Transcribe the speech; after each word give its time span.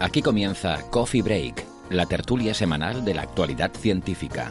Aquí 0.00 0.22
comienza 0.22 0.80
Coffee 0.90 1.20
Break, 1.20 1.66
la 1.90 2.06
tertulia 2.06 2.54
semanal 2.54 3.04
de 3.04 3.14
la 3.14 3.22
actualidad 3.22 3.70
científica. 3.72 4.50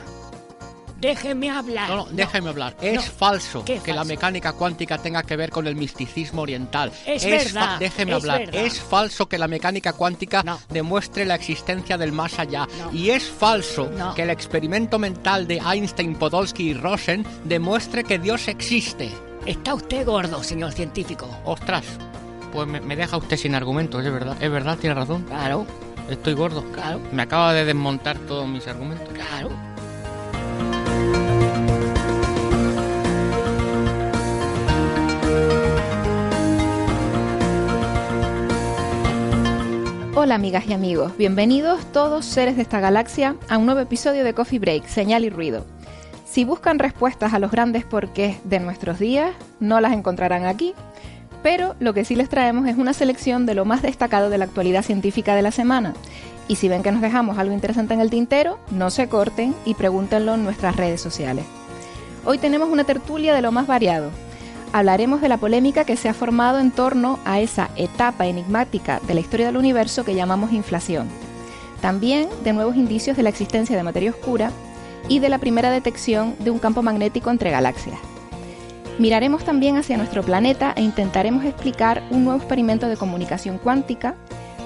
Déjeme 1.00 1.50
hablar. 1.50 1.90
No, 1.90 1.96
no, 1.98 2.06
déjeme 2.12 2.50
hablar. 2.50 2.76
Es 2.82 2.96
No. 2.96 3.02
falso 3.02 3.64
¿Qué 3.66 3.80
que 3.80 3.94
la 3.94 4.04
mecánica 4.04 4.54
cuántica 4.54 4.98
tenga 4.98 5.24
que 5.24 5.36
ver 5.36 5.50
con 5.50 5.66
el 5.68 5.76
misticismo 5.76 6.42
oriental. 6.42 6.92
Es 7.06 7.26
verdad, 7.26 7.80
Déjeme 7.80 8.12
es 8.12 8.16
hablar. 8.18 8.40
verdad. 8.40 8.62
Es 8.66 8.80
falso 8.82 9.28
que 9.28 9.38
la 9.38 9.48
mecánica 9.48 9.94
cuántica 9.94 10.44
No. 10.44 10.60
demuestre 10.70 11.26
la 11.26 11.36
existencia 11.36 11.98
del 11.98 12.12
más 12.12 12.38
allá. 12.40 12.68
Y 12.92 13.10
es 13.12 13.24
falso 13.30 13.90
que 14.16 14.24
el 14.24 14.30
experimento 14.30 15.00
mental 15.00 15.48
de 15.48 15.58
Einstein, 15.58 16.16
Podolsky 16.16 16.70
y 16.70 16.74
Rosen 16.74 17.26
demuestre 17.46 18.04
que 18.04 18.20
Dios 18.20 18.48
existe. 18.48 19.10
Está 19.46 19.74
usted 19.74 20.06
gordo, 20.06 20.44
señor 20.44 20.74
científico. 20.74 21.30
Ostras, 21.46 21.86
pues 22.52 22.68
me, 22.68 22.82
me 22.82 22.96
deja 22.96 23.16
usted 23.18 23.38
sin 23.38 23.56
argumentos, 23.56 24.06
es 24.06 24.12
verdad. 24.12 24.36
Es 24.42 24.52
verdad, 24.52 24.78
tiene 24.78 24.96
razón. 24.96 25.24
Claro, 25.24 25.66
Estoy 26.10 26.34
gordo. 26.34 26.64
claro, 26.74 27.00
Me 27.12 27.22
acaba 27.22 27.54
de 27.54 27.64
desmontar 27.66 28.18
todos 28.20 28.48
mis 28.48 28.68
argumentos. 28.68 29.10
claro. 29.14 29.50
Hola 40.22 40.36
amigas 40.36 40.66
y 40.68 40.74
amigos, 40.74 41.16
bienvenidos 41.18 41.80
todos 41.94 42.26
seres 42.26 42.58
de 42.58 42.62
esta 42.62 42.82
galaxia 42.82 43.38
a 43.48 43.58
un 43.58 43.66
nuevo 43.66 43.80
episodio 43.80 44.26
de 44.26 44.34
Coffee 44.34 44.60
Break, 44.60 44.86
Señal 44.86 45.24
y 45.24 45.30
Ruido. 45.30 45.66
Si 46.26 46.44
buscan 46.44 46.78
respuestas 46.78 47.34
a 47.34 47.40
los 47.40 47.52
grandes 47.52 47.86
porqués 47.86 48.36
de 48.44 48.60
nuestros 48.60 49.00
días, 49.00 49.32
no 49.62 49.80
las 49.80 49.94
encontrarán 49.94 50.46
aquí, 50.46 50.74
pero 51.42 51.74
lo 51.80 51.94
que 51.94 52.04
sí 52.04 52.18
les 52.18 52.28
traemos 52.28 52.68
es 52.68 52.78
una 52.78 52.92
selección 52.92 53.46
de 53.46 53.56
lo 53.56 53.64
más 53.64 53.82
destacado 53.82 54.30
de 54.30 54.38
la 54.38 54.44
actualidad 54.44 54.84
científica 54.84 55.36
de 55.36 55.42
la 55.42 55.52
semana. 55.52 55.94
Y 56.50 56.58
si 56.58 56.68
ven 56.68 56.84
que 56.84 56.92
nos 56.92 57.02
dejamos 57.02 57.38
algo 57.38 57.54
interesante 57.54 57.94
en 57.94 58.02
el 58.02 58.10
tintero, 58.10 58.60
no 58.72 58.90
se 58.90 59.08
corten 59.08 59.56
y 59.64 59.76
pregúntenlo 59.76 60.34
en 60.34 60.44
nuestras 60.44 60.76
redes 60.76 61.00
sociales. 61.00 61.46
Hoy 62.26 62.40
tenemos 62.40 62.68
una 62.68 62.84
tertulia 62.84 63.34
de 63.34 63.42
lo 63.42 63.54
más 63.54 63.68
variado. 63.68 64.12
Hablaremos 64.72 65.22
de 65.22 65.30
la 65.30 65.38
polémica 65.38 65.84
que 65.84 65.98
se 65.98 66.10
ha 66.10 66.14
formado 66.14 66.60
en 66.60 66.72
torno 66.72 67.20
a 67.26 67.40
esa 67.40 67.70
etapa 67.76 68.28
enigmática 68.28 69.00
de 69.08 69.16
la 69.16 69.20
historia 69.20 69.48
del 69.48 69.58
universo 69.58 70.06
que 70.06 70.14
llamamos 70.14 70.52
inflación. 70.52 71.08
También 71.82 72.30
de 72.44 72.54
nuevos 72.54 72.76
indicios 72.76 73.18
de 73.18 73.24
la 73.24 73.30
existencia 73.30 73.76
de 73.76 73.84
materia 73.84 74.12
oscura 74.12 74.52
y 75.08 75.20
de 75.20 75.30
la 75.30 75.40
primera 75.40 75.72
detección 75.72 76.36
de 76.40 76.52
un 76.52 76.60
campo 76.60 76.84
magnético 76.84 77.32
entre 77.32 77.50
galaxias. 77.50 77.98
Miraremos 79.00 79.44
también 79.44 79.78
hacia 79.78 79.98
nuestro 79.98 80.24
planeta 80.24 80.74
e 80.76 80.82
intentaremos 80.82 81.46
explicar 81.46 82.04
un 82.12 82.26
nuevo 82.26 82.40
experimento 82.40 82.88
de 82.88 82.98
comunicación 82.98 83.58
cuántica, 83.58 84.16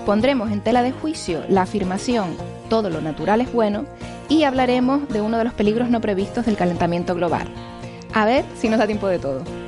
pondremos 0.05 0.51
en 0.51 0.61
tela 0.61 0.81
de 0.81 0.91
juicio 0.91 1.43
la 1.47 1.61
afirmación 1.61 2.35
todo 2.73 2.89
lo 2.89 3.01
natural 3.01 3.39
es 3.39 3.53
bueno 3.53 3.85
y 4.29 4.45
hablaremos 4.45 5.07
de 5.09 5.21
uno 5.21 5.37
de 5.37 5.43
los 5.43 5.53
peligros 5.53 5.91
no 5.91 6.01
previstos 6.01 6.47
del 6.47 6.57
calentamiento 6.57 7.13
global. 7.13 7.47
A 8.13 8.25
ver 8.25 8.43
si 8.59 8.67
nos 8.67 8.79
da 8.79 8.87
tiempo 8.87 9.07
de 9.07 9.19
todo. 9.19 9.62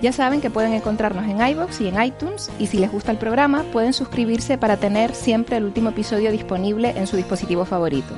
Ya 0.00 0.12
saben 0.12 0.40
que 0.40 0.50
pueden 0.50 0.74
encontrarnos 0.74 1.26
en 1.26 1.44
iBox 1.44 1.80
y 1.80 1.88
en 1.88 2.00
iTunes 2.00 2.50
y 2.60 2.68
si 2.68 2.78
les 2.78 2.92
gusta 2.92 3.10
el 3.10 3.18
programa 3.18 3.64
pueden 3.72 3.92
suscribirse 3.92 4.56
para 4.56 4.76
tener 4.76 5.12
siempre 5.12 5.56
el 5.56 5.64
último 5.64 5.90
episodio 5.90 6.30
disponible 6.30 6.94
en 6.96 7.08
su 7.08 7.16
dispositivo 7.16 7.64
favorito. 7.64 8.16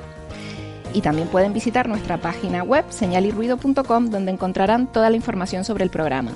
Y 0.93 1.01
también 1.01 1.29
pueden 1.29 1.55
visitar 1.55 1.89
nuestra 1.89 2.19
página 2.19 2.63
web 2.65 2.85
señalirruido.com 2.91 4.11
donde 4.11 4.31
encontrarán 4.31 4.93
toda 4.93 5.09
la 5.09 5.17
información 5.17 5.65
sobre 5.65 5.85
el 5.85 5.91
programa. 5.91 6.33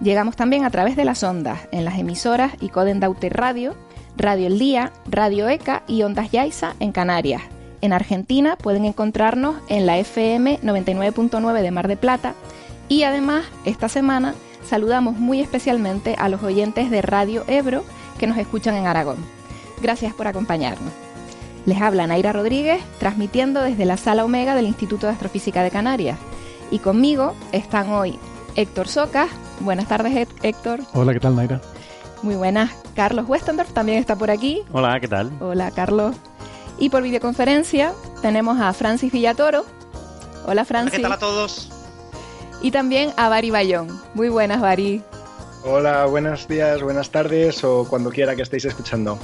Llegamos 0.00 0.36
también 0.36 0.64
a 0.64 0.70
través 0.70 0.96
de 0.96 1.04
las 1.04 1.22
ondas 1.22 1.68
en 1.70 1.84
las 1.84 1.98
emisoras 1.98 2.52
Icoden 2.60 3.00
Daute 3.00 3.28
Radio, 3.28 3.74
Radio 4.16 4.46
El 4.46 4.58
Día, 4.58 4.92
Radio 5.06 5.48
ECA 5.48 5.82
y 5.86 6.02
Ondas 6.02 6.30
Yaiza 6.30 6.74
en 6.80 6.92
Canarias. 6.92 7.42
En 7.82 7.92
Argentina 7.92 8.56
pueden 8.56 8.86
encontrarnos 8.86 9.56
en 9.68 9.84
la 9.84 9.98
FM 9.98 10.60
99.9 10.62 11.60
de 11.60 11.70
Mar 11.70 11.88
de 11.88 11.96
Plata 11.98 12.34
y 12.88 13.02
además 13.02 13.44
esta 13.64 13.88
semana 13.88 14.34
saludamos 14.68 15.16
muy 15.16 15.40
especialmente 15.40 16.14
a 16.18 16.28
los 16.28 16.42
oyentes 16.42 16.90
de 16.90 17.02
Radio 17.02 17.44
Ebro 17.46 17.84
que 18.18 18.26
nos 18.26 18.38
escuchan 18.38 18.74
en 18.74 18.86
Aragón. 18.86 19.16
Gracias 19.80 20.14
por 20.14 20.26
acompañarnos. 20.26 20.92
Les 21.66 21.80
habla 21.80 22.06
Naira 22.06 22.32
Rodríguez, 22.32 22.80
transmitiendo 22.98 23.60
desde 23.62 23.84
la 23.84 23.96
Sala 23.96 24.24
Omega 24.24 24.54
del 24.54 24.66
Instituto 24.66 25.06
de 25.06 25.12
Astrofísica 25.12 25.62
de 25.62 25.70
Canarias. 25.70 26.18
Y 26.70 26.78
conmigo 26.78 27.34
están 27.52 27.90
hoy 27.90 28.18
Héctor 28.54 28.88
Socas. 28.88 29.28
Buenas 29.60 29.88
tardes, 29.88 30.14
Hé- 30.14 30.28
Héctor. 30.48 30.80
Hola, 30.94 31.12
¿qué 31.12 31.20
tal, 31.20 31.34
Naira? 31.36 31.60
Muy 32.22 32.34
buenas. 32.36 32.70
Carlos 32.94 33.26
Westendorf 33.28 33.72
también 33.72 33.98
está 33.98 34.16
por 34.16 34.30
aquí. 34.30 34.62
Hola, 34.72 34.98
¿qué 35.00 35.08
tal? 35.08 35.30
Hola, 35.40 35.70
Carlos. 35.70 36.16
Y 36.78 36.88
por 36.90 37.02
videoconferencia 37.02 37.92
tenemos 38.22 38.60
a 38.60 38.72
Francis 38.72 39.12
Villatoro. 39.12 39.64
Hola, 40.46 40.64
Francis. 40.64 40.96
¿Qué 40.96 41.02
tal 41.02 41.12
a 41.12 41.18
todos? 41.18 41.70
Y 42.62 42.70
también 42.70 43.10
a 43.16 43.28
Bari 43.28 43.50
Bayón. 43.50 43.88
Muy 44.14 44.28
buenas, 44.28 44.60
Bari. 44.60 45.02
Hola, 45.64 46.06
buenos 46.06 46.46
días, 46.46 46.82
buenas 46.82 47.10
tardes 47.10 47.62
o 47.64 47.86
cuando 47.88 48.10
quiera 48.10 48.36
que 48.36 48.42
estéis 48.42 48.64
escuchando. 48.64 49.18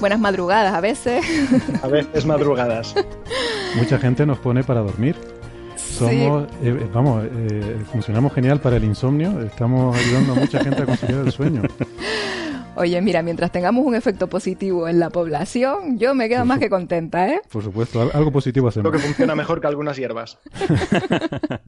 Buenas 0.00 0.20
madrugadas 0.20 0.74
a 0.74 0.80
veces. 0.80 1.24
A 1.82 1.88
veces 1.88 2.24
madrugadas. 2.24 2.94
Mucha 3.76 3.98
gente 3.98 4.24
nos 4.26 4.38
pone 4.38 4.62
para 4.62 4.80
dormir. 4.80 5.16
Somos, 5.76 6.44
eh, 6.62 6.76
eh, 6.80 6.88
vamos, 6.92 7.24
eh, 7.24 7.78
funcionamos 7.90 8.32
genial 8.32 8.60
para 8.60 8.76
el 8.76 8.84
insomnio. 8.84 9.40
Estamos 9.40 9.96
ayudando 9.96 10.32
a 10.32 10.36
mucha 10.36 10.60
gente 10.60 10.82
a 10.82 10.86
conciliar 10.86 11.26
el 11.26 11.32
sueño. 11.32 11.62
Oye, 12.78 13.00
mira, 13.02 13.22
mientras 13.22 13.50
tengamos 13.52 13.84
un 13.84 13.94
efecto 13.94 14.28
positivo 14.28 14.88
en 14.88 15.00
la 15.00 15.10
población, 15.10 15.98
yo 15.98 16.14
me 16.14 16.28
quedo 16.28 16.44
más 16.44 16.58
que 16.60 16.70
contenta, 16.70 17.28
¿eh? 17.28 17.40
Por 17.50 17.62
supuesto, 17.62 18.00
al- 18.02 18.10
algo 18.14 18.30
positivo 18.32 18.68
Creo 18.70 18.82
hacemos. 18.82 18.92
que 18.92 18.98
funciona 18.98 19.34
mejor 19.34 19.60
que 19.60 19.66
algunas 19.66 19.96
hierbas. 19.96 20.38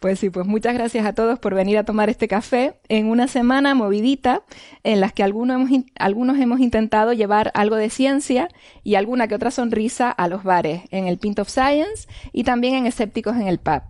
Pues 0.00 0.18
sí, 0.18 0.30
pues 0.30 0.46
muchas 0.48 0.74
gracias 0.74 1.06
a 1.06 1.12
todos 1.12 1.38
por 1.38 1.54
venir 1.54 1.78
a 1.78 1.84
tomar 1.84 2.10
este 2.10 2.26
café 2.26 2.74
en 2.88 3.06
una 3.06 3.28
semana 3.28 3.76
movidita 3.76 4.42
en 4.82 5.00
las 5.00 5.12
que 5.12 5.22
algunos 5.22 5.54
hemos, 5.54 5.70
in- 5.70 5.92
algunos 5.96 6.38
hemos 6.40 6.58
intentado 6.58 7.12
llevar 7.12 7.52
algo 7.54 7.76
de 7.76 7.88
ciencia 7.88 8.48
y 8.82 8.96
alguna 8.96 9.28
que 9.28 9.36
otra 9.36 9.52
sonrisa 9.52 10.10
a 10.10 10.26
los 10.26 10.42
bares, 10.42 10.82
en 10.90 11.06
el 11.06 11.18
Pint 11.18 11.38
of 11.38 11.48
Science 11.48 12.08
y 12.32 12.42
también 12.42 12.74
en 12.74 12.86
Escépticos 12.86 13.36
en 13.36 13.46
el 13.46 13.58
Pub. 13.58 13.82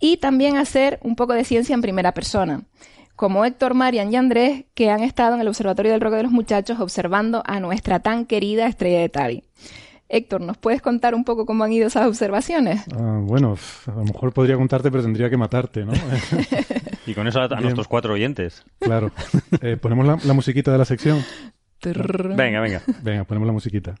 Y 0.00 0.16
también 0.16 0.56
hacer 0.56 0.98
un 1.02 1.16
poco 1.16 1.34
de 1.34 1.44
ciencia 1.44 1.74
en 1.74 1.82
primera 1.82 2.12
persona, 2.12 2.62
como 3.16 3.44
Héctor, 3.44 3.74
Marian 3.74 4.12
y 4.12 4.16
Andrés, 4.16 4.64
que 4.74 4.90
han 4.90 5.02
estado 5.02 5.34
en 5.34 5.40
el 5.40 5.48
Observatorio 5.48 5.92
del 5.92 6.00
Roque 6.00 6.16
de 6.16 6.22
los 6.24 6.32
Muchachos 6.32 6.78
observando 6.80 7.42
a 7.46 7.58
nuestra 7.60 8.00
tan 8.00 8.26
querida 8.26 8.66
estrella 8.66 9.00
de 9.00 9.08
Tabi. 9.08 9.42
Héctor, 10.08 10.40
¿nos 10.42 10.56
puedes 10.56 10.80
contar 10.82 11.14
un 11.16 11.24
poco 11.24 11.46
cómo 11.46 11.64
han 11.64 11.72
ido 11.72 11.88
esas 11.88 12.06
observaciones? 12.06 12.84
Ah, 12.96 13.18
bueno, 13.22 13.56
a 13.86 13.90
lo 13.90 14.04
mejor 14.04 14.32
podría 14.32 14.54
contarte, 14.56 14.90
pero 14.90 15.02
tendría 15.02 15.28
que 15.28 15.36
matarte, 15.36 15.84
¿no? 15.84 15.92
Y 17.08 17.14
con 17.14 17.26
eso 17.28 17.40
a, 17.40 17.44
a 17.44 17.48
Bien. 17.48 17.62
nuestros 17.62 17.86
cuatro 17.88 18.14
oyentes. 18.14 18.64
claro. 18.80 19.12
Eh, 19.62 19.76
¿Ponemos 19.76 20.06
la, 20.06 20.18
la 20.24 20.32
musiquita 20.32 20.72
de 20.72 20.78
la 20.78 20.84
sección? 20.84 21.24
Venga, 21.82 22.60
venga. 22.60 22.82
Venga, 23.02 23.24
ponemos 23.24 23.46
la 23.46 23.52
musiquita. 23.52 23.94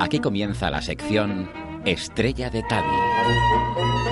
Aquí 0.00 0.18
comienza 0.18 0.68
la 0.70 0.82
sección 0.82 1.48
Estrella 1.84 2.50
de 2.50 2.62
Tabi. 2.64 4.09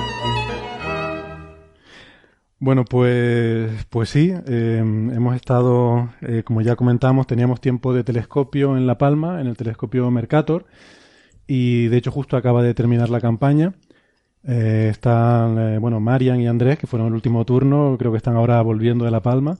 Bueno, 2.60 2.84
pues, 2.84 3.86
pues 3.88 4.08
sí, 4.08 4.34
eh, 4.46 4.78
hemos 4.78 5.36
estado, 5.36 6.10
eh, 6.22 6.42
como 6.44 6.60
ya 6.60 6.74
comentamos, 6.74 7.28
teníamos 7.28 7.60
tiempo 7.60 7.94
de 7.94 8.02
telescopio 8.02 8.76
en 8.76 8.86
La 8.88 8.98
Palma, 8.98 9.40
en 9.40 9.46
el 9.46 9.56
telescopio 9.56 10.10
Mercator, 10.10 10.66
y 11.46 11.86
de 11.86 11.96
hecho 11.96 12.10
justo 12.10 12.36
acaba 12.36 12.64
de 12.64 12.74
terminar 12.74 13.10
la 13.10 13.20
campaña. 13.20 13.74
Eh, 14.42 14.88
están, 14.90 15.80
bueno, 15.80 16.00
Marian 16.00 16.40
y 16.40 16.48
Andrés, 16.48 16.78
que 16.78 16.88
fueron 16.88 17.08
el 17.08 17.14
último 17.14 17.44
turno, 17.44 17.94
creo 17.96 18.10
que 18.10 18.16
están 18.16 18.34
ahora 18.34 18.60
volviendo 18.62 19.04
de 19.04 19.12
La 19.12 19.22
Palma. 19.22 19.58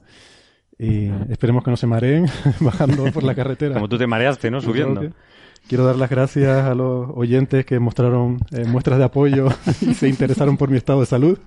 Y 0.77 1.09
esperemos 1.29 1.63
que 1.63 1.71
no 1.71 1.77
se 1.77 1.87
mareen 1.87 2.25
bajando 2.59 3.11
por 3.11 3.23
la 3.23 3.35
carretera. 3.35 3.75
Como 3.75 3.89
tú 3.89 3.97
te 3.97 4.07
mareaste, 4.07 4.51
¿no? 4.51 4.61
Subiendo. 4.61 5.01
Quiero 5.67 5.85
dar 5.85 5.97
las 5.97 6.09
gracias 6.09 6.65
a 6.65 6.73
los 6.73 7.09
oyentes 7.13 7.65
que 7.65 7.79
mostraron 7.79 8.39
muestras 8.67 8.97
de 8.97 9.05
apoyo 9.05 9.49
y 9.81 9.93
se 9.93 10.07
interesaron 10.07 10.57
por 10.57 10.69
mi 10.69 10.77
estado 10.77 11.01
de 11.01 11.05
salud. 11.05 11.37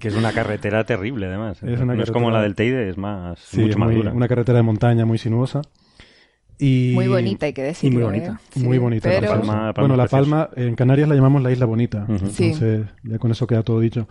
Que 0.00 0.08
es 0.08 0.14
una 0.14 0.32
carretera 0.32 0.84
terrible, 0.84 1.26
además. 1.26 1.62
Es 1.62 1.80
no 1.80 2.02
es 2.02 2.10
como 2.10 2.30
la 2.30 2.42
del 2.42 2.54
Teide, 2.54 2.88
es 2.88 2.98
más, 2.98 3.38
sí, 3.38 3.60
mucho 3.60 3.78
más 3.78 3.94
dura. 3.94 4.12
Una 4.12 4.28
carretera 4.28 4.58
de 4.58 4.62
montaña 4.62 5.04
muy 5.04 5.18
sinuosa. 5.18 5.62
Y... 6.58 6.92
Muy 6.94 7.06
bonita, 7.06 7.46
hay 7.46 7.52
que 7.52 7.62
decirlo. 7.62 8.00
muy 8.00 8.04
bonita. 8.04 8.40
¿eh? 8.54 8.60
Muy 8.60 8.78
bonita. 8.78 9.20
La 9.20 9.28
Palma. 9.28 9.72
bueno, 9.76 9.96
La 9.96 10.06
Palma, 10.06 10.50
en 10.56 10.74
Canarias 10.74 11.08
la 11.08 11.14
llamamos 11.14 11.42
la 11.42 11.52
Isla 11.52 11.66
Bonita. 11.66 12.06
Entonces, 12.08 12.86
ya 13.02 13.18
con 13.18 13.30
eso 13.30 13.46
queda 13.46 13.62
todo 13.62 13.80
dicho. 13.80 14.08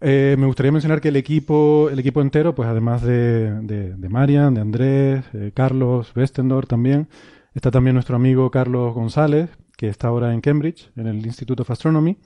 Eh, 0.00 0.36
me 0.38 0.46
gustaría 0.46 0.72
mencionar 0.72 1.00
que 1.00 1.08
el 1.08 1.16
equipo, 1.16 1.88
el 1.90 1.98
equipo 1.98 2.20
entero, 2.20 2.54
pues 2.54 2.68
además 2.68 3.02
de, 3.02 3.50
de, 3.62 4.08
Marian, 4.10 4.52
de 4.52 4.60
Andrés, 4.60 5.24
eh, 5.32 5.52
Carlos 5.54 6.12
Westendor 6.14 6.66
también, 6.66 7.08
está 7.54 7.70
también 7.70 7.94
nuestro 7.94 8.16
amigo 8.16 8.50
Carlos 8.50 8.92
González, 8.92 9.48
que 9.78 9.88
está 9.88 10.08
ahora 10.08 10.34
en 10.34 10.42
Cambridge, 10.42 10.90
en 10.96 11.06
el 11.06 11.24
Institute 11.24 11.62
of 11.62 11.70
Astronomy, 11.70 12.18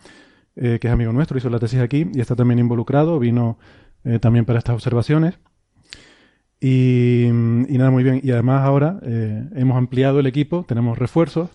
que 0.59 0.81
es 0.83 0.91
amigo 0.91 1.13
nuestro, 1.13 1.39
hizo 1.39 1.51
la 1.51 1.59
tesis 1.59 1.81
aquí 1.81 2.07
y 2.15 2.21
está 2.21 2.35
también 2.35 2.59
involucrado, 2.59 3.19
vino 3.19 3.59
también 4.21 4.45
para 4.45 4.59
estas 4.59 4.75
observaciones. 4.75 5.39
Y, 6.61 7.29
nada, 7.31 7.91
muy 7.91 8.03
bien. 8.03 8.21
Y 8.23 8.33
además 8.33 8.65
ahora 8.65 8.99
hemos 9.03 9.77
ampliado 9.77 10.19
el 10.21 10.27
equipo, 10.27 10.65
tenemos 10.67 10.99
refuerzos 10.99 11.51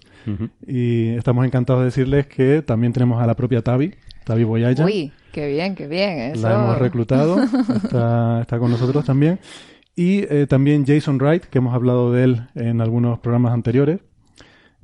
y 0.66 1.10
estamos 1.10 1.46
encantados 1.46 1.82
de 1.82 1.86
decirles 1.86 2.28
que 2.28 2.62
también 2.62 2.94
tenemos 2.94 3.22
a 3.22 3.28
la 3.28 3.36
propia 3.36 3.62
Tavi, 3.62 3.94
Tavi 4.24 4.44
Boyaya. 4.44 4.86
Uy, 4.86 5.12
qué 5.32 5.48
bien, 5.48 5.76
qué 5.76 5.88
bien. 5.88 6.20
Eso. 6.20 6.48
La 6.48 6.54
hemos 6.54 6.78
reclutado, 6.80 7.44
está, 7.84 8.42
está 8.42 8.60
con 8.60 8.72
nosotros 8.72 9.04
también. 9.04 9.40
Y 9.96 10.26
eh, 10.34 10.48
también 10.48 10.86
Jason 10.86 11.18
Wright, 11.20 11.44
que 11.44 11.60
hemos 11.60 11.74
hablado 11.74 12.12
de 12.12 12.24
él 12.24 12.48
en 12.56 12.82
algunos 12.82 13.20
programas 13.20 13.54
anteriores. 13.54 14.00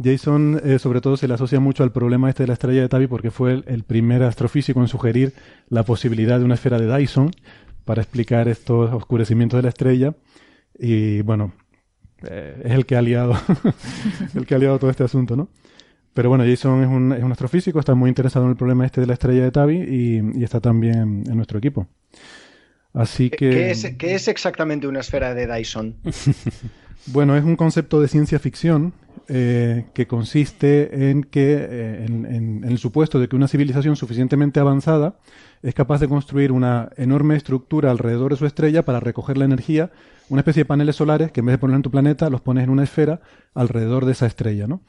Jason, 0.01 0.62
eh, 0.63 0.80
sobre 0.80 1.01
todo, 1.01 1.18
se 1.18 1.28
le 1.28 1.34
asocia 1.34 1.60
mucho 1.60 1.84
al 1.84 1.92
problema 1.92 2.30
este 2.30 2.44
de 2.44 2.48
la 2.48 2.54
estrella 2.54 2.81
de 2.81 2.90
Tavi 2.90 3.07
porque 3.07 3.31
fue 3.31 3.63
el, 3.66 3.84
primer 3.84 4.24
astrofísico 4.24 4.80
en 4.80 4.88
sugerir 4.88 5.34
la 5.68 5.84
posibilidad 5.84 6.40
de 6.40 6.46
una 6.46 6.54
esfera 6.54 6.80
de 6.80 6.94
Dyson 6.94 7.31
para 7.84 8.01
explicar 8.01 8.48
estos 8.48 8.94
oscurecimientos 8.94 9.57
de 9.57 9.63
la 9.63 9.69
estrella. 9.69 10.16
Y 10.78 11.22
bueno, 11.22 11.54
eh, 12.30 12.62
es 12.63 12.72
el 12.72 12.86
que 12.86 12.96
ha 12.96 13.01
liado, 13.01 13.34
el 14.36 14.46
que 14.46 14.56
ha 14.56 14.57
liado 14.57 14.80
todo 14.80 14.90
este 14.90 15.04
asunto, 15.04 15.36
¿no? 15.36 15.50
Pero 16.13 16.30
bueno, 16.30 16.46
Jason 16.46 16.81
es 16.84 16.90
un, 16.90 17.12
es 17.13 17.24
un 17.24 17.31
astrofísico, 17.31 17.80
está 17.80 17.94
muy 17.94 18.10
interesado 18.10 18.46
en 18.46 18.51
el 18.51 18.57
problema 18.57 18.86
este 18.86 19.01
de 19.01 19.07
la 19.07 19.13
estrella 19.13 19.44
de 19.44 19.51
Tavi 19.51 19.78
y, 19.78 20.44
está 20.44 20.60
también 20.62 21.24
en 21.28 21.36
nuestro 21.36 21.60
equipo. 21.60 21.88
Así 22.94 23.30
que... 23.30 23.50
¿Qué 23.50 23.72
es, 23.72 23.96
qué 23.98 24.16
es 24.16 24.28
exactamente 24.28 24.88
una 24.88 25.01
esfera 25.01 25.34
de 25.34 25.46
Dyson? 25.46 25.96
bueno, 27.07 27.38
es 27.38 27.44
un 27.44 27.56
concepto 27.56 28.01
de 28.01 28.07
ciencia 28.07 28.40
ficción 28.40 28.94
eh, 29.31 29.86
que 29.94 30.08
consiste 30.08 31.12
en 31.12 31.24
que, 31.24 31.56
eh, 31.60 32.06
en, 32.08 32.64
el 32.64 32.80
supuesto 32.80 33.20
de 33.20 33.30
que 33.30 33.36
una 33.36 33.48
civilización 33.48 33.96
suficientemente 33.96 34.60
avanzada 34.60 35.20
es 35.62 35.76
capaz 35.76 36.00
de 36.00 36.08
construir 36.08 36.52
una 36.52 36.90
enorme 36.98 37.36
estructura 37.36 37.92
alrededor 37.92 38.31
de 38.31 38.38
su 38.38 38.48
estrella 38.48 38.84
para 38.86 39.00
recoger 39.00 39.38
la 39.38 39.46
energía, 39.46 39.92
una 40.30 40.42
especie 40.42 40.62
de 40.62 40.66
paneles 40.66 40.96
solares 40.96 41.31
que 41.31 41.42
en 41.42 41.46
vez 41.46 41.54
de 41.54 41.58
poner 41.60 41.76
en 41.76 41.84
tu 41.84 41.92
planeta 41.92 42.31
los 42.31 42.42
pones 42.42 42.64
en 42.64 42.72
una 42.72 42.81
esfera 42.81 43.22
alrededor 43.54 44.06
de 44.06 44.14
esa 44.14 44.26
estrella, 44.26 44.66
¿no? 44.66 44.81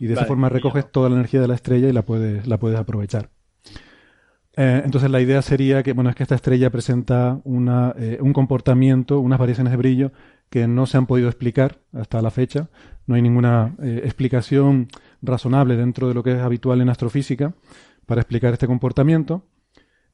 y 0.00 0.06
de 0.08 0.14
esa 0.14 0.24
forma 0.24 0.48
recoges 0.48 0.90
toda 0.90 1.08
la 1.08 1.14
energía 1.14 1.40
de 1.40 1.46
la 1.46 1.54
estrella 1.54 1.88
y 1.88 1.92
la 1.92 2.02
puedes, 2.02 2.48
la 2.48 2.58
puedes 2.58 2.80
aprovechar. 2.80 3.30
Eh, 4.56 4.82
entonces 4.84 5.08
la 5.08 5.20
idea 5.20 5.40
sería 5.40 5.84
que, 5.84 5.92
bueno, 5.92 6.10
es 6.10 6.16
que 6.16 6.24
esta 6.24 6.34
estrella 6.34 6.68
presenta 6.70 7.40
una, 7.44 7.94
un 8.18 8.32
comportamiento, 8.32 9.20
unas 9.20 9.38
variaciones 9.38 9.70
de 9.70 9.76
brillo 9.76 10.12
que 10.54 10.68
no 10.68 10.86
se 10.86 10.96
han 10.96 11.06
podido 11.06 11.28
explicar 11.28 11.80
hasta 11.92 12.22
la 12.22 12.30
fecha. 12.30 12.68
No 13.08 13.16
hay 13.16 13.22
ninguna 13.22 13.74
eh, 13.82 14.02
explicación 14.04 14.86
razonable 15.20 15.74
dentro 15.74 16.06
de 16.06 16.14
lo 16.14 16.22
que 16.22 16.30
es 16.30 16.38
habitual 16.38 16.80
en 16.80 16.90
astrofísica 16.90 17.54
para 18.06 18.20
explicar 18.20 18.52
este 18.52 18.68
comportamiento. 18.68 19.48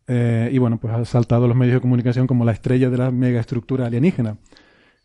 Eh, 0.08 0.48
y 0.50 0.56
bueno, 0.56 0.80
pues 0.80 0.94
ha 0.94 1.04
saltado 1.04 1.46
los 1.46 1.54
medios 1.54 1.74
de 1.74 1.80
comunicación 1.82 2.26
como 2.26 2.46
la 2.46 2.52
estrella 2.52 2.88
de 2.88 2.96
la 2.96 3.10
megaestructura 3.10 3.84
alienígena. 3.84 4.38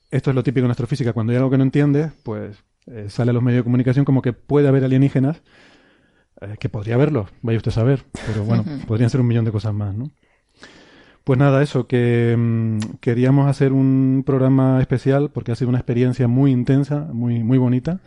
Esto 0.09 0.29
es 0.29 0.35
lo 0.37 0.41
típico 0.41 0.63
en 0.63 0.71
astrofísica. 0.71 1.11
Cuando 1.11 1.31
hay 1.33 1.37
algo 1.37 1.49
que 1.49 1.57
no 1.57 1.65
entiendes, 1.65 2.13
pues 2.23 2.63
eh, 2.85 3.07
sale 3.09 3.31
a 3.31 3.33
los 3.33 3.43
medios 3.43 3.59
de 3.59 3.63
comunicación 3.65 4.05
como 4.05 4.21
que 4.21 4.31
puede 4.31 4.69
haber 4.69 4.85
alienígenas, 4.85 5.41
que 6.59 6.69
podría 6.69 6.95
haberlo, 6.95 7.27
vaya 7.41 7.57
usted 7.57 7.71
a 7.71 7.75
saber. 7.75 8.05
Pero 8.25 8.45
bueno, 8.45 8.63
podrían 8.87 9.09
ser 9.09 9.19
un 9.19 9.27
millón 9.27 9.43
de 9.43 9.51
cosas 9.51 9.73
más, 9.73 9.93
¿no? 9.93 10.11
Pues 11.25 11.39
nada, 11.39 11.63
eso, 11.63 11.87
que 11.87 12.35
mm, 12.37 12.97
queríamos 13.01 13.47
hacer 13.47 13.73
un 13.73 14.21
programa 14.23 14.79
especial 14.79 15.31
porque 15.33 15.51
ha 15.51 15.55
sido 15.55 15.69
una 15.69 15.79
experiencia 15.79 16.27
muy 16.27 16.51
intensa, 16.51 17.07
muy, 17.11 17.43
muy 17.43 17.57
bonita, 17.57 17.99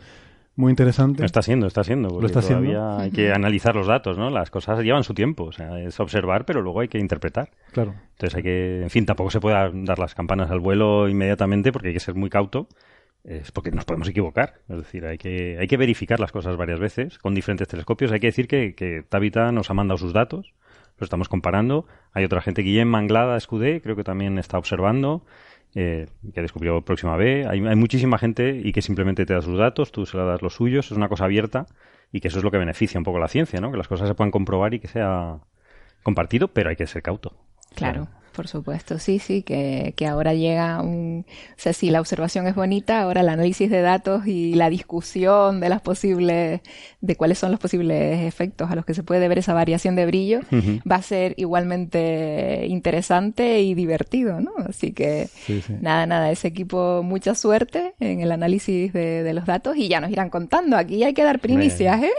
muy 0.55 0.69
interesante. 0.69 1.25
Está 1.25 1.41
siendo, 1.41 1.67
está 1.67 1.83
siendo. 1.83 2.21
Lo 2.21 2.25
está 2.25 2.39
todavía 2.39 2.97
hay 2.97 3.11
que 3.11 3.33
analizar 3.33 3.75
los 3.75 3.87
datos, 3.87 4.17
¿no? 4.17 4.29
Las 4.29 4.49
cosas 4.49 4.79
llevan 4.85 5.03
su 5.03 5.13
tiempo, 5.13 5.43
o 5.43 5.51
sea, 5.51 5.81
es 5.81 5.99
observar, 5.99 6.45
pero 6.45 6.61
luego 6.61 6.79
hay 6.79 6.87
que 6.87 6.97
interpretar. 6.97 7.49
Claro. 7.73 7.93
Entonces 8.11 8.37
hay 8.37 8.43
que, 8.43 8.81
en 8.83 8.89
fin, 8.89 9.05
tampoco 9.05 9.31
se 9.31 9.41
puede 9.41 9.55
dar 9.83 9.99
las 9.99 10.15
campanas 10.15 10.49
al 10.49 10.61
vuelo 10.61 11.09
inmediatamente 11.09 11.73
porque 11.73 11.89
hay 11.89 11.93
que 11.93 11.99
ser 11.99 12.15
muy 12.15 12.29
cauto. 12.29 12.69
Es 13.25 13.51
porque 13.51 13.71
nos 13.71 13.83
podemos 13.83 14.07
equivocar. 14.07 14.61
Es 14.69 14.77
decir, 14.77 15.05
hay 15.05 15.17
que, 15.17 15.57
hay 15.59 15.67
que 15.67 15.75
verificar 15.75 16.21
las 16.21 16.31
cosas 16.31 16.55
varias 16.55 16.79
veces 16.79 17.17
con 17.19 17.35
diferentes 17.35 17.67
telescopios. 17.67 18.13
Hay 18.13 18.21
que 18.21 18.27
decir 18.27 18.47
que, 18.47 18.75
que 18.75 19.03
Tabita 19.07 19.51
nos 19.51 19.69
ha 19.69 19.73
mandado 19.73 19.97
sus 19.97 20.13
datos 20.13 20.53
lo 20.99 21.05
estamos 21.05 21.29
comparando. 21.29 21.85
Hay 22.13 22.23
otra 22.25 22.41
gente, 22.41 22.61
Guillem 22.61 22.87
Manglada 22.87 23.37
Escudé, 23.37 23.81
creo 23.81 23.95
que 23.95 24.03
también 24.03 24.37
está 24.37 24.57
observando, 24.57 25.23
eh, 25.75 26.07
que 26.33 26.41
descubrió 26.41 26.81
Próxima 26.81 27.15
B. 27.15 27.45
Hay, 27.47 27.65
hay, 27.65 27.75
muchísima 27.75 28.17
gente 28.17 28.61
y 28.63 28.71
que 28.71 28.81
simplemente 28.81 29.25
te 29.25 29.33
da 29.33 29.41
sus 29.41 29.57
datos, 29.57 29.91
tú 29.91 30.05
se 30.05 30.17
le 30.17 30.23
das 30.23 30.41
los 30.41 30.53
suyos, 30.53 30.91
es 30.91 30.97
una 30.97 31.09
cosa 31.09 31.25
abierta 31.25 31.67
y 32.11 32.21
que 32.21 32.29
eso 32.29 32.39
es 32.39 32.43
lo 32.43 32.51
que 32.51 32.57
beneficia 32.57 32.97
un 32.97 33.03
poco 33.03 33.19
la 33.19 33.27
ciencia, 33.27 33.61
¿no? 33.61 33.71
Que 33.71 33.77
las 33.77 33.87
cosas 33.87 34.07
se 34.07 34.15
puedan 34.15 34.31
comprobar 34.31 34.73
y 34.73 34.79
que 34.79 34.87
sea 34.87 35.39
compartido, 36.03 36.47
pero 36.49 36.69
hay 36.69 36.75
que 36.75 36.87
ser 36.87 37.01
cauto. 37.01 37.35
Claro. 37.75 38.07
Por 38.39 38.47
supuesto, 38.47 38.99
sí, 38.99 39.19
sí, 39.19 39.41
que, 39.41 39.93
que 39.97 40.07
ahora 40.07 40.33
llega 40.33 40.81
un... 40.81 41.25
O 41.27 41.53
sea, 41.57 41.73
si 41.73 41.89
la 41.89 41.99
observación 41.99 42.47
es 42.47 42.55
bonita, 42.55 43.01
ahora 43.01 43.19
el 43.19 43.27
análisis 43.27 43.69
de 43.69 43.81
datos 43.81 44.27
y 44.27 44.53
la 44.53 44.69
discusión 44.69 45.59
de 45.59 45.67
las 45.67 45.81
posibles... 45.81 46.61
de 47.01 47.15
cuáles 47.17 47.37
son 47.37 47.51
los 47.51 47.59
posibles 47.59 48.25
efectos 48.25 48.71
a 48.71 48.75
los 48.75 48.85
que 48.85 48.93
se 48.93 49.03
puede 49.03 49.27
ver 49.27 49.39
esa 49.39 49.53
variación 49.53 49.97
de 49.97 50.05
brillo 50.05 50.39
va 50.89 50.95
a 50.95 51.01
ser 51.01 51.33
igualmente 51.35 52.65
interesante 52.67 53.61
y 53.61 53.73
divertido, 53.73 54.39
¿no? 54.39 54.51
Así 54.65 54.93
que, 54.93 55.27
nada, 55.81 56.05
nada, 56.05 56.31
ese 56.31 56.47
equipo, 56.47 57.01
mucha 57.03 57.35
suerte 57.35 57.93
en 57.99 58.21
el 58.21 58.31
análisis 58.31 58.93
de, 58.93 59.23
de, 59.23 59.33
los 59.33 59.45
datos 59.45 59.75
y 59.75 59.89
ya 59.89 59.99
nos 59.99 60.11
irán 60.11 60.29
contando. 60.29 60.77
Aquí 60.77 61.03
hay 61.03 61.13
que 61.13 61.23
dar 61.23 61.39
primicias, 61.39 62.01
¿eh? 62.01 62.11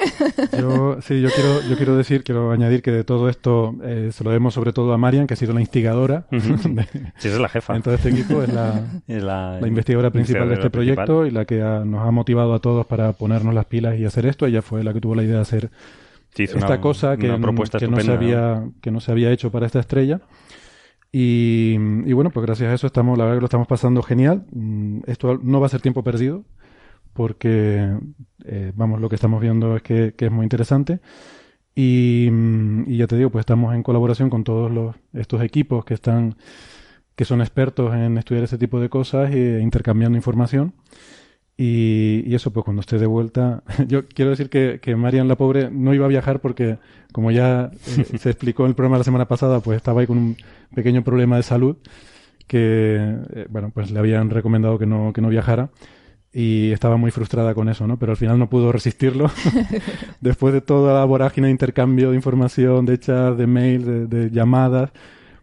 Yo, 0.58 1.00
sí, 1.00 1.22
yo 1.22 1.30
quiero, 1.30 1.62
yo 1.66 1.76
quiero 1.78 1.96
decir, 1.96 2.24
quiero 2.24 2.52
añadir 2.52 2.82
que 2.82 2.90
de 2.90 3.04
todo 3.04 3.30
esto 3.30 3.74
eh, 3.82 4.10
se 4.12 4.22
lo 4.22 4.28
debemos 4.28 4.52
sobre 4.52 4.74
todo 4.74 4.92
a 4.92 4.98
Marian, 4.98 5.26
que 5.26 5.32
ha 5.32 5.36
sido 5.38 5.54
la 5.54 5.62
instigadora 5.62 6.09
sí, 7.16 7.28
es 7.28 7.38
la 7.38 7.48
jefa. 7.48 7.76
En 7.76 7.82
todo 7.82 7.94
este 7.94 8.10
equipo 8.10 8.42
es 8.42 8.52
la, 8.52 9.60
investigadora 9.66 10.10
principal 10.10 10.48
de 10.48 10.54
este 10.54 10.70
proyecto 10.70 11.26
y 11.26 11.30
la 11.30 11.44
que 11.44 11.58
nos 11.58 12.06
ha 12.06 12.10
motivado 12.10 12.54
a 12.54 12.58
todos 12.58 12.86
para 12.86 13.12
ponernos 13.12 13.54
las 13.54 13.66
pilas 13.66 13.98
y 13.98 14.04
hacer 14.04 14.26
esto. 14.26 14.46
Ella 14.46 14.62
fue 14.62 14.84
la 14.84 14.92
que 14.92 15.00
tuvo 15.00 15.14
la 15.14 15.22
idea 15.22 15.36
de 15.36 15.42
hacer 15.42 15.70
esta 16.36 16.80
cosa 16.80 17.16
que, 17.16 17.28
que 17.28 17.88
no 17.88 18.00
se 18.00 18.12
había 18.12 18.64
que 18.80 18.90
no 18.90 19.00
se 19.00 19.12
había 19.12 19.30
hecho 19.30 19.50
para 19.50 19.66
esta 19.66 19.80
estrella. 19.80 20.20
Y, 21.12 21.76
bueno, 22.12 22.30
pues 22.30 22.46
gracias 22.46 22.70
a 22.70 22.74
eso 22.74 22.86
estamos, 22.86 23.18
la 23.18 23.24
verdad 23.24 23.38
que 23.38 23.40
lo 23.40 23.46
estamos 23.46 23.66
pasando 23.66 24.00
genial. 24.02 24.44
Mm, 24.52 25.00
esto 25.06 25.40
no 25.42 25.58
va 25.58 25.66
a 25.66 25.68
ser 25.68 25.80
tiempo 25.80 26.04
perdido, 26.04 26.44
porque 27.14 27.90
eh, 28.44 28.72
vamos, 28.76 29.00
lo 29.00 29.08
que 29.08 29.16
estamos 29.16 29.40
viendo 29.40 29.74
es 29.76 29.82
que 29.82 30.14
es 30.16 30.30
muy 30.30 30.44
interesante. 30.44 31.00
Mm, 31.76 32.84
y, 32.86 32.96
ya 32.96 33.06
te 33.06 33.16
digo, 33.16 33.30
pues 33.30 33.42
estamos 33.42 33.74
en 33.74 33.82
colaboración 33.82 34.30
con 34.30 34.44
todos 34.44 34.70
los, 34.70 34.96
estos 35.14 35.42
equipos 35.42 35.84
que 35.84 35.94
están, 35.94 36.36
que 37.16 37.24
son 37.24 37.40
expertos 37.40 37.94
en 37.94 38.18
estudiar 38.18 38.44
ese 38.44 38.58
tipo 38.58 38.80
de 38.80 38.88
cosas 38.88 39.32
e 39.32 39.60
intercambiando 39.60 40.16
información. 40.16 40.74
Y, 41.56 42.34
eso, 42.34 42.52
pues 42.52 42.64
cuando 42.64 42.80
esté 42.80 42.98
de 42.98 43.06
vuelta, 43.06 43.62
yo 43.88 44.06
quiero 44.08 44.30
decir 44.30 44.48
que, 44.50 44.80
que 44.82 44.96
Marian 44.96 45.28
la 45.28 45.36
pobre 45.36 45.70
no 45.70 45.94
iba 45.94 46.06
a 46.06 46.08
viajar 46.08 46.40
porque, 46.40 46.78
como 47.12 47.30
ya 47.30 47.70
eh, 47.98 48.18
se 48.18 48.30
explicó 48.30 48.64
en 48.64 48.70
el 48.70 48.74
programa 48.74 48.98
la 48.98 49.04
semana 49.04 49.28
pasada, 49.28 49.60
pues 49.60 49.76
estaba 49.76 50.00
ahí 50.00 50.06
con 50.06 50.18
un 50.18 50.36
pequeño 50.74 51.04
problema 51.04 51.36
de 51.36 51.42
salud 51.42 51.76
que, 52.46 53.16
eh, 53.34 53.46
bueno, 53.50 53.70
pues 53.72 53.90
le 53.90 53.98
habían 53.98 54.30
recomendado 54.30 54.78
que 54.78 54.86
no, 54.86 55.12
que 55.12 55.20
no 55.20 55.28
viajara 55.28 55.70
y 56.32 56.70
estaba 56.72 56.96
muy 56.96 57.10
frustrada 57.10 57.54
con 57.54 57.68
eso, 57.68 57.86
¿no? 57.86 57.98
Pero 57.98 58.12
al 58.12 58.16
final 58.18 58.38
no 58.38 58.48
pudo 58.48 58.70
resistirlo. 58.72 59.30
Después 60.20 60.54
de 60.54 60.60
toda 60.60 60.98
la 60.98 61.04
vorágine 61.04 61.48
de 61.48 61.52
intercambio 61.52 62.10
de 62.10 62.16
información, 62.16 62.86
de 62.86 62.98
chat, 62.98 63.36
de 63.36 63.46
mail, 63.46 64.08
de, 64.08 64.30
llamadas, 64.30 64.90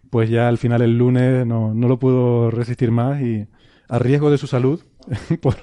pues 0.09 0.29
ya 0.29 0.47
al 0.47 0.57
final 0.57 0.81
el 0.81 0.97
lunes 0.97 1.45
no, 1.45 1.73
no 1.73 1.87
lo 1.87 1.99
pudo 1.99 2.49
resistir 2.51 2.91
más 2.91 3.21
y 3.21 3.47
a 3.89 3.99
riesgo 3.99 4.29
de 4.31 4.37
su 4.37 4.47
salud, 4.47 4.81
por, 5.41 5.55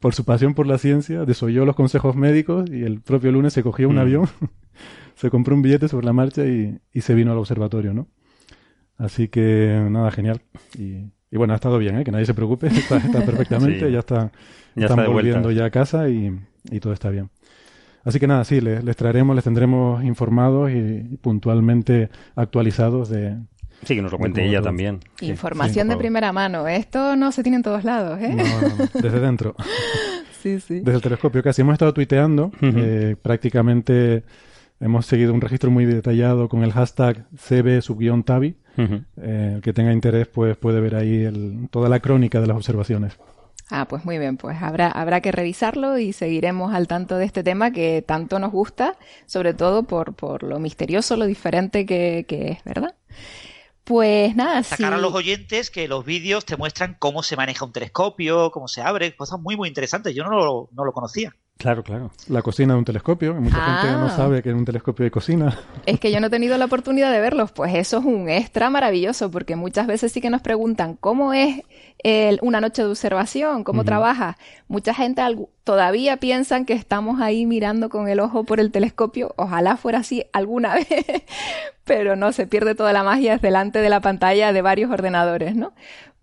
por, 0.00 0.14
su 0.14 0.24
pasión 0.24 0.54
por 0.54 0.66
la 0.66 0.78
ciencia, 0.78 1.24
desoyó 1.24 1.64
los 1.64 1.74
consejos 1.76 2.16
médicos 2.16 2.70
y 2.70 2.82
el 2.84 3.00
propio 3.00 3.32
lunes 3.32 3.52
se 3.54 3.62
cogió 3.62 3.88
un 3.88 3.96
Mm. 3.96 3.98
avión, 3.98 4.28
se 5.14 5.30
compró 5.30 5.54
un 5.54 5.62
billete 5.62 5.88
sobre 5.88 6.06
la 6.06 6.12
marcha 6.12 6.44
y, 6.46 6.78
y 6.92 7.00
se 7.02 7.14
vino 7.14 7.32
al 7.32 7.38
observatorio, 7.38 7.94
¿no? 7.94 8.08
Así 8.98 9.28
que 9.28 9.86
nada, 9.90 10.10
genial. 10.10 10.40
Y, 10.78 11.10
y 11.30 11.36
bueno, 11.36 11.52
ha 11.52 11.56
estado 11.56 11.78
bien, 11.78 11.98
¿eh? 11.98 12.04
que 12.04 12.12
nadie 12.12 12.26
se 12.26 12.34
preocupe, 12.34 12.66
está, 12.68 12.96
está 12.98 13.24
perfectamente, 13.24 13.86
Sí. 13.86 13.92
ya 13.92 13.98
está, 14.00 14.30
Ya 14.74 14.86
están 14.86 14.98
está 14.98 15.02
de 15.02 15.08
volviendo 15.08 15.42
vuelta. 15.44 15.60
ya 15.60 15.66
a 15.66 15.70
casa 15.70 16.08
y, 16.08 16.38
y 16.70 16.80
todo 16.80 16.92
está 16.92 17.10
bien. 17.10 17.30
Así 18.04 18.20
que 18.20 18.26
nada, 18.28 18.44
sí, 18.44 18.60
les, 18.60 18.84
les 18.84 18.94
traeremos, 18.96 19.34
les 19.34 19.44
tendremos 19.44 20.04
informados 20.04 20.70
y, 20.70 20.74
y 20.76 21.16
puntualmente 21.16 22.08
actualizados 22.36 23.08
de... 23.08 23.36
Sí, 23.82 23.94
que 23.96 24.00
nos 24.02 24.12
lo 24.12 24.18
cuente 24.18 24.46
ella 24.46 24.62
también. 24.62 25.00
Sí. 25.18 25.26
Información 25.26 25.86
Sí, 25.86 25.90
de 25.92 25.96
primera 25.98 26.32
mano. 26.32 26.66
Esto 26.68 27.14
no 27.16 27.30
se 27.32 27.42
tiene 27.42 27.56
en 27.56 27.62
todos 27.62 27.84
lados, 27.84 28.18
¿eh? 28.22 28.34
no, 28.34 28.44
no, 28.68 28.88
desde 29.02 29.20
dentro. 29.20 29.54
Sí, 30.42 30.60
sí. 30.60 30.78
Desde 30.78 30.94
el 30.94 31.02
telescopio 31.02 31.42
casi 31.42 31.62
hemos 31.62 31.72
estado 31.72 31.92
tuiteando, 31.92 32.52
eh, 32.62 33.16
prácticamente 33.20 34.22
hemos 34.78 35.04
seguido 35.04 35.34
un 35.34 35.40
registro 35.40 35.72
muy 35.72 35.84
detallado 35.86 36.48
con 36.48 36.62
el 36.62 36.72
hashtag 36.72 37.26
CB-tabi. 37.36 38.54
Eh, 38.78 39.52
el 39.56 39.62
que 39.62 39.72
tenga 39.72 39.92
interés 39.92 40.26
pues 40.28 40.56
puede 40.56 40.80
ver 40.80 40.94
ahí 40.94 41.24
el- 41.24 41.68
toda 41.70 41.88
la 41.88 42.00
crónica 42.00 42.40
de 42.40 42.46
las 42.46 42.56
observaciones. 42.56 43.16
Ah, 43.68 43.86
pues 43.88 44.04
muy 44.04 44.18
bien, 44.18 44.36
pues 44.36 44.62
habrá, 44.62 44.88
habrá 44.92 45.20
que 45.20 45.32
revisarlo 45.32 45.98
y 45.98 46.12
seguiremos 46.12 46.72
al 46.72 46.86
tanto 46.86 47.16
de 47.18 47.24
este 47.24 47.42
tema 47.42 47.72
que 47.72 48.00
tanto 48.06 48.38
nos 48.38 48.52
gusta, 48.52 48.96
sobre 49.26 49.54
todo 49.54 49.82
por, 49.82 50.14
por 50.14 50.44
lo 50.44 50.60
misterioso, 50.60 51.16
lo 51.16 51.26
diferente 51.26 51.84
que, 51.84 52.24
que 52.28 52.52
es, 52.52 52.64
¿verdad? 52.64 52.94
Pues 53.82 54.34
nada, 54.36 54.62
sí. 54.62 54.70
Sacar 54.70 54.94
a 54.94 54.98
los 54.98 55.14
oyentes 55.14 55.70
que 55.70 55.86
los 55.88 56.04
vídeos 56.04 56.44
te 56.44 56.56
muestran 56.56 56.96
cómo 56.98 57.22
se 57.22 57.36
maneja 57.36 57.64
un 57.64 57.72
telescopio, 57.72 58.50
cómo 58.50 58.66
se 58.68 58.82
abre, 58.82 59.14
cosas 59.16 59.40
muy, 59.40 59.56
muy 59.56 59.68
interesantes. 59.68 60.14
Yo 60.14 60.24
no 60.24 60.30
lo, 60.30 60.68
no 60.72 60.84
lo 60.84 60.92
conocía. 60.92 61.34
Claro, 61.58 61.82
claro. 61.82 62.10
La 62.28 62.42
cocina 62.42 62.74
de 62.74 62.78
un 62.80 62.84
telescopio, 62.84 63.32
que 63.34 63.40
mucha 63.40 63.56
Ah. 63.58 63.78
gente 63.80 63.96
no 63.98 64.10
sabe 64.10 64.42
que 64.42 64.50
en 64.50 64.56
un 64.56 64.64
telescopio 64.66 65.04
hay 65.04 65.10
cocina. 65.10 65.58
Es 65.86 65.98
que 65.98 66.12
yo 66.12 66.20
no 66.20 66.26
he 66.26 66.30
tenido 66.30 66.58
la 66.58 66.66
oportunidad 66.66 67.10
de 67.10 67.18
verlos, 67.20 67.50
pues 67.50 67.74
eso 67.74 67.98
es 67.98 68.04
un 68.04 68.28
extra 68.28 68.68
maravilloso, 68.68 69.30
porque 69.30 69.56
muchas 69.56 69.86
veces 69.86 70.12
sí 70.12 70.20
que 70.20 70.28
nos 70.28 70.42
preguntan 70.42 70.96
cómo 70.96 71.32
es 71.32 71.62
el- 72.04 72.38
una 72.42 72.60
noche 72.60 72.82
de 72.82 72.88
observación, 72.88 73.64
cómo 73.64 73.84
trabaja. 73.84 74.36
Mucha 74.68 74.92
gente 74.92 75.22
todavía 75.64 76.18
piensan 76.18 76.66
que 76.66 76.74
estamos 76.74 77.22
ahí 77.22 77.46
mirando 77.46 77.88
con 77.88 78.08
el 78.08 78.20
ojo 78.20 78.44
por 78.44 78.60
el 78.60 78.70
telescopio, 78.70 79.32
ojalá 79.38 79.78
fuera 79.78 80.00
así 80.00 80.26
alguna 80.34 80.74
vez, 80.74 80.86
pero 81.84 82.16
no, 82.16 82.32
se 82.32 82.46
pierde 82.46 82.74
toda 82.74 82.92
la 82.92 83.02
magia 83.02 83.38
delante 83.38 83.78
de 83.78 83.88
la 83.88 84.00
pantalla 84.00 84.52
de 84.52 84.60
varios 84.60 84.90
ordenadores, 84.90 85.56
¿no? 85.56 85.72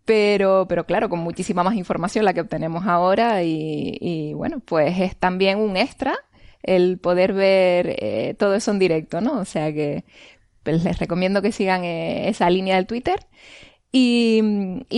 Pero, 0.05 0.65
pero 0.67 0.85
claro, 0.85 1.09
con 1.09 1.19
muchísima 1.19 1.63
más 1.63 1.75
información 1.75 2.25
la 2.25 2.33
que 2.33 2.41
obtenemos 2.41 2.85
ahora 2.85 3.43
y, 3.43 3.97
y 4.01 4.33
bueno, 4.33 4.59
pues 4.59 4.99
es 4.99 5.15
también 5.15 5.59
un 5.59 5.77
extra 5.77 6.15
el 6.63 6.97
poder 6.97 7.33
ver 7.33 7.95
eh, 7.99 8.35
todo 8.37 8.55
eso 8.55 8.71
en 8.71 8.79
directo, 8.79 9.21
¿no? 9.21 9.39
O 9.39 9.45
sea 9.45 9.71
que 9.73 10.05
pues, 10.63 10.83
les 10.83 10.97
recomiendo 10.97 11.41
que 11.41 11.51
sigan 11.51 11.83
eh, 11.83 12.29
esa 12.29 12.49
línea 12.49 12.77
del 12.77 12.87
Twitter. 12.87 13.19
Y, 13.95 14.41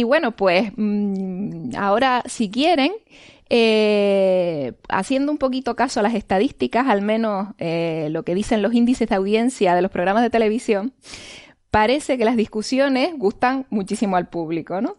bueno, 0.06 0.38
pues 0.38 0.72
mm, 0.78 1.72
ahora 1.78 2.24
si 2.28 2.50
quieren, 2.50 2.94
eh, 3.50 4.72
haciendo 4.88 5.34
un 5.34 5.38
poquito 5.38 5.76
caso 5.76 6.00
a 6.00 6.04
las 6.04 6.14
estadísticas, 6.14 6.88
al 6.88 7.02
menos 7.02 7.50
eh, 7.58 8.08
lo 8.12 8.24
que 8.24 8.36
dicen 8.36 8.62
los 8.62 8.74
índices 8.74 9.10
de 9.10 9.16
audiencia 9.16 9.76
de 9.76 9.82
los 9.82 9.92
programas 9.92 10.24
de 10.24 10.30
televisión, 10.30 10.94
parece 11.76 12.18
que 12.18 12.24
las 12.24 12.38
discusiones 12.38 13.10
gustan 13.18 13.66
muchísimo 13.70 14.16
al 14.16 14.30
público, 14.30 14.80
¿no? 14.80 14.96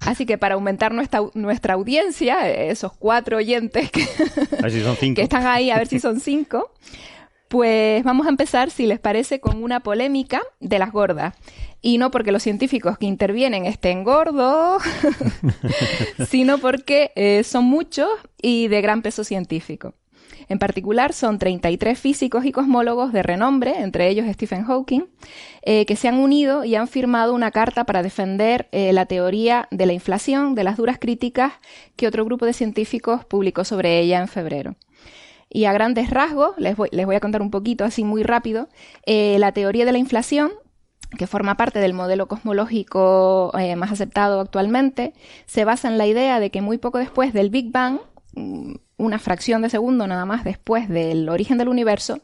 Así 0.00 0.24
que 0.24 0.38
para 0.38 0.54
aumentar 0.54 0.94
nuestra, 0.94 1.20
nuestra 1.34 1.74
audiencia, 1.74 2.48
eh, 2.48 2.70
esos 2.70 2.94
cuatro 2.94 3.36
oyentes 3.36 3.90
que, 3.90 4.04
A 4.58 4.62
ver 4.62 4.70
si 4.70 4.82
son 4.82 4.96
cinco. 4.96 5.16
que 5.16 5.22
están 5.22 5.46
ahí, 5.46 5.70
a 5.70 5.76
ver 5.76 5.86
si 5.86 6.00
son 6.00 6.20
cinco, 6.20 6.72
pues 7.48 8.02
vamos 8.04 8.26
a 8.26 8.30
empezar, 8.30 8.70
si 8.70 8.86
les 8.86 9.00
parece, 9.00 9.38
con 9.38 9.62
una 9.62 9.80
polémica 9.80 10.40
de 10.60 10.78
las 10.78 10.92
gordas. 10.92 11.34
Y 11.82 11.98
no 11.98 12.10
porque 12.10 12.32
los 12.32 12.42
científicos 12.42 12.96
que 12.96 13.04
intervienen 13.04 13.66
estén 13.66 14.02
gordos, 14.02 14.82
sino 16.30 16.56
porque 16.56 17.12
eh, 17.16 17.44
son 17.44 17.66
muchos 17.66 18.08
y 18.40 18.68
de 18.68 18.80
gran 18.80 19.02
peso 19.02 19.24
científico. 19.24 19.92
En 20.48 20.58
particular, 20.58 21.12
son 21.12 21.38
33 21.38 21.98
físicos 21.98 22.44
y 22.44 22.52
cosmólogos 22.52 23.12
de 23.12 23.22
renombre, 23.22 23.74
entre 23.78 24.08
ellos 24.08 24.26
Stephen 24.32 24.64
Hawking, 24.64 25.02
eh, 25.62 25.86
que 25.86 25.96
se 25.96 26.08
han 26.08 26.18
unido 26.18 26.64
y 26.64 26.74
han 26.74 26.88
firmado 26.88 27.34
una 27.34 27.50
carta 27.50 27.84
para 27.84 28.02
defender 28.02 28.68
eh, 28.72 28.92
la 28.92 29.06
teoría 29.06 29.68
de 29.70 29.86
la 29.86 29.92
inflación, 29.92 30.54
de 30.54 30.64
las 30.64 30.76
duras 30.76 30.98
críticas 30.98 31.54
que 31.96 32.06
otro 32.06 32.24
grupo 32.24 32.46
de 32.46 32.52
científicos 32.52 33.24
publicó 33.24 33.64
sobre 33.64 34.00
ella 34.00 34.20
en 34.20 34.28
febrero. 34.28 34.76
Y 35.48 35.66
a 35.66 35.72
grandes 35.72 36.10
rasgos, 36.10 36.56
les 36.58 36.76
voy, 36.76 37.14
a 37.14 37.20
contar 37.20 37.40
un 37.40 37.50
poquito 37.50 37.84
así 37.84 38.02
muy 38.02 38.22
rápido, 38.22 38.68
eh, 39.06 39.38
la 39.38 39.52
teoría 39.52 39.84
de 39.84 39.92
la 39.92 39.98
inflación 39.98 40.52
que 41.16 41.28
forma 41.28 41.56
parte 41.56 41.78
del 41.78 41.92
modelo 41.92 42.26
cosmológico 42.26 43.52
más 43.76 43.92
aceptado 43.92 44.40
actualmente, 44.40 45.12
se 45.46 45.64
basa 45.64 45.86
en 45.86 45.96
la 45.96 46.08
idea 46.08 46.40
de 46.40 46.50
que 46.50 46.60
muy 46.60 46.78
poco 46.78 46.98
después 46.98 47.32
del 47.32 47.50
Big 47.50 47.70
Bang, 47.70 48.00
mm, 48.32 48.74
una 48.96 49.18
fracción 49.18 49.62
de 49.62 49.70
segundo 49.70 50.06
nada 50.06 50.24
más 50.24 50.44
después 50.44 50.88
del 50.88 51.28
origen 51.28 51.58
del 51.58 51.68
universo, 51.68 52.20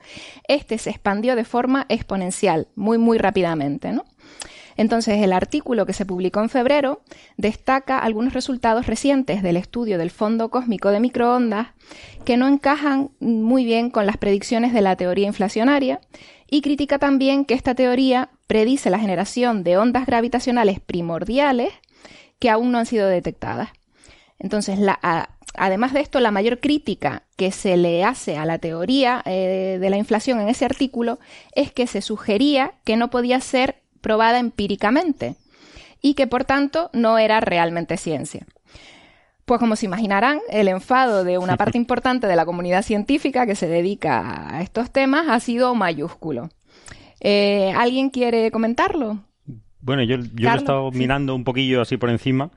este 0.49 0.79
se 0.79 0.91
expandió 0.91 1.37
de 1.37 1.45
forma 1.45 1.87
exponencial, 1.89 2.69
muy, 2.75 2.99
muy 2.99 3.19
rápidamente, 3.19 3.93
¿no? 3.93 4.05
Entonces, 4.77 5.23
el 5.23 5.35
artículo 5.35 5.85
que 5.85 5.93
se 5.93 6.07
publicó 6.07 6.41
en 6.41 6.49
febrero 6.49 7.03
destaca 7.37 7.99
algunos 7.99 8.33
resultados 8.33 8.87
recientes 8.87 9.43
del 9.43 9.59
estudio 9.59 9.99
del 9.99 10.11
fondo 10.11 10.49
cósmico 10.49 10.91
de 10.91 11.01
microondas 11.01 11.69
que 12.25 12.39
no 12.39 12.49
encajan 12.49 13.11
muy 13.21 13.67
bien 13.67 13.91
con 13.91 14.07
las 14.07 14.17
predicciones 14.17 14.73
de 14.73 14.81
la 14.81 14.97
teoría 14.97 15.27
inflacionaria 15.27 16.01
y 16.49 16.63
critica 16.63 16.99
también 16.99 17.45
que 17.45 17.55
esta 17.55 17.75
teoría 17.75 18.31
predice 18.47 18.89
la 18.89 18.99
generación 18.99 19.65
de 19.65 19.77
ondas 19.77 20.07
gravitacionales 20.07 20.81
primordiales 20.81 21.73
que 22.39 22.49
aún 22.49 22.73
no 22.73 22.79
han 22.79 22.87
sido 22.87 23.07
detectadas. 23.07 23.69
Entonces, 24.41 24.79
la, 24.79 24.99
a, 25.03 25.29
además 25.55 25.93
de 25.93 26.01
esto, 26.01 26.19
la 26.19 26.31
mayor 26.31 26.59
crítica 26.59 27.23
que 27.37 27.53
se 27.53 27.77
le 27.77 28.05
hace 28.05 28.37
a 28.37 28.47
la 28.47 28.59
teoría 28.59 29.23
eh, 29.27 29.79
de 29.81 29.91
la 29.91 29.99
inflación 29.99 30.41
en 30.41 30.49
ese 30.49 30.65
artículo 30.65 31.19
es 31.55 31.71
que 31.71 31.87
se 31.87 32.03
sugería 32.03 32.73
que 32.85 32.97
no 32.97 33.11
podía 33.11 33.41
ser 33.41 33.77
probada 34.01 34.39
empíricamente 34.39 35.37
y 36.01 36.15
que 36.15 36.27
por 36.27 36.45
tanto 36.45 36.91
no 36.95 37.19
era 37.19 37.41
realmente 37.41 37.99
ciencia. 37.99 38.47
Pues 39.45 39.61
como 39.61 39.77
se 39.77 39.87
imaginarán, 39.87 40.41
el 40.49 40.69
enfado 40.69 41.23
de 41.25 41.37
una 41.37 41.57
parte 41.57 41.77
importante 41.79 42.27
de 42.27 42.37
la 42.37 42.47
comunidad 42.47 42.83
científica 42.83 43.47
que 43.47 43.57
se 43.57 43.69
dedica 43.69 44.57
a 44.57 44.63
estos 44.63 44.91
temas 44.91 45.29
ha 45.29 45.39
sido 45.41 45.75
mayúsculo. 45.75 46.49
Eh, 47.21 47.75
¿Alguien 47.77 48.09
quiere 48.09 48.51
comentarlo? 48.51 49.19
Bueno, 49.83 50.03
yo, 50.03 50.17
yo 50.35 50.49
lo 50.49 50.55
he 50.55 50.59
estado 50.59 50.91
mirando 50.93 51.35
un 51.35 51.45
poquillo 51.45 51.83
así 51.83 51.99
por 51.99 52.09
encima 52.09 52.51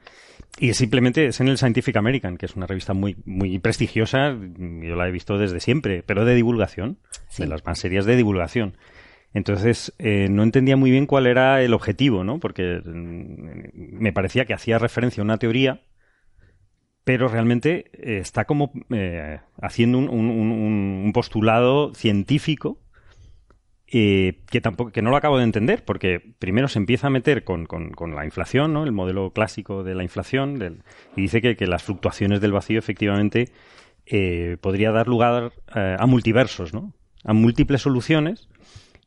y 0.59 0.73
simplemente 0.73 1.25
es 1.25 1.39
en 1.41 1.47
el 1.47 1.57
Scientific 1.57 1.95
American, 1.95 2.37
que 2.37 2.45
es 2.45 2.55
una 2.55 2.67
revista 2.67 2.93
muy, 2.93 3.17
muy 3.25 3.57
prestigiosa, 3.59 4.37
yo 4.57 4.95
la 4.95 5.07
he 5.07 5.11
visto 5.11 5.37
desde 5.37 5.59
siempre, 5.59 6.03
pero 6.03 6.25
de 6.25 6.35
divulgación, 6.35 6.99
Sí. 7.29 7.43
de 7.43 7.49
las 7.49 7.65
más 7.65 7.79
serias 7.79 8.05
de 8.05 8.15
divulgación. 8.15 8.77
Entonces, 9.33 9.93
eh, 9.97 10.27
no 10.29 10.43
entendía 10.43 10.77
muy 10.77 10.91
bien 10.91 11.07
cuál 11.07 11.25
era 11.25 11.63
el 11.63 11.73
objetivo, 11.73 12.23
¿no? 12.23 12.39
Porque 12.39 12.81
mm, 12.85 13.99
me 13.99 14.13
parecía 14.13 14.45
que 14.45 14.53
hacía 14.53 14.77
referencia 14.77 15.21
a 15.21 15.25
una 15.25 15.37
teoría, 15.39 15.81
pero 17.03 17.27
realmente 17.27 17.85
eh, 17.93 18.19
está 18.19 18.45
como 18.45 18.71
eh, 18.91 19.39
haciendo 19.61 19.97
un, 19.97 20.07
un- 20.09 20.29
un- 20.29 21.01
un 21.05 21.13
postulado 21.13 21.93
científico 21.95 22.79
eh, 23.95 24.39
que 24.49 24.59
tampoco 24.59 24.91
que 24.91 25.03
no 25.03 25.11
lo 25.11 25.17
acabo 25.17 25.37
de 25.37 25.43
entender 25.43 25.85
porque 25.85 26.19
primero 26.39 26.67
se 26.67 26.79
empieza 26.79 27.07
a 27.07 27.09
meter 27.11 27.43
con, 27.43 27.65
con- 27.67 27.91
la 28.15 28.25
inflación 28.25 28.73
no 28.73 28.83
el 28.83 28.91
modelo 28.91 29.31
clásico 29.31 29.83
de 29.83 29.93
la 29.93 30.01
inflación 30.01 30.81
y 31.15 31.21
dice 31.21 31.41
que, 31.41 31.55
que 31.55 31.67
las 31.67 31.83
fluctuaciones 31.83 32.41
del 32.41 32.51
vacío 32.51 32.79
efectivamente 32.79 33.49
eh, 34.07 34.57
podría 34.61 34.91
dar 34.91 35.07
lugar 35.07 35.53
eh, 35.75 35.95
a 35.99 36.05
multiversos 36.07 36.73
no 36.73 36.91
a 37.23 37.33
múltiples 37.33 37.81
soluciones 37.83 38.49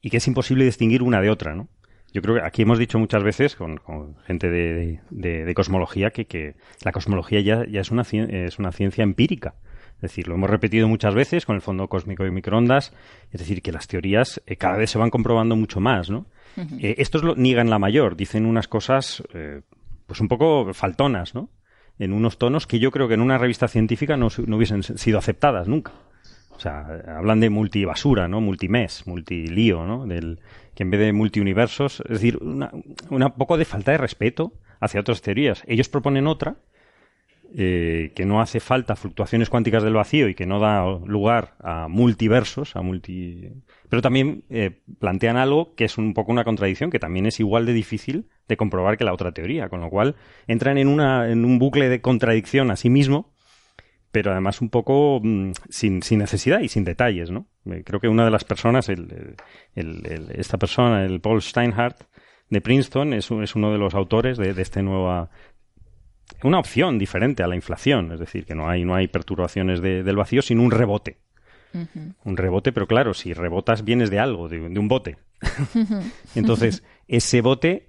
y 0.02 0.11
que 0.11 0.19
es 0.19 0.26
imposible 0.28 0.64
distinguir 0.64 1.02
una 1.02 1.21
de 1.21 1.31
otra 1.31 1.55
no 1.57 1.69
yo 2.12 2.23
creo 2.23 2.37
que 2.37 2.43
aquí 2.43 2.62
hemos 2.62 2.78
dicho 2.78 2.99
muchas 3.00 3.23
veces 3.25 3.57
con, 3.57 3.76
gente 4.26 4.49
de, 4.49 5.00
de- 5.11 5.45
cosmología 5.55 6.11
que, 6.12 6.25
que 6.26 6.55
la 6.85 6.93
cosmología 6.93 7.40
ya, 7.40 7.66
ya 7.69 7.81
es, 7.81 7.90
una, 7.90 8.02
es 8.02 8.59
una 8.59 8.73
ciencia 8.73 9.02
empírica. 9.05 9.55
Es 9.97 10.03
decir, 10.03 10.29
lo 10.29 10.35
hemos 10.35 10.50
repetido 10.50 10.88
muchas 10.88 11.15
veces 11.15 11.47
con 11.47 11.57
el 11.57 11.62
fondo 11.62 11.88
cósmico 11.88 12.23
de 12.23 12.31
microondas. 12.31 12.93
Es 13.33 13.41
decir, 13.41 13.62
que 13.62 13.73
las 13.73 13.87
teorías 13.88 14.43
eh, 14.47 14.57
cada 14.57 14.76
vez 14.76 14.91
se 14.91 14.99
van 14.99 15.11
comprobando 15.11 15.57
mucho 15.57 15.81
más, 15.81 16.11
¿no? 16.11 16.26
Eh, 16.79 16.95
estos 16.99 17.23
lo 17.23 17.35
niegan 17.35 17.69
la 17.69 17.79
mayor, 17.79 18.17
dicen 18.17 18.47
unas 18.47 18.67
cosas 18.67 19.23
eh, 19.35 19.61
pues 20.07 20.21
un 20.21 20.29
poco 20.29 20.73
faltonas, 20.73 21.35
¿no? 21.35 21.50
En 21.99 22.12
unos 22.12 22.38
tonos 22.38 22.67
que 22.67 22.79
yo 22.79 22.91
creo 22.91 23.09
que 23.09 23.15
en 23.15 23.21
una 23.21 23.37
revista 23.37 23.69
científica 23.69 24.17
no, 24.17 24.29
no 24.47 24.57
hubiesen 24.57 24.83
sido 24.83 25.19
aceptadas 25.19 25.69
nunca. 25.69 25.93
O 26.50 26.59
sea, 26.59 26.87
hablan 27.19 27.41
de 27.41 27.50
multibasura, 27.50 28.29
¿no? 28.29 28.41
Multimes, 28.41 29.07
multilío, 29.07 29.85
¿no? 29.85 30.07
Del, 30.07 30.41
que 30.75 30.83
en 30.83 30.91
vez 30.91 31.00
de 31.00 31.12
multiuniversos, 31.12 32.03
es 32.07 32.12
decir, 32.12 32.38
una, 32.38 32.71
una 33.11 33.35
poco 33.35 33.59
de 33.59 33.67
falta 33.67 33.93
de 33.93 33.99
respeto 33.99 34.53
hacia 34.81 35.00
otras 35.00 35.21
teorías. 35.21 35.62
Ellos 35.67 35.88
proponen 35.88 36.26
otra, 36.26 36.57
eh, 37.59 38.13
que 38.15 38.27
no 38.27 38.43
hace 38.43 38.61
falta 38.61 38.97
fluctuaciones 38.97 39.49
cuánticas 39.49 39.83
del 39.83 39.95
vacío 39.95 40.29
y 40.29 40.35
que 40.35 40.45
no 40.45 40.61
da 40.61 40.85
lugar 41.07 41.55
a 41.61 41.89
multiversos, 41.89 42.77
a 42.77 42.83
multi... 42.83 43.49
Pero 43.89 44.03
también 44.03 44.45
eh, 44.51 44.83
plantean 44.99 45.39
algo 45.39 45.75
que 45.75 45.87
es 45.87 45.97
un 45.97 46.13
poco 46.13 46.33
una 46.33 46.45
contradicción, 46.45 46.91
que 46.91 46.99
también 46.99 47.25
es 47.25 47.41
igual 47.41 47.65
de 47.65 47.73
difícil 47.73 48.29
de 48.47 48.59
comprobar 48.59 48.99
que 48.99 49.05
la 49.05 49.15
otra 49.15 49.33
teoría, 49.33 49.71
con 49.71 49.81
lo 49.81 49.89
cual 49.89 50.17
entran 50.47 50.77
en, 50.77 50.87
una, 50.87 51.31
en 51.31 51.47
un 51.47 51.59
bucle 51.59 51.89
de 51.89 52.03
contradicción 52.03 52.71
a 52.71 52.77
sí 52.77 52.91
mismo, 52.91 53.33
pero 54.13 54.33
además 54.33 54.61
un 54.61 54.69
poco 54.69 55.21
mm, 55.23 55.53
sin, 55.71 56.03
sin, 56.03 56.19
necesidad 56.19 56.61
y 56.61 56.69
sin 56.69 56.85
detalles, 56.85 57.31
¿no? 57.31 57.47
Eh, 57.65 57.85
creo 57.87 58.01
que 58.01 58.09
una 58.09 58.27
de 58.27 58.33
las 58.33 58.45
personas, 58.45 58.91
el, 58.91 59.35
esta 59.75 60.59
persona, 60.59 61.07
el 61.07 61.23
Paul 61.23 61.41
Steinhardt, 61.41 62.03
de 62.51 62.61
Princeton, 62.61 63.15
es, 63.15 63.31
es 63.31 63.57
uno 63.57 63.73
de 63.73 63.79
los 63.79 63.95
autores 63.95 64.37
de, 64.37 64.53
de 64.53 64.63
este 64.63 64.83
nueva 64.83 65.31
una 66.42 66.59
opción 66.59 66.99
diferente 66.99 67.42
a 67.42 67.47
la 67.47 67.56
inflación, 67.56 68.12
es 68.12 68.21
decir, 68.21 68.45
que 68.45 68.54
no 68.54 68.68
hay, 68.68 68.85
no 68.85 68.95
hay 68.95 69.09
perturbaciones 69.09 69.80
de, 69.80 70.02
del 70.02 70.16
vacío, 70.16 70.42
sino 70.42 70.62
un 70.62 70.71
rebote. 70.71 71.18
Uh 71.73 71.78
-huh. 71.78 72.14
Un 72.25 72.37
rebote, 72.37 72.73
pero 72.73 72.87
claro, 72.87 73.14
si 73.14 73.33
rebotas 73.33 73.85
vienes 73.85 74.11
de 74.11 74.18
algo, 74.18 74.49
de, 74.49 74.68
de 74.68 74.78
un 74.78 74.88
bote. 74.88 75.18
Entonces, 76.35 76.83
ese 77.09 77.40
bote, 77.40 77.88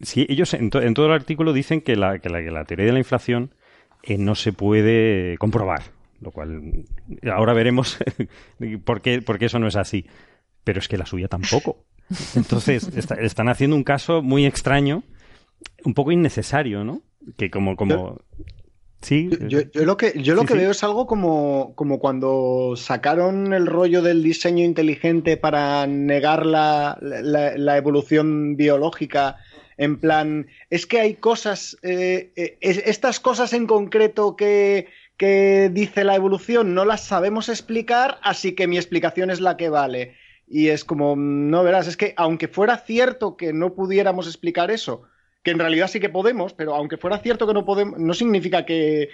si 0.00 0.26
ellos 0.28 0.54
en, 0.54 0.70
to, 0.70 0.82
en, 0.82 0.94
todo 0.94 1.06
el 1.06 1.12
artículo 1.12 1.52
dicen 1.52 1.80
que 1.80 1.96
la, 1.96 2.18
que 2.18 2.28
la, 2.28 2.42
que 2.42 2.50
la 2.50 2.64
teoría 2.64 2.86
de 2.86 2.92
la 2.92 2.98
inflación 2.98 3.54
eh, 4.02 4.18
no 4.18 4.34
se 4.34 4.52
puede 4.52 5.36
comprobar, 5.38 5.82
lo 6.20 6.30
cual 6.30 6.84
ahora 7.32 7.52
veremos 7.52 7.98
por, 8.84 9.00
qué, 9.00 9.22
por 9.22 9.38
qué 9.38 9.46
eso 9.46 9.58
no 9.58 9.66
es 9.68 9.76
así. 9.76 10.06
Pero 10.64 10.80
es 10.80 10.88
que 10.88 10.98
la 10.98 11.06
suya 11.06 11.28
tampoco. 11.28 11.84
Entonces, 12.34 12.88
está, 12.96 13.14
están 13.16 13.48
haciendo 13.48 13.76
un 13.76 13.84
caso 13.84 14.22
muy 14.22 14.46
extraño, 14.46 15.04
un 15.84 15.94
poco 15.94 16.12
innecesario, 16.12 16.84
¿no? 16.84 17.02
Que 17.36 17.50
como 17.50 17.76
como 17.76 17.94
yo, 17.94 18.18
sí 19.02 19.28
yo, 19.48 19.60
yo, 19.72 19.84
lo 19.84 19.96
que 19.96 20.20
yo 20.22 20.34
lo 20.34 20.42
sí, 20.42 20.46
que 20.46 20.52
sí. 20.54 20.58
veo 20.60 20.70
es 20.70 20.84
algo 20.84 21.06
como 21.06 21.74
como 21.74 21.98
cuando 21.98 22.74
sacaron 22.76 23.52
el 23.52 23.66
rollo 23.66 24.02
del 24.02 24.22
diseño 24.22 24.64
inteligente 24.64 25.36
para 25.36 25.86
negar 25.86 26.46
la, 26.46 26.98
la, 27.00 27.56
la 27.56 27.76
evolución 27.76 28.56
biológica 28.56 29.36
en 29.76 29.98
plan 29.98 30.46
es 30.70 30.86
que 30.86 31.00
hay 31.00 31.14
cosas 31.14 31.76
eh, 31.82 32.32
eh, 32.36 32.58
estas 32.60 33.20
cosas 33.20 33.52
en 33.52 33.66
concreto 33.66 34.36
que 34.36 34.88
que 35.16 35.70
dice 35.72 36.04
la 36.04 36.14
evolución 36.14 36.74
no 36.74 36.84
las 36.84 37.04
sabemos 37.04 37.48
explicar 37.48 38.18
así 38.22 38.54
que 38.54 38.66
mi 38.66 38.76
explicación 38.76 39.30
es 39.30 39.40
la 39.40 39.56
que 39.56 39.68
vale 39.68 40.14
y 40.48 40.68
es 40.68 40.84
como 40.84 41.16
no 41.16 41.64
verás 41.64 41.88
es 41.88 41.96
que 41.96 42.14
aunque 42.16 42.48
fuera 42.48 42.78
cierto 42.78 43.36
que 43.36 43.52
no 43.52 43.74
pudiéramos 43.74 44.26
explicar 44.26 44.70
eso 44.70 45.02
que 45.46 45.52
en 45.52 45.60
realidad 45.60 45.86
sí 45.86 46.00
que 46.00 46.08
podemos, 46.08 46.54
pero 46.54 46.74
aunque 46.74 46.96
fuera 46.96 47.18
cierto 47.18 47.46
que 47.46 47.54
no 47.54 47.64
podemos, 47.64 48.00
no 48.00 48.14
significa 48.14 48.66
que, 48.66 49.10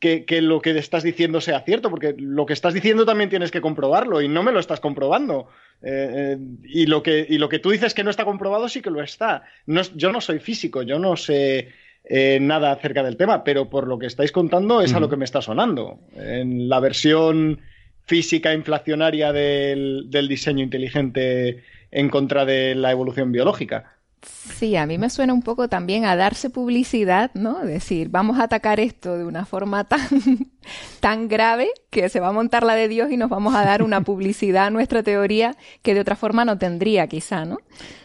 que, 0.00 0.24
que, 0.24 0.42
lo 0.42 0.60
que 0.60 0.76
estás 0.76 1.04
diciendo 1.04 1.40
sea 1.40 1.60
cierto, 1.60 1.88
porque 1.88 2.16
lo 2.18 2.46
que 2.46 2.52
estás 2.52 2.74
diciendo 2.74 3.06
también 3.06 3.30
tienes 3.30 3.52
que 3.52 3.60
comprobarlo 3.60 4.20
y 4.20 4.26
no 4.26 4.42
me 4.42 4.50
lo 4.50 4.58
estás 4.58 4.80
comprobando. 4.80 5.46
Eh, 5.80 6.34
eh, 6.34 6.38
y, 6.64 6.86
lo 6.86 7.04
que, 7.04 7.24
y 7.28 7.38
lo 7.38 7.48
que 7.48 7.60
tú 7.60 7.70
dices 7.70 7.94
que 7.94 8.02
no 8.02 8.10
está 8.10 8.24
comprobado 8.24 8.68
sí 8.68 8.82
que 8.82 8.90
lo 8.90 9.00
está. 9.00 9.44
No, 9.66 9.82
yo 9.94 10.10
no 10.10 10.20
soy 10.20 10.40
físico, 10.40 10.82
yo 10.82 10.98
no 10.98 11.16
sé 11.16 11.68
eh, 12.02 12.40
nada 12.40 12.72
acerca 12.72 13.04
del 13.04 13.16
tema, 13.16 13.44
pero 13.44 13.70
por 13.70 13.86
lo 13.86 14.00
que 14.00 14.06
estáis 14.06 14.32
contando 14.32 14.80
es 14.80 14.90
uh 14.90 14.94
-huh. 14.94 14.96
a 14.96 15.00
lo 15.02 15.08
que 15.08 15.16
me 15.16 15.26
está 15.26 15.40
sonando. 15.42 16.00
En 16.16 16.68
la 16.68 16.80
versión 16.80 17.60
física 18.04 18.52
inflacionaria 18.52 19.32
del, 19.32 20.10
del 20.10 20.26
diseño 20.26 20.64
inteligente 20.64 21.62
en 21.92 22.08
contra 22.08 22.44
de 22.44 22.74
la 22.74 22.90
evolución 22.90 23.30
biológica. 23.30 23.97
Sí, 24.22 24.76
a 24.76 24.86
mí 24.86 24.98
me 24.98 25.10
suena 25.10 25.32
un 25.32 25.42
poco 25.42 25.68
también 25.68 26.04
a 26.04 26.16
darse 26.16 26.50
publicidad, 26.50 27.30
¿no? 27.34 27.60
Decir, 27.64 28.08
vamos 28.08 28.38
a 28.38 28.44
atacar 28.44 28.80
esto 28.80 29.16
de 29.16 29.24
una 29.24 29.44
forma 29.44 29.84
tan, 29.84 30.00
tan 31.00 31.28
grave 31.28 31.68
que 31.90 32.08
se 32.08 32.20
va 32.20 32.28
a 32.28 32.32
montar 32.32 32.64
la 32.64 32.74
de 32.74 32.88
Dios 32.88 33.10
y 33.10 33.16
nos 33.16 33.30
vamos 33.30 33.54
a 33.54 33.64
dar 33.64 33.82
una 33.82 34.00
publicidad 34.02 34.66
a 34.66 34.70
nuestra 34.70 35.02
teoría 35.02 35.56
que 35.82 35.94
de 35.94 36.00
otra 36.00 36.16
forma 36.16 36.44
no 36.44 36.58
tendría, 36.58 37.06
quizá, 37.06 37.44
¿no? 37.44 37.58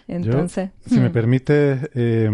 Entonces. 0.07 0.69
Yo, 0.85 0.89
si 0.89 0.99
hmm. 0.99 1.03
me 1.03 1.09
permite, 1.09 1.89
eh, 1.93 2.29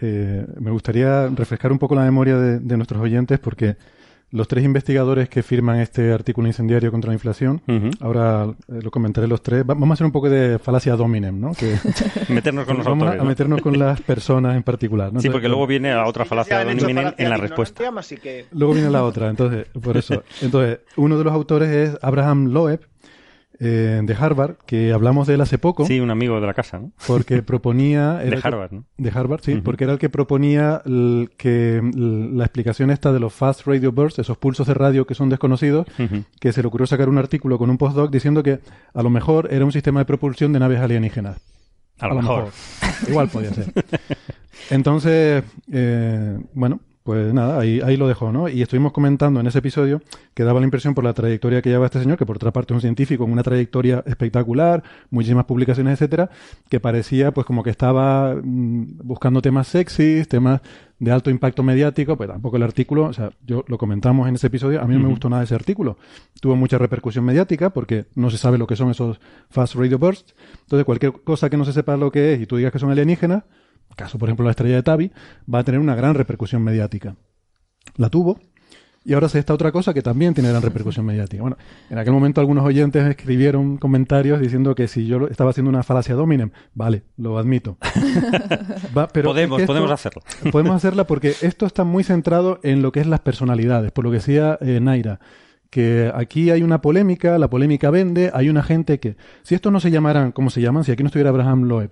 eh, 0.00 0.46
me 0.60 0.70
gustaría 0.70 1.28
refrescar 1.28 1.72
un 1.72 1.78
poco 1.78 1.94
la 1.94 2.04
memoria 2.04 2.36
de, 2.36 2.60
de 2.60 2.76
nuestros 2.76 3.00
oyentes 3.02 3.38
porque 3.38 3.76
los 4.30 4.46
tres 4.46 4.64
investigadores 4.64 5.28
que 5.28 5.42
firman 5.42 5.80
este 5.80 6.12
artículo 6.12 6.46
incendiario 6.48 6.90
contra 6.90 7.08
la 7.08 7.14
inflación, 7.14 7.62
uh 7.66 7.72
-huh. 7.72 7.96
ahora 8.00 8.44
eh, 8.68 8.80
lo 8.82 8.90
comentaré 8.90 9.26
los 9.26 9.42
tres, 9.42 9.62
Va 9.62 9.74
vamos 9.74 9.90
a 9.90 9.94
hacer 9.94 10.06
un 10.06 10.12
poco 10.12 10.28
de 10.28 10.58
falacia 10.58 10.96
dominem, 10.96 11.40
¿no? 11.40 11.52
Que 11.52 11.76
meternos 12.28 12.66
con 12.66 12.76
los 12.76 12.86
vamos 12.86 13.04
autores, 13.04 13.20
a, 13.20 13.24
¿no? 13.24 13.28
meternos 13.28 13.62
con 13.62 13.78
las 13.78 14.00
personas 14.00 14.56
en 14.56 14.62
particular. 14.62 15.12
¿no? 15.12 15.20
Sí, 15.20 15.30
porque 15.30 15.48
luego 15.48 15.66
viene 15.66 15.92
a 15.92 16.06
otra 16.06 16.24
falacia 16.24 16.64
dominem 16.64 17.14
en 17.16 17.30
la 17.30 17.36
respuesta. 17.36 17.84
Que... 18.22 18.46
Luego 18.52 18.74
viene 18.74 18.90
la 18.90 19.04
otra, 19.04 19.30
entonces, 19.30 19.66
por 19.80 19.96
eso. 19.96 20.22
Entonces, 20.42 20.80
uno 20.96 21.16
de 21.16 21.24
los 21.24 21.32
autores 21.32 21.70
es 21.70 21.98
Abraham 22.02 22.48
Loeb, 22.52 22.80
eh, 23.60 24.00
de 24.02 24.14
Harvard, 24.14 24.56
que 24.66 24.92
hablamos 24.92 25.26
de 25.26 25.34
él 25.34 25.40
hace 25.40 25.58
poco. 25.58 25.84
Sí, 25.86 25.98
un 26.00 26.10
amigo 26.10 26.40
de 26.40 26.46
la 26.46 26.54
casa, 26.54 26.78
¿no? 26.78 26.92
Porque 27.06 27.42
proponía... 27.42 28.14
de 28.14 28.38
Harvard, 28.42 28.72
¿no? 28.72 28.84
De 28.96 29.10
Harvard, 29.10 29.40
sí, 29.42 29.54
uh 29.54 29.56
-huh. 29.56 29.62
porque 29.62 29.84
era 29.84 29.92
el 29.92 29.98
que 29.98 30.08
proponía 30.08 30.82
el, 30.84 31.30
que 31.36 31.80
la 31.94 32.44
explicación 32.44 32.90
esta 32.90 33.12
de 33.12 33.20
los 33.20 33.32
fast 33.32 33.66
radio 33.66 33.92
bursts, 33.92 34.20
esos 34.20 34.38
pulsos 34.38 34.66
de 34.66 34.74
radio 34.74 35.06
que 35.06 35.14
son 35.14 35.28
desconocidos, 35.28 35.86
uh 35.98 36.02
-huh. 36.02 36.24
que 36.40 36.52
se 36.52 36.62
le 36.62 36.68
ocurrió 36.68 36.86
sacar 36.86 37.08
un 37.08 37.18
artículo 37.18 37.58
con 37.58 37.70
un 37.70 37.78
postdoc 37.78 38.10
diciendo 38.10 38.42
que 38.42 38.60
a 38.94 39.02
lo 39.02 39.10
mejor 39.10 39.48
era 39.52 39.64
un 39.64 39.72
sistema 39.72 40.00
de 40.00 40.04
propulsión 40.06 40.52
de 40.52 40.60
naves 40.60 40.80
alienígenas. 40.80 41.38
A 41.98 42.06
lo, 42.06 42.12
a 42.12 42.14
lo 42.14 42.22
mejor. 42.22 42.44
mejor. 42.44 43.08
Igual 43.10 43.28
podía 43.28 43.52
ser. 43.52 43.72
Entonces, 44.70 45.42
eh, 45.72 46.38
bueno, 46.54 46.80
pues 47.08 47.32
nada, 47.32 47.58
ahí, 47.58 47.80
ahí 47.82 47.96
lo 47.96 48.06
dejó, 48.06 48.32
¿no? 48.32 48.50
Y 48.50 48.60
estuvimos 48.60 48.92
comentando 48.92 49.40
en 49.40 49.46
ese 49.46 49.60
episodio 49.60 50.02
que 50.34 50.44
daba 50.44 50.60
la 50.60 50.66
impresión 50.66 50.92
por 50.92 51.04
la 51.04 51.14
trayectoria 51.14 51.62
que 51.62 51.70
lleva 51.70 51.86
este 51.86 52.02
señor, 52.02 52.18
que 52.18 52.26
por 52.26 52.36
otra 52.36 52.52
parte 52.52 52.74
es 52.74 52.76
un 52.76 52.80
científico 52.82 53.24
con 53.24 53.32
una 53.32 53.42
trayectoria 53.42 54.04
espectacular, 54.04 54.82
muchísimas 55.08 55.46
publicaciones, 55.46 55.94
etcétera, 55.94 56.28
que 56.68 56.80
parecía 56.80 57.32
pues 57.32 57.46
como 57.46 57.62
que 57.62 57.70
estaba 57.70 58.34
mmm, 58.34 58.98
buscando 59.02 59.40
temas 59.40 59.68
sexys, 59.68 60.28
temas 60.28 60.60
de 60.98 61.10
alto 61.10 61.30
impacto 61.30 61.62
mediático, 61.62 62.14
pues 62.18 62.28
tampoco 62.28 62.58
el 62.58 62.62
artículo, 62.62 63.04
o 63.06 63.12
sea, 63.14 63.30
yo 63.46 63.64
lo 63.68 63.78
comentamos 63.78 64.28
en 64.28 64.34
ese 64.34 64.48
episodio, 64.48 64.82
a 64.82 64.84
mí 64.84 64.92
no 64.92 64.98
uh 64.98 65.00
-huh. 65.00 65.04
me 65.04 65.08
gustó 65.08 65.30
nada 65.30 65.44
ese 65.44 65.54
artículo. 65.54 65.96
Tuvo 66.42 66.56
mucha 66.56 66.76
repercusión 66.76 67.24
mediática 67.24 67.70
porque 67.70 68.04
no 68.16 68.28
se 68.28 68.36
sabe 68.36 68.58
lo 68.58 68.66
que 68.66 68.76
son 68.76 68.90
esos 68.90 69.18
fast 69.48 69.76
radio 69.76 69.98
bursts. 69.98 70.34
Entonces, 70.60 70.84
cualquier 70.84 71.12
cosa 71.24 71.48
que 71.48 71.56
no 71.56 71.64
se 71.64 71.72
sepa 71.72 71.96
lo 71.96 72.12
que 72.12 72.34
es 72.34 72.42
y 72.42 72.44
tú 72.44 72.58
digas 72.58 72.70
que 72.70 72.78
son 72.78 72.90
alienígenas, 72.90 73.44
caso 73.98 74.18
por 74.18 74.28
ejemplo 74.28 74.46
la 74.46 74.52
estrella 74.52 74.76
de 74.76 74.82
Tabi, 74.82 75.12
va 75.52 75.58
a 75.58 75.64
tener 75.64 75.80
una 75.80 75.94
gran 75.94 76.14
repercusión 76.14 76.62
mediática. 76.62 77.16
La 77.96 78.08
tuvo, 78.08 78.38
y 79.04 79.14
ahora 79.14 79.30
se 79.30 79.38
está 79.38 79.54
otra 79.54 79.72
cosa 79.72 79.94
que 79.94 80.02
también 80.02 80.34
tiene 80.34 80.50
gran 80.50 80.60
repercusión 80.60 81.06
mediática. 81.06 81.40
Bueno, 81.40 81.56
en 81.88 81.96
aquel 81.96 82.12
momento 82.12 82.42
algunos 82.42 82.64
oyentes 82.64 83.06
escribieron 83.06 83.78
comentarios 83.78 84.38
diciendo 84.38 84.74
que 84.74 84.86
si 84.86 85.06
yo 85.06 85.28
estaba 85.28 85.48
haciendo 85.48 85.70
una 85.70 85.82
falacia 85.82 86.14
dominem, 86.14 86.50
vale, 86.74 87.04
lo 87.16 87.38
admito. 87.38 87.78
Va, 88.96 89.08
pero 89.08 89.30
podemos, 89.30 89.58
es 89.58 89.62
esto, 89.62 89.72
podemos 89.72 89.90
hacerlo. 89.90 90.22
podemos 90.52 90.76
hacerla 90.76 91.06
porque 91.06 91.34
esto 91.40 91.64
está 91.64 91.84
muy 91.84 92.04
centrado 92.04 92.60
en 92.62 92.82
lo 92.82 92.92
que 92.92 93.00
es 93.00 93.06
las 93.06 93.20
personalidades, 93.20 93.92
por 93.92 94.04
lo 94.04 94.10
que 94.10 94.18
decía 94.18 94.58
eh, 94.60 94.78
Naira 94.80 95.20
que 95.70 96.10
aquí 96.14 96.50
hay 96.50 96.62
una 96.62 96.80
polémica, 96.80 97.36
la 97.38 97.50
polémica 97.50 97.90
vende, 97.90 98.30
hay 98.32 98.48
una 98.48 98.62
gente 98.62 99.00
que, 99.00 99.16
si 99.42 99.54
estos 99.54 99.70
no 99.70 99.80
se 99.80 99.90
llamaran 99.90 100.32
como 100.32 100.48
se 100.50 100.62
llaman, 100.62 100.84
si 100.84 100.92
aquí 100.92 101.02
no 101.02 101.08
estuviera 101.08 101.28
Abraham 101.30 101.64
Loeb, 101.64 101.90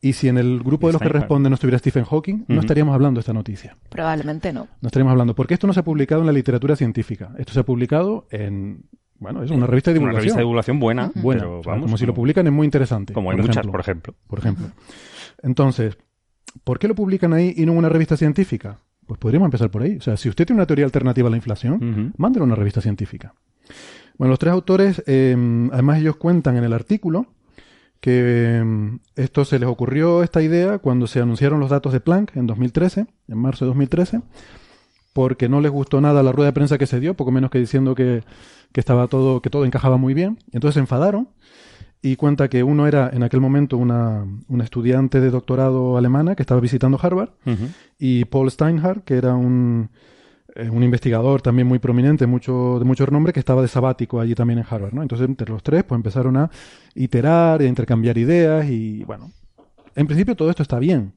y 0.00 0.12
si 0.12 0.28
en 0.28 0.38
el 0.38 0.60
grupo 0.62 0.86
de 0.88 0.94
los 0.94 1.02
que 1.02 1.08
responden 1.08 1.50
no 1.50 1.54
estuviera 1.54 1.78
Stephen 1.78 2.04
Hawking, 2.04 2.34
uh 2.34 2.38
-huh. 2.38 2.54
no 2.54 2.60
estaríamos 2.60 2.94
hablando 2.94 3.18
de 3.18 3.22
esta 3.22 3.32
noticia. 3.32 3.76
Probablemente 3.88 4.52
no. 4.52 4.68
No 4.80 4.86
estaríamos 4.86 5.12
hablando, 5.12 5.34
porque 5.34 5.54
esto 5.54 5.66
no 5.66 5.72
se 5.72 5.80
ha 5.80 5.84
publicado 5.84 6.20
en 6.20 6.26
la 6.26 6.32
literatura 6.32 6.76
científica. 6.76 7.32
Esto 7.38 7.52
se 7.52 7.60
ha 7.60 7.64
publicado 7.64 8.26
en, 8.30 8.84
bueno, 9.18 9.42
es 9.42 9.50
una 9.50 9.66
revista 9.66 9.90
de 9.90 9.94
divulgación. 9.94 10.14
Una 10.14 10.20
revista 10.20 10.38
de 10.38 10.42
divulgación 10.42 10.78
buena, 10.80 11.06
uh 11.06 11.10
-huh. 11.10 11.22
buena 11.22 11.40
pero 11.42 11.60
o 11.60 11.62
sea, 11.62 11.72
vamos. 11.72 11.86
Como 11.86 11.96
si 11.98 12.06
lo 12.06 12.14
publican 12.14 12.46
es 12.46 12.52
muy 12.52 12.64
interesante. 12.66 13.12
Como 13.14 13.30
hay 13.30 13.38
muchas, 13.38 13.66
por 13.66 13.80
ejemplo. 13.80 14.14
Por 14.26 14.38
ejemplo. 14.38 14.66
Entonces, 15.42 15.96
¿por 16.64 16.78
qué 16.78 16.88
lo 16.88 16.94
publican 16.94 17.32
ahí 17.32 17.54
y 17.56 17.66
no 17.66 17.72
en 17.72 17.78
una 17.78 17.88
revista 17.88 18.16
científica? 18.16 18.78
Pues 19.06 19.18
podríamos 19.18 19.46
empezar 19.46 19.70
por 19.70 19.82
ahí. 19.82 19.96
O 19.96 20.00
sea, 20.00 20.16
si 20.16 20.28
usted 20.28 20.46
tiene 20.46 20.58
una 20.60 20.66
teoría 20.66 20.84
alternativa 20.84 21.28
a 21.28 21.30
la 21.30 21.36
inflación, 21.36 21.74
uh 21.74 21.78
-huh. 21.78 22.12
mándelo 22.16 22.44
a 22.44 22.46
una 22.46 22.56
revista 22.56 22.80
científica. 22.80 23.34
Bueno, 24.18 24.30
los 24.30 24.38
tres 24.38 24.52
autores, 24.52 25.02
eh, 25.06 25.36
además 25.72 25.98
ellos 25.98 26.16
cuentan 26.16 26.56
en 26.56 26.64
el 26.64 26.72
artículo 26.72 27.26
que 28.06 28.60
um, 28.62 29.00
esto 29.16 29.44
se 29.44 29.58
les 29.58 29.68
ocurrió 29.68 30.22
esta 30.22 30.40
idea 30.40 30.78
cuando 30.78 31.08
se 31.08 31.20
anunciaron 31.20 31.58
los 31.58 31.70
datos 31.70 31.92
de 31.92 31.98
Planck 31.98 32.36
en 32.36 32.46
2013, 32.46 33.04
en 33.26 33.36
marzo 33.36 33.64
de 33.64 33.70
2013, 33.70 34.20
porque 35.12 35.48
no 35.48 35.60
les 35.60 35.72
gustó 35.72 36.00
nada 36.00 36.22
la 36.22 36.30
rueda 36.30 36.50
de 36.50 36.52
prensa 36.52 36.78
que 36.78 36.86
se 36.86 37.00
dio, 37.00 37.14
poco 37.14 37.32
menos 37.32 37.50
que 37.50 37.58
diciendo 37.58 37.96
que, 37.96 38.22
que 38.70 38.78
estaba 38.78 39.08
todo, 39.08 39.42
que 39.42 39.50
todo 39.50 39.64
encajaba 39.64 39.96
muy 39.96 40.14
bien. 40.14 40.38
Entonces 40.52 40.74
se 40.74 40.80
enfadaron 40.80 41.30
y 42.00 42.14
cuenta 42.14 42.46
que 42.46 42.62
uno 42.62 42.86
era 42.86 43.10
en 43.12 43.24
aquel 43.24 43.40
momento 43.40 43.76
una, 43.76 44.24
una 44.46 44.62
estudiante 44.62 45.20
de 45.20 45.30
doctorado 45.30 45.96
alemana 45.96 46.36
que 46.36 46.44
estaba 46.44 46.60
visitando 46.60 47.00
Harvard 47.02 47.30
uh 47.44 47.50
-huh. 47.50 47.74
y 47.98 48.24
Paul 48.26 48.48
Steinhardt, 48.48 49.02
que 49.02 49.14
era 49.14 49.34
un 49.34 49.90
un 50.70 50.82
investigador 50.82 51.42
también 51.42 51.66
muy 51.66 51.78
prominente, 51.78 52.26
mucho, 52.26 52.78
de 52.78 52.84
mucho 52.84 53.06
renombre, 53.06 53.32
que 53.32 53.40
estaba 53.40 53.62
de 53.62 53.68
sabático 53.68 54.20
allí 54.20 54.34
también 54.34 54.58
en 54.58 54.66
Harvard, 54.68 54.92
¿no? 54.92 55.02
Entonces, 55.02 55.28
entre 55.28 55.50
los 55.50 55.62
tres, 55.62 55.84
pues 55.84 55.98
empezaron 55.98 56.36
a 56.36 56.50
iterar, 56.94 57.60
a 57.60 57.64
intercambiar 57.64 58.16
ideas 58.18 58.68
y, 58.68 59.04
bueno, 59.04 59.30
en 59.94 60.06
principio 60.06 60.36
todo 60.36 60.50
esto 60.50 60.62
está 60.62 60.78
bien. 60.78 61.12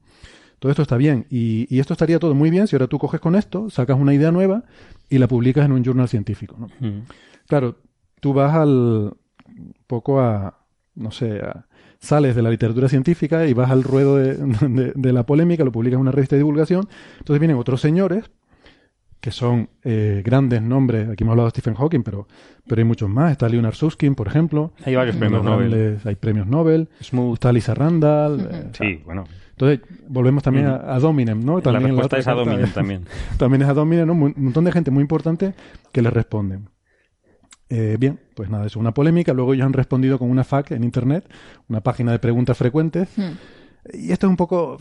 Todo 0.58 0.70
esto 0.70 0.82
está 0.82 0.96
bien. 0.96 1.26
Y, 1.30 1.78
esto 1.78 1.94
estaría 1.94 2.18
todo 2.18 2.34
muy 2.34 2.50
bien 2.50 2.66
si 2.66 2.76
ahora 2.76 2.86
tú 2.86 2.98
coges 2.98 3.20
con 3.20 3.34
esto, 3.34 3.70
sacas 3.70 3.98
una 3.98 4.12
idea 4.12 4.30
nueva 4.30 4.64
y 5.08 5.18
la 5.18 5.26
publicas 5.26 5.64
en 5.64 5.72
un 5.72 5.82
journal 5.82 6.08
científico, 6.08 6.56
¿no? 6.58 6.68
Claro, 7.46 7.78
tú 8.20 8.34
vas 8.34 8.54
al 8.54 9.14
poco 9.86 10.20
a, 10.20 10.58
no 10.94 11.10
sé, 11.10 11.40
sales 11.98 12.34
de 12.34 12.42
la 12.42 12.50
literatura 12.50 12.88
científica 12.88 13.46
y 13.46 13.54
vas 13.54 13.70
al 13.70 13.82
ruedo 13.82 14.16
de, 14.16 15.12
la 15.12 15.24
polémica, 15.24 15.64
lo 15.64 15.72
publicas 15.72 15.96
en 15.96 16.02
una 16.02 16.12
revista 16.12 16.36
de 16.36 16.40
divulgación. 16.40 16.88
Entonces 17.18 17.40
vienen 17.40 17.56
otros 17.56 17.80
señores 17.80 18.30
que 19.20 19.30
son 19.30 19.68
eh, 19.84 20.22
grandes 20.24 20.62
nombres. 20.62 21.08
Aquí 21.08 21.24
hemos 21.24 21.32
hablado 21.32 21.48
de 21.48 21.50
Stephen 21.50 21.74
Hawking, 21.74 22.02
pero, 22.02 22.26
pero 22.66 22.80
hay 22.80 22.84
muchos 22.84 23.08
más. 23.08 23.32
Está 23.32 23.48
Leonard 23.48 23.74
Susskind, 23.74 24.16
por 24.16 24.26
ejemplo. 24.26 24.72
Hay 24.84 24.94
varios 24.94 25.16
premios 25.16 25.44
Nobel. 25.44 25.98
hay 26.04 26.14
premios 26.14 26.46
Nobel. 26.46 26.88
Está 27.00 27.52
Lisa 27.52 27.74
Randall. 27.74 28.40
Eh, 28.50 28.66
sí, 28.72 29.02
bueno. 29.04 29.24
Entonces, 29.52 29.80
volvemos 30.08 30.42
también 30.42 30.66
a, 30.66 30.98
Dominem, 30.98 31.44
¿no? 31.44 31.60
También 31.60 31.82
la 31.82 31.88
respuesta 31.88 32.18
es 32.18 32.26
a 32.26 32.32
Dominem 32.32 32.72
también. 32.72 33.04
también 33.36 33.62
es 33.62 33.68
a 33.68 33.74
Dominem, 33.74 34.06
¿no? 34.06 34.14
Un 34.14 34.34
montón 34.36 34.64
de 34.64 34.72
gente 34.72 34.90
muy 34.90 35.02
importante 35.02 35.54
que 35.92 36.00
le 36.00 36.10
responden. 36.10 36.68
Eh, 37.68 37.96
bien, 38.00 38.18
pues 38.34 38.48
nada, 38.48 38.66
es 38.66 38.74
una 38.76 38.92
polémica. 38.92 39.34
Luego 39.34 39.52
ellos 39.52 39.66
han 39.66 39.74
respondido 39.74 40.18
con 40.18 40.30
una 40.30 40.44
FAQ 40.44 40.72
en 40.72 40.84
Internet, 40.84 41.30
una 41.68 41.82
página 41.82 42.10
de 42.12 42.18
preguntas 42.18 42.56
frecuentes. 42.56 43.10
Hmm. 43.16 43.32
Y 43.92 44.12
esto 44.12 44.26
es 44.26 44.30
un 44.30 44.36
poco... 44.36 44.78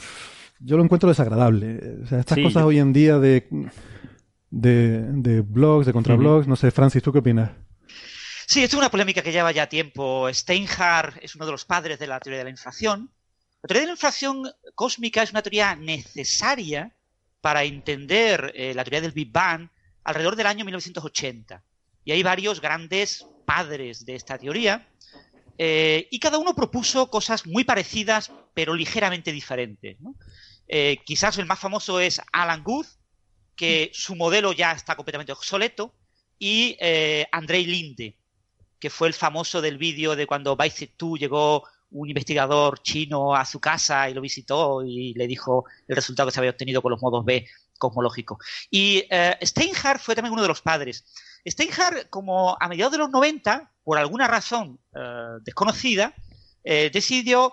Yo 0.61 0.77
lo 0.77 0.83
encuentro 0.83 1.09
desagradable. 1.09 1.97
O 2.03 2.07
sea, 2.07 2.19
estas 2.19 2.39
cosas 2.39 2.63
hoy 2.63 2.79
en 2.79 2.93
día 2.93 3.19
de 3.19 3.47
de, 4.51 5.41
blogs, 5.45 5.85
de 5.85 5.93
contrablogs. 5.93 6.47
No 6.47 6.55
sé, 6.55 6.71
Francis, 6.71 7.03
¿tú 7.03 7.11
qué 7.11 7.19
opinas? 7.19 7.51
Sí, 8.47 8.63
esto 8.63 8.77
es 8.77 8.79
una 8.79 8.91
polémica 8.91 9.21
que 9.21 9.31
lleva 9.31 9.51
ya 9.51 9.69
tiempo. 9.69 10.27
Steinhardt 10.33 11.17
es 11.21 11.35
uno 11.35 11.45
de 11.45 11.51
los 11.51 11.65
padres 11.65 11.99
de 11.99 12.07
la 12.07 12.19
teoría 12.19 12.39
de 12.39 12.45
la 12.45 12.49
inflación. 12.49 13.11
La 13.61 13.67
teoría 13.67 13.81
de 13.81 13.87
la 13.87 13.93
inflación 13.93 14.51
cósmica 14.73 15.21
es 15.21 15.31
una 15.31 15.41
teoría 15.41 15.75
necesaria 15.75 16.95
para 17.41 17.63
entender 17.63 18.51
eh, 18.55 18.73
la 18.73 18.83
teoría 18.83 19.01
del 19.01 19.11
Big 19.11 19.31
Bang 19.31 19.69
alrededor 20.03 20.35
del 20.35 20.47
año 20.47 20.65
1980. 20.65 21.63
Y 22.05 22.11
hay 22.11 22.23
varios 22.23 22.61
grandes 22.61 23.27
padres 23.45 24.05
de 24.05 24.15
esta 24.15 24.37
teoría. 24.37 24.87
Eh, 25.57 26.07
y 26.09 26.19
cada 26.19 26.37
uno 26.37 26.55
propuso 26.55 27.09
cosas 27.09 27.45
muy 27.45 27.65
parecidas, 27.65 28.31
pero 28.53 28.73
ligeramente 28.73 29.31
diferentes. 29.31 29.97
Eh, 30.67 30.97
quizás 31.05 31.37
el 31.37 31.45
más 31.45 31.59
famoso 31.59 31.99
es 31.99 32.21
Alan 32.31 32.63
Guth, 32.63 32.87
que 33.59 33.91
su 33.93 34.15
modelo 34.15 34.53
ya 34.53 34.71
está 34.71 34.95
completamente 34.95 35.33
obsoleto, 35.33 35.93
y 36.39 36.77
eh, 36.79 37.27
Andrei 37.29 37.65
Linde, 37.65 38.15
que 38.79 38.89
fue 38.89 39.09
el 39.09 39.13
famoso 39.13 39.59
del 39.59 39.77
vídeo 39.77 40.15
de 40.15 40.25
cuando 40.25 40.55
Bicep 40.55 40.93
2 40.97 41.19
llegó 41.19 41.65
un 41.91 42.07
investigador 42.07 42.81
chino 42.81 43.35
a 43.35 43.43
su 43.43 43.59
casa 43.59 44.09
y 44.09 44.13
lo 44.13 44.21
visitó 44.21 44.81
y 44.81 45.13
le 45.13 45.27
dijo 45.27 45.65
el 45.89 45.97
resultado 45.97 46.29
que 46.29 46.33
se 46.33 46.39
había 46.39 46.51
obtenido 46.51 46.81
con 46.81 46.91
los 46.91 47.01
modos 47.01 47.25
B 47.25 47.45
cosmológicos. 47.77 48.37
Y 48.71 49.03
eh, 49.09 49.37
Steinhardt 49.41 49.99
fue 49.99 50.15
también 50.15 50.31
uno 50.31 50.43
de 50.43 50.47
los 50.47 50.61
padres. 50.61 51.03
Steinhardt, 51.45 52.09
como 52.09 52.55
a 52.57 52.67
mediados 52.69 52.93
de 52.93 52.99
los 52.99 53.09
90, 53.09 53.73
por 53.83 53.97
alguna 53.97 54.29
razón 54.29 54.79
eh, 54.95 55.39
desconocida, 55.43 56.13
decidió 56.63 57.51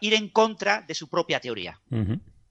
ir 0.00 0.14
en 0.14 0.28
contra 0.28 0.82
de 0.82 0.94
su 0.94 1.08
propia 1.08 1.40
teoría. 1.40 1.80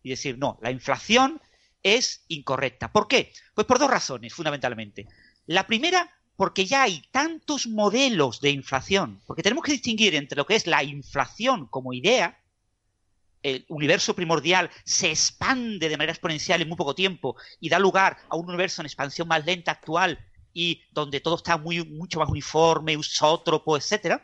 Y 0.02 0.10
decir, 0.10 0.40
no, 0.40 0.58
la 0.64 0.72
inflación 0.72 1.40
es 1.84 2.26
incorrecta. 2.28 2.92
¿Por 2.92 3.08
qué? 3.08 3.34
Pues 3.54 3.68
por 3.68 3.80
dos 3.80 3.90
razones, 3.90 4.34
fundamentalmente. 4.34 5.08
La 5.48 5.68
primera, 5.68 6.10
porque 6.36 6.66
ya 6.66 6.84
hay 6.84 7.04
tantos 7.12 7.68
modelos 7.68 8.42
de 8.42 8.52
inflación, 8.52 9.22
porque 9.26 9.44
tenemos 9.44 9.64
que 9.64 9.74
distinguir 9.74 10.16
entre 10.16 10.38
lo 10.38 10.46
que 10.46 10.56
es 10.56 10.68
la 10.68 10.84
inflación 10.84 11.68
como 11.68 11.94
idea, 11.94 12.38
el 13.44 13.66
universo 13.70 14.16
primordial 14.16 14.70
se 14.84 15.10
expande 15.10 15.90
de 15.90 15.98
manera 15.98 16.14
exponencial 16.14 16.62
en 16.62 16.68
muy 16.68 16.78
poco 16.78 16.94
tiempo 16.94 17.36
y 17.60 17.70
da 17.70 17.80
lugar 17.80 18.18
a 18.30 18.36
un 18.36 18.48
universo 18.48 18.82
en 18.82 18.86
expansión 18.86 19.28
más 19.28 19.46
lenta 19.46 19.72
actual 19.72 20.20
y 20.54 20.82
donde 20.92 21.22
todo 21.22 21.38
está 21.38 21.58
muy, 21.58 21.84
mucho 21.86 22.20
más 22.20 22.30
uniforme, 22.30 22.98
usótropo, 22.98 23.78
etc. 23.78 24.22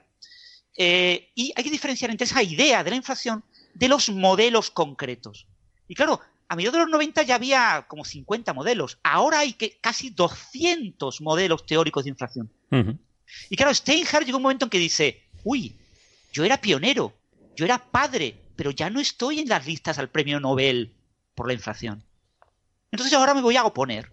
Eh, 0.75 1.31
y 1.33 1.53
hay 1.55 1.63
que 1.63 1.71
diferenciar 1.71 2.11
entre 2.11 2.25
esa 2.25 2.43
idea 2.43 2.83
de 2.83 2.91
la 2.91 2.95
inflación 2.95 3.43
de 3.73 3.87
los 3.87 4.09
modelos 4.09 4.69
concretos. 4.69 5.47
Y 5.87 5.95
claro, 5.95 6.21
a 6.49 6.55
mediados 6.55 6.73
de 6.73 6.79
los 6.83 6.91
90 6.91 7.23
ya 7.23 7.35
había 7.35 7.85
como 7.87 8.05
50 8.05 8.53
modelos. 8.53 8.99
Ahora 9.03 9.39
hay 9.39 9.53
que, 9.53 9.77
casi 9.79 10.09
200 10.09 11.21
modelos 11.21 11.65
teóricos 11.65 12.05
de 12.05 12.09
inflación. 12.11 12.51
Y 13.49 13.55
claro, 13.55 13.73
Steinhardt 13.73 14.25
llegó 14.25 14.37
un 14.37 14.43
momento 14.43 14.65
en 14.65 14.69
que 14.69 14.79
dice, 14.79 15.23
uy, 15.43 15.75
yo 16.31 16.45
era 16.45 16.61
pionero, 16.61 17.13
yo 17.55 17.65
era 17.65 17.77
padre, 17.77 18.35
pero 18.55 18.71
ya 18.71 18.89
no 18.89 18.99
estoy 18.99 19.39
en 19.39 19.49
las 19.49 19.65
listas 19.65 19.97
al 19.97 20.09
premio 20.09 20.39
Nobel 20.39 20.93
por 21.35 21.47
la 21.47 21.53
inflación. 21.53 22.03
Entonces 22.91 23.13
ahora 23.13 23.33
me 23.33 23.41
voy 23.41 23.57
a 23.57 23.65
oponer. 23.65 24.11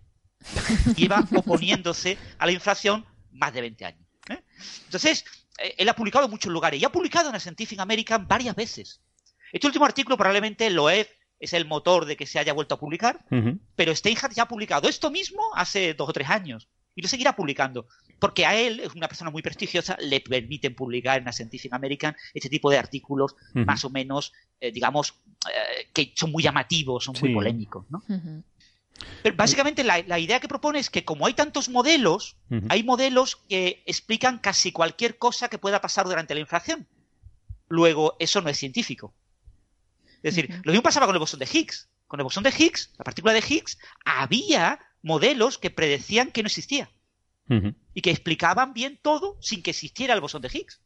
Y 0.96 1.08
va 1.08 1.26
oponiéndose 1.36 2.18
a 2.38 2.46
la 2.46 2.52
inflación 2.52 3.04
más 3.32 3.54
de 3.54 3.60
20 3.60 3.84
años. 3.84 4.06
¿eh? 4.28 4.42
Entonces, 4.84 5.24
eh, 5.58 5.74
él 5.78 5.88
ha 5.88 5.96
publicado 5.96 6.26
en 6.26 6.30
muchos 6.30 6.52
lugares 6.52 6.80
y 6.80 6.84
ha 6.84 6.92
publicado 6.92 7.28
en 7.28 7.34
la 7.34 7.40
Scientific 7.40 7.78
American 7.78 8.26
varias 8.26 8.54
veces. 8.54 9.00
Este 9.52 9.66
último 9.66 9.84
artículo 9.84 10.16
probablemente 10.16 10.68
lo 10.70 10.90
es 10.90 11.08
es 11.40 11.52
el 11.52 11.66
motor 11.66 12.06
de 12.06 12.16
que 12.16 12.26
se 12.26 12.38
haya 12.38 12.52
vuelto 12.52 12.74
a 12.74 12.80
publicar, 12.80 13.24
pero 13.76 13.94
Steinhardt 13.94 14.34
ya 14.34 14.44
ha 14.44 14.48
publicado 14.48 14.88
esto 14.88 15.10
mismo 15.10 15.42
hace 15.54 15.94
dos 15.94 16.08
o 16.08 16.12
tres 16.12 16.30
años 16.30 16.68
y 16.94 17.02
lo 17.02 17.08
seguirá 17.08 17.34
publicando, 17.34 17.86
porque 18.18 18.46
a 18.46 18.54
él, 18.54 18.80
es 18.80 18.94
una 18.94 19.08
persona 19.08 19.30
muy 19.30 19.42
prestigiosa, 19.42 19.96
le 20.00 20.20
permiten 20.20 20.74
publicar 20.74 21.18
en 21.18 21.24
la 21.24 21.32
Scientific 21.32 21.72
American 21.72 22.16
este 22.32 22.48
tipo 22.48 22.70
de 22.70 22.78
artículos 22.78 23.34
más 23.52 23.84
o 23.84 23.90
menos, 23.90 24.32
eh, 24.60 24.70
digamos, 24.70 25.14
eh, 25.48 25.88
que 25.92 26.12
son 26.14 26.30
muy 26.30 26.42
llamativos, 26.42 27.04
son 27.04 27.16
muy 27.20 27.34
polémicos, 27.34 27.84
¿no? 27.90 28.02
Pero 29.22 29.34
básicamente 29.36 29.82
la, 29.82 30.18
idea 30.18 30.38
que 30.38 30.48
propone 30.48 30.78
es 30.78 30.88
que 30.88 31.04
como 31.04 31.26
hay 31.26 31.34
tantos 31.34 31.68
modelos, 31.68 32.36
hay 32.68 32.84
modelos 32.84 33.36
que 33.48 33.82
explican 33.86 34.38
casi 34.38 34.70
cualquier 34.70 35.18
cosa 35.18 35.48
que 35.48 35.58
pueda 35.58 35.80
pasar 35.80 36.06
durante 36.06 36.34
la 36.34 36.40
inflación. 36.40 36.86
Luego, 37.68 38.14
eso 38.20 38.40
no 38.40 38.50
es 38.50 38.56
científico. 38.56 39.12
Es 40.24 40.34
decir, 40.34 40.60
lo 40.64 40.72
mismo 40.72 40.82
pasaba 40.82 41.06
con 41.06 41.14
el 41.14 41.20
bosón 41.20 41.38
de 41.38 41.48
Higgs. 41.52 41.90
Con 42.06 42.18
el 42.18 42.24
bosón 42.24 42.44
de 42.44 42.50
Higgs, 42.50 42.92
la 42.96 43.04
partícula 43.04 43.34
de 43.34 43.44
Higgs, 43.46 43.78
había 44.06 44.80
modelos 45.02 45.58
que 45.58 45.70
predecían 45.70 46.32
que 46.32 46.42
no 46.42 46.46
existía. 46.46 46.90
Y 47.92 48.00
que 48.00 48.10
explicaban 48.10 48.72
bien 48.72 48.98
todo 49.02 49.36
sin 49.42 49.62
que 49.62 49.70
existiera 49.70 50.14
el 50.14 50.22
bosón 50.22 50.40
de 50.40 50.48
Higgs. 50.48 50.80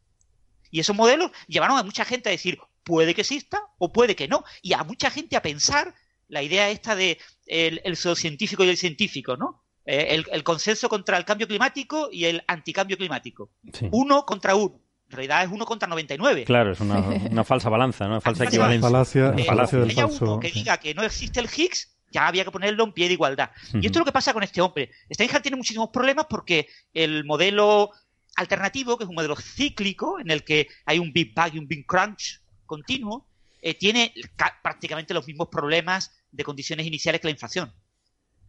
Y 0.69 0.81
esos 0.81 0.93
modelos 0.93 1.31
llevaron 1.47 1.77
a 1.77 1.83
mucha 1.83 2.03
gente 2.03 2.27
a 2.27 2.33
decir, 2.33 2.59
puede 2.83 3.15
que 3.15 3.21
exista 3.21 3.63
o 3.77 3.93
puede 3.93 4.17
que 4.17 4.27
no. 4.27 4.43
Y 4.61 4.73
a 4.73 4.83
mucha 4.83 5.09
gente 5.09 5.37
a 5.37 5.41
pensar 5.41 5.95
la 6.27 6.43
idea 6.43 6.69
esta 6.69 6.97
de 6.97 7.17
el, 7.45 7.81
el 7.85 7.95
científico 7.95 8.65
y 8.65 8.69
el 8.69 8.77
científico, 8.77 9.37
¿no? 9.37 9.63
Eh, 9.85 10.21
el, 10.29 10.43
consenso 10.43 10.89
contra 10.89 11.17
el 11.17 11.23
cambio 11.23 11.47
climático 11.47 12.09
y 12.11 12.25
el 12.25 12.43
anticambio 12.45 12.97
climático. 12.97 13.51
Uno 13.91 14.25
contra 14.25 14.53
uno 14.53 14.81
en 15.09 15.15
realidad 15.15 15.43
es 15.43 15.49
1 15.49 15.65
contra 15.65 15.87
99. 15.87 16.45
Claro, 16.45 16.71
es 16.71 16.79
una, 16.79 17.43
falsa 17.43 17.69
balanza, 17.69 18.05
una 18.05 18.21
falsa 18.21 18.43
equivalencia. 18.43 18.87
Falacia, 18.87 19.33
falacia 19.45 19.79
del 19.79 19.95
uno 20.21 20.39
que 20.39 20.51
diga 20.51 20.77
que 20.77 20.93
no 20.93 21.01
existe 21.03 21.39
el 21.39 21.47
Higgs, 21.47 21.95
ya 22.11 22.27
había 22.27 22.45
que 22.45 22.51
ponerlo 22.51 22.83
en 22.83 22.93
pie 22.93 23.07
de 23.07 23.13
igualdad. 23.13 23.49
Y 23.73 23.87
esto 23.87 23.97
es 23.97 23.99
lo 23.99 24.05
que 24.05 24.11
pasa 24.11 24.33
con 24.33 24.43
este 24.43 24.61
hombre. 24.61 24.91
Steinhardt 25.11 25.41
tiene 25.41 25.57
muchísimos 25.57 25.89
problemas 25.89 26.27
porque 26.29 26.67
el 26.93 27.25
modelo 27.25 27.91
alternativo, 28.35 28.97
que 28.97 29.03
es 29.03 29.09
un 29.09 29.15
modelo 29.15 29.35
cíclico, 29.35 30.19
en 30.19 30.29
el 30.29 30.43
que 30.43 30.67
hay 30.85 30.99
un 30.99 31.11
Big 31.11 31.33
Bang 31.33 31.55
y 31.55 31.59
un 31.59 31.67
Big 31.67 31.85
Crunch 31.87 32.41
continuo, 32.65 33.27
eh, 33.61 33.73
tiene 33.73 34.13
prácticamente 34.61 35.13
los 35.13 35.25
mismos 35.25 35.49
problemas 35.49 36.11
de 36.31 36.43
condiciones 36.43 36.85
iniciales 36.85 37.19
que 37.19 37.27
la 37.27 37.31
inflación. 37.31 37.73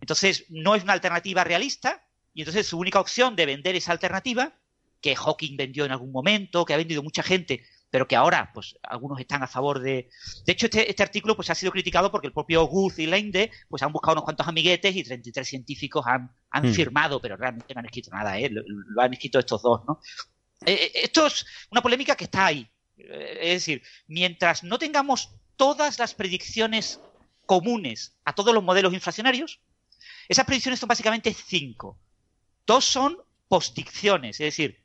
Entonces, 0.00 0.44
no 0.50 0.74
es 0.74 0.82
una 0.82 0.92
alternativa 0.92 1.42
realista, 1.42 2.04
y 2.34 2.42
entonces 2.42 2.66
su 2.66 2.78
única 2.78 3.00
opción 3.00 3.34
de 3.34 3.46
vender 3.46 3.74
esa 3.76 3.92
alternativa 3.92 4.54
que 5.00 5.16
Hawking 5.16 5.56
vendió 5.56 5.84
en 5.84 5.92
algún 5.92 6.12
momento, 6.12 6.64
que 6.64 6.74
ha 6.74 6.76
vendido 6.76 7.02
mucha 7.02 7.22
gente, 7.22 7.62
pero 7.90 8.06
que 8.06 8.16
ahora, 8.16 8.50
pues, 8.54 8.76
algunos 8.82 9.18
están 9.18 9.42
a 9.42 9.48
favor 9.48 9.80
de. 9.80 10.08
De 10.46 10.52
hecho, 10.52 10.66
este, 10.66 10.88
este 10.88 11.02
artículo, 11.02 11.34
pues, 11.34 11.50
ha 11.50 11.54
sido 11.54 11.72
criticado 11.72 12.10
porque 12.10 12.28
el 12.28 12.32
propio 12.32 12.64
Guth 12.64 12.98
y 12.98 13.06
Lende, 13.06 13.50
pues, 13.68 13.82
han 13.82 13.92
buscado 13.92 14.12
unos 14.12 14.24
cuantos 14.24 14.46
amiguetes 14.46 14.94
y 14.94 15.02
33 15.02 15.48
científicos 15.48 16.06
han, 16.06 16.32
han 16.50 16.68
hmm. 16.68 16.72
firmado, 16.72 17.20
pero 17.20 17.36
realmente 17.36 17.74
no 17.74 17.80
han 17.80 17.86
escrito 17.86 18.10
nada, 18.10 18.38
¿eh? 18.38 18.48
Lo, 18.50 19.02
han 19.02 19.12
escrito 19.12 19.40
estos 19.40 19.62
dos, 19.62 19.82
¿no? 19.86 20.00
Eh, 20.66 20.72
eh, 20.72 20.92
esto 20.94 21.26
es 21.26 21.44
una 21.70 21.82
polémica 21.82 22.14
que 22.14 22.24
está 22.24 22.46
ahí. 22.46 22.70
Eh, 22.96 23.38
es 23.40 23.66
decir, 23.66 23.82
mientras 24.06 24.62
no 24.62 24.78
tengamos 24.78 25.30
todas 25.56 25.98
las 25.98 26.14
predicciones 26.14 27.00
comunes 27.46 28.14
a 28.24 28.34
todos 28.34 28.54
los 28.54 28.62
modelos 28.62 28.94
inflacionarios, 28.94 29.60
esas 30.28 30.44
predicciones 30.44 30.78
son 30.78 30.88
básicamente 30.88 31.34
cinco. 31.34 31.98
Dos 32.66 32.84
son 32.84 33.18
postdicciones, 33.48 34.38
es 34.38 34.46
decir, 34.46 34.78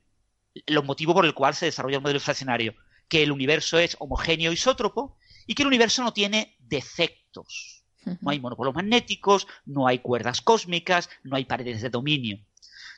los 0.66 0.84
motivos 0.84 1.14
por 1.14 1.26
el 1.26 1.34
cual 1.34 1.54
se 1.54 1.66
desarrolla 1.66 1.96
el 1.96 2.02
modelo 2.02 2.18
inflacionario, 2.18 2.74
que 3.08 3.22
el 3.22 3.32
universo 3.32 3.78
es 3.78 3.96
homogéneo 3.98 4.52
isótropo 4.52 5.16
y 5.46 5.54
que 5.54 5.62
el 5.62 5.68
universo 5.68 6.02
no 6.02 6.12
tiene 6.12 6.56
defectos. 6.58 7.84
No 8.20 8.30
hay 8.30 8.38
monopolos 8.38 8.74
magnéticos, 8.74 9.48
no 9.64 9.88
hay 9.88 9.98
cuerdas 9.98 10.40
cósmicas, 10.40 11.10
no 11.24 11.36
hay 11.36 11.44
paredes 11.44 11.82
de 11.82 11.90
dominio. 11.90 12.38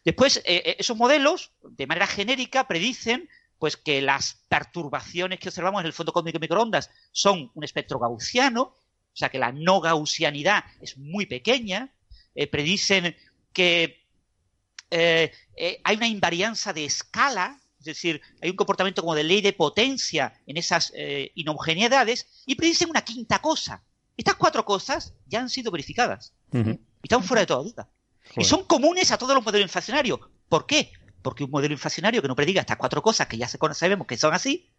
Después, 0.04 0.38
eh, 0.38 0.62
eh, 0.64 0.76
esos 0.78 0.96
modelos, 0.96 1.52
de 1.62 1.86
manera 1.86 2.06
genérica, 2.06 2.68
predicen 2.68 3.28
pues 3.58 3.76
que 3.76 4.00
las 4.00 4.44
perturbaciones 4.48 5.40
que 5.40 5.48
observamos 5.48 5.80
en 5.80 5.86
el 5.86 5.92
fondo 5.92 6.12
cósmico 6.12 6.38
de 6.38 6.44
microondas 6.44 6.90
son 7.10 7.50
un 7.54 7.64
espectro 7.64 7.98
gaussiano, 7.98 8.62
o 8.62 9.16
sea 9.16 9.30
que 9.30 9.38
la 9.38 9.50
no 9.50 9.80
gaussianidad 9.80 10.64
es 10.80 10.96
muy 10.96 11.26
pequeña, 11.26 11.92
eh, 12.34 12.46
predicen 12.46 13.16
que 13.52 14.07
hay 14.90 15.96
una 15.96 16.08
invarianza 16.08 16.72
de 16.72 16.84
escala, 16.84 17.58
es 17.78 17.84
decir, 17.84 18.20
hay 18.42 18.50
un 18.50 18.56
comportamiento 18.56 19.02
como 19.02 19.14
de 19.14 19.24
ley 19.24 19.40
de 19.40 19.52
potencia 19.52 20.34
en 20.46 20.56
esas 20.56 20.92
inhomogeneidades, 21.34 22.26
y 22.46 22.54
predicen 22.54 22.90
una 22.90 23.02
quinta 23.02 23.40
cosa. 23.40 23.82
Estas 24.16 24.34
cuatro 24.34 24.64
cosas 24.64 25.14
ya 25.26 25.40
han 25.40 25.48
sido 25.48 25.70
verificadas 25.70 26.32
y 26.52 26.78
están 27.02 27.22
fuera 27.22 27.40
de 27.40 27.46
toda 27.46 27.62
duda. 27.62 27.88
Y 28.36 28.44
son 28.44 28.64
comunes 28.64 29.10
a 29.10 29.18
todos 29.18 29.34
los 29.34 29.44
modelos 29.44 29.66
inflacionarios. 29.66 30.20
¿Por 30.48 30.66
qué? 30.66 30.92
Porque 31.22 31.44
un 31.44 31.50
modelo 31.50 31.72
inflacionario 31.72 32.22
que 32.22 32.28
no 32.28 32.36
prediga 32.36 32.60
estas 32.60 32.76
cuatro 32.76 33.02
cosas 33.02 33.26
que 33.26 33.36
ya 33.36 33.48
se 33.48 33.58
sabemos 33.74 34.06
que 34.06 34.16
son 34.16 34.34
así, 34.34 34.70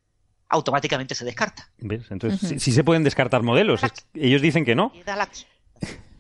automáticamente 0.48 1.16
se 1.16 1.26
descarta. 1.26 1.70
¿Ves? 1.78 2.10
Entonces, 2.10 2.62
sí, 2.62 2.72
se 2.72 2.84
pueden 2.84 3.04
descartar 3.04 3.44
modelos. 3.44 3.82
ellos 4.14 4.42
dicen 4.42 4.66
que 4.66 4.76
no. 4.76 4.92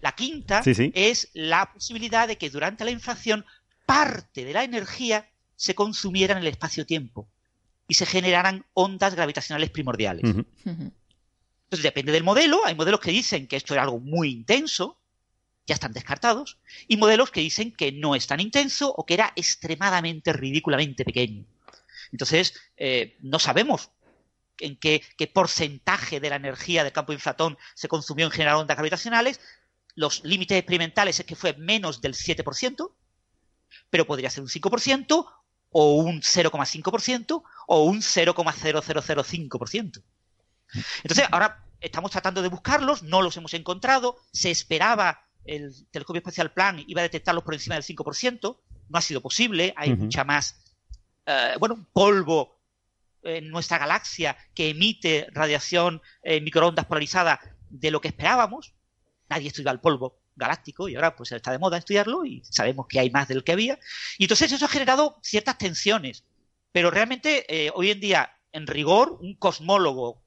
La, 0.01 0.11
quinta 0.13 0.61
es 0.93 1.29
la 1.33 1.71
posibilidad 1.73 2.27
de 2.27 2.37
que 2.37 2.49
durante 2.49 2.85
la 2.85 2.91
inflación 2.91 3.45
parte 3.89 4.45
de 4.45 4.53
la 4.53 4.63
energía 4.63 5.27
se 5.55 5.73
consumiera 5.73 6.33
en 6.33 6.41
el 6.41 6.47
espacio-tiempo 6.47 7.27
y 7.87 7.95
se 7.95 8.05
generaran 8.05 8.63
ondas 8.75 9.15
gravitacionales 9.15 9.71
primordiales. 9.71 10.23
Entonces, 10.23 11.81
depende 11.81 12.11
del 12.11 12.23
modelo. 12.23 12.63
Hay 12.65 12.75
modelos 12.75 12.99
que 12.99 13.09
dicen 13.09 13.47
que 13.47 13.55
esto 13.55 13.73
es 13.73 13.79
algo 13.79 13.99
muy 13.99 14.29
intenso, 14.29 14.99
ya 15.65 15.73
están 15.73 15.91
descartados, 15.91 16.59
y 16.87 16.97
modelos 16.97 17.31
que 17.31 17.41
dicen 17.41 17.71
que 17.71 17.91
no 17.91 18.13
es 18.13 18.27
tan 18.27 18.39
intenso 18.39 18.93
o 18.95 19.07
que 19.07 19.15
era 19.15 19.33
extremadamente, 19.35 20.33
ridículamente 20.33 21.03
pequeño. 21.03 21.45
Entonces, 22.11 22.53
eh, 22.77 23.17
no 23.21 23.39
sabemos 23.39 23.89
en 24.59 24.75
qué, 24.77 25.01
porcentaje 25.33 26.19
de 26.19 26.29
la 26.29 26.35
energía 26.35 26.83
del 26.83 26.93
campo 26.93 27.11
de 27.11 27.15
inflatón 27.15 27.57
se 27.73 27.87
consumió 27.87 28.27
en 28.27 28.31
generar 28.31 28.57
ondas 28.57 28.77
gravitacionales. 28.77 29.41
Los 29.95 30.23
límites 30.23 30.59
experimentales 30.59 31.19
es 31.19 31.25
que 31.25 31.35
fue 31.35 31.53
menos 31.53 32.01
del 32.01 32.13
7%, 32.13 32.91
pero 33.89 34.05
podría 34.05 34.29
ser 34.29 34.43
un 34.43 34.49
5% 34.49 35.25
o 35.71 35.95
un 35.95 36.21
0,5% 36.21 37.43
o 37.67 37.83
un 37.83 38.01
0,0005%. 38.01 40.03
Entonces, 41.03 41.27
ahora 41.31 41.65
estamos 41.79 42.11
tratando 42.11 42.41
de 42.41 42.49
buscarlos, 42.49 43.03
no 43.03 43.21
los 43.21 43.37
hemos 43.37 43.53
encontrado, 43.53 44.17
se 44.31 44.51
esperaba 44.51 45.23
el 45.45 45.73
telescopio 45.91 46.19
espacial 46.19 46.51
Plan 46.51 46.83
iba 46.87 47.01
a 47.01 47.03
detectarlos 47.03 47.43
por 47.43 47.53
encima 47.53 47.75
del 47.75 47.83
5%, 47.83 48.57
no 48.89 48.97
ha 48.97 49.01
sido 49.01 49.21
posible, 49.21 49.73
hay 49.77 49.95
mucha 49.95 50.23
más, 50.23 50.59
eh, 51.25 51.53
bueno, 51.59 51.87
polvo 51.93 52.59
en 53.23 53.49
nuestra 53.49 53.77
galaxia 53.77 54.37
que 54.53 54.69
emite 54.69 55.27
radiación 55.31 56.01
microondas 56.23 56.85
polarizada 56.85 57.39
de 57.69 57.91
lo 57.91 58.01
que 58.01 58.07
esperábamos. 58.07 58.73
Nadie 59.27 59.49
estudia 59.49 59.71
el 59.71 59.79
polvo 59.79 60.18
galáctico 60.39 60.89
y 60.89 60.95
ahora 60.95 61.15
pues 61.15 61.31
está 61.31 61.51
de 61.51 61.59
moda 61.59 61.77
estudiarlo 61.77 62.25
y 62.25 62.41
sabemos 62.49 62.87
que 62.87 62.99
hay 62.99 63.11
más 63.11 63.27
del 63.27 63.43
que 63.43 63.51
había. 63.51 63.77
Y 64.17 64.23
entonces 64.23 64.51
eso 64.51 64.65
ha 64.65 64.69
generado 64.69 65.19
ciertas 65.21 65.57
tensiones. 65.57 66.23
Pero 66.71 66.89
realmente 66.89 67.45
eh, 67.47 67.71
hoy 67.75 67.91
en 67.91 67.99
día, 67.99 68.31
en 68.51 68.65
rigor, 68.65 69.17
un 69.21 69.35
cosmólogo 69.35 70.21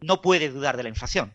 no 0.00 0.20
puede 0.20 0.50
dudar 0.50 0.76
de 0.76 0.82
la 0.82 0.88
inflación. 0.90 1.32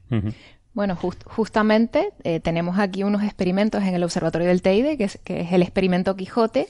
Bueno, 0.74 0.96
justamente 0.96 2.12
eh, 2.24 2.40
tenemos 2.40 2.78
aquí 2.80 3.04
unos 3.04 3.24
experimentos 3.24 3.84
en 3.84 3.96
el 3.96 4.04
Observatorio 4.04 4.48
del 4.48 4.62
Teide, 4.62 4.98
que 4.98 5.06
es, 5.06 5.20
el 5.26 5.62
experimento 5.62 6.16
Quijote, 6.16 6.68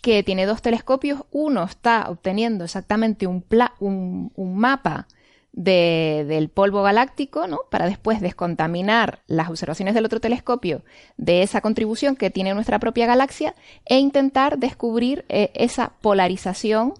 que 0.00 0.22
tiene 0.22 0.46
dos 0.46 0.62
telescopios. 0.62 1.24
Uno 1.30 1.64
está 1.64 2.08
obteniendo 2.08 2.64
exactamente 2.64 3.26
un, 3.26 3.44
un, 3.80 4.56
mapa 4.56 5.08
del 5.56 6.48
polvo 6.48 6.82
galáctico, 6.82 7.46
¿no? 7.46 7.60
Para 7.70 7.86
después 7.86 8.20
descontaminar 8.20 9.20
las 9.28 9.48
observaciones 9.48 9.94
del 9.94 10.04
otro 10.04 10.20
telescopio 10.20 10.82
de 11.16 11.42
esa 11.42 11.60
contribución 11.60 12.16
que 12.16 12.30
tiene 12.30 12.54
nuestra 12.54 12.80
propia 12.80 13.06
galaxia 13.06 13.54
e 13.86 13.98
intentar 13.98 14.58
descubrir 14.58 15.24
eh, 15.28 15.52
esa 15.54 15.92
polarización 16.00 16.94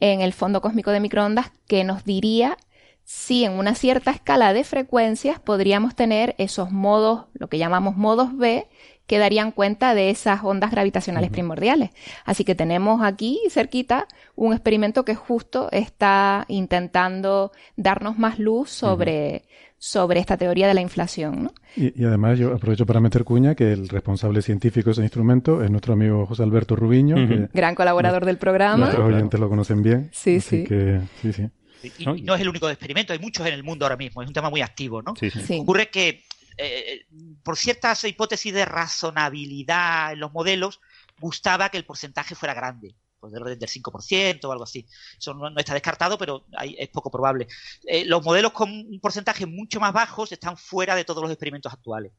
en 0.00 0.22
el 0.22 0.32
fondo 0.32 0.62
cósmico 0.62 0.90
de 0.90 1.00
microondas 1.00 1.52
que 1.66 1.84
nos 1.84 2.04
diría 2.04 2.56
si 3.04 3.44
en 3.44 3.52
una 3.52 3.74
cierta 3.74 4.10
escala 4.10 4.54
de 4.54 4.64
frecuencias 4.64 5.38
podríamos 5.38 5.94
tener 5.94 6.34
esos 6.38 6.70
modos, 6.70 7.26
lo 7.34 7.48
que 7.48 7.58
llamamos 7.58 7.96
modos 7.96 8.36
B, 8.36 8.68
que 9.08 9.18
darían 9.18 9.50
cuenta 9.50 9.94
de 9.94 10.10
esas 10.10 10.44
ondas 10.44 10.70
gravitacionales 10.70 11.30
primordiales. 11.30 11.90
Así 12.26 12.44
que 12.44 12.54
tenemos 12.54 13.02
aquí 13.02 13.40
cerquita 13.50 14.06
un 14.36 14.52
experimento 14.52 15.04
que 15.04 15.14
justo 15.14 15.68
está 15.72 16.44
intentando 16.46 17.50
darnos 17.76 18.18
más 18.18 18.38
luz 18.38 18.68
sobre, 18.68 19.44
sobre 19.78 20.20
esta 20.20 20.36
teoría 20.36 20.68
de 20.68 20.74
la 20.74 20.82
inflación. 20.82 21.50
Y, 21.74 22.04
además 22.04 22.38
yo 22.38 22.54
aprovecho 22.54 22.84
para 22.84 23.00
meter 23.00 23.24
cuña 23.24 23.54
que 23.54 23.72
el 23.72 23.88
responsable 23.88 24.42
científico 24.42 24.90
de 24.90 24.92
ese 24.92 25.02
instrumento 25.02 25.64
es 25.64 25.70
nuestro 25.70 25.94
amigo 25.94 26.26
José 26.26 26.42
Alberto 26.42 26.76
Rubiño. 26.76 27.16
Gran 27.54 27.74
colaborador 27.74 28.26
del 28.26 28.36
programa. 28.36 28.76
Nuestros 28.76 29.08
oyentes 29.08 29.40
lo 29.40 29.48
conocen 29.48 29.82
bien. 29.82 30.10
Sí, 30.12 30.40
sí. 30.40 30.64
Que, 30.64 31.00
sí, 31.22 31.32
sí. 31.32 31.48
Y, 31.82 32.22
¿no? 32.22 32.34
es 32.34 32.40
el 32.42 32.48
único 32.48 32.68
experimento, 32.68 33.14
hay 33.14 33.20
muchos 33.20 33.46
en 33.46 33.54
el 33.54 33.62
mundo 33.62 33.86
ahora 33.86 33.96
mismo, 33.96 34.20
es 34.20 34.28
un 34.28 34.34
tema 34.34 34.50
muy 34.50 34.60
activo, 34.60 35.00
¿no? 35.00 35.14
Ocurre 35.60 35.88
que 35.88 36.24
eh, 36.58 37.06
por 37.42 37.56
ciertas 37.56 38.02
hipótesis 38.04 38.52
de 38.52 38.64
razonabilidad 38.64 40.12
en 40.12 40.20
los 40.20 40.32
modelos, 40.32 40.80
gustaba 41.20 41.70
que 41.70 41.78
el 41.78 41.84
porcentaje 41.84 42.34
fuera 42.34 42.54
grande, 42.54 42.94
pues 43.20 43.32
del 43.32 43.42
orden 43.42 43.58
del 43.58 43.68
5% 43.68 44.44
o 44.44 44.52
algo 44.52 44.64
así. 44.64 44.86
Eso 45.18 45.34
no, 45.34 45.48
está 45.56 45.74
descartado, 45.74 46.18
pero 46.18 46.46
es 46.60 46.88
poco 46.88 47.10
probable. 47.10 47.46
Eh, 47.84 48.04
los 48.04 48.24
modelos 48.24 48.52
con 48.52 48.70
un 48.70 49.00
porcentaje 49.00 49.46
mucho 49.46 49.80
más 49.80 49.92
bajo 49.92 50.24
están 50.24 50.56
fuera 50.56 50.96
de 50.96 51.04
todos 51.04 51.22
los 51.22 51.30
experimentos 51.30 51.72
actuales. 51.72 52.12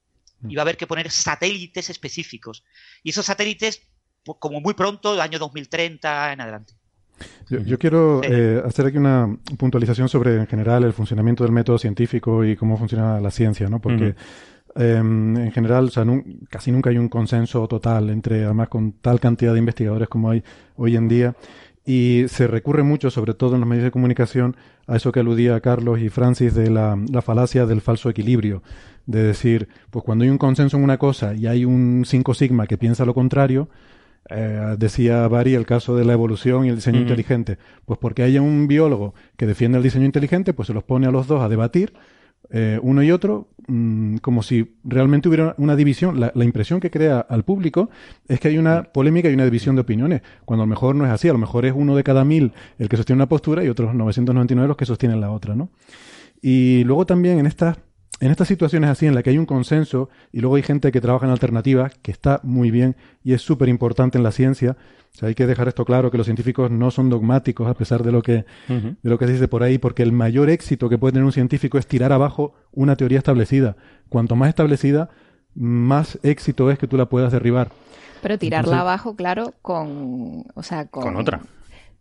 Y 0.48 0.56
va 0.56 0.62
a 0.62 0.64
haber 0.64 0.78
que 0.78 0.88
poner 0.88 1.12
satélites 1.12 1.90
específicos. 1.90 2.64
Y 3.04 3.10
esos 3.10 3.26
satélites, 3.26 3.82
pues, 4.24 4.38
como 4.40 4.62
muy 4.62 4.74
pronto, 4.74 5.22
año 5.22 5.38
2030 5.38 6.32
en 6.32 6.40
adelante. 6.40 6.79
Yo, 7.50 7.80
quiero 7.80 8.22
eh, 8.24 8.62
hacer 8.64 8.86
aquí 8.86 8.98
una 8.98 9.36
puntualización 9.58 10.08
sobre, 10.08 10.36
en 10.36 10.48
general, 10.48 10.84
el 10.84 10.94
funcionamiento 10.94 11.44
del 11.44 11.52
método 11.52 11.80
científico 11.80 12.46
y 12.46 12.56
cómo 12.56 12.78
funciona 12.78 13.20
la 13.20 13.32
ciencia, 13.32 13.68
¿no? 13.70 13.80
Porque 13.80 14.16
em, 14.76 15.36
en 15.36 15.52
general, 15.52 15.92
casi 16.50 16.72
nunca 16.72 16.92
hay 16.92 16.98
un 16.98 17.10
consenso 17.10 17.68
total 17.68 18.10
entre, 18.12 18.46
además, 18.46 18.70
con 18.70 18.92
tal 18.94 19.20
cantidad 19.20 19.54
de 19.54 19.60
investigadores 19.60 20.08
como 20.10 20.30
hay 20.30 20.44
hoy 20.76 20.96
en 20.96 21.08
día. 21.08 21.36
Y 21.86 22.26
se 22.28 22.46
recurre 22.46 22.84
mucho, 22.84 23.10
sobre 23.10 23.34
todo 23.34 23.56
en 23.56 23.62
los 23.62 23.70
medios 23.70 23.86
de 23.86 23.92
comunicación, 23.92 24.56
a 24.86 24.96
eso 24.96 25.12
que 25.12 25.22
aludía 25.22 25.60
Carlos 25.60 26.00
y 26.00 26.10
Francis 26.10 26.54
de 26.54 26.70
la, 26.70 27.00
la 27.12 27.24
falacia 27.24 27.66
del 27.66 27.82
falso 27.82 28.10
equilibrio. 28.12 28.62
De 29.08 29.24
decir, 29.24 29.70
pues 29.90 30.06
cuando 30.06 30.24
hay 30.24 30.30
un 30.30 30.38
consenso 30.38 30.78
en 30.78 30.84
una 30.84 31.00
cosa 31.00 31.34
y 31.34 31.48
hay 31.48 31.66
un 31.66 32.04
5 32.06 32.36
sigma 32.36 32.68
que 32.68 32.78
piensa 32.78 33.06
lo 33.06 33.16
contrario, 33.16 33.70
eh, 34.30 34.76
decía 34.78 35.28
Barry 35.28 35.56
el 35.56 35.66
caso 35.66 35.96
de 35.96 36.06
la 36.06 36.14
evolución 36.14 36.66
y 36.66 36.70
el 36.70 36.76
diseño 36.76 37.00
inteligente. 37.00 37.58
Pues 37.86 38.00
porque 38.00 38.24
haya 38.24 38.42
un 38.42 38.68
biólogo 38.68 39.14
que 39.38 39.48
defiende 39.48 39.78
el 39.78 39.84
diseño 39.84 40.06
inteligente, 40.06 40.54
pues 40.54 40.68
se 40.68 40.74
los 40.74 40.84
pone 40.84 41.08
a 41.08 41.12
los 41.12 41.28
dos 41.28 41.42
a 41.42 41.50
debatir, 41.50 41.94
eh, 42.52 42.80
uno 42.82 43.04
y 43.04 43.12
otro, 43.12 43.50
mm, 43.68 44.18
como 44.18 44.42
si 44.42 44.76
realmente 44.84 45.30
hubiera 45.30 45.56
una 45.58 45.76
división. 45.76 46.20
La, 46.20 46.32
impresión 46.44 46.80
que 46.80 46.90
crea 46.90 47.20
al 47.20 47.44
público 47.44 47.90
es 48.28 48.40
que 48.40 48.48
hay 48.48 48.58
una 48.58 48.84
polémica 48.84 49.30
y 49.30 49.34
una 49.34 49.46
división 49.46 49.76
de 49.76 49.82
opiniones, 49.82 50.22
cuando 50.46 50.64
a 50.64 50.66
lo 50.66 50.70
mejor 50.70 50.96
no 50.96 51.06
es 51.06 51.12
así. 51.12 51.30
A 51.30 51.34
lo 51.34 51.40
mejor 51.40 51.66
es 51.66 51.74
uno 51.76 51.96
de 51.96 52.04
cada 52.04 52.26
mil 52.26 52.54
el 52.78 52.90
que 52.90 52.98
sostiene 52.98 53.18
una 53.18 53.30
postura 53.30 53.64
y 53.64 53.70
otros 53.70 53.94
999 53.94 54.68
los 54.68 54.78
que 54.78 54.86
sostienen 54.86 55.22
la 55.22 55.32
otra, 55.32 55.56
¿no? 55.56 55.70
Y 56.42 56.84
luego 56.86 57.06
también 57.06 57.40
en 57.40 57.46
estas 57.46 57.78
en 58.20 58.32
estas 58.32 58.48
situaciones 58.48 58.90
así, 58.90 59.06
en 59.06 59.16
las 59.16 59.24
que 59.24 59.30
hay 59.30 59.38
un 59.38 59.46
consenso 59.46 60.10
y 60.32 60.42
luego 60.42 60.56
hay 60.56 60.64
gente 60.64 60.92
que 60.92 61.02
trabaja 61.02 61.26
en 61.26 61.32
alternativas, 61.32 61.94
que 62.02 62.12
está 62.12 62.40
muy 62.44 62.72
bien 62.72 62.96
y 63.24 63.34
es 63.34 63.42
súper 63.42 63.70
importante 63.70 64.18
en 64.18 64.24
la 64.24 64.32
ciencia, 64.32 64.76
o 65.14 65.18
sea, 65.18 65.30
hay 65.30 65.36
que 65.36 65.48
dejar 65.48 65.68
esto 65.68 65.86
claro, 65.86 66.12
que 66.12 66.18
los 66.18 66.28
científicos 66.28 66.70
no 66.70 66.92
son 66.92 67.10
dogmáticos 67.10 67.68
a 67.68 67.74
pesar 67.74 68.04
de 68.04 68.12
lo, 68.12 68.22
que, 68.22 68.46
de 68.68 68.96
lo 69.10 69.18
que 69.18 69.26
se 69.26 69.34
dice 69.34 69.48
por 69.48 69.64
ahí, 69.64 69.78
porque 69.78 70.04
el 70.04 70.12
mayor 70.12 70.50
éxito 70.50 70.90
que 70.90 70.98
puede 70.98 71.14
tener 71.14 71.26
un 71.26 71.32
científico 71.32 71.78
es 71.78 71.88
tirar 71.88 72.12
abajo 72.12 72.54
una 72.72 72.96
teoría 72.96 73.18
establecida. 73.18 73.76
Cuanto 74.10 74.36
más 74.36 74.50
establecida, 74.50 75.10
más 75.56 76.20
éxito 76.24 76.70
es 76.72 76.78
que 76.78 76.88
tú 76.88 76.96
la 76.96 77.08
puedas 77.08 77.32
derribar. 77.32 77.70
Pero 78.22 78.38
tirarla 78.38 78.82
abajo, 78.82 79.16
claro, 79.16 79.54
con, 79.62 80.46
o 80.54 80.64
sea, 80.64 80.86
con 80.88 81.16
otra 81.16 81.42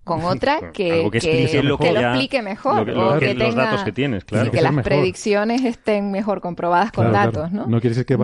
con 0.08 0.24
otra 0.24 0.72
que, 0.72 1.08
que, 1.12 1.62
lo, 1.62 1.78
explique 1.80 2.42
mejor. 2.42 2.90
o 2.90 3.18
que, 3.18 3.28
tenga, 3.28 3.46
los 3.46 3.54
datos 3.54 3.84
que 3.84 3.92
tienes, 3.92 4.24
claro. 4.24 4.50
que, 4.50 4.60
las 4.60 4.74
predicciones 4.82 5.64
estén 5.64 6.10
mejor 6.10 6.40
comprobadas 6.40 6.90
con 6.90 7.12
datos, 7.12 7.52
¿no? 7.52 7.66
No 7.66 7.80
quiere 7.80 7.94
decir 7.94 8.06
que 8.06 8.18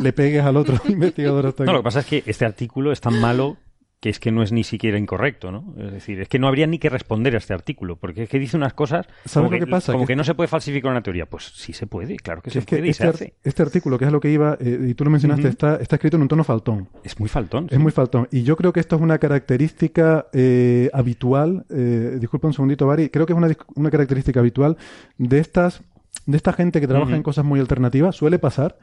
le, 0.00 0.12
pegues 0.14 0.44
al 0.44 0.56
otro 0.56 0.78
investigador 0.88 1.46
hasta 1.46 1.64
No, 1.64 1.72
lo 1.72 1.80
que 1.80 1.84
pasa 1.84 2.00
es 2.00 2.06
que 2.06 2.22
este 2.24 2.46
artículo 2.46 2.92
es 2.92 3.00
tan 3.00 3.20
malo 3.20 3.58
que 4.02 4.08
es 4.08 4.18
que 4.18 4.32
no 4.32 4.42
es 4.42 4.50
ni 4.50 4.64
siquiera 4.64 4.98
incorrecto, 4.98 5.52
¿no? 5.52 5.74
Es 5.78 5.92
decir, 5.92 6.20
es 6.20 6.28
que 6.28 6.40
no 6.40 6.48
habría 6.48 6.66
ni 6.66 6.80
que 6.80 6.88
responder 6.90 7.36
a 7.36 7.38
este 7.38 7.54
artículo, 7.54 7.94
porque 7.94 8.24
es 8.24 8.28
que 8.28 8.40
dice 8.40 8.56
unas 8.56 8.74
cosas 8.74 9.06
¿Sabes 9.26 9.48
como, 9.48 9.60
lo 9.60 9.64
que 9.64 9.70
pasa? 9.70 9.92
como 9.92 10.06
Que- 10.06 10.14
que, 10.14 10.16
no 10.16 10.24
se 10.24 10.34
puede 10.34 10.48
falsificar 10.48 10.90
una 10.90 11.04
teoría. 11.04 11.26
Pues 11.26 11.52
sí 11.54 11.72
se 11.72 11.86
puede, 11.86 12.16
claro 12.16 12.42
que 12.42 12.50
se 12.50 12.64
que 12.64 12.78
puede 12.78 12.88
y 12.88 12.90
este, 12.90 13.06
hace. 13.06 13.34
este 13.44 13.62
artículo, 13.62 13.98
que 13.98 14.04
es 14.06 14.08
a 14.08 14.10
lo 14.10 14.18
que 14.18 14.32
iba, 14.32 14.58
eh, 14.60 14.88
y 14.88 14.94
tú 14.94 15.04
lo 15.04 15.10
mencionaste, 15.12 15.46
está, 15.46 15.76
está 15.76 15.94
escrito 15.94 16.16
en 16.16 16.22
un 16.22 16.28
tono 16.28 16.42
faltón. 16.42 16.88
Es 17.04 17.20
muy 17.20 17.28
faltón. 17.28 17.68
Es 17.70 17.78
muy 17.78 17.92
faltón. 17.92 18.26
Y 18.32 18.42
yo 18.42 18.56
creo 18.56 18.72
que 18.72 18.80
esto 18.80 18.96
es 18.96 19.02
una 19.02 19.18
característica 19.18 20.26
eh, 20.32 20.90
habitual, 20.92 21.64
eh, 21.70 22.16
disculpa 22.18 22.48
un 22.48 22.54
segundito, 22.54 22.88
Bari, 22.88 23.08
creo 23.08 23.24
que 23.24 23.34
es 23.34 23.36
una, 23.36 23.54
una 23.76 23.90
característica 23.92 24.40
habitual 24.40 24.78
de 25.16 25.38
estas 25.38 25.80
de 26.26 26.36
esta 26.36 26.52
gente 26.52 26.80
que 26.80 26.86
trabaja 26.86 27.10
en 27.16 27.22
cosas 27.22 27.44
muy 27.44 27.58
alternativas, 27.60 28.14
suele 28.16 28.38
pasar 28.38 28.78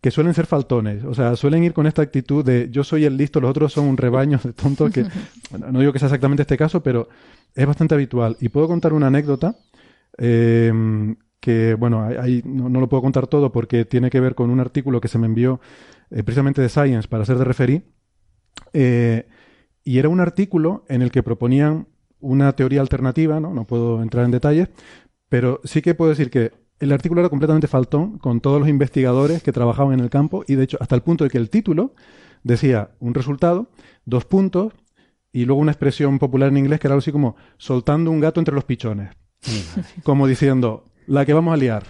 que 0.00 0.10
suelen 0.10 0.34
ser 0.34 0.46
faltones. 0.46 1.04
O 1.04 1.14
sea, 1.14 1.34
suelen 1.36 1.64
ir 1.64 1.72
con 1.72 1.86
esta 1.86 2.02
actitud 2.02 2.44
de 2.44 2.68
yo 2.70 2.84
soy 2.84 3.04
el 3.04 3.16
listo, 3.16 3.40
los 3.40 3.50
otros 3.50 3.72
son 3.72 3.86
un 3.86 3.96
rebaño 3.96 4.38
de 4.42 4.52
tontos 4.52 4.92
que, 4.92 5.04
bueno, 5.50 5.72
no 5.72 5.80
digo 5.80 5.92
que 5.92 5.98
sea 5.98 6.06
exactamente 6.06 6.42
este 6.42 6.56
caso, 6.56 6.82
pero 6.82 7.08
es 7.54 7.66
bastante 7.66 7.94
habitual. 7.94 8.36
Y 8.40 8.48
puedo 8.50 8.68
contar 8.68 8.92
una 8.92 9.08
anécdota 9.08 9.56
eh, 10.18 10.72
que, 11.40 11.74
bueno, 11.74 12.02
ahí- 12.04 12.16
ahí 12.20 12.42
no, 12.44 12.68
no 12.68 12.80
lo 12.80 12.88
puedo 12.88 13.02
contar 13.02 13.26
todo 13.26 13.52
porque 13.52 13.84
tiene 13.84 14.10
que 14.10 14.20
ver 14.20 14.34
con 14.34 14.50
un 14.50 14.60
artículo 14.60 15.00
que 15.00 15.08
se 15.08 15.18
me 15.18 15.26
envió 15.26 15.60
eh, 16.10 16.22
precisamente 16.22 16.62
de 16.62 16.68
Science 16.68 17.08
para 17.08 17.24
ser 17.24 17.38
de 17.38 17.44
referí. 17.44 17.82
Eh, 18.72 19.26
y 19.84 19.98
era 19.98 20.08
un 20.08 20.20
artículo 20.20 20.84
en 20.88 21.02
el 21.02 21.10
que 21.10 21.22
proponían 21.22 21.86
una 22.20 22.52
teoría 22.54 22.80
alternativa, 22.80 23.38
¿no? 23.40 23.52
No 23.54 23.64
puedo 23.66 24.02
entrar 24.02 24.24
en 24.24 24.30
detalles, 24.30 24.68
pero 25.28 25.60
sí 25.64 25.82
que 25.82 25.94
puedo 25.94 26.10
decir 26.10 26.30
que 26.30 26.52
el 26.80 26.92
artículo 26.92 27.20
era 27.20 27.28
completamente 27.28 27.68
faltón 27.68 28.18
con 28.18 28.40
todos 28.40 28.60
los 28.60 28.68
investigadores 28.68 29.42
que 29.42 29.52
trabajaban 29.52 29.94
en 29.94 30.00
el 30.00 30.10
campo 30.10 30.44
y 30.46 30.54
de 30.54 30.64
hecho 30.64 30.78
hasta 30.80 30.94
el 30.94 31.02
punto 31.02 31.24
de 31.24 31.30
que 31.30 31.38
el 31.38 31.50
título 31.50 31.94
decía 32.42 32.90
un 33.00 33.14
resultado, 33.14 33.68
dos 34.04 34.24
puntos 34.24 34.72
y 35.32 35.44
luego 35.44 35.60
una 35.60 35.72
expresión 35.72 36.18
popular 36.18 36.48
en 36.48 36.58
inglés 36.58 36.80
que 36.80 36.86
era 36.86 36.94
algo 36.94 37.00
así 37.00 37.12
como 37.12 37.36
soltando 37.58 38.10
un 38.10 38.20
gato 38.20 38.40
entre 38.40 38.54
los 38.54 38.64
pichones. 38.64 39.10
Como 40.02 40.26
diciendo, 40.26 40.84
la 41.06 41.24
que 41.24 41.32
vamos 41.32 41.54
a 41.54 41.56
liar. 41.56 41.84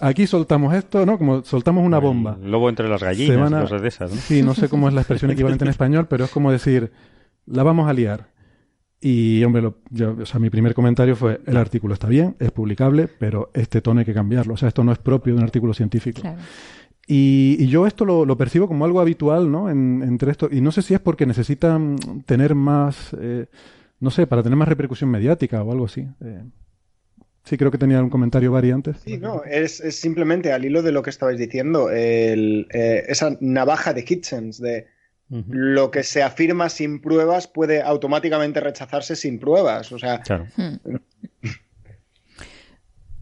Aquí 0.00 0.26
soltamos 0.26 0.74
esto, 0.74 1.04
¿no? 1.04 1.18
Como 1.18 1.42
soltamos 1.44 1.84
una 1.84 1.98
bomba. 1.98 2.38
El 2.40 2.50
lobo 2.50 2.68
entre 2.68 2.88
las 2.88 3.02
gallinas, 3.02 3.50
cosas 3.50 3.82
de 3.82 3.88
esas, 3.88 4.10
¿no? 4.12 4.20
Sí, 4.20 4.42
no 4.42 4.54
sé 4.54 4.68
cómo 4.68 4.88
es 4.88 4.94
la 4.94 5.00
expresión 5.00 5.30
equivalente 5.32 5.64
en 5.64 5.70
español, 5.70 6.06
pero 6.08 6.26
es 6.26 6.30
como 6.30 6.52
decir, 6.52 6.92
la 7.46 7.62
vamos 7.62 7.88
a 7.88 7.92
liar. 7.92 8.28
Y, 9.00 9.44
hombre, 9.44 9.62
lo- 9.62 9.76
yo- 9.90 10.16
o 10.20 10.26
sea, 10.26 10.40
mi 10.40 10.50
primer 10.50 10.74
comentario 10.74 11.14
fue, 11.14 11.40
el 11.46 11.56
artículo 11.56 11.94
está 11.94 12.08
bien, 12.08 12.34
es 12.40 12.50
publicable, 12.50 13.06
pero 13.06 13.50
este 13.54 13.80
tono 13.80 14.00
hay 14.00 14.06
que 14.06 14.14
cambiarlo. 14.14 14.54
O 14.54 14.56
sea, 14.56 14.68
esto 14.68 14.82
no 14.82 14.90
es 14.92 14.98
propio 14.98 15.34
de 15.34 15.38
un 15.38 15.44
artículo 15.44 15.72
científico. 15.72 16.20
Claro. 16.20 16.38
Y, 17.06 17.56
y 17.60 17.68
yo 17.68 17.86
esto 17.86 18.04
lo, 18.04 18.26
lo 18.26 18.36
percibo 18.36 18.66
como 18.68 18.84
algo 18.84 19.00
habitual, 19.00 19.50
¿no? 19.50 19.70
En- 19.70 20.02
entre 20.02 20.30
esto. 20.32 20.48
Y 20.50 20.60
no 20.60 20.72
sé 20.72 20.82
si 20.82 20.94
es 20.94 21.00
porque 21.00 21.26
necesitan 21.26 21.96
tener 22.26 22.54
más, 22.54 23.16
eh, 23.20 23.46
no 24.00 24.10
sé, 24.10 24.26
para 24.26 24.42
tener 24.42 24.56
más 24.56 24.68
repercusión 24.68 25.10
mediática 25.10 25.62
o 25.62 25.70
algo 25.72 25.84
así. 25.86 26.06
Eh, 26.20 26.42
sí, 27.44 27.56
creo 27.56 27.70
que 27.70 27.78
tenía 27.78 28.02
un 28.02 28.10
comentario 28.10 28.50
Bari 28.52 28.72
antes. 28.72 28.96
Sí, 29.04 29.16
no, 29.16 29.42
es, 29.44 29.80
es 29.80 29.96
simplemente 30.00 30.52
al 30.52 30.64
hilo 30.64 30.82
de 30.82 30.92
lo 30.92 31.02
que 31.02 31.10
estabais 31.10 31.38
diciendo, 31.38 31.88
el, 31.90 32.66
eh, 32.74 33.04
esa 33.08 33.36
navaja 33.40 33.94
de 33.94 34.04
Hitchens, 34.06 34.60
de 34.60 34.86
lo 35.30 35.90
que 35.90 36.02
se 36.04 36.22
afirma 36.22 36.68
sin 36.70 37.00
pruebas 37.00 37.46
puede 37.48 37.82
automáticamente 37.82 38.60
rechazarse 38.60 39.14
sin 39.16 39.38
pruebas. 39.38 39.92
O 39.92 39.98
sea, 39.98 40.20
Claro. 40.22 40.46
Hmm. 40.56 40.76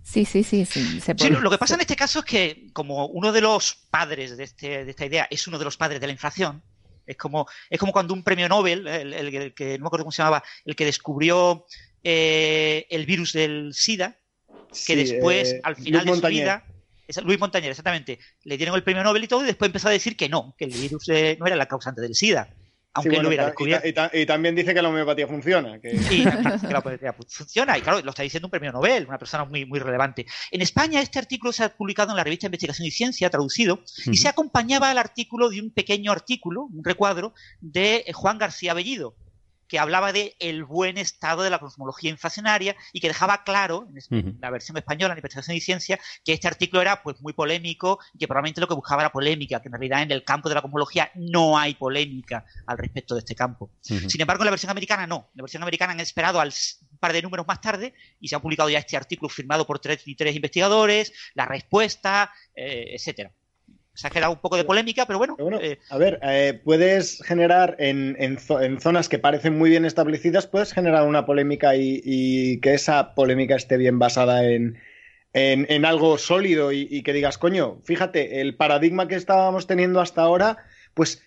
Sí, 0.02 0.24
sí, 0.24 0.44
sí, 0.44 0.64
sí. 0.64 1.00
Se 1.00 1.12
Sí, 1.12 1.14
puede- 1.14 1.30
lo, 1.32 1.40
lo 1.40 1.50
que 1.50 1.58
pasa 1.58 1.74
en 1.74 1.80
este 1.80 1.96
caso 1.96 2.20
es 2.20 2.24
que, 2.24 2.68
como 2.72 3.06
uno 3.06 3.32
de 3.32 3.40
los 3.40 3.74
padres 3.90 4.36
de, 4.36 4.44
este- 4.44 4.84
de 4.84 4.90
esta 4.90 5.04
idea 5.04 5.26
es 5.30 5.46
uno 5.48 5.58
de 5.58 5.64
los 5.64 5.76
padres 5.76 6.00
de 6.00 6.06
la 6.06 6.12
inflación, 6.12 6.62
es 7.06 7.16
como, 7.16 7.46
es 7.68 7.78
como 7.78 7.92
cuando 7.92 8.14
un 8.14 8.22
premio 8.22 8.48
Nobel, 8.48 8.86
el, 8.86 9.12
el- 9.12 9.34
el 9.34 9.54
que 9.54 9.76
no 9.78 9.82
me 9.84 9.86
acuerdo 9.88 10.04
cómo 10.04 10.12
se 10.12 10.22
llamaba, 10.22 10.42
el 10.64 10.76
que 10.76 10.84
descubrió 10.84 11.66
eh, 12.04 12.86
el 12.90 13.04
virus 13.04 13.32
del 13.32 13.74
SIDA, 13.74 14.16
que 14.68 14.74
sí, 14.76 14.94
después, 14.94 15.54
eh, 15.54 15.60
al 15.64 15.74
final 15.74 16.04
de 16.06 16.14
su 16.14 16.26
vida, 16.28 16.64
es- 17.06 17.22
Luis 17.22 17.38
Montañer, 17.40 17.70
exactamente, 17.70 18.18
le 18.44 18.56
dieron 18.56 18.74
el 18.76 18.82
premio 18.82 19.02
Nobel 19.04 19.24
y 19.24 19.28
todo, 19.28 19.42
y 19.42 19.46
después 19.46 19.68
empezó 19.68 19.88
a 19.88 19.92
decir 19.92 20.16
que 20.16 20.28
no, 20.28 20.54
que 20.58 20.64
el 20.66 20.70
virus 20.72 21.08
eh, 21.08 21.36
no 21.40 21.46
era 21.46 21.56
la 21.56 21.66
causante 21.66 22.00
del 22.00 22.14
SIDA, 22.14 22.48
aunque 22.94 23.10
Sí, 23.10 23.16
él 23.16 23.22
lo 23.22 23.28
hubiera 23.28 23.42
y 23.42 23.46
ta- 23.46 23.50
descubierto. 23.50 23.88
Y, 23.88 23.92
ta- 23.92 24.10
y 24.14 24.24
también 24.26 24.54
dice 24.54 24.72
que 24.72 24.80
la 24.80 24.88
homeopatía 24.88 25.26
funciona. 25.28 25.78
Que... 25.80 25.90
Y 25.94 26.24
que 26.66 26.72
la 26.72 26.80
poesía 26.80 27.12
funciona, 27.12 27.76
y 27.76 27.82
claro, 27.82 28.00
lo 28.02 28.08
está 28.10 28.22
diciendo 28.22 28.46
un 28.46 28.50
premio 28.50 28.72
Nobel, 28.72 29.06
una 29.06 29.18
persona 29.18 29.44
muy, 29.44 29.66
muy 29.66 29.78
relevante. 29.78 30.24
En 30.50 30.62
España, 30.62 31.00
este 31.02 31.18
artículo 31.18 31.52
se 31.52 31.64
ha 31.64 31.68
publicado 31.76 32.10
en 32.12 32.16
la 32.16 32.24
revista 32.24 32.46
Investigación 32.46 32.86
y 32.86 32.90
Ciencia, 32.90 33.28
traducido, 33.28 33.82
y 34.06 34.16
se 34.16 34.28
acompañaba 34.28 34.90
al 34.90 34.96
artículo 34.98 35.50
de 35.50 35.60
un 35.60 35.70
pequeño 35.72 36.10
artículo, 36.10 36.62
un 36.72 36.82
recuadro, 36.82 37.34
de 37.60 38.04
Juan 38.14 38.38
García 38.38 38.72
Bellido, 38.72 39.14
que 39.68 39.79
hablaba 39.79 40.12
de 40.12 40.37
el 40.38 40.64
buen 40.64 40.98
estado 40.98 41.42
de 41.42 41.50
la 41.50 41.59
cosmología 41.59 42.11
inflacionaria 42.11 42.76
y 42.92 43.00
que 43.00 43.09
dejaba 43.09 43.44
claro, 43.44 43.88
en 44.11 44.38
la 44.40 44.50
versión 44.50 44.76
española 44.76 45.14
en 45.14 45.18
Investigación 45.18 45.57
y 45.57 45.61
Ciencia, 45.61 45.98
que 46.24 46.33
este 46.33 46.48
artículo 46.48 46.83
era 46.83 47.02
pues 47.02 47.20
muy 47.20 47.33
polémico 47.33 47.98
y 48.14 48.18
que 48.18 48.29
probablemente 48.29 48.61
lo 48.61 48.68
que 48.68 48.74
buscaba 48.74 49.02
era 49.02 49.12
polémica, 49.12 49.61
que 49.61 49.68
en 49.68 49.72
realidad 49.72 50.02
en 50.02 50.12
el 50.12 50.24
campo 50.24 50.48
de 50.48 50.55
la 50.55 50.62
cosmología 50.62 51.11
no 51.14 51.59
hay 51.59 51.74
polémica 51.74 52.44
al 52.66 52.79
respecto 52.79 53.14
de 53.14 53.20
este 53.20 53.35
campo. 53.35 53.70
Sin 53.81 54.20
embargo, 54.20 54.42
en 54.42 54.46
la 54.46 54.50
versión 54.50 54.70
americana 54.70 55.07
no. 55.07 55.29
En 55.33 55.38
la 55.38 55.42
versión 55.42 55.62
americana 55.62 55.92
han 55.92 56.00
esperado 56.00 56.40
al 56.40 56.52
un 56.96 56.98
par 56.98 57.12
de 57.12 57.22
números 57.22 57.46
más 57.46 57.61
tarde 57.61 57.94
y 58.20 58.29
se 58.29 58.37
ha 58.37 58.40
publicado 58.40 58.70
ya 58.70 58.79
este 58.79 58.96
artículo 58.96 59.29
firmado 59.29 59.66
por 59.66 59.79
tres, 59.79 60.02
y 60.07 60.14
tres 60.14 60.35
investigadores, 60.35 61.12
la 61.35 61.44
respuesta, 61.44 62.33
eh, 62.55 62.94
etcétera. 62.94 63.33
Se 63.96 64.06
ha 64.06 64.11
generado 64.11 64.32
un 64.35 64.40
poco 64.40 64.56
de 64.56 64.64
polémica, 64.64 65.06
pero 65.06 65.18
bueno, 65.18 65.35
Pero 65.37 65.48
bueno, 65.50 65.61
eh, 65.64 65.78
a 65.90 65.96
ver, 65.98 66.18
eh, 66.22 66.61
puedes 66.62 67.22
generar 67.24 67.76
en, 67.78 68.14
en 68.18 68.37
zo- 68.37 68.62
en 68.62 68.80
zonas 68.80 69.09
que 69.09 69.18
parecen 69.18 69.56
muy 69.56 69.70
bien 69.70 69.85
establecidas, 69.85 70.46
puedes 70.46 70.72
generar 70.72 71.06
una 71.06 71.24
polémica 71.26 71.74
y, 71.76 72.00
y 72.04 72.61
que 72.61 72.74
esa 72.74 73.14
polémica 73.14 73.56
esté 73.56 73.76
bien 73.78 73.98
basada 73.98 74.44
en, 74.44 74.78
en, 75.32 75.66
en 75.70 75.85
algo 75.85 76.18
sólido 76.18 76.72
y, 76.72 76.87
y 76.90 77.02
que 77.02 77.12
digas, 77.12 77.38
coño, 77.38 77.80
fíjate, 77.85 78.40
el 78.42 78.54
paradigma 78.56 79.09
que 79.09 79.14
estábamos 79.14 79.66
teniendo 79.66 80.00
hasta 80.00 80.22
ahora, 80.22 80.59
pues 80.94 81.22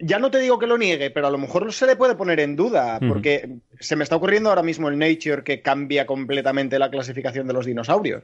ya 0.00 0.18
no 0.18 0.30
te 0.30 0.38
digo 0.38 0.58
que 0.58 0.66
lo 0.66 0.76
niegue, 0.78 1.10
pero 1.10 1.28
a 1.28 1.30
lo 1.30 1.38
mejor 1.38 1.72
se 1.72 1.86
le 1.86 1.96
puede 1.96 2.14
poner 2.16 2.40
en 2.40 2.56
duda, 2.56 2.98
Ujú. 3.00 3.08
porque 3.08 3.48
se 3.80 3.96
me 3.96 4.02
está 4.04 4.16
ocurriendo 4.16 4.48
ahora 4.50 4.62
mismo 4.62 4.88
el 4.88 4.98
Nature 4.98 5.44
que 5.44 5.62
cambia 5.62 6.04
completamente 6.06 6.78
la 6.78 6.90
clasificación 6.90 7.46
de 7.46 7.52
los 7.52 7.66
dinosaurios 7.66 8.22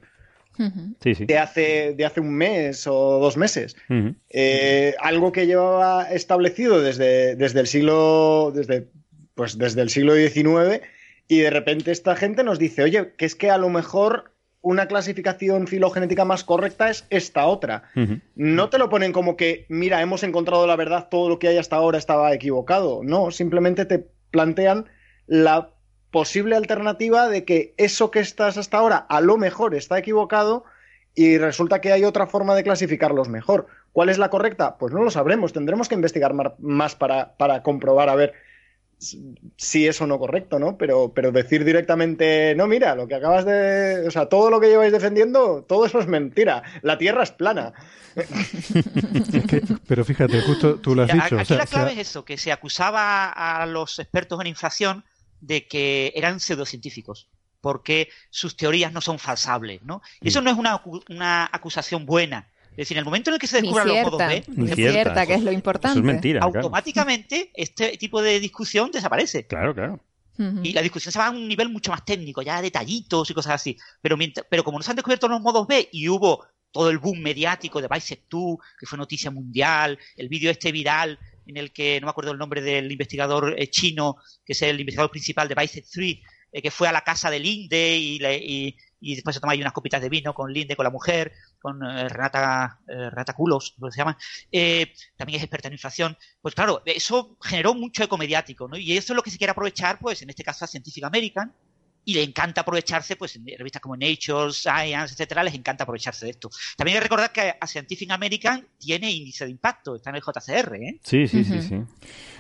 Ujú. 0.61 0.94
Sí, 1.03 1.14
sí. 1.14 1.25
de 1.25 1.38
hace, 1.38 1.94
de 1.94 2.05
hace 2.05 2.20
un 2.20 2.35
mes 2.35 2.87
o 2.87 3.18
dos 3.18 3.37
meses. 3.38 3.77
Eh, 4.29 4.94
algo 5.01 5.33
que 5.33 5.46
llevaba 5.46 6.05
establecido 6.11 6.83
desde, 6.83 7.35
desde 7.35 7.61
el 7.61 7.66
siglo 7.66 8.53
desde, 8.55 8.88
pues 9.35 9.57
desde 9.57 9.81
el 9.81 9.88
siglo 9.88 10.14
XIX 10.14 10.83
y 11.29 11.38
de 11.38 11.51
repente 11.51 11.92
esta 11.92 12.14
gente 12.14 12.44
nos 12.44 12.59
dice, 12.59 12.83
oye, 12.83 13.12
que 13.16 13.25
es 13.25 13.35
que 13.35 13.51
a 13.51 13.57
lo 13.57 13.70
mejor 13.70 14.33
una 14.62 14.87
clasificación 14.87 15.66
filogenética 15.66 16.25
más 16.25 16.44
correcta 16.44 16.90
es 16.90 17.07
esta 17.09 17.46
otra. 17.46 17.85
No 18.35 18.68
te 18.68 18.79
lo 18.79 18.90
ponen 18.90 19.12
como 19.12 19.37
que, 19.37 19.64
mira, 19.68 20.03
hemos 20.03 20.23
encontrado 20.23 20.66
la 20.66 20.77
verdad, 20.77 21.09
todo 21.11 21.29
lo 21.29 21.38
que 21.38 21.49
hay 21.49 21.57
hasta 21.57 21.77
ahora 21.77 21.99
estaba 21.99 22.35
equivocado. 22.35 23.01
No, 23.03 23.31
simplemente 23.31 23.87
te 23.87 24.07
plantean 24.31 24.87
la 25.27 25.70
posible 26.11 26.57
alternativa 26.57 27.29
de 27.29 27.44
que 27.44 27.75
eso 27.77 28.11
que 28.11 28.20
estás 28.20 28.57
hasta 28.57 28.79
ahora 28.79 28.96
a 28.96 29.20
lo 29.20 29.37
mejor 29.37 29.75
está 29.75 29.99
equivocado 29.99 30.64
y 31.14 31.38
resulta 31.38 31.81
que 31.81 31.92
hay 31.92 32.05
otra 32.05 32.27
forma 32.27 32.55
de 32.55 32.62
clasificarlos 32.64 33.29
mejor. 33.29 33.66
¿Cuál 33.92 34.09
es 34.09 34.18
la 34.18 34.31
correcta? 34.31 34.77
Pues 34.79 34.92
no 34.94 35.03
lo 35.03 35.11
sabremos, 35.11 35.53
tendremos 35.53 35.88
que 35.88 35.94
investigar 35.96 36.33
más 36.59 36.94
para, 36.94 37.35
para 37.37 37.62
comprobar 37.62 38.09
a 38.09 38.14
ver 38.14 38.33
si 39.57 39.88
es 39.88 39.99
o 40.03 40.07
no 40.07 40.18
correcto, 40.18 40.59
¿no? 40.59 40.77
Pero, 40.77 41.12
pero 41.14 41.33
decir 41.33 41.64
directamente, 41.64 42.55
no, 42.55 42.66
mira, 42.66 42.94
lo 42.94 43.09
que 43.09 43.14
acabas 43.14 43.46
de... 43.46 44.05
O 44.07 44.11
sea, 44.11 44.27
todo 44.27 44.51
lo 44.51 44.61
que 44.61 44.68
lleváis 44.68 44.92
defendiendo, 44.92 45.64
todo 45.66 45.87
eso 45.87 46.01
es 46.01 46.07
mentira. 46.07 46.62
La 46.83 46.99
Tierra 46.99 47.23
es 47.23 47.31
plana. 47.31 47.73
Es 48.14 49.44
que- 49.46 49.62
pero 49.87 50.05
fíjate, 50.05 50.40
justo 50.42 50.77
tú 50.77 50.94
lo 50.94 51.03
has 51.05 51.11
a- 51.11 51.14
dicho. 51.14 51.35
aquí 51.37 51.42
o 51.42 51.44
sea, 51.44 51.57
la 51.59 51.66
clave 51.66 51.90
o 51.90 51.94
sea, 51.94 52.01
es 52.03 52.09
eso, 52.09 52.25
que 52.25 52.37
se 52.37 52.53
acusaba 52.53 53.29
a 53.31 53.64
los 53.66 53.99
expertos 53.99 54.40
en 54.40 54.49
inflación 54.49 55.05
de 55.40 55.66
que 55.66 56.12
eran 56.14 56.40
pseudocientíficos 56.40 57.29
porque 57.61 58.09
sus 58.31 58.57
teorías 58.57 58.90
no 58.92 59.00
son 59.03 59.18
falsables, 59.18 59.83
¿no? 59.83 60.00
Y 60.22 60.29
eso 60.29 60.40
no 60.40 60.50
es 60.50 60.57
una, 60.57 60.83
una 61.11 61.48
acusación 61.53 62.07
buena. 62.07 62.48
Es 62.70 62.76
decir, 62.79 62.96
en 62.96 63.00
el 63.00 63.05
momento 63.05 63.29
en 63.31 63.35
el 63.35 63.40
que 63.40 63.46
se 63.46 63.61
descubran 63.61 63.88
los 63.88 64.03
modos 64.03 64.18
B, 64.18 64.44
ni 64.48 64.66
cierta, 64.68 64.92
cierta, 64.92 65.26
que 65.26 65.35
es 65.35 65.40
lo 65.42 65.50
Eso 65.50 65.55
importante. 65.57 65.98
es 65.98 66.05
mentira, 66.05 66.40
claro. 66.40 66.59
automáticamente 66.61 67.50
este 67.55 67.98
tipo 67.98 68.22
de 68.22 68.40
discusión 68.40 68.90
desaparece. 68.90 69.46
Claro, 69.46 69.74
claro. 69.74 70.00
Y 70.62 70.72
la 70.72 70.81
discusión 70.81 71.12
se 71.12 71.18
va 71.18 71.26
a 71.26 71.31
un 71.31 71.46
nivel 71.46 71.68
mucho 71.68 71.90
más 71.90 72.03
técnico, 72.03 72.40
ya 72.40 72.62
detallitos 72.62 73.29
y 73.31 73.35
cosas 73.35 73.57
así. 73.57 73.76
Pero, 74.00 74.16
mientras- 74.16 74.46
pero 74.48 74.64
como 74.64 74.79
no 74.79 74.83
se 74.83 74.90
han 74.90 74.96
descubierto 74.96 75.29
los 75.29 75.42
modos 75.42 75.66
B 75.66 75.90
y 75.92 76.09
hubo 76.09 76.46
todo 76.70 76.88
el 76.88 76.97
boom 76.97 77.20
mediático 77.20 77.82
de 77.82 77.88
Bisect 77.88 78.30
2, 78.30 78.57
que 78.78 78.86
fue 78.86 78.97
noticia 78.97 79.30
mundial, 79.30 79.99
el 80.16 80.28
vídeo 80.30 80.51
este 80.51 80.72
viral 80.72 81.18
en 81.47 81.57
el 81.57 81.72
que, 81.72 82.01
no 82.01 82.07
me 82.07 82.11
acuerdo 82.11 82.32
el 82.32 82.38
nombre 82.38 82.61
del 82.62 82.91
investigador 82.91 83.55
eh, 83.59 83.68
chino, 83.70 84.16
que 84.45 84.53
es 84.53 84.62
el 84.62 84.78
investigador 84.80 85.11
principal 85.11 85.49
de 85.49 85.55
Bisect 85.55 85.88
3, 85.93 86.16
eh, 86.53 86.62
que 86.62 86.70
fue 86.70 86.88
a 86.88 86.93
la 86.93 87.03
casa 87.03 87.30
de 87.30 87.38
Linde 87.41 87.97
y, 87.99 88.18
le- 88.18 88.38
y- 88.38 88.76
después 89.14 89.34
se 89.34 89.41
tomó 89.41 89.53
ahí 89.53 89.61
unas 89.61 89.72
copitas 89.72 90.03
de 90.03 90.09
vino 90.11 90.34
con 90.34 90.53
Linde, 90.53 90.76
con 90.76 90.84
la 90.84 90.91
mujer, 90.91 91.32
con 91.59 91.80
Renata, 91.80 92.80
Renata 92.86 93.32
Culos, 93.32 93.74
lo 93.78 93.88
que 93.88 93.93
se 93.93 93.99
llama, 93.99 94.16
también 95.16 95.38
es 95.38 95.43
experta 95.43 95.68
en 95.68 95.74
inflación. 95.74 96.16
Pues 96.43 96.55
claro, 96.55 96.82
eso 96.84 97.36
generó 97.41 97.72
mucho 97.74 98.05
eco 98.05 98.18
mediático, 98.18 98.68
¿no? 98.68 98.76
Y 98.76 98.97
eso 98.97 99.12
es 99.12 99.16
lo 99.16 99.22
que 99.22 99.30
se 99.30 99.38
quiere 99.38 99.53
aprovechar, 99.53 99.99
pues 99.99 100.20
en 100.22 100.28
este 100.30 100.45
caso 100.45 100.64
a 100.64 100.68
Scientific 100.68 101.05
American, 101.05 101.55
y 102.11 102.14
le 102.14 102.22
encanta 102.24 102.62
aprovecharse, 102.62 103.14
pues 103.14 103.36
en 103.36 103.46
revistas 103.46 103.80
como 103.80 103.96
Nature, 103.96 104.52
Science, 104.52 105.14
etcétera, 105.14 105.44
les 105.44 105.54
encanta 105.54 105.84
aprovecharse 105.84 106.26
de 106.26 106.32
esto. 106.32 106.50
También 106.76 106.96
hay 106.96 107.00
que 107.00 107.04
recordar 107.04 107.32
que 107.32 107.54
a 107.61 107.66
Scientific 107.66 108.11
American 108.11 108.66
tiene 108.78 109.12
índice 109.12 109.44
de 109.44 109.52
impacto, 109.52 109.94
está 109.94 110.11
en 110.11 110.16
el 110.16 110.22
JCR, 110.22 110.74
¿eh? 110.74 110.98
Sí, 111.04 111.28
sí, 111.28 111.44
sí, 111.44 111.62
sí. 111.62 111.76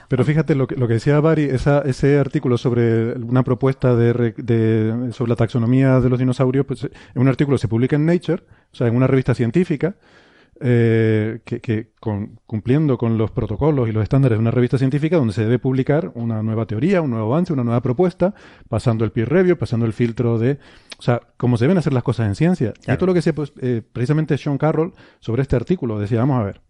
Pero 0.08 0.24
fíjate 0.24 0.56
lo 0.56 0.66
que, 0.66 0.74
lo 0.74 0.88
que 0.88 0.94
decía 0.94 1.20
Barry, 1.20 1.44
esa, 1.44 1.82
ese 1.82 2.18
artículo 2.18 2.58
sobre 2.58 3.12
una 3.12 3.44
propuesta 3.44 3.94
de, 3.94 4.34
de, 4.36 5.12
sobre 5.12 5.28
la 5.28 5.36
taxonomía 5.36 6.00
de 6.00 6.08
los 6.08 6.18
dinosaurios, 6.18 6.66
pues 6.66 6.82
en 6.82 6.90
un 7.14 7.28
artículo 7.28 7.58
se 7.58 7.68
publica 7.68 7.94
en 7.94 8.06
Nature, 8.06 8.42
o 8.72 8.76
sea, 8.76 8.88
en 8.88 8.96
una 8.96 9.06
revista 9.06 9.36
científica, 9.36 9.94
eh, 10.62 11.40
que, 11.44 11.90
cumpliendo 12.46 12.98
con 12.98 13.16
los 13.16 13.30
protocolos 13.30 13.88
y 13.88 13.92
los 13.92 14.02
estándares 14.02 14.36
de 14.36 14.40
una 14.40 14.50
revista 14.50 14.76
científica 14.76 15.16
donde 15.16 15.32
se 15.32 15.42
debe 15.42 15.58
publicar 15.58 16.12
una 16.14 16.42
nueva 16.42 16.66
teoría, 16.66 17.00
un 17.00 17.10
nuevo 17.10 17.32
avance, 17.32 17.52
una 17.52 17.64
nueva 17.64 17.80
propuesta, 17.80 18.34
pasando 18.68 19.04
el 19.04 19.10
peer 19.10 19.30
review, 19.30 19.56
pasando 19.56 19.86
el 19.86 19.92
filtro 19.92 20.38
de... 20.38 20.58
O 20.98 21.02
sea, 21.02 21.22
cómo 21.38 21.56
se 21.56 21.64
deben 21.64 21.78
hacer 21.78 21.94
las 21.94 22.02
cosas 22.02 22.26
en 22.26 22.34
ciencia. 22.34 22.74
Y 22.86 22.90
esto 22.90 23.04
es 23.04 23.06
lo 23.06 23.14
que 23.14 23.18
decía 23.18 23.34
pues, 23.34 23.54
eh, 23.62 23.80
precisamente 23.90 24.36
Sean 24.36 24.58
Carroll 24.58 24.92
sobre 25.18 25.40
este 25.42 25.56
artículo. 25.56 25.98
Decía, 25.98 26.20
vamos 26.20 26.40
a 26.40 26.44
ver, 26.44 26.60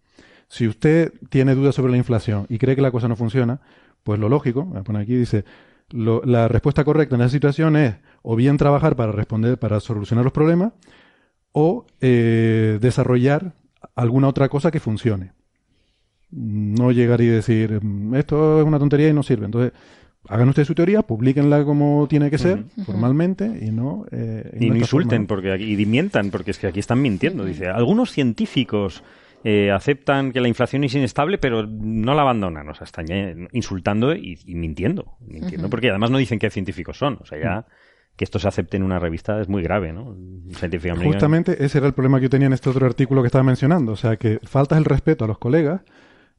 si 0.47 0.69
usted 0.69 1.13
tiene 1.29 1.53
dudas 1.53 1.75
sobre 1.75 1.91
la 1.91 1.97
inflación 1.97 2.45
y 2.47 2.59
cree 2.59 2.77
que 2.77 2.81
la 2.81 2.91
cosa 2.91 3.09
no 3.09 3.17
funciona, 3.17 3.59
pues 4.03 4.19
lo 4.19 4.29
lógico, 4.29 4.63
voy 4.63 4.79
a 4.79 4.83
poner 4.83 5.01
aquí, 5.01 5.15
dice, 5.15 5.43
la 5.89 6.47
respuesta 6.47 6.85
correcta 6.85 7.15
en 7.15 7.21
esa 7.21 7.29
situación 7.29 7.75
es 7.75 7.95
o 8.21 8.37
bien 8.37 8.55
trabajar 8.55 8.95
para 8.95 9.11
responder, 9.11 9.57
para 9.57 9.81
solucionar 9.81 10.23
los 10.23 10.33
problemas, 10.33 10.71
o 11.51 11.85
eh, 11.99 12.77
desarrollar 12.79 13.53
alguna 13.95 14.27
otra 14.27 14.49
cosa 14.49 14.71
que 14.71 14.79
funcione. 14.79 15.31
No 16.31 16.91
llegar 16.91 17.21
y 17.21 17.27
decir, 17.27 17.79
mm, 17.81 18.15
esto 18.15 18.59
es 18.59 18.65
una 18.65 18.79
tontería 18.79 19.09
y 19.09 19.13
no 19.13 19.23
sirve. 19.23 19.45
Entonces, 19.45 19.73
hagan 20.27 20.49
ustedes 20.49 20.67
su 20.67 20.75
teoría, 20.75 21.01
publiquenla 21.01 21.65
como 21.65 22.07
tiene 22.07 22.29
que 22.29 22.37
ser, 22.37 22.63
formalmente, 22.85 23.45
y 23.61 23.71
no... 23.71 24.05
Eh, 24.11 24.57
y 24.59 24.69
no 24.69 24.77
insulten 24.77 25.27
porque 25.27 25.51
aquí, 25.51 25.73
y 25.73 25.85
mientan, 25.85 26.29
porque 26.29 26.51
es 26.51 26.59
que 26.59 26.67
aquí 26.67 26.79
están 26.79 27.01
mintiendo. 27.01 27.43
Dice, 27.43 27.67
algunos 27.67 28.11
científicos 28.11 29.03
eh, 29.43 29.71
aceptan 29.71 30.31
que 30.31 30.39
la 30.39 30.47
inflación 30.47 30.83
es 30.83 30.93
inestable, 30.93 31.37
pero 31.37 31.65
no 31.65 32.13
la 32.13 32.21
abandonan. 32.21 32.69
O 32.69 32.73
sea, 32.75 32.85
están 32.85 33.05
insultando 33.51 34.15
y, 34.15 34.39
mintiendo. 34.47 35.17
mintiendo 35.19 35.69
Porque 35.69 35.89
además 35.89 36.11
no 36.11 36.17
dicen 36.17 36.39
qué 36.39 36.49
científicos 36.49 36.97
son. 36.97 37.17
O 37.21 37.25
sea, 37.25 37.39
ya 37.39 37.65
que 38.21 38.25
esto 38.25 38.37
se 38.37 38.47
acepte 38.47 38.77
en 38.77 38.83
una 38.83 38.99
revista 38.99 39.41
es 39.41 39.49
muy 39.49 39.63
grave, 39.63 39.91
¿no? 39.91 40.15
Justamente 41.03 41.65
ese 41.65 41.79
era 41.79 41.87
el 41.87 41.93
problema 41.93 42.19
que 42.19 42.25
yo 42.25 42.29
tenía 42.29 42.45
en 42.45 42.53
este 42.53 42.69
otro 42.69 42.85
artículo 42.85 43.23
que 43.23 43.25
estaba 43.25 43.43
mencionando. 43.43 43.93
O 43.93 43.95
sea, 43.95 44.15
que 44.15 44.37
faltas 44.43 44.77
el 44.77 44.85
respeto 44.85 45.25
a 45.25 45.27
los 45.27 45.39
colegas, 45.39 45.81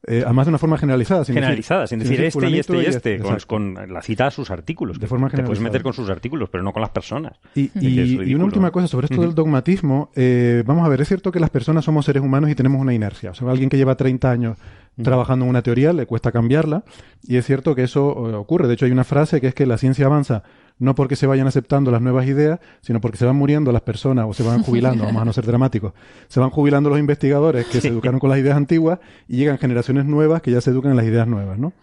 eh, 0.07 0.23
además 0.23 0.45
de 0.45 0.51
una 0.51 0.59
forma 0.59 0.77
generalizada. 0.77 1.25
Sin 1.25 1.35
generalizada, 1.35 1.85
sin 1.85 1.99
decir, 1.99 2.23
este, 2.23 2.49
y 2.49 2.57
este 2.57 2.77
y 2.77 2.85
este, 2.85 3.19
con, 3.45 3.73
la 3.89 4.01
cita 4.01 4.27
a 4.27 4.31
sus 4.31 4.49
artículos. 4.49 4.97
De 4.97 5.07
forma 5.07 5.29
Te 5.29 5.43
puedes 5.43 5.59
meter 5.59 5.83
con 5.83 5.91
sus 5.91 6.09
artículos, 6.09 6.47
pero 6.49 6.63
no 6.63 6.71
con 6.71 6.79
las 6.79 6.91
personas. 6.91 7.33
Y, 7.53 8.33
una 8.33 8.45
última 8.45 8.71
cosa 8.71 8.87
sobre 8.87 9.07
esto 9.07 9.21
del 9.21 9.35
dogmatismo. 9.35 10.09
Eh, 10.15 10.63
vamos 10.65 10.85
a 10.85 10.87
ver, 10.87 11.01
es 11.01 11.09
cierto 11.09 11.33
que 11.33 11.41
las 11.41 11.49
personas 11.49 11.83
somos 11.83 12.05
seres 12.05 12.23
humanos 12.23 12.49
y 12.49 12.55
tenemos 12.55 12.79
una 12.79 12.93
inercia. 12.93 13.31
O 13.31 13.33
sea, 13.33 13.49
alguien 13.51 13.67
que 13.67 13.75
lleva 13.75 13.97
30 13.97 14.31
años 14.31 14.57
trabajando 15.03 15.43
en 15.43 15.49
una 15.49 15.61
teoría 15.61 15.91
le 15.91 16.05
cuesta 16.05 16.31
cambiarla. 16.31 16.85
Y 17.23 17.35
es 17.35 17.45
cierto 17.45 17.75
que 17.75 17.83
eso 17.83 18.29
eh, 18.29 18.35
ocurre. 18.35 18.69
De 18.69 18.75
hecho, 18.75 18.85
hay 18.85 18.91
una 18.91 19.03
frase 19.03 19.41
que 19.41 19.47
es 19.47 19.53
que 19.53 19.65
la 19.65 19.77
ciencia 19.77 20.05
avanza 20.05 20.43
no 20.79 20.95
porque 20.95 21.15
se 21.15 21.27
vayan 21.27 21.47
aceptando 21.47 21.91
las 21.91 22.01
nuevas 22.01 22.27
ideas, 22.27 22.59
sino 22.81 22.99
porque 23.01 23.17
se 23.17 23.25
van 23.25 23.35
muriendo 23.35 23.71
las 23.71 23.81
personas 23.81 24.25
o 24.27 24.33
se 24.33 24.43
van 24.43 24.63
jubilando, 24.63 25.05
vamos 25.05 25.21
a 25.21 25.25
no 25.25 25.33
ser 25.33 25.45
dramáticos, 25.45 25.93
se 26.27 26.39
van 26.39 26.49
jubilando 26.49 26.89
los 26.89 26.99
investigadores 26.99 27.65
que 27.67 27.81
se 27.81 27.87
educaron 27.87 28.19
con 28.19 28.29
las 28.29 28.39
ideas 28.39 28.57
antiguas 28.57 28.99
y 29.27 29.37
llegan 29.37 29.57
generaciones 29.57 30.05
nuevas 30.05 30.41
que 30.41 30.51
ya 30.51 30.61
se 30.61 30.71
educan 30.71 30.91
en 30.91 30.97
las 30.97 31.05
ideas 31.05 31.27
nuevas, 31.27 31.57
¿no? 31.57 31.73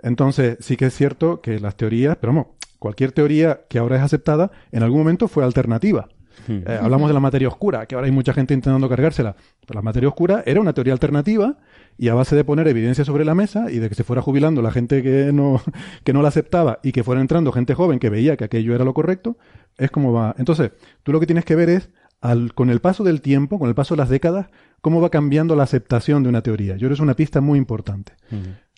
Entonces, 0.00 0.58
sí 0.60 0.76
que 0.76 0.86
es 0.86 0.94
cierto 0.94 1.40
que 1.40 1.58
las 1.58 1.76
teorías, 1.76 2.16
pero 2.20 2.32
vamos, 2.32 2.46
cualquier 2.78 3.12
teoría 3.12 3.62
que 3.68 3.78
ahora 3.78 3.96
es 3.96 4.02
aceptada, 4.02 4.50
en 4.70 4.82
algún 4.82 5.00
momento 5.00 5.28
fue 5.28 5.44
alternativa. 5.44 6.08
Eh, 6.48 6.78
hablamos 6.80 7.08
de 7.08 7.14
la 7.14 7.20
materia 7.20 7.48
oscura, 7.48 7.86
que 7.86 7.94
ahora 7.94 8.06
hay 8.06 8.12
mucha 8.12 8.32
gente 8.32 8.54
intentando 8.54 8.88
cargársela. 8.88 9.36
Pero 9.66 9.78
la 9.78 9.82
materia 9.82 10.08
oscura 10.08 10.42
era 10.46 10.60
una 10.60 10.72
teoría 10.72 10.92
alternativa 10.92 11.56
y 11.96 12.08
a 12.08 12.14
base 12.14 12.36
de 12.36 12.44
poner 12.44 12.68
evidencia 12.68 13.04
sobre 13.04 13.24
la 13.24 13.34
mesa 13.34 13.70
y 13.70 13.78
de 13.78 13.88
que 13.88 13.94
se 13.94 14.04
fuera 14.04 14.22
jubilando 14.22 14.62
la 14.62 14.70
gente 14.70 15.02
que 15.02 15.32
no, 15.32 15.60
que 16.04 16.12
no 16.12 16.22
la 16.22 16.28
aceptaba 16.28 16.78
y 16.82 16.92
que 16.92 17.02
fuera 17.02 17.20
entrando 17.20 17.52
gente 17.52 17.74
joven 17.74 17.98
que 17.98 18.10
veía 18.10 18.36
que 18.36 18.44
aquello 18.44 18.74
era 18.74 18.84
lo 18.84 18.94
correcto, 18.94 19.36
es 19.76 19.90
como 19.90 20.12
va. 20.12 20.34
Entonces, 20.38 20.72
tú 21.02 21.12
lo 21.12 21.20
que 21.20 21.26
tienes 21.26 21.44
que 21.44 21.56
ver 21.56 21.70
es, 21.70 21.90
al, 22.20 22.54
con 22.54 22.70
el 22.70 22.80
paso 22.80 23.04
del 23.04 23.20
tiempo, 23.20 23.58
con 23.58 23.68
el 23.68 23.74
paso 23.74 23.94
de 23.94 23.98
las 23.98 24.08
décadas, 24.08 24.46
cómo 24.80 25.00
va 25.00 25.10
cambiando 25.10 25.56
la 25.56 25.64
aceptación 25.64 26.22
de 26.22 26.28
una 26.28 26.42
teoría. 26.42 26.74
Yo 26.74 26.80
creo 26.80 26.90
que 26.90 26.94
es 26.94 27.00
una 27.00 27.14
pista 27.14 27.40
muy 27.40 27.58
importante. 27.58 28.12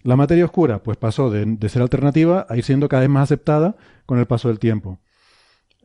La 0.02 0.16
materia 0.16 0.44
oscura, 0.44 0.82
pues 0.82 0.96
pasó 0.96 1.30
de, 1.30 1.44
de 1.44 1.68
ser 1.68 1.82
alternativa 1.82 2.46
a 2.48 2.56
ir 2.56 2.64
siendo 2.64 2.88
cada 2.88 3.00
vez 3.00 3.10
más 3.10 3.24
aceptada 3.24 3.76
con 4.06 4.18
el 4.18 4.26
paso 4.26 4.48
del 4.48 4.58
tiempo. 4.58 4.98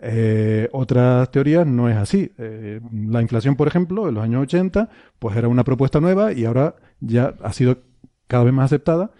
Eh, 0.07 0.69
otras 0.71 1.31
teorías 1.31 1.65
no 1.65 1.89
es 1.89 1.97
así. 1.97 2.31
Eh, 2.37 2.79
la 2.93 3.21
inflación, 3.21 3.55
por 3.55 3.67
ejemplo, 3.67 4.07
en 4.07 4.15
los 4.15 4.23
años 4.23 4.43
80, 4.43 4.89
pues 5.17 5.35
era 5.35 5.47
una 5.47 5.63
propuesta 5.63 5.99
nueva 5.99 6.31
y 6.31 6.45
ahora 6.45 6.75
ya 6.99 7.33
ha 7.41 7.53
sido 7.53 7.79
cada 8.27 8.43
vez 8.43 8.53
más 8.53 8.65
aceptada. 8.65 9.11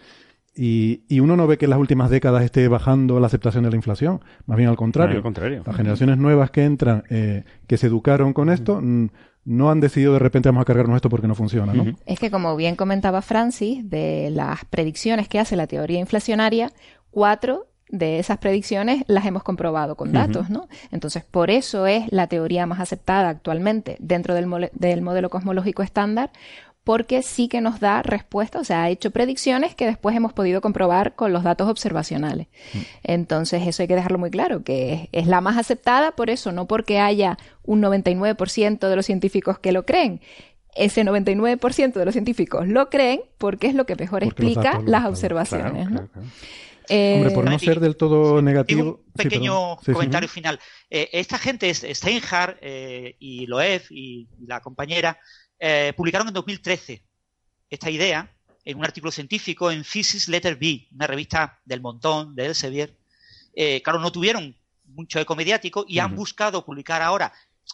Y, 0.58 1.04
y, 1.10 1.20
uno 1.20 1.36
no 1.36 1.48
ve 1.48 1.58
que 1.58 1.66
en 1.66 1.72
las 1.72 1.80
últimas 1.80 2.10
décadas 2.10 2.42
esté 2.44 2.70
bajando 2.70 3.20
la 3.20 3.28
aceptación 3.28 3.66
de 3.66 3.72
la 3.72 3.76
inflación. 3.76 4.22
Más 4.46 4.58
bien 4.58 4.70
al 4.70 4.78
contrario. 4.78 5.22
contrario. 5.22 5.64
Las 5.66 5.76
generaciones 5.76 6.18
nuevas 6.18 6.50
que 6.52 6.64
entran, 6.64 7.04
eh, 7.10 7.44
que 7.68 7.78
se 7.78 7.88
educaron 7.88 8.32
con 8.32 8.50
esto, 8.50 8.80
no 8.82 9.70
han 9.70 9.80
decidido 9.82 10.14
de 10.14 10.20
repente 10.20 10.48
vamos 10.48 10.62
a 10.62 10.66
cargarnos 10.66 10.96
esto 10.96 11.10
porque 11.10 11.28
no 11.28 11.36
funciona, 11.36 11.74
¿no? 11.74 11.98
Es 12.06 12.20
que 12.20 12.32
como 12.32 12.56
bien 12.56 12.78
comentaba 12.78 13.22
Francis, 13.22 13.90
de 13.90 14.30
las 14.32 14.64
predicciones 14.66 15.28
que 15.28 15.40
hace 15.40 15.58
la 15.58 15.68
teoría 15.68 16.00
inflacionaria, 16.00 16.72
cuatro 17.12 17.68
de 17.98 18.20
esas 18.20 18.38
predicciones 18.38 19.04
las 19.08 19.26
hemos 19.26 19.44
comprobado 19.44 19.96
con 19.96 20.12
datos, 20.12 20.50
¿no? 20.50 20.68
Entonces, 20.92 21.24
por 21.24 21.50
eso 21.50 21.88
es 21.88 22.06
la 22.12 22.28
teoría 22.28 22.66
más 22.66 22.80
aceptada 22.80 23.30
actualmente 23.30 23.98
dentro 24.00 24.34
del, 24.34 24.70
del 24.74 25.02
modelo 25.02 25.30
cosmológico 25.30 25.84
estándar, 25.84 26.32
porque 26.86 27.24
sí 27.24 27.48
que 27.48 27.62
nos 27.62 27.80
da 27.80 28.04
respuesta, 28.04 28.60
o 28.60 28.64
sea, 28.64 28.84
ha 28.84 28.90
hecho 28.90 29.10
predicciones 29.10 29.74
que 29.74 29.88
después 29.88 30.16
hemos 30.16 30.34
podido 30.34 30.62
comprobar 30.62 31.16
con 31.16 31.34
los 31.34 31.44
datos 31.44 31.68
observacionales. 31.68 32.48
Entonces, 33.04 33.66
eso 33.66 33.82
hay 33.82 33.88
que 33.88 33.96
dejarlo 33.96 34.20
muy 34.20 34.30
claro, 34.30 34.64
que 34.64 35.10
es, 35.12 35.26
la 35.26 35.42
más 35.42 35.58
aceptada 35.58 36.12
por 36.12 36.30
eso, 36.30 36.52
no 36.52 36.68
porque 36.68 37.00
haya 37.00 37.40
un 37.64 37.82
99% 37.82 38.88
de 38.88 38.96
los 38.96 39.06
científicos 39.06 39.58
que 39.58 39.72
lo 39.72 39.84
creen. 39.84 40.22
Ese 40.76 41.04
99% 41.04 41.94
de 41.94 42.06
los 42.06 42.14
científicos 42.14 42.68
lo 42.68 42.92
creen 42.92 43.22
porque 43.40 43.66
es 43.66 43.74
lo 43.74 43.88
que 43.88 43.96
mejor 43.96 44.24
explica 44.24 44.80
las 44.86 45.06
observaciones. 45.06 45.90
¿no? 45.90 46.08
Hombre, 46.90 47.32
por 47.32 47.50
no 47.50 47.60
ser 47.60 47.80
del 47.80 47.96
todo 47.96 48.42
negativo. 48.42 49.04
Un 49.06 49.14
pequeño 49.14 49.78
comentario 49.78 50.30
final. 50.30 50.60
Eh, 50.90 51.10
esta 51.14 51.38
gente, 51.38 51.74
Steinhardt 51.74 52.58
eh, 52.62 53.16
y 53.20 53.46
Loeb 53.48 53.84
y 53.90 54.28
la 54.46 54.62
compañera, 54.62 55.20
eh, 55.60 55.94
publicaron 55.96 56.28
en 56.28 56.34
2013 56.34 57.04
esta 57.70 57.90
idea 57.90 58.32
en 58.64 58.78
un 58.78 58.86
artículo 58.86 59.12
científico 59.12 59.72
en 59.72 59.84
Physics 59.84 60.28
Letter 60.28 60.56
B, 60.56 60.88
una 60.94 61.08
revista 61.08 61.60
del 61.66 61.82
montón 61.82 62.36
de 62.36 62.48
Elsevier. 62.48 62.96
claro, 63.84 64.00
no 64.00 64.12
tuvieron 64.12 64.56
mucho 64.86 65.20
eco 65.20 65.36
mediático 65.36 65.86
y 65.88 66.00
han 66.00 66.16
buscado 66.16 66.66
publicar 66.66 67.02
ahora, 67.02 67.32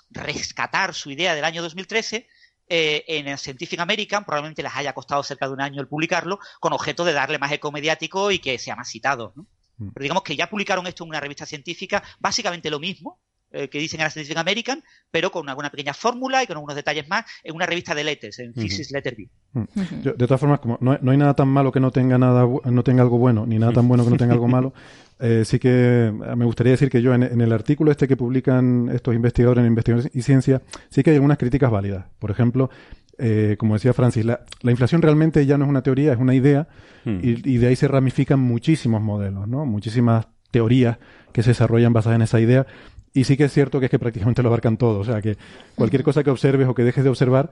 rescatar 0.09 0.93
su 0.93 1.11
idea 1.11 1.35
del 1.35 1.45
año 1.45 1.61
2013 1.61 2.27
eh, 2.73 3.03
en 3.05 3.27
el 3.27 3.37
Scientific 3.37 3.81
American, 3.81 4.23
probablemente 4.23 4.63
les 4.63 4.73
haya 4.73 4.93
costado 4.93 5.21
cerca 5.23 5.45
de 5.45 5.51
un 5.53 5.59
año 5.59 5.81
el 5.81 5.89
publicarlo, 5.89 6.39
con 6.61 6.71
objeto 6.71 7.03
de 7.03 7.11
darle 7.11 7.37
más 7.37 7.51
eco 7.51 7.69
mediático 7.69 8.31
y 8.31 8.39
que 8.39 8.57
sea 8.57 8.77
más 8.77 8.89
citado. 8.89 9.33
Mm. 9.75 9.89
Pero 9.93 10.03
digamos 10.03 10.23
que 10.23 10.37
ya 10.37 10.49
publicaron 10.49 10.87
esto 10.87 11.03
en 11.03 11.09
una 11.09 11.19
revista 11.19 11.45
científica, 11.45 12.01
básicamente 12.21 12.69
lo 12.69 12.79
mismo, 12.79 13.19
eh, 13.53 13.67
que 13.67 13.79
dicen 13.79 13.99
en 13.99 14.05
la 14.05 14.09
Scientific 14.09 14.37
American, 14.37 14.83
pero 15.09 15.31
con 15.31 15.47
alguna 15.49 15.69
pequeña 15.69 15.93
fórmula 15.93 16.41
y 16.41 16.47
con 16.47 16.55
algunos 16.57 16.75
detalles 16.75 17.07
más 17.09 17.25
en 17.43 17.55
una 17.55 17.65
revista 17.65 17.93
de 17.93 18.03
Letters, 18.03 18.39
en 18.39 18.53
Physics 18.53 18.91
Letter 18.91 19.15
B. 19.17 19.27
Mm. 19.53 19.63
de 20.03 20.13
todas 20.13 20.39
formas, 20.39 20.59
como 20.59 20.77
no, 20.79 21.11
hay 21.11 21.17
nada 21.17 21.33
tan 21.33 21.49
malo 21.49 21.71
que 21.71 21.81
no 21.81 21.91
tenga 21.91 22.17
nada 22.17 22.47
no 22.63 22.83
tenga 22.83 23.01
algo 23.01 23.17
bueno, 23.17 23.45
ni 23.45 23.59
nada 23.59 23.73
tan 23.73 23.87
bueno 23.87 24.05
que 24.05 24.09
no 24.09 24.17
tenga 24.17 24.33
algo 24.33 24.47
malo, 24.47 24.73
eh, 25.19 25.43
sí 25.45 25.59
que 25.59 26.13
me 26.35 26.45
gustaría 26.45 26.71
decir 26.71 26.89
que 26.89 27.01
yo 27.01 27.13
en, 27.13 27.41
el 27.41 27.51
artículo 27.51 27.91
este 27.91 28.07
que 28.07 28.17
publican 28.17 28.89
estos 28.93 29.13
investigadores 29.13 29.61
en 29.61 29.67
Investigación 29.67 30.11
y 30.13 30.21
Ciencia, 30.21 30.61
sí 30.89 31.03
que 31.03 31.11
hay 31.11 31.17
algunas 31.17 31.37
críticas 31.37 31.69
válidas. 31.69 32.05
Por 32.19 32.31
ejemplo, 32.31 32.69
eh, 33.17 33.55
como 33.59 33.75
decía 33.75 33.93
Francis, 33.93 34.25
la, 34.25 34.39
inflación 34.63 35.01
realmente 35.01 35.45
ya 35.45 35.57
no 35.57 35.65
es 35.65 35.69
una 35.69 35.83
teoría, 35.83 36.13
es 36.13 36.19
una 36.19 36.33
idea, 36.33 36.67
hmm. 37.05 37.19
y, 37.21 37.53
y, 37.53 37.57
de 37.57 37.67
ahí 37.67 37.75
se 37.75 37.87
ramifican 37.87 38.39
muchísimos 38.39 39.01
modelos, 39.01 39.47
¿no? 39.47 39.65
Muchísimas 39.65 40.27
teorías 40.49 40.97
que 41.31 41.43
se 41.43 41.51
desarrollan 41.51 41.93
basadas 41.93 42.15
en 42.15 42.23
esa 42.23 42.39
idea, 42.39 42.65
y 43.13 43.23
sí 43.23 43.37
que 43.37 43.45
es 43.45 43.53
cierto 43.53 43.79
que 43.79 43.85
es 43.85 43.91
que 43.91 43.99
prácticamente 43.99 44.41
lo 44.41 44.49
abarcan 44.49 44.77
todo. 44.77 44.99
O 44.99 45.03
sea, 45.03 45.21
que 45.21 45.37
cualquier 45.75 46.03
cosa 46.03 46.23
que 46.23 46.29
observes 46.29 46.67
o 46.67 46.73
que 46.73 46.83
dejes 46.83 47.03
de 47.03 47.09
observar 47.09 47.51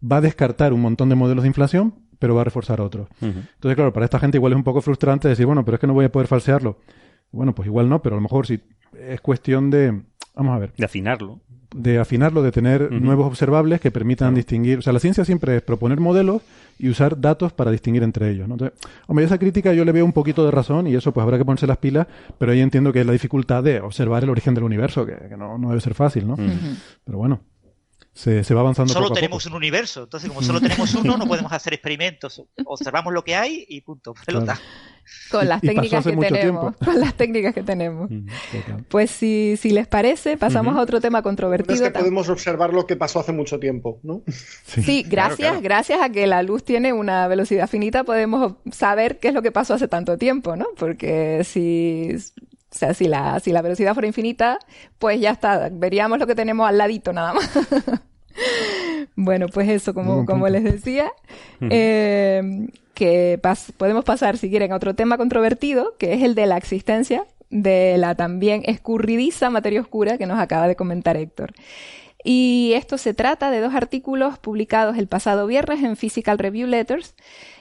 va 0.00 0.18
a 0.18 0.20
descartar 0.20 0.72
un 0.72 0.80
montón 0.80 1.08
de 1.08 1.14
modelos 1.14 1.42
de 1.42 1.48
inflación, 1.48 1.94
pero 2.18 2.34
va 2.34 2.42
a 2.42 2.44
reforzar 2.44 2.80
otros. 2.80 3.08
Entonces, 3.20 3.74
claro, 3.74 3.92
para 3.92 4.04
esta 4.04 4.18
gente 4.18 4.38
igual 4.38 4.52
es 4.52 4.56
un 4.56 4.64
poco 4.64 4.80
frustrante 4.80 5.28
decir, 5.28 5.46
bueno, 5.46 5.64
pero 5.64 5.76
es 5.76 5.80
que 5.80 5.86
no 5.86 5.94
voy 5.94 6.04
a 6.04 6.12
poder 6.12 6.28
falsearlo. 6.28 6.78
Bueno, 7.30 7.54
pues 7.54 7.66
igual 7.66 7.88
no, 7.88 8.00
pero 8.02 8.16
a 8.16 8.18
lo 8.18 8.22
mejor 8.22 8.46
si 8.46 8.60
es 8.98 9.20
cuestión 9.20 9.70
de 9.70 10.02
vamos 10.34 10.56
a 10.56 10.58
ver. 10.58 10.72
De 10.76 10.84
afinarlo. 10.84 11.40
De 11.74 11.98
afinarlo, 11.98 12.42
de 12.42 12.52
tener 12.52 12.90
nuevos 12.90 13.26
observables 13.26 13.80
que 13.80 13.90
permitan 13.90 14.34
distinguir. 14.34 14.78
O 14.78 14.82
sea, 14.82 14.92
la 14.92 15.00
ciencia 15.00 15.24
siempre 15.24 15.56
es 15.56 15.62
proponer 15.62 16.00
modelos 16.00 16.42
y 16.78 16.88
usar 16.88 17.20
datos 17.20 17.52
para 17.52 17.70
distinguir 17.70 18.02
entre 18.02 18.30
ellos. 18.30 18.48
¿no? 18.48 18.54
Entonces, 18.54 18.78
hombre, 19.06 19.24
esa 19.24 19.38
crítica 19.38 19.72
yo 19.72 19.84
le 19.84 19.92
veo 19.92 20.04
un 20.04 20.12
poquito 20.12 20.44
de 20.44 20.50
razón 20.50 20.86
y 20.86 20.94
eso 20.94 21.12
pues 21.12 21.22
habrá 21.22 21.38
que 21.38 21.44
ponerse 21.44 21.66
las 21.66 21.78
pilas, 21.78 22.06
pero 22.38 22.52
ahí 22.52 22.60
entiendo 22.60 22.92
que 22.92 23.00
es 23.00 23.06
la 23.06 23.12
dificultad 23.12 23.62
de 23.62 23.80
observar 23.80 24.24
el 24.24 24.30
origen 24.30 24.54
del 24.54 24.64
universo, 24.64 25.04
que, 25.04 25.16
no, 25.36 25.58
no, 25.58 25.68
debe 25.68 25.80
ser 25.80 25.94
fácil, 25.94 26.26
¿no? 26.26 26.36
Pero 27.04 27.18
bueno 27.18 27.40
se, 28.18 28.54
va 28.54 28.60
avanzando. 28.62 28.92
Solo 28.92 29.06
poco 29.06 29.14
a 29.14 29.20
tenemos 29.20 29.46
un 29.46 29.52
universo, 29.54 30.02
entonces 30.02 30.28
como 30.28 30.42
solo 30.42 30.60
tenemos 30.60 30.92
uno 30.94 31.16
no 31.16 31.26
podemos 31.26 31.52
hacer 31.52 31.72
experimentos. 31.72 32.42
Observamos 32.64 33.12
lo 33.12 33.22
que 33.22 33.36
hay 33.36 33.64
y 33.68 33.80
punto, 33.82 34.12
pelota. 34.26 34.60
Con 35.30 35.46
las 35.48 35.60
técnicas 35.60 36.04
que 36.04 36.16
tenemos. 36.16 36.76
Con 36.84 37.00
las 37.00 37.14
técnicas 37.14 37.54
que 37.54 37.62
tenemos. 37.62 38.10
pues 38.88 39.12
si, 39.12 39.56
si 39.56 39.70
les 39.70 39.86
parece, 39.86 40.36
pasamos 40.36 40.76
a 40.76 40.80
otro 40.80 41.00
tema 41.00 41.22
controvertido. 41.22 41.74
Es 41.74 41.80
que 41.80 41.90
podemos 41.90 42.28
observar 42.28 42.72
lo 42.72 42.86
que 42.86 42.96
pasó 42.96 43.20
hace 43.20 43.32
mucho 43.32 43.60
tiempo, 43.60 44.00
¿no? 44.02 44.22
Sí, 44.64 45.04
gracias, 45.06 45.62
gracias 45.62 46.02
a 46.02 46.10
que 46.10 46.26
la 46.26 46.42
luz 46.42 46.64
tiene 46.64 46.92
una 46.92 47.28
velocidad 47.28 47.68
finita, 47.68 48.02
podemos 48.02 48.54
saber 48.72 49.20
qué 49.20 49.28
es 49.28 49.34
lo 49.34 49.42
que 49.42 49.52
pasó 49.52 49.74
hace 49.74 49.86
tanto 49.86 50.18
tiempo, 50.18 50.56
¿no? 50.56 50.66
Porque 50.76 51.44
si 51.44 52.16
o 52.70 52.76
sea, 52.76 52.92
si 52.92 53.08
la, 53.08 53.40
si 53.40 53.50
la 53.50 53.62
velocidad 53.62 53.94
fuera 53.94 54.08
infinita, 54.08 54.58
pues 54.98 55.20
ya 55.20 55.30
está, 55.30 55.70
veríamos 55.72 56.18
lo 56.18 56.26
que 56.26 56.34
tenemos 56.34 56.68
al 56.68 56.76
ladito 56.76 57.12
nada 57.12 57.32
más. 57.32 57.50
bueno, 59.16 59.46
pues 59.48 59.68
eso, 59.68 59.94
como, 59.94 60.26
como 60.26 60.48
les 60.48 60.64
decía, 60.64 61.10
eh, 61.60 62.68
que 62.94 63.40
podemos 63.76 64.04
pasar, 64.04 64.36
si 64.38 64.50
quieren, 64.50 64.72
a 64.72 64.76
otro 64.76 64.94
tema 64.94 65.16
controvertido, 65.16 65.94
que 65.98 66.14
es 66.14 66.22
el 66.22 66.34
de 66.34 66.46
la 66.46 66.56
existencia 66.56 67.24
de 67.50 67.96
la 67.98 68.14
también 68.14 68.62
escurridiza 68.66 69.50
materia 69.50 69.80
oscura 69.80 70.18
que 70.18 70.26
nos 70.26 70.38
acaba 70.38 70.68
de 70.68 70.76
comentar 70.76 71.16
Héctor. 71.16 71.52
Y 72.24 72.72
esto 72.74 72.98
se 72.98 73.14
trata 73.14 73.50
de 73.50 73.60
dos 73.60 73.74
artículos 73.74 74.38
publicados 74.38 74.98
el 74.98 75.06
pasado 75.06 75.46
viernes 75.46 75.82
en 75.82 75.96
Physical 75.96 76.38
Review 76.38 76.66
Letters, 76.66 77.14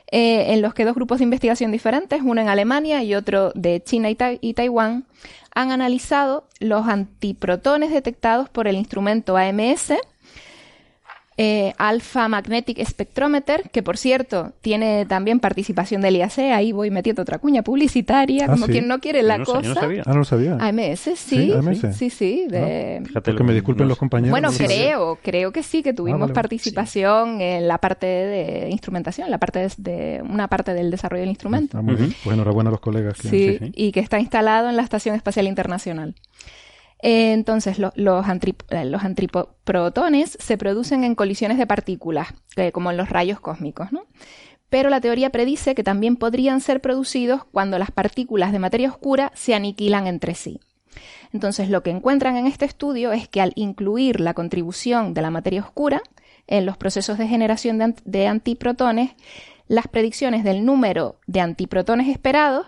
eh, 0.09 0.53
en 0.53 0.61
los 0.61 0.73
que 0.73 0.85
dos 0.85 0.95
grupos 0.95 1.19
de 1.19 1.25
investigación 1.25 1.71
diferentes, 1.71 2.21
uno 2.23 2.41
en 2.41 2.49
Alemania 2.49 3.03
y 3.03 3.13
otro 3.13 3.51
de 3.55 3.83
China 3.83 4.09
y, 4.09 4.53
Taiwán, 4.53 5.05
han 5.53 5.71
analizado 5.71 6.47
los 6.59 6.87
antiprotones 6.87 7.91
detectados 7.91 8.49
por 8.49 8.67
el 8.67 8.77
instrumento 8.77 9.37
AMS, 9.37 9.93
eh, 11.39 11.73
Alpha 11.77 12.27
Magnetic 12.27 12.83
Spectrometer, 12.83 13.69
que 13.69 13.83
por 13.83 13.97
cierto 13.97 14.53
tiene 14.61 15.05
también 15.05 15.39
participación 15.39 16.01
del 16.01 16.15
IAC, 16.15 16.39
ahí 16.39 16.71
voy 16.71 16.89
metiendo 16.89 17.21
otra 17.21 17.37
cuña 17.37 17.61
publicitaria, 17.61 18.45
ah, 18.45 18.53
como 18.53 18.65
quien 18.65 18.87
no 18.87 18.99
quiere 18.99 19.21
la 19.21 19.43
cosa. 19.43 19.59
Ah, 20.05 20.11
no 20.13 20.17
lo 20.17 20.25
sabía. 20.25 20.57
AMS, 20.59 21.11
sí. 21.15 21.53
Sí, 21.93 22.09
sí. 22.09 22.47
de... 22.49 23.03
que 23.23 23.43
me 23.43 23.53
disculpen 23.53 23.87
los 23.87 23.99
compañeros. 23.99 24.31
Bueno, 24.31 24.49
creo, 24.51 25.19
creo 25.21 25.51
que 25.51 25.61
sí, 25.61 25.83
que 25.83 25.93
tuvimos 25.93 26.31
ah, 26.31 26.33
participación 26.33 27.39
en 27.39 27.67
la 27.67 27.77
parte 27.77 28.07
de 28.07 28.69
instrumentación, 28.71 29.29
la 29.29 29.37
parte 29.37 29.67
de, 29.77 30.23
una 30.27 30.47
parte 30.47 30.73
del 30.73 30.89
desarrollo 30.89 31.21
del 31.21 31.29
instrumento. 31.29 31.79
Pues 31.83 32.33
enhorabuena 32.33 32.69
a 32.69 32.71
los 32.71 32.79
colegas. 32.79 33.15
sí, 33.19 33.59
y 33.75 33.91
que 33.91 33.99
está 33.99 34.19
instalado 34.19 34.69
en 34.69 34.75
la 34.75 34.81
Estación 34.81 35.15
Espacial 35.15 35.45
Internacional. 35.45 36.15
Eh, 37.01 37.33
entonces, 37.33 37.77
los, 37.79 37.93
eh, 37.95 38.95
antiprotones 38.99 40.37
se 40.39 40.57
producen 40.57 41.03
en 41.03 41.15
colisiones 41.15 41.57
de 41.57 41.67
partículas, 41.67 42.29
eh, 42.55 42.71
como 42.71 42.91
en 42.91 42.97
los 42.97 43.09
rayos 43.09 43.39
cósmicos, 43.39 43.91
¿no? 43.91 44.05
Pero 44.69 44.89
la 44.89 44.99
teoría 44.99 45.29
predice 45.29 45.75
que 45.75 45.83
también 45.83 46.17
podrían 46.17 46.59
ser 46.59 46.81
producidos 46.81 47.45
cuando 47.45 47.79
las 47.79 47.91
partículas 47.91 48.51
de 48.51 48.59
materia 48.59 48.89
oscura 48.89 49.31
se 49.33 49.53
aniquilan 49.53 50.07
entre 50.07 50.35
sí. 50.35 50.59
Entonces, 51.31 51.69
lo 51.69 51.83
que 51.83 51.91
encuentran 51.91 52.35
en 52.35 52.47
este 52.47 52.65
estudio 52.65 53.11
es 53.11 53.29
que 53.29 53.41
al 53.41 53.53
incluir 53.55 54.19
la 54.19 54.33
contribución 54.33 55.13
de 55.13 55.21
la 55.21 55.31
materia 55.31 55.61
oscura 55.61 56.01
en 56.47 56.65
los 56.65 56.77
procesos 56.77 57.17
de 57.17 57.27
generación 57.27 57.95
de 58.03 58.27
antiprotones, 58.27 59.11
las 59.67 59.87
predicciones 59.87 60.43
del 60.43 60.65
número 60.65 61.19
de 61.27 61.41
antiprotones 61.41 62.07
esperados 62.07 62.67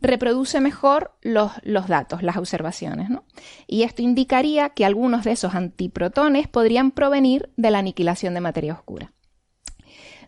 reproduce 0.00 0.60
mejor 0.60 1.12
los, 1.22 1.52
los 1.62 1.88
datos, 1.88 2.22
las 2.22 2.36
observaciones. 2.36 3.10
¿no? 3.10 3.24
Y 3.66 3.82
esto 3.82 4.02
indicaría 4.02 4.70
que 4.70 4.84
algunos 4.84 5.24
de 5.24 5.32
esos 5.32 5.54
antiprotones 5.54 6.48
podrían 6.48 6.90
provenir 6.90 7.50
de 7.56 7.70
la 7.70 7.78
aniquilación 7.78 8.34
de 8.34 8.40
materia 8.40 8.72
oscura. 8.72 9.12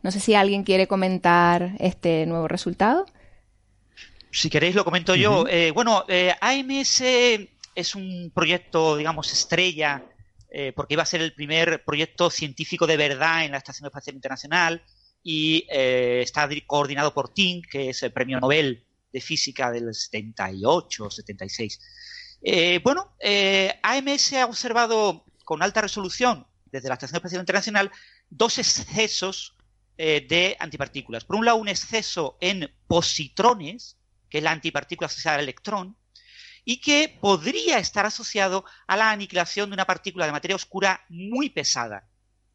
No 0.03 0.11
sé 0.11 0.21
si 0.21 0.35
alguien 0.35 0.65
quiere 0.65 0.89
comentar 0.89 1.75
este 1.79 2.27
nuevo 2.27 2.49
resultado. 2.49 3.07
Si 4.31 4.51
queréis 4.51 4.75
lo 4.75 4.85
comento 4.85 5.15
yo. 5.15 5.47
Eh, 5.49 5.71
bueno, 5.71 6.05
eh, 6.09 6.35
AMS 6.41 7.03
es 7.75 7.95
un 7.95 8.33
proyecto, 8.35 8.97
digamos, 8.97 9.33
estrella, 9.33 10.05
eh, 10.51 10.73
porque 10.75 10.95
iba 10.95 11.03
a 11.03 11.07
ser 11.07 11.23
el 11.23 11.35
primer 11.35 11.85
proyecto 11.85 12.31
científico 12.31 12.87
de 12.87 12.97
verdad 12.97 13.45
en 13.45 13.53
la 13.53 13.59
Estación 13.59 13.87
Espacial 13.87 14.17
Internacional 14.17 14.83
y 15.23 15.67
está 15.71 16.49
coordinado 16.67 17.15
por 17.15 17.33
TINC, 17.33 17.69
que 17.71 17.91
es 17.91 18.03
el 18.03 18.13
premio 18.13 18.41
Nobel 18.41 18.85
de 19.13 19.21
física 19.21 19.71
del 19.71 19.95
78 19.95 21.05
o 21.05 21.11
76. 21.11 21.81
Eh, 22.43 22.81
bueno, 22.83 23.15
eh, 23.21 23.79
AMS 23.83 24.33
ha 24.35 24.47
observado 24.47 25.25
con 25.45 25.63
alta 25.63 25.81
resolución 25.81 26.47
desde 26.67 26.89
la 26.89 26.95
Estación 26.95 27.17
Espacial 27.17 27.43
Internacional 27.43 27.91
dos 28.31 28.59
excesos 28.59 29.55
eh, 29.99 30.27
de 30.29 30.57
antipartículas. 30.59 31.25
Por 31.25 31.37
un 31.37 31.45
lado, 31.45 31.59
un 31.59 31.69
exceso 31.69 32.39
en 32.41 32.73
positrones, 32.87 33.99
que 34.29 34.39
es 34.39 34.45
la 34.45 34.51
antipartícula 34.51 35.07
asociada 35.07 35.37
al 35.37 35.45
electrón, 35.45 35.97
y 36.65 36.81
que 36.81 37.09
podría 37.21 37.79
estar 37.79 38.07
asociado 38.07 38.65
a 38.87 38.97
la 38.97 39.11
aniquilación 39.11 39.69
de 39.69 39.75
una 39.75 39.85
partícula 39.85 40.27
de 40.27 40.33
materia 40.33 40.57
oscura 40.57 41.05
muy 41.09 41.51
pesada, 41.51 42.09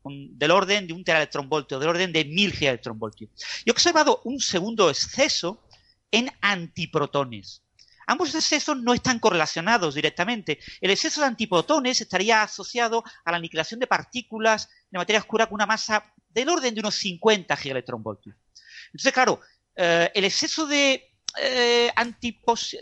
del 0.04 0.52
orden 0.52 0.88
de 0.88 0.94
un 0.94 1.04
teraelectronvoltio, 1.04 1.80
del 1.80 1.90
orden 1.90 2.14
de 2.14 2.26
mil 2.26 2.54
gigaelectronvoltios. 2.54 3.30
Y 3.66 3.70
he 3.70 3.72
observado 3.72 4.22
un 4.24 4.40
segundo 4.40 4.90
exceso 4.90 5.67
en 6.12 6.32
antiprotones. 6.42 7.64
Ambos 8.08 8.34
excesos 8.34 8.78
no 8.78 8.94
están 8.94 9.20
correlacionados 9.20 9.96
directamente. 9.96 10.60
El 10.80 10.92
exceso 10.92 11.20
de 11.20 11.28
antiprotones 11.28 12.00
estaría 12.00 12.42
asociado 12.42 13.04
a 13.26 13.32
la 13.32 13.38
aniquilación 13.38 13.82
de 13.82 13.88
partículas 13.88 14.70
de 14.90 14.98
materia 14.98 15.20
oscura 15.20 15.48
con 15.48 15.56
una 15.56 15.66
masa 15.66 16.14
del 16.30 16.48
orden 16.48 16.74
de 16.74 16.80
unos 16.80 16.96
50 16.96 17.56
gigaelectronvoltios. 17.58 18.38
Entonces, 18.88 19.12
claro, 19.12 19.42
eh, 19.76 20.10
el 20.14 20.24
exceso 20.24 20.66
de, 20.66 21.16
eh, 21.42 21.92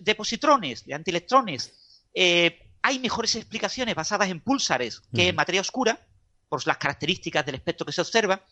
de 0.01 0.15
positrones, 0.15 0.86
de 0.86 0.93
antielectrones, 0.93 1.73
eh, 2.13 2.59
hay 2.84 2.99
mejores 2.99 3.36
explicaciones 3.36 3.95
basadas 3.95 4.30
en 4.30 4.41
púlsares 4.41 5.01
que 5.13 5.30
en 5.30 5.36
materia 5.36 5.61
oscura, 5.61 6.07
por 6.49 6.65
las 6.67 6.77
características 6.77 7.45
del 7.45 7.55
espectro 7.55 7.85
que 7.85 7.91
se 7.91 8.01
observa. 8.01 8.45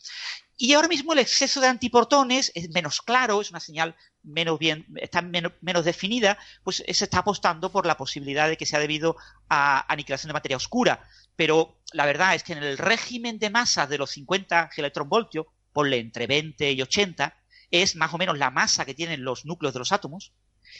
Y 0.57 0.73
ahora 0.73 0.87
mismo 0.87 1.13
el 1.13 1.19
exceso 1.19 1.61
de 1.61 1.67
antiprotones 1.67 2.51
es 2.55 2.69
menos 2.69 3.01
claro, 3.01 3.41
es 3.41 3.49
una 3.49 3.59
señal 3.59 3.95
menos 4.21 4.59
bien, 4.59 4.85
está 4.97 5.21
menos, 5.21 5.85
definida, 5.85 6.37
pues 6.63 6.77
se 6.77 7.03
está 7.03 7.19
apostando 7.19 7.71
por 7.71 7.85
la 7.85 7.97
posibilidad 7.97 8.47
de 8.47 8.57
que 8.57 8.65
sea 8.65 8.79
debido 8.79 9.15
a 9.49 9.91
aniquilación 9.91 10.29
de 10.29 10.33
materia 10.33 10.57
oscura. 10.57 11.07
Pero 11.35 11.79
la 11.91 12.05
verdad 12.05 12.35
es 12.35 12.43
que 12.43 12.53
en 12.53 12.63
el 12.63 12.77
régimen 12.77 13.39
de 13.39 13.49
masa 13.49 13.87
de 13.87 13.97
los 13.97 14.11
50 14.11 14.71
electronvoltios, 14.77 15.47
ponle 15.71 15.97
entre 15.97 16.27
20 16.27 16.71
y 16.71 16.81
80, 16.81 17.35
es 17.71 17.95
más 17.95 18.13
o 18.13 18.17
menos 18.17 18.37
la 18.37 18.51
masa 18.51 18.85
que 18.85 18.93
tienen 18.93 19.23
los 19.23 19.45
núcleos 19.45 19.73
de 19.73 19.79
los 19.79 19.91
átomos, 19.91 20.33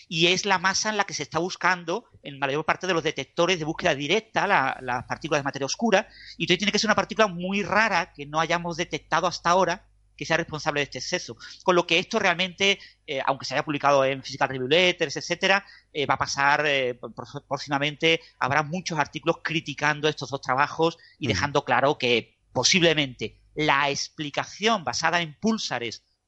y 0.07 0.27
es 0.27 0.45
la 0.45 0.59
masa 0.59 0.89
en 0.89 0.97
la 0.97 1.05
que 1.05 1.13
se 1.13 1.23
está 1.23 1.39
buscando 1.39 2.05
en 2.21 2.39
mayor 2.39 2.65
parte 2.65 2.87
de 2.87 2.93
los 2.93 3.03
detectores 3.03 3.59
de 3.59 3.65
búsqueda 3.65 3.95
directa 3.95 4.47
las 4.47 5.03
partículas 5.05 5.39
de 5.39 5.43
materia 5.43 5.65
oscura, 5.65 6.07
y 6.37 6.43
entonces 6.43 6.59
tiene 6.59 6.71
que 6.71 6.79
ser 6.79 6.87
una 6.87 6.95
partícula 6.95 7.27
muy 7.27 7.63
rara 7.63 8.13
que 8.13 8.25
no 8.25 8.39
hayamos 8.39 8.77
detectado 8.77 9.27
hasta 9.27 9.49
ahora 9.49 9.85
que 10.15 10.25
sea 10.25 10.37
responsable 10.37 10.79
de 10.79 10.83
este 10.83 10.99
exceso. 10.99 11.37
Con 11.63 11.75
lo 11.75 11.87
que 11.87 11.99
esto 11.99 12.19
realmente, 12.19 12.79
eh, 13.07 13.21
aunque 13.25 13.45
se 13.45 13.53
haya 13.55 13.65
publicado 13.65 14.05
en 14.05 14.21
Physical 14.21 14.49
Review 14.49 14.67
Letters, 14.67 15.17
etcétera, 15.17 15.65
eh, 15.91 16.05
va 16.05 16.15
a 16.15 16.19
pasar 16.19 16.63
eh, 16.65 16.99
próximamente, 17.47 18.21
habrá 18.39 18.63
muchos 18.63 18.99
artículos 18.99 19.37
criticando 19.43 20.07
estos 20.07 20.29
dos 20.29 20.41
trabajos 20.41 20.97
y 21.17 21.27
dejando 21.27 21.65
claro 21.65 21.97
que 21.97 22.37
posiblemente 22.51 23.39
la 23.55 23.89
explicación 23.89 24.83
basada 24.83 25.21
en 25.21 25.35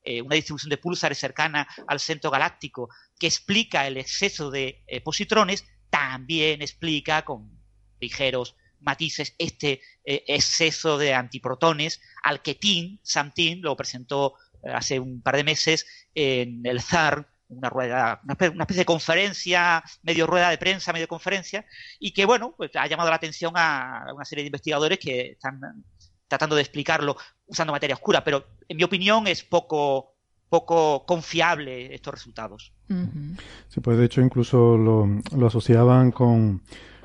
púlsares 0.05 0.21
una 0.23 0.35
distribución 0.35 0.69
de 0.69 0.77
púlsares 0.77 1.17
cercana 1.17 1.67
al 1.87 1.99
centro 1.99 2.29
galáctico 2.31 2.89
que 3.19 3.27
explica 3.27 3.87
el 3.87 3.97
exceso 3.97 4.51
de 4.51 4.83
eh, 4.87 5.01
positrones, 5.01 5.65
también 5.89 6.61
explica 6.61 7.23
con 7.23 7.49
ligeros 7.99 8.55
matices 8.81 9.35
este 9.37 9.81
eh, 10.03 10.23
exceso 10.27 10.97
de 10.97 11.13
antiprotones 11.13 12.01
al 12.23 12.41
que 12.41 12.55
Tim, 12.55 12.99
Sam 13.01 13.31
Tim, 13.33 13.61
lo 13.61 13.75
presentó 13.75 14.35
eh, 14.63 14.71
hace 14.71 14.99
un 14.99 15.21
par 15.21 15.37
de 15.37 15.43
meses 15.43 15.85
en 16.13 16.65
el 16.65 16.81
ZAR, 16.81 17.27
una 17.47 17.69
rueda, 17.69 18.21
una 18.23 18.63
especie 18.63 18.81
de 18.81 18.85
conferencia, 18.85 19.83
medio 20.01 20.25
rueda 20.25 20.49
de 20.49 20.57
prensa, 20.57 20.91
medio 20.91 21.07
conferencia, 21.07 21.65
y 21.99 22.11
que 22.11 22.25
bueno, 22.25 22.55
pues 22.57 22.71
ha 22.75 22.87
llamado 22.87 23.09
la 23.09 23.17
atención 23.17 23.53
a 23.55 24.05
una 24.13 24.25
serie 24.25 24.43
de 24.43 24.47
investigadores 24.47 24.97
que 24.97 25.31
están 25.31 25.61
tratando 26.27 26.55
de 26.55 26.61
explicarlo 26.61 27.15
usando 27.47 27.73
materia 27.73 27.95
oscura, 27.95 28.23
pero 28.23 28.45
en 28.67 28.77
mi 28.77 28.83
opinión 28.83 29.27
es 29.27 29.43
poco 29.43 30.15
poco 30.49 31.05
confiable 31.05 31.93
estos 31.93 32.13
resultados. 32.13 32.73
Sí, 33.67 33.81
pues 33.81 33.97
de 33.97 34.05
hecho 34.05 34.21
incluso 34.21 34.77
lo, 34.77 35.47
asociaban 35.47 36.11
con, 36.11 36.61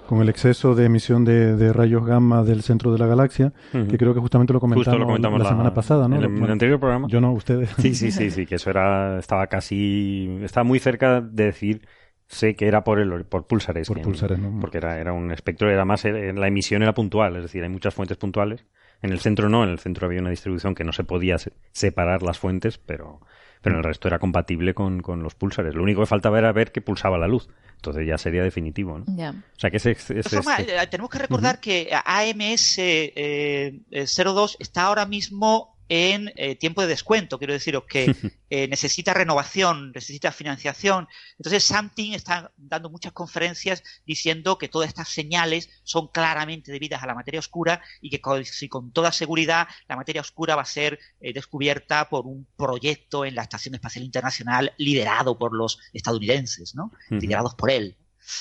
con 0.06 0.20
el 0.20 0.28
exceso 0.28 0.74
de 0.74 0.84
emisión 0.84 1.24
de, 1.24 1.72
rayos 1.72 2.04
gamma 2.04 2.44
del 2.44 2.62
centro 2.62 2.92
de 2.92 2.98
la 2.98 3.06
galaxia, 3.06 3.52
que 3.72 3.98
creo 3.98 4.14
que 4.14 4.20
justamente 4.20 4.52
lo 4.52 4.60
comentamos, 4.60 5.40
la, 5.40 5.48
semana 5.48 5.74
pasada, 5.74 6.06
¿no? 6.06 6.16
En 6.16 6.42
el, 6.44 6.50
anterior 6.50 6.78
programa. 6.78 7.08
Yo 7.08 7.20
no, 7.20 7.32
ustedes. 7.32 7.70
Sí, 7.78 7.94
sí, 7.94 8.12
sí, 8.12 8.30
sí, 8.30 8.46
que 8.46 8.56
eso 8.56 8.70
era, 8.70 9.18
estaba 9.18 9.46
casi, 9.46 10.38
estaba 10.42 10.64
muy 10.64 10.78
cerca 10.78 11.20
de 11.20 11.44
decir 11.44 11.88
sé 12.26 12.54
que 12.54 12.68
era 12.68 12.84
por 12.84 13.00
el 13.00 13.24
por 13.24 13.46
pulsares. 13.46 13.88
Por 13.88 14.00
pulsares, 14.02 14.38
¿no? 14.38 14.60
Porque 14.60 14.78
era, 14.78 14.98
era 15.00 15.12
un 15.12 15.32
espectro, 15.32 15.68
era 15.68 15.84
más, 15.84 16.04
la 16.04 16.46
emisión 16.46 16.82
era 16.82 16.94
puntual, 16.94 17.36
es 17.36 17.42
decir, 17.42 17.62
hay 17.64 17.68
muchas 17.68 17.92
fuentes 17.92 18.16
puntuales. 18.16 18.64
En 19.02 19.12
el 19.12 19.20
centro 19.20 19.48
no, 19.48 19.64
en 19.64 19.70
el 19.70 19.78
centro 19.78 20.06
había 20.06 20.20
una 20.20 20.30
distribución 20.30 20.74
que 20.74 20.84
no 20.84 20.92
se 20.92 21.04
podía 21.04 21.36
separar 21.72 22.22
las 22.22 22.38
fuentes, 22.38 22.78
pero, 22.78 23.20
pero 23.62 23.76
en 23.76 23.78
el 23.78 23.84
resto 23.84 24.08
era 24.08 24.18
compatible 24.18 24.74
con, 24.74 25.00
con 25.00 25.22
los 25.22 25.34
pulsares. 25.34 25.74
Lo 25.74 25.82
único 25.82 26.00
que 26.00 26.06
faltaba 26.06 26.38
era 26.38 26.52
ver 26.52 26.72
que 26.72 26.82
pulsaba 26.82 27.18
la 27.18 27.28
luz. 27.28 27.48
Entonces 27.76 28.06
ya 28.06 28.18
sería 28.18 28.42
definitivo, 28.42 28.98
¿no? 28.98 29.04
O 29.06 29.58
sea 29.58 29.70
que 29.70 29.78
ese, 29.78 29.92
eh, 29.92 30.86
tenemos 30.90 31.10
que 31.10 31.18
recordar 31.18 31.60
que 31.60 31.90
AMS 32.04 32.74
eh, 32.78 33.80
02 33.90 34.58
está 34.60 34.82
ahora 34.82 35.06
mismo 35.06 35.79
en 35.90 36.32
eh, 36.36 36.54
tiempo 36.54 36.80
de 36.80 36.86
descuento. 36.86 37.36
Quiero 37.36 37.52
deciros 37.52 37.82
que 37.86 38.14
eh, 38.50 38.68
necesita 38.68 39.12
renovación, 39.12 39.90
necesita 39.92 40.30
financiación. 40.30 41.08
Entonces, 41.36 41.64
Samting 41.64 42.14
está 42.14 42.52
dando 42.56 42.88
muchas 42.88 43.12
conferencias 43.12 43.82
diciendo 44.06 44.56
que 44.56 44.68
todas 44.68 44.88
estas 44.88 45.08
señales 45.08 45.68
son 45.82 46.06
claramente 46.06 46.70
debidas 46.70 47.02
a 47.02 47.06
la 47.06 47.14
materia 47.14 47.40
oscura 47.40 47.82
y 48.00 48.08
que 48.08 48.20
con, 48.20 48.44
si 48.44 48.68
con 48.68 48.92
toda 48.92 49.10
seguridad 49.10 49.66
la 49.88 49.96
materia 49.96 50.22
oscura 50.22 50.54
va 50.54 50.62
a 50.62 50.66
ser 50.66 51.00
eh, 51.20 51.32
descubierta 51.32 52.08
por 52.08 52.24
un 52.24 52.46
proyecto 52.56 53.24
en 53.24 53.34
la 53.34 53.42
Estación 53.42 53.74
Espacial 53.74 54.04
Internacional 54.04 54.72
liderado 54.78 55.36
por 55.36 55.52
los 55.52 55.80
estadounidenses, 55.92 56.76
¿no? 56.76 56.92
Liderados 57.10 57.56
por 57.56 57.70
él 57.70 57.96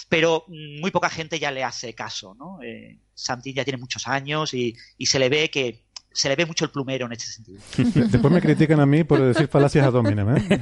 pero 0.07 0.45
mm, 0.47 0.81
muy 0.81 0.91
poca 0.91 1.09
gente 1.09 1.39
ya 1.39 1.51
le 1.51 1.63
hace 1.63 1.93
caso, 1.93 2.35
¿no? 2.35 2.61
Eh, 2.61 2.99
ya 3.15 3.63
tiene 3.65 3.77
muchos 3.77 4.07
años 4.07 4.53
y, 4.53 4.75
se 4.99 5.19
le 5.19 5.29
ve 5.29 5.49
que 5.49 5.83
se 6.11 6.29
le 6.29 6.35
ve 6.35 6.45
mucho 6.45 6.65
el 6.65 6.71
plumero 6.71 7.05
en 7.05 7.13
este 7.13 7.25
sentido. 7.25 7.61
Después 7.77 8.33
me 8.33 8.41
critican 8.41 8.79
a 8.79 8.85
mí 8.85 9.03
por 9.03 9.21
decir 9.21 9.47
falacias 9.47 9.85
a 9.85 9.91
Dominem, 9.91 10.37
¿eh? 10.37 10.59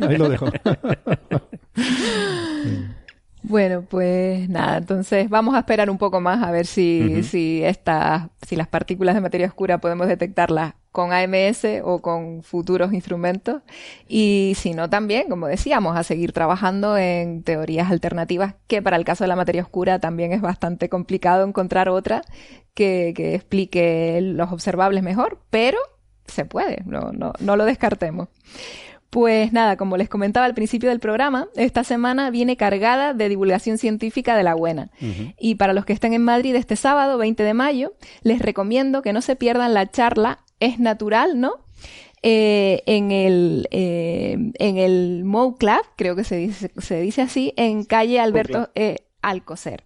Ahí 0.08 0.16
lo 0.16 0.28
dejo. 0.28 0.46
Bueno, 3.48 3.82
pues 3.88 4.48
nada, 4.48 4.78
entonces 4.78 5.28
vamos 5.30 5.54
a 5.54 5.60
esperar 5.60 5.88
un 5.88 5.98
poco 5.98 6.20
más 6.20 6.42
a 6.42 6.50
ver 6.50 6.66
si, 6.66 7.22
si, 7.22 7.62
estas, 7.62 8.24
si 8.44 8.56
las 8.56 8.66
partículas 8.66 9.14
de 9.14 9.20
materia 9.20 9.46
oscura 9.46 9.78
podemos 9.78 10.08
detectarlas 10.08 10.74
con 10.90 11.12
AMS 11.12 11.64
o 11.84 12.00
con 12.00 12.42
futuros 12.42 12.92
instrumentos. 12.92 13.62
Y 14.08 14.54
si 14.56 14.72
no, 14.74 14.90
también, 14.90 15.28
como 15.28 15.46
decíamos, 15.46 15.96
a 15.96 16.02
seguir 16.02 16.32
trabajando 16.32 16.98
en 16.98 17.44
teorías 17.44 17.88
alternativas, 17.88 18.54
que 18.66 18.82
para 18.82 18.96
el 18.96 19.04
caso 19.04 19.22
de 19.22 19.28
la 19.28 19.36
materia 19.36 19.62
oscura 19.62 20.00
también 20.00 20.32
es 20.32 20.40
bastante 20.40 20.88
complicado 20.88 21.46
encontrar 21.46 21.88
otra 21.88 22.22
que, 22.76 23.14
que 23.16 23.34
explique 23.34 24.20
los 24.22 24.52
observables 24.52 25.02
mejor, 25.02 25.40
pero 25.50 25.78
se 26.26 26.44
puede, 26.44 26.82
no, 26.84 27.10
no, 27.12 27.32
no 27.40 27.56
lo 27.56 27.64
descartemos. 27.64 28.28
Pues 29.10 29.52
nada, 29.52 29.76
como 29.76 29.96
les 29.96 30.10
comentaba 30.10 30.44
al 30.44 30.54
principio 30.54 30.90
del 30.90 31.00
programa, 31.00 31.48
esta 31.56 31.84
semana 31.84 32.30
viene 32.30 32.58
cargada 32.58 33.14
de 33.14 33.30
divulgación 33.30 33.78
científica 33.78 34.36
de 34.36 34.42
la 34.42 34.54
buena. 34.54 34.90
Y 35.38 35.54
para 35.54 35.72
los 35.72 35.86
que 35.86 35.94
estén 35.94 36.12
en 36.12 36.22
Madrid 36.22 36.54
este 36.54 36.76
sábado, 36.76 37.16
20 37.16 37.42
de 37.42 37.54
mayo, 37.54 37.94
les 38.22 38.40
recomiendo 38.40 39.00
que 39.00 39.14
no 39.14 39.22
se 39.22 39.36
pierdan 39.36 39.72
la 39.72 39.90
charla 39.90 40.40
Es 40.60 40.78
Natural, 40.78 41.40
¿no? 41.40 41.54
Eh, 42.22 42.82
en 42.86 43.10
el 43.10 43.68
eh, 43.70 44.36
en 44.58 44.76
el 44.76 45.24
Mo 45.24 45.56
Club, 45.56 45.82
creo 45.96 46.16
que 46.16 46.24
se 46.24 46.36
dice, 46.36 46.72
se 46.76 47.00
dice 47.00 47.22
así, 47.22 47.54
en 47.56 47.84
calle 47.84 48.18
Alberto 48.20 48.70
eh, 48.74 48.96
Alcocer, 49.22 49.84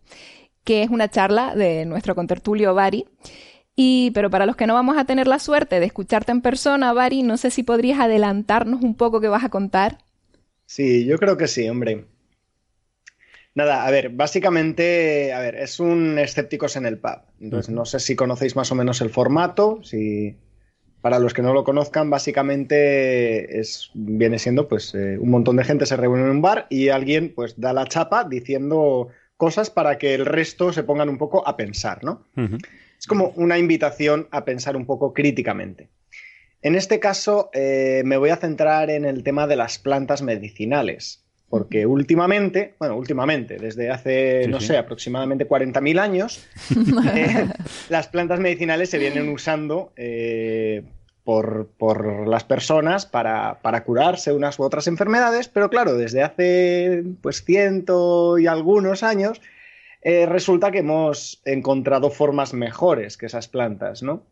que 0.71 0.85
es 0.85 0.91
una 0.91 1.11
charla 1.11 1.57
de 1.57 1.85
nuestro 1.85 2.14
contertulio 2.14 2.75
Bari. 2.75 3.05
Y, 3.75 4.12
pero 4.14 4.31
para 4.31 4.47
los 4.47 4.55
que 4.55 4.68
no 4.68 4.75
vamos 4.75 4.97
a 4.99 5.05
tener 5.05 5.27
la 5.27 5.41
suerte 5.41 5.81
de 5.81 5.87
escucharte 5.87 6.31
en 6.31 6.43
persona, 6.43 6.93
Bari, 6.93 7.25
no 7.25 7.37
sé 7.39 7.51
si 7.51 7.64
podrías 7.64 7.99
adelantarnos 7.99 8.81
un 8.81 8.95
poco 8.95 9.21
qué 9.21 9.27
vas 9.27 9.43
a 9.43 9.49
contar. 9.49 9.99
Sí, 10.66 11.05
yo 11.07 11.18
creo 11.18 11.37
que 11.37 11.49
sí, 11.49 11.68
hombre. 11.68 12.05
Nada, 13.53 13.85
a 13.85 13.91
ver, 13.91 14.11
básicamente, 14.11 15.33
a 15.33 15.41
ver, 15.41 15.57
es 15.57 15.81
un 15.81 16.21
escépticos 16.21 16.77
en 16.77 16.87
el 16.87 16.99
pub. 16.99 17.18
Entonces, 17.41 17.75
no 17.75 17.85
sé 17.85 17.99
si 17.99 18.14
conocéis 18.14 18.55
más 18.55 18.71
o 18.71 18.77
menos 18.77 19.01
el 19.01 19.11
formato, 19.11 19.81
si 19.83 20.37
para 21.01 21.18
los 21.18 21.35
que 21.35 21.43
no 21.43 21.53
lo 21.53 21.64
conozcan, 21.64 22.11
básicamente 22.11 23.59
es, 23.59 23.91
viene 23.95 24.39
siendo 24.39 24.68
pues 24.68 24.95
eh, 24.95 25.18
un 25.18 25.31
montón 25.31 25.57
de 25.57 25.64
gente 25.64 25.85
se 25.87 25.97
reúne 25.97 26.23
en 26.23 26.31
un 26.31 26.43
bar 26.43 26.68
y 26.71 26.91
alguien 26.91 27.33
pues 27.35 27.59
da 27.59 27.73
la 27.73 27.87
chapa 27.87 28.23
diciendo 28.23 29.09
cosas 29.41 29.70
para 29.70 29.97
que 29.97 30.12
el 30.12 30.26
resto 30.26 30.70
se 30.70 30.82
pongan 30.82 31.09
un 31.09 31.16
poco 31.16 31.49
a 31.49 31.57
pensar, 31.57 32.05
¿no? 32.05 32.26
Es 32.99 33.07
como 33.07 33.32
una 33.36 33.57
invitación 33.57 34.28
a 34.30 34.45
pensar 34.45 34.76
un 34.76 34.84
poco 34.84 35.14
críticamente. 35.14 35.88
En 36.61 36.74
este 36.74 37.01
caso 37.01 37.49
eh, 37.55 38.03
me 38.05 38.18
voy 38.18 38.28
a 38.28 38.36
centrar 38.36 38.91
en 38.91 39.07
el 39.07 39.24
tema 39.24 39.47
de 39.47 39.57
las 39.57 39.78
plantas 39.78 40.20
medicinales, 40.20 41.24
porque 41.49 41.86
últimamente, 41.86 42.74
bueno, 42.78 42.99
últimamente, 42.99 43.57
desde 43.57 43.88
hace, 43.88 44.47
no 44.47 44.61
sé, 44.61 44.76
aproximadamente 44.76 45.49
40.000 45.49 45.99
años, 45.99 46.47
eh, 47.16 47.49
las 47.88 48.09
plantas 48.09 48.41
medicinales 48.41 48.91
se 48.91 48.99
vienen 48.99 49.30
usando 49.30 49.95
eh, 49.97 50.82
por, 51.25 52.29
las 52.29 52.45
personas 52.45 53.07
para, 53.07 53.61
para, 53.62 53.85
curarse 53.85 54.33
unas 54.33 54.59
u 54.59 54.62
otras 54.62 54.87
enfermedades, 54.87 55.49
pero 55.49 55.71
claro, 55.71 55.95
desde 55.95 56.23
hace 56.23 57.05
pues 57.23 57.45
ciento 57.45 58.39
y 58.39 58.47
algunos 58.47 59.03
años 59.03 59.41
eh, 60.03 60.27
resulta 60.27 60.71
que 60.71 60.79
hemos 60.79 61.43
encontrado 61.45 62.11
formas 62.11 62.55
mejores 62.55 63.16
que 63.16 63.27
esas 63.27 63.49
plantas, 63.49 64.03
¿no? 64.03 64.23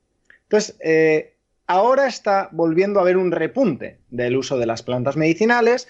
Entonces, 0.45 0.77
eh, 0.83 1.35
ahora 1.67 2.07
está 2.07 2.49
volviendo 2.53 2.99
a 2.99 3.03
haber 3.03 3.19
un 3.19 3.31
repunte 3.31 3.99
del 4.09 4.37
uso 4.37 4.59
de 4.59 4.65
las 4.65 4.83
plantas 4.83 5.17
medicinales 5.19 5.87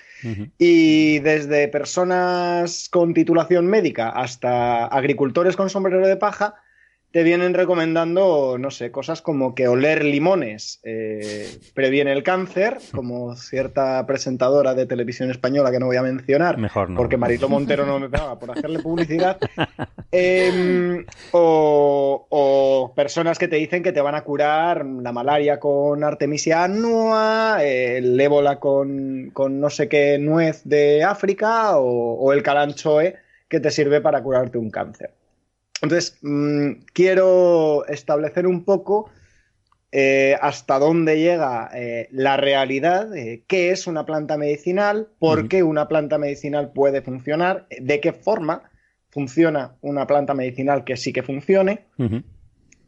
y 0.59 1.21
desde 1.21 1.69
personas 1.69 2.89
con 2.91 3.15
titulación 3.15 3.69
médica 3.69 4.09
hasta 4.09 4.87
agricultores 4.87 5.55
con 5.55 5.71
sombrero 5.71 6.05
de 6.07 6.17
paja 6.17 6.57
te 7.11 7.23
vienen 7.23 7.55
recomendando, 7.55 8.59
no 8.59 8.71
sé, 8.71 8.91
cosas 8.91 9.23
como 9.23 9.55
que 9.55 9.67
oler 9.67 10.05
limones 10.05 10.81
eh, 10.83 11.49
previene 11.73 12.13
el 12.13 12.23
cáncer, 12.23 12.79
como 12.93 13.35
cierta 13.35 14.05
presentadora 14.07 14.75
de 14.75 14.85
televisión 14.85 15.31
española 15.31 15.71
que 15.71 15.79
no 15.79 15.87
voy 15.87 15.97
a 15.97 16.03
mencionar, 16.03 16.59
Mejor 16.59 16.95
porque 16.95 17.17
Marito 17.17 17.49
Montero 17.49 17.87
no 17.87 17.99
me 17.99 18.11
pegaba 18.11 18.39
por 18.39 18.51
hacerle 18.51 18.81
publicidad, 18.81 19.39
em, 20.13 21.07
o, 21.33 22.93
personas 22.95 23.39
que 23.39 23.49
te 23.49 23.57
dicen 23.57 23.83
que 23.83 23.93
te 23.93 24.03
van 24.03 24.15
a 24.15 24.23
curar 24.25 24.85
la 24.85 25.13
malaria 25.13 25.59
con 25.59 26.05
Artemisia 26.05 26.65
annua, 26.65 27.59
el 27.63 28.21
ébola 28.21 28.61
con, 28.61 29.33
no 29.35 29.71
sé 29.71 29.89
qué 29.89 30.19
nuez 30.19 30.63
de 30.65 31.05
África 31.05 31.79
o, 31.79 32.15
o 32.15 32.33
el 32.33 32.43
calanchoe 32.43 33.17
que 33.49 33.61
te 33.61 33.71
sirve 33.71 34.03
para 34.03 34.23
curarte 34.23 34.59
un 34.59 34.71
cáncer. 34.71 35.11
Entonces, 35.83 36.19
mm, 36.23 36.73
quiero 36.93 37.87
establecer 37.87 38.47
un 38.47 38.65
poco 38.65 39.11
eh, 39.91 40.37
hasta 40.41 40.79
dónde 40.79 41.19
llega 41.19 41.71
eh, 41.75 42.09
la 42.13 42.37
realidad, 42.37 43.09
qué 43.47 43.71
es 43.71 43.87
una 43.87 44.05
planta 44.05 44.37
medicinal, 44.37 45.09
por 45.19 45.49
qué 45.49 45.63
una 45.63 45.89
planta 45.89 46.19
medicinal 46.19 46.73
puede 46.73 47.01
funcionar, 47.01 47.67
de 47.71 48.01
qué 48.01 48.13
forma 48.13 48.71
funciona 49.11 49.77
una 49.81 50.07
planta 50.07 50.35
medicinal 50.35 50.85
que 50.85 50.97
sí 50.97 51.13
que 51.13 51.23
funcione, 51.23 51.87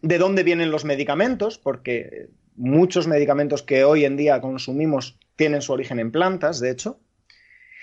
de 0.02 0.18
dónde 0.18 0.42
vienen 0.42 0.70
los 0.70 0.84
medicamentos, 0.84 1.58
porque 1.58 2.28
muchos 2.56 3.06
medicamentos 3.06 3.62
que 3.62 3.84
hoy 3.84 4.04
en 4.04 4.16
día 4.16 4.40
consumimos 4.40 5.18
tienen 5.36 5.62
su 5.62 5.72
origen 5.72 5.98
en 5.98 6.10
plantas, 6.10 6.60
de 6.60 6.70
hecho. 6.70 7.00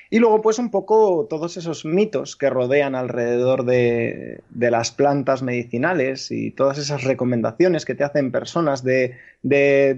Y 0.09 0.19
luego, 0.19 0.41
pues, 0.41 0.57
un 0.59 0.71
poco 0.71 1.27
todos 1.29 1.57
esos 1.57 1.85
mitos 1.85 2.35
que 2.35 2.49
rodean 2.49 2.95
alrededor 2.95 3.65
de, 3.65 4.41
las 4.55 4.91
plantas 4.91 5.43
medicinales 5.43 6.31
y 6.31 6.51
todas 6.51 6.77
esas 6.77 7.03
recomendaciones 7.03 7.85
que 7.85 7.95
te 7.95 8.03
hacen 8.03 8.31
personas 8.31 8.83
de, 8.83 9.17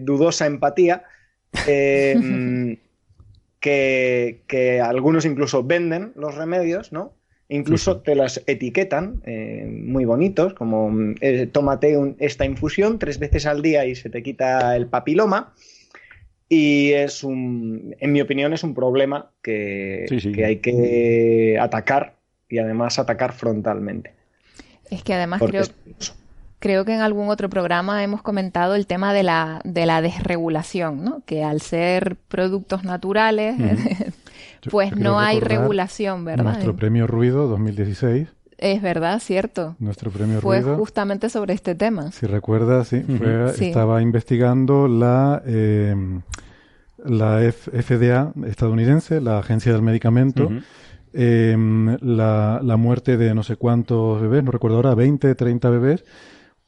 dudosa 0.01 0.47
empatía, 0.47 1.03
em, 1.68 2.78
que, 3.60 4.82
algunos 4.84 5.26
incluso 5.26 5.64
venden 5.64 6.14
los 6.16 6.36
remedios, 6.36 6.91
¿no? 6.91 7.14
Incluso 7.51 8.01
te 8.01 8.14
las 8.14 8.43
etiquetan 8.45 9.24
eh, 9.26 9.66
muy 9.68 10.05
bonitos, 10.05 10.53
como 10.53 10.91
eh, 11.20 11.47
tómate 11.47 11.97
esta 12.20 12.45
infusión 12.45 12.99
tres 12.99 13.18
veces 13.18 13.47
al 13.47 13.64
día 13.64 13.86
y 13.86 13.95
se 13.95 14.12
te 14.12 14.22
quita 14.22 14.76
el 14.76 14.86
papiloma. 14.86 15.55
Y 16.51 16.93
es 16.93 17.23
un, 17.23 17.95
en 17.99 18.11
mi 18.11 18.21
opinión, 18.21 18.53
es 18.53 18.63
un 18.63 18.73
problema 18.73 19.29
que, 19.43 20.05
hay 20.43 20.57
que 20.57 21.57
atacar 21.61 22.15
y 22.49 22.57
además 22.57 22.97
atacar 22.97 23.33
frontalmente. 23.33 24.13
Es 24.89 25.03
que 25.03 25.13
además 25.13 25.39
creo, 25.45 25.63
creo 26.57 26.85
que 26.85 26.95
en 26.95 27.01
algún 27.01 27.29
otro 27.29 27.49
programa 27.49 28.03
hemos 28.03 28.23
comentado 28.23 28.73
el 28.73 28.87
tema 28.87 29.13
de 29.13 29.21
la, 29.21 29.61
de 29.63 29.85
la 29.85 30.01
desregulación, 30.01 31.03
¿no? 31.03 31.21
Que 31.27 31.43
al 31.43 31.61
ser 31.61 32.15
productos 32.27 32.83
naturales, 32.83 33.55
pues 34.71 34.95
no 34.95 35.19
hay 35.19 35.39
regulación, 35.39 36.25
¿verdad? 36.25 36.45
Nuestro 36.45 36.75
premio 36.75 37.05
Ruido 37.05 37.47
2016 37.47 38.27
Es 38.57 38.81
verdad, 38.81 39.19
cierto. 39.19 39.75
Nuestro 39.77 40.09
premio 40.09 40.41
Fue 40.41 40.61
Ruido. 40.61 40.77
justamente 40.77 41.29
sobre 41.29 41.53
este 41.53 41.75
tema. 41.75 42.11
Si 42.11 42.25
recuerdas, 42.25 42.87
sí, 42.87 43.01
fue- 43.01 43.53
Sí. 43.53 43.67
estaba 43.67 44.01
investigando 44.01 44.87
la, 44.87 45.43
eh, 45.45 45.95
la 47.05 47.43
F- 47.43 47.71
FDA 47.81 48.33
estadounidense, 48.47 49.21
la 49.21 49.39
Agencia 49.39 49.71
del 49.73 49.81
Medicamento, 49.81 50.49
eh, 51.13 51.97
la, 52.01 52.61
la 52.63 52.77
muerte 52.77 53.17
de 53.17 53.33
no 53.33 53.43
sé 53.43 53.55
cuántos 53.55 54.21
bebés, 54.21 54.43
no 54.43 54.51
recuerdo 54.51 54.77
ahora, 54.77 54.95
20, 54.95 55.33
30 55.35 55.69
bebés, 55.69 56.03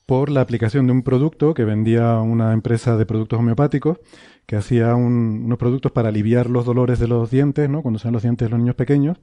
por 0.06 0.30
la 0.30 0.42
aplicación 0.42 0.88
de 0.88 0.94
un 0.94 1.04
producto 1.04 1.54
que 1.54 1.64
vendía 1.64 2.16
una 2.20 2.52
empresa 2.54 2.98
de 2.98 3.06
productos 3.06 3.40
homeopáticos 3.40 4.00
que 4.46 4.56
hacía 4.58 4.96
un- 4.96 5.44
unos 5.46 5.58
productos 5.58 5.92
para 5.92 6.10
aliviar 6.10 6.50
los 6.50 6.66
dolores 6.66 7.00
de 7.00 7.08
los 7.08 7.30
dientes, 7.32 7.70
¿no? 7.70 7.82
Cuando 7.82 8.00
salen 8.00 8.14
los 8.14 8.24
dientes 8.24 8.48
de 8.48 8.50
los 8.50 8.60
niños 8.60 8.76
pequeños, 8.76 9.18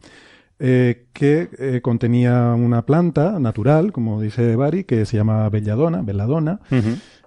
eh, 0.60 1.06
que 1.12 1.48
eh, 1.58 1.80
contenía 1.82 2.52
una 2.56 2.82
planta 2.86 3.38
natural, 3.38 3.92
como 3.92 4.20
dice 4.20 4.56
Bari, 4.56 4.84
que 4.84 5.04
se 5.04 5.16
llama 5.16 5.48
belladona, 5.50 6.02
belladona. 6.02 6.60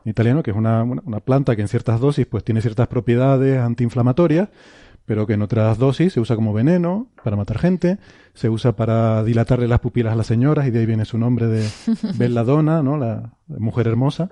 En 0.06 0.10
italiano, 0.12 0.44
que 0.44 0.52
es 0.52 0.58
una, 0.58 0.84
una- 0.84 1.02
una 1.06 1.20
planta 1.20 1.56
que 1.56 1.62
en 1.62 1.68
ciertas 1.68 2.00
dosis 2.00 2.26
pues 2.26 2.44
tiene 2.44 2.62
ciertas 2.62 2.88
propiedades 2.88 3.60
antiinflamatorias, 3.60 4.50
pero 5.06 5.26
que 5.28 5.34
en 5.34 5.42
otras 5.42 5.78
dosis 5.78 6.14
se 6.14 6.20
usa 6.20 6.36
como 6.36 6.54
veneno 6.54 7.08
para 7.24 7.36
matar 7.36 7.58
gente, 7.58 7.98
se 8.34 8.50
usa 8.50 8.76
para 8.76 9.24
dilatarle 9.24 9.68
las 9.68 9.80
pupilas 9.80 10.14
a 10.14 10.16
las 10.16 10.28
señoras 10.28 10.68
y 10.68 10.72
de 10.72 10.80
ahí 10.80 10.86
viene 10.86 11.06
su 11.06 11.18
nombre 11.18 11.48
de 11.48 11.68
belladona, 12.18 12.82
¿no? 12.84 12.98
La 12.98 13.34
mujer 13.48 13.88
hermosa. 13.88 14.30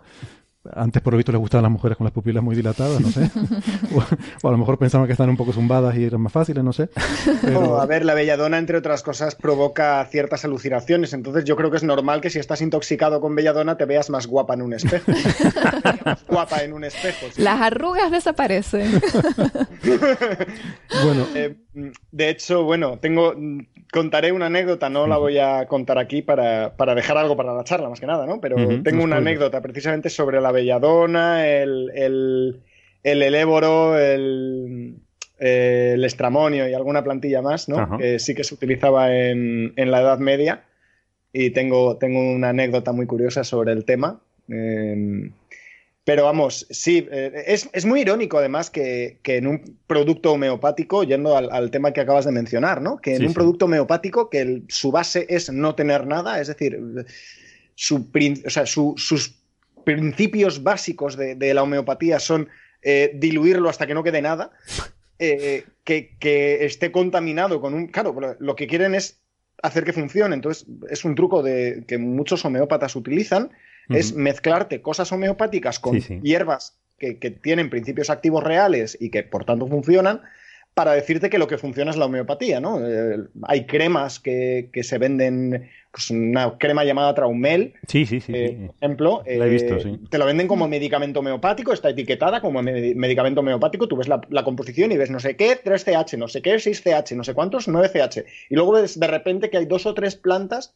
Antes, 0.73 1.01
por 1.01 1.13
lo 1.13 1.17
visto, 1.17 1.31
les 1.31 1.39
gustaban 1.39 1.63
las 1.63 1.71
mujeres 1.71 1.97
con 1.97 2.03
las 2.03 2.11
pupilas 2.13 2.43
muy 2.43 2.53
dilatadas, 2.53 2.99
no 2.99 3.09
sé. 3.09 3.31
o, 3.95 4.03
o 4.43 4.47
a 4.49 4.51
lo 4.51 4.57
mejor 4.57 4.77
pensaban 4.77 5.07
que 5.07 5.13
estaban 5.13 5.29
un 5.29 5.37
poco 5.37 5.53
zumbadas 5.53 5.95
y 5.95 6.03
eran 6.03 6.19
más 6.19 6.33
fáciles, 6.33 6.63
no 6.63 6.73
sé. 6.73 6.89
Pero- 7.41 7.61
No, 7.61 7.75
a 7.79 7.85
ver, 7.85 8.03
la 8.03 8.13
belladona, 8.13 8.57
entre 8.57 8.77
otras 8.77 9.01
cosas, 9.01 9.35
provoca 9.35 10.05
ciertas 10.11 10.43
alucinaciones. 10.43 11.13
Entonces, 11.13 11.45
yo 11.45 11.55
creo 11.55 11.71
que 11.71 11.77
es 11.77 11.83
normal 11.83 12.19
que 12.19 12.29
si 12.29 12.39
estás 12.39 12.61
intoxicado 12.61 13.21
con 13.21 13.35
belladona 13.35 13.77
te 13.77 13.85
veas 13.85 14.09
más 14.09 14.27
guapa 14.27 14.53
en 14.53 14.61
un 14.63 14.73
espejo. 14.73 15.11
más 16.05 16.25
guapa 16.27 16.61
en 16.63 16.73
un 16.73 16.83
espejo. 16.83 17.27
sí. 17.33 17.41
Las 17.41 17.61
arrugas 17.61 18.11
desaparecen. 18.11 18.99
bueno, 21.03 21.25
Eh, 21.35 21.55
de 22.11 22.29
hecho, 22.29 22.63
bueno, 22.63 22.99
tengo 22.99 23.33
contaré 23.91 24.31
una 24.31 24.47
anécdota, 24.47 24.89
no 24.89 25.07
la 25.07 25.17
voy 25.17 25.37
a 25.39 25.65
contar 25.67 25.97
aquí 25.97 26.21
para, 26.21 26.75
para 26.77 26.95
dejar 26.95 27.17
algo 27.17 27.35
para 27.35 27.53
la 27.53 27.63
charla, 27.63 27.89
más 27.89 27.99
que 27.99 28.05
nada, 28.05 28.25
¿no? 28.25 28.39
Pero 28.39 28.55
tengo 28.83 29.03
una 29.03 29.17
anécdota 29.17 29.61
precisamente 29.61 30.09
sobre 30.09 30.41
la 30.41 30.51
belladona, 30.51 31.47
el, 31.47 31.91
el, 31.95 32.61
el 33.03 33.21
eléboro, 33.23 33.97
el, 33.97 34.95
el 35.37 36.03
estramonio 36.03 36.67
y 36.67 36.73
alguna 36.73 37.03
plantilla 37.03 37.41
más, 37.41 37.69
¿no? 37.69 37.97
Que 37.97 38.19
sí 38.19 38.35
que 38.35 38.43
se 38.43 38.53
utilizaba 38.53 39.15
en, 39.15 39.73
en 39.75 39.91
la 39.91 40.01
Edad 40.01 40.19
Media. 40.19 40.63
Y 41.31 41.51
tengo, 41.51 41.97
tengo 41.97 42.19
una 42.19 42.49
anécdota 42.49 42.91
muy 42.91 43.05
curiosa 43.05 43.43
sobre 43.43 43.71
el 43.71 43.85
tema. 43.85 44.19
Eh, 44.49 45.29
pero 46.05 46.23
vamos, 46.25 46.65
sí, 46.69 47.07
eh, 47.11 47.43
es, 47.47 47.69
es 47.71 47.85
muy 47.85 48.01
irónico 48.01 48.37
además 48.39 48.69
que, 48.71 49.19
que 49.21 49.37
en 49.37 49.45
un 49.47 49.77
producto 49.85 50.31
homeopático, 50.33 51.03
yendo 51.03 51.35
al, 51.37 51.51
al 51.51 51.69
tema 51.69 51.91
que 51.93 52.01
acabas 52.01 52.25
de 52.25 52.31
mencionar, 52.31 52.81
¿no? 52.81 52.97
Que 52.97 53.11
en 53.11 53.17
Sí, 53.17 53.23
un 53.23 53.29
sí. 53.29 53.35
producto 53.35 53.65
homeopático 53.65 54.29
que 54.29 54.39
el- 54.41 54.63
su 54.69 54.91
base 54.91 55.27
es 55.29 55.51
no 55.51 55.75
tener 55.75 56.07
nada, 56.07 56.41
es 56.41 56.47
decir, 56.47 56.79
su, 57.75 58.09
o 58.45 58.49
sea, 58.49 58.65
su- 58.65 58.95
sus 58.97 59.35
principios 59.85 60.63
básicos 60.63 61.15
de, 61.15 61.35
de 61.35 61.53
la 61.53 61.63
homeopatía 61.63 62.19
son 62.19 62.49
eh, 62.81 63.11
diluirlo 63.15 63.69
hasta 63.69 63.85
que 63.85 63.93
no 63.93 64.03
quede 64.03 64.21
nada, 64.21 64.51
eh, 65.19 65.65
que, 65.83 66.15
que 66.19 66.65
esté 66.65 66.91
contaminado 66.91 67.61
con 67.61 67.73
un... 67.73 67.87
Claro, 67.87 68.15
lo 68.39 68.55
que 68.55 68.67
quieren 68.67 68.95
es 68.95 69.19
hacer 69.61 69.83
que 69.83 69.93
funcione, 69.93 70.33
entonces 70.33 70.65
es 70.89 71.03
un 71.05 71.15
truco 71.15 71.43
de, 71.43 71.83
que 71.87 71.97
muchos 71.97 72.45
homeópatas 72.45 72.95
utilizan, 72.95 73.51
es 73.89 74.13
mezclarte 74.13 74.81
cosas 74.81 75.11
homeopáticas 75.11 75.79
con 75.79 75.95
Sí, 75.95 76.01
sí. 76.01 76.19
hierbas 76.21 76.77
que, 76.97 77.17
que 77.17 77.31
tienen 77.31 77.69
principios 77.69 78.09
activos 78.09 78.43
reales 78.43 78.97
y 78.99 79.09
que 79.09 79.23
por 79.23 79.45
tanto 79.45 79.67
funcionan, 79.67 80.21
para 80.75 80.93
decirte 80.93 81.29
que 81.29 81.39
lo 81.39 81.47
que 81.47 81.57
funciona 81.57 81.91
es 81.91 81.97
la 81.97 82.05
homeopatía, 82.05 82.59
¿no? 82.61 82.79
Eh, 82.87 83.17
hay 83.43 83.65
cremas 83.65 84.19
que, 84.19 84.69
que 84.71 84.83
se 84.83 84.97
venden, 84.97 85.67
pues 85.91 86.09
una 86.11 86.57
crema 86.57 86.85
llamada 86.85 87.13
Traumel, 87.15 87.73
Sí, 87.87 88.05
sí, 88.05 88.21
sí. 88.21 88.31
eh, 88.35 88.47
sí. 88.59 88.65
por 88.67 88.75
ejemplo, 88.79 89.23
La 89.25 89.45
he 89.45 89.47
eh, 89.47 89.49
visto, 89.49 89.79
sí. 89.79 89.99
te 90.09 90.17
lo 90.17 90.25
venden 90.25 90.47
como 90.47 90.67
medicamento 90.69 91.19
homeopático, 91.21 91.73
está 91.73 91.89
etiquetada 91.89 92.39
como 92.39 92.61
me- 92.61 92.93
medicamento 92.95 93.41
homeopático, 93.41 93.87
tú 93.87 93.97
ves 93.97 94.07
la, 94.07 94.21
la 94.29 94.43
composición 94.43 94.91
y 94.91 94.97
ves 94.97 95.09
no 95.09 95.19
sé 95.19 95.35
qué, 95.35 95.57
3CH, 95.61 96.17
no 96.17 96.27
sé 96.27 96.41
qué, 96.41 96.55
6CH, 96.55 97.15
no 97.15 97.23
sé 97.23 97.33
cuántos, 97.33 97.67
9CH. 97.67 98.23
Y 98.49 98.55
luego 98.55 98.73
ves 98.73 98.99
de 98.99 99.07
repente 99.07 99.49
que 99.49 99.57
hay 99.57 99.65
dos 99.65 99.85
o 99.85 99.93
tres 99.93 100.15
plantas 100.15 100.75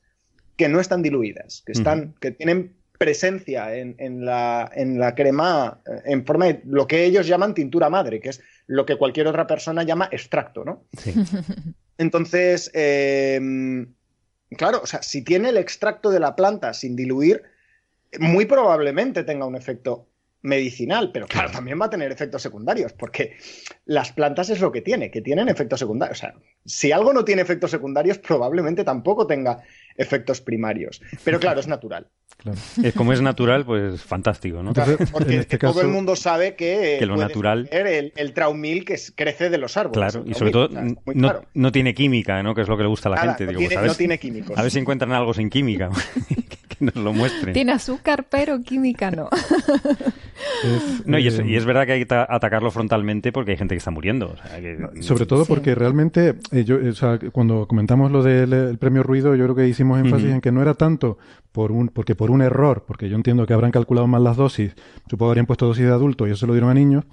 que 0.58 0.68
no 0.70 0.80
están 0.82 1.02
diluidas, 1.02 1.64
que, 1.66 1.72
están, 1.72 2.14
que 2.20 2.32
tienen 2.32 2.74
presencia 2.98 3.76
en, 3.76 3.96
en 3.98 4.26
la, 4.26 4.72
en 4.74 5.00
la 5.00 5.16
crema 5.16 5.82
eh, 5.86 6.02
en 6.06 6.26
forma 6.26 6.46
de 6.46 6.62
lo 6.66 6.88
que 6.88 7.04
ellos 7.06 7.28
llaman 7.28 7.54
tintura 7.54 7.90
madre, 7.90 8.20
que 8.20 8.30
es 8.30 8.42
lo 8.68 8.86
que 8.86 8.98
cualquier 8.98 9.28
otra 9.28 9.48
persona 9.48 9.84
llama 9.84 10.10
extracto, 10.12 10.64
¿no? 10.64 10.86
Sí. 10.98 11.14
Entonces, 11.98 12.72
eh, 12.74 13.86
claro, 14.58 14.82
o 14.84 14.86
sea, 14.86 15.02
si 15.04 15.22
tiene 15.22 15.50
el 15.50 15.58
extracto 15.58 16.10
de 16.10 16.20
la 16.20 16.36
planta 16.36 16.74
sin 16.74 16.96
diluir, 16.96 17.44
muy 18.20 18.46
probablemente 18.46 19.24
tenga 19.24 19.46
un 19.46 19.56
efecto 19.56 20.08
medicinal, 20.44 21.10
pero 21.14 21.26
claro, 21.26 21.50
también 21.52 21.80
va 21.82 21.86
a 21.86 21.90
tener 21.90 22.12
efectos 22.12 22.42
secundarios, 22.42 22.94
porque 22.94 23.38
las 23.86 24.12
plantas 24.12 24.50
es 24.50 24.60
lo 24.60 24.72
que 24.72 24.82
tiene, 24.82 25.10
que 25.10 25.22
tienen 25.22 25.48
efectos 25.50 25.80
secundarios. 25.80 26.20
O 26.20 26.22
sea, 26.22 26.34
si 26.66 26.92
algo 26.92 27.14
no 27.14 27.24
tiene 27.26 27.42
efectos 27.42 27.72
secundarios, 27.72 28.18
probablemente 28.20 28.84
tampoco 28.84 29.26
tenga 29.26 29.62
efectos 29.98 30.42
primarios. 30.42 31.02
Pero 31.24 31.40
claro, 31.40 31.60
es 31.62 31.68
natural. 31.68 32.08
claro. 32.38 32.58
Es 32.84 32.94
como 32.94 33.14
es 33.14 33.22
natural, 33.22 33.64
pues 33.66 34.02
fantástico, 34.02 34.62
¿no? 34.62 34.74
Porque 34.74 35.38
este 35.38 35.58
todo 35.58 35.72
caso, 35.74 35.82
el 35.82 35.88
mundo 35.88 36.16
sabe 36.18 36.56
que, 36.56 36.98
Que 37.00 37.06
lo 37.06 37.16
natural- 37.16 37.70
El, 37.72 38.12
el 38.16 38.34
traumil 38.34 38.84
que 38.84 38.96
es- 38.96 39.14
crece 39.16 39.50
de 39.50 39.58
los 39.58 39.78
árboles. 39.78 40.12
Claro, 40.14 40.26
y 40.30 40.34
sobre 40.34 40.52
todo 40.52 40.68
no, 40.68 40.96
claro. 41.14 41.46
no 41.54 41.72
tiene 41.72 41.94
química, 41.94 42.44
¿no? 42.44 42.54
Que 42.54 42.62
es 42.64 42.68
lo 42.68 42.76
que 42.76 42.84
le 42.84 42.90
gusta 42.90 43.08
a 43.08 43.12
la 43.12 43.16
Nada, 43.18 43.28
gente. 43.36 43.46
no, 43.46 43.50
Digo, 43.52 43.60
tiene, 43.60 43.76
pues 43.76 43.86
a 43.86 43.88
no 43.94 43.96
tiene 43.96 44.18
químicos. 44.20 44.58
a 44.58 44.62
ver 44.62 44.72
si 44.72 44.80
encuentran 44.80 45.14
algo 45.14 45.34
sin 45.34 45.50
química. 45.50 45.90
que 46.68 46.84
nos 46.86 46.96
lo 46.96 47.14
muestren. 47.14 47.54
Tiene 47.54 47.72
azúcar, 47.72 48.26
pero 48.30 48.62
química 48.62 49.10
no. 49.12 49.30
es, 50.64 51.08
No, 51.08 51.18
y 51.20 51.28
es, 51.28 51.40
eh, 51.40 51.46
y 51.48 51.56
es 51.56 51.66
verdad 51.66 51.86
que 51.86 51.94
hay 51.94 52.00
que 52.00 52.06
ta- 52.06 52.28
atacarlo 52.30 52.72
frontalmente 52.72 53.32
porque 53.32 53.52
hay 53.52 53.58
gente 53.58 53.76
que 53.76 53.80
está 53.80 53.92
muriendo. 53.92 54.32
o 54.34 54.38
sea, 54.38 54.60
que- 54.62 55.02
Sobre 55.02 55.26
todo 55.26 55.46
Sí. 55.46 55.50
porque 55.50 55.76
realmente, 55.76 56.36
eh, 56.52 56.64
yo, 56.64 56.76
eh, 56.78 56.90
o 56.90 56.94
sea, 56.94 57.20
cuando 57.32 57.68
comentamos 57.68 58.12
lo 58.12 58.24
del 58.24 58.54
el 58.54 58.78
premio 58.78 59.04
Ruido, 59.04 59.36
yo 59.36 59.44
creo 59.46 59.56
que 59.56 59.68
hicimos 59.68 60.00
énfasis 60.00 60.30
en 60.30 60.42
que 60.42 60.52
no 60.52 60.62
era 60.62 60.74
tanto 60.74 61.18
por 61.52 61.72
un, 61.72 61.88
porque 61.90 62.16
por 62.16 62.32
un 62.32 62.42
error, 62.42 62.84
porque 62.88 63.10
yo 63.10 63.16
entiendo 63.16 63.46
que 63.46 63.54
habrán 63.54 63.72
calculado 63.72 64.08
mal 64.08 64.24
las 64.24 64.38
dosis, 64.38 64.76
supongo 65.10 65.30
que 65.30 65.32
habrían 65.32 65.46
puesto 65.46 65.66
dosis 65.68 65.86
de 65.86 65.92
adulto 65.92 66.28
y 66.28 66.32
eso 66.32 66.42
se 66.42 66.48
lo 66.48 66.54
dieron 66.54 66.70
a 66.70 66.74
niños, 66.74 67.06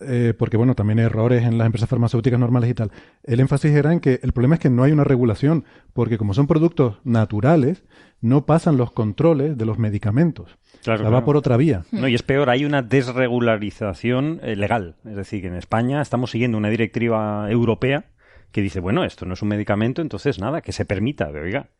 eh, 0.00 0.34
porque 0.36 0.56
bueno, 0.56 0.74
también 0.74 0.98
hay 0.98 1.04
errores 1.06 1.44
en 1.44 1.56
las 1.58 1.66
empresas 1.66 1.88
farmacéuticas 1.88 2.38
normales 2.38 2.68
y 2.70 2.74
tal. 2.74 2.90
El 3.22 3.40
énfasis 3.40 3.70
era 3.72 3.92
en 3.92 4.00
que 4.00 4.20
el 4.22 4.32
problema 4.32 4.54
es 4.56 4.60
que 4.60 4.70
no 4.70 4.82
hay 4.82 4.92
una 4.92 5.04
regulación, 5.04 5.64
porque 5.92 6.18
como 6.18 6.34
son 6.34 6.46
productos 6.46 6.98
naturales, 7.04 7.84
no 8.20 8.46
pasan 8.46 8.76
los 8.76 8.90
controles 8.90 9.56
de 9.58 9.64
los 9.66 9.78
medicamentos. 9.78 10.58
Claro, 10.84 11.00
claro. 11.00 11.14
va 11.14 11.24
por 11.24 11.36
otra 11.36 11.56
vía. 11.56 11.84
No, 11.92 12.06
y 12.08 12.14
es 12.14 12.22
peor, 12.22 12.50
hay 12.50 12.66
una 12.66 12.82
desregularización 12.82 14.40
eh, 14.42 14.54
legal. 14.54 14.96
Es 15.06 15.16
decir, 15.16 15.40
que 15.40 15.48
en 15.48 15.56
España 15.56 16.02
estamos 16.02 16.30
siguiendo 16.30 16.58
una 16.58 16.68
directiva 16.68 17.50
europea 17.50 18.04
que 18.52 18.60
dice, 18.60 18.80
bueno, 18.80 19.02
esto 19.02 19.24
no 19.24 19.32
es 19.32 19.42
un 19.42 19.48
medicamento, 19.48 20.02
entonces 20.02 20.38
nada, 20.38 20.60
que 20.60 20.72
se 20.72 20.84
permita. 20.84 21.32
De, 21.32 21.40
oiga, 21.40 21.70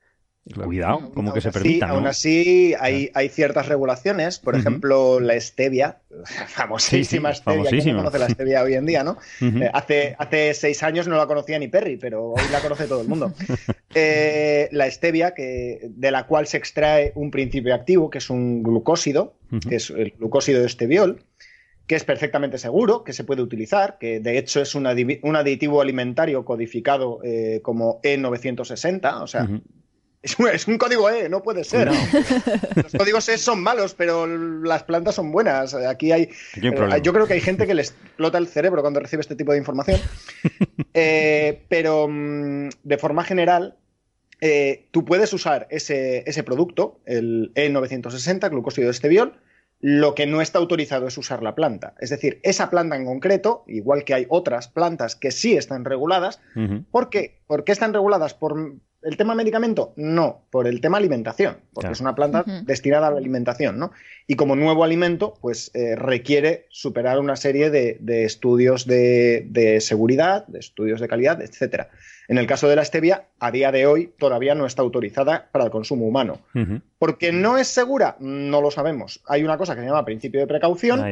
cuidado, 0.65 1.11
como 1.13 1.33
que 1.33 1.41
se 1.41 1.49
así- 1.49 1.59
permita, 1.59 1.87
¿no? 1.87 1.95
Aún 1.95 2.07
así, 2.07 2.75
hay, 2.79 3.11
hay 3.15 3.29
ciertas 3.31 3.67
regulaciones, 3.69 4.39
por 4.39 4.55
ejemplo, 4.57 5.19
la 5.21 5.41
stevia, 5.41 6.01
famosísima 6.49 7.31
Sí, 7.33 7.37
sí, 7.37 7.43
stevia, 7.43 7.61
¿quién 7.63 7.65
famosísima. 7.71 7.93
no 7.97 7.99
conoce 8.05 8.19
la 8.19 8.29
stevia 8.29 8.63
hoy 8.63 8.75
en 8.75 8.85
día, 8.87 9.05
no? 9.05 9.17
Eh, 9.41 9.71
hace, 9.73 10.15
hace 10.19 10.53
seis 10.55 10.83
años 10.83 11.09
no 11.09 11.17
la 11.17 11.27
conocía 11.27 11.59
ni 11.59 11.69
Perry, 11.69 11.97
pero 11.97 12.25
hoy 12.27 12.49
la 12.49 12.61
conoce 12.61 12.87
todo 12.87 13.01
el 13.01 13.09
mundo. 13.09 13.33
Eh, 13.97 14.69
la 14.73 14.91
stevia, 14.91 15.35
que, 15.35 15.79
de 15.89 16.11
la 16.11 16.27
cual 16.27 16.49
se 16.49 16.57
extrae 16.57 17.13
un 17.15 17.31
principio 17.31 17.73
activo, 17.75 18.11
que 18.11 18.19
es 18.19 18.29
un 18.29 18.63
glucósido, 18.65 19.37
que 19.69 19.77
es 19.77 19.89
el 19.91 20.11
glucósido 20.19 20.59
de 20.61 20.67
esteviol, 20.67 21.25
que 21.87 21.95
es 21.95 22.03
perfectamente 22.03 22.59
seguro, 22.59 23.05
que 23.05 23.13
se 23.13 23.23
puede 23.23 23.43
utilizar, 23.43 23.99
que 24.01 24.19
de 24.19 24.37
hecho 24.39 24.61
es 24.61 24.75
un, 24.75 24.89
un 25.23 25.37
aditivo 25.37 25.81
alimentario 25.81 26.45
codificado 26.45 27.21
eh, 27.23 27.61
como 27.63 28.01
E960, 28.03 29.23
o 29.23 29.27
sea. 29.29 29.49
Es 30.25 30.39
un, 30.39 30.49
es 30.49 30.67
un 30.67 30.79
código 30.79 31.11
E, 31.11 31.29
no 31.29 31.43
puede 31.43 31.65
ser. 31.65 31.91
Los 32.77 32.93
códigos 32.93 33.29
E 33.29 33.37
son 33.37 33.63
malos, 33.63 33.95
pero 33.95 34.27
las 34.27 34.83
plantas 34.83 35.15
son 35.15 35.31
buenas. 35.31 35.75
Aquí 35.75 36.13
hay. 36.13 36.31
Aquí 36.57 36.67
hay 36.67 36.69
un 36.69 36.93
eh, 36.93 37.01
yo 37.03 37.13
creo 37.13 37.27
que 37.27 37.35
hay 37.35 37.43
gente 37.43 37.67
que 37.67 37.75
les 37.75 37.91
explota 37.91 38.39
el 38.39 38.49
cerebro 38.49 38.81
cuando 38.81 39.01
recibe 39.01 39.21
este 39.21 39.37
tipo 39.37 39.53
de 39.53 39.59
información. 39.59 40.01
Eh, 40.97 41.65
pero 41.69 42.07
mm, 42.09 42.69
de 42.85 42.99
forma 42.99 43.25
general, 43.25 43.77
eh, 44.41 44.87
tú 44.93 45.05
puedes 45.05 45.33
usar 45.33 45.67
ese, 45.71 46.23
ese 46.25 46.45
producto, 46.45 47.01
el 47.05 47.53
E960, 47.55 48.49
glucósido 48.49 48.87
de 48.87 48.93
esteviol. 48.93 49.41
Lo 49.81 50.15
que 50.15 50.27
no 50.27 50.41
está 50.41 50.61
autorizado 50.61 51.09
es 51.09 51.19
usar 51.19 51.43
la 51.43 51.57
planta. 51.57 51.95
Es 51.99 52.11
decir, 52.11 52.39
esa 52.45 52.71
planta 52.71 52.95
en 52.95 53.07
concreto, 53.07 53.65
igual 53.67 54.05
que 54.05 54.15
hay 54.15 54.27
otras 54.29 54.69
plantas 54.69 55.17
que 55.17 55.33
sí 55.33 55.57
están 55.57 55.85
reguladas, 55.85 56.41
Ujú. 56.55 56.85
porque 56.93 57.41
¿Por 57.49 57.65
qué 57.65 57.73
están 57.73 57.93
reguladas? 57.93 58.35
¿Por 58.35 58.77
el 59.05 59.17
tema 59.17 59.35
medicamento? 59.35 59.93
No, 59.97 60.47
por 60.51 60.67
el 60.67 60.81
tema 60.81 60.99
alimentación, 60.99 61.59
porque 61.73 61.93
es 61.93 62.01
una 62.01 62.15
planta 62.15 62.45
destinada 62.63 63.09
a 63.09 63.11
la 63.11 63.19
alimentación, 63.19 63.79
¿no? 63.79 63.93
Y 64.27 64.37
como 64.37 64.57
nuevo 64.57 64.83
alimento, 64.85 65.35
pues 65.41 65.71
eh, 65.75 65.95
requiere 65.95 66.67
superar 66.71 67.19
una 67.19 67.37
serie 67.37 67.71
de, 67.71 68.25
estudios 68.25 68.87
de, 68.87 69.79
seguridad, 69.81 70.47
de 70.47 70.59
estudios 70.59 71.01
de 71.01 71.09
calidad, 71.09 71.43
etcétera. 71.43 71.91
En 72.27 72.39
el 72.39 72.47
caso 72.47 72.69
de 72.69 72.77
la 72.77 72.85
stevia, 72.85 73.27
a 73.39 73.51
día 73.51 73.71
de 73.71 73.87
hoy 73.87 74.15
todavía 74.19 74.55
no 74.55 74.65
está 74.65 74.81
autorizada 74.81 75.51
para 75.53 75.67
el 75.67 75.71
consumo 75.71 76.07
humano. 76.07 76.41
¿Porque 76.99 77.33
no 77.33 77.59
es 77.59 77.69
segura? 77.69 78.17
No 78.19 78.63
lo 78.63 78.71
sabemos. 78.71 79.23
Hay 79.27 79.45
una 79.45 79.59
cosa 79.59 79.75
que 79.75 79.83
se 79.83 79.87
llama 79.87 80.05
principio 80.05 80.41
de 80.41 80.47
precaución, 80.47 81.05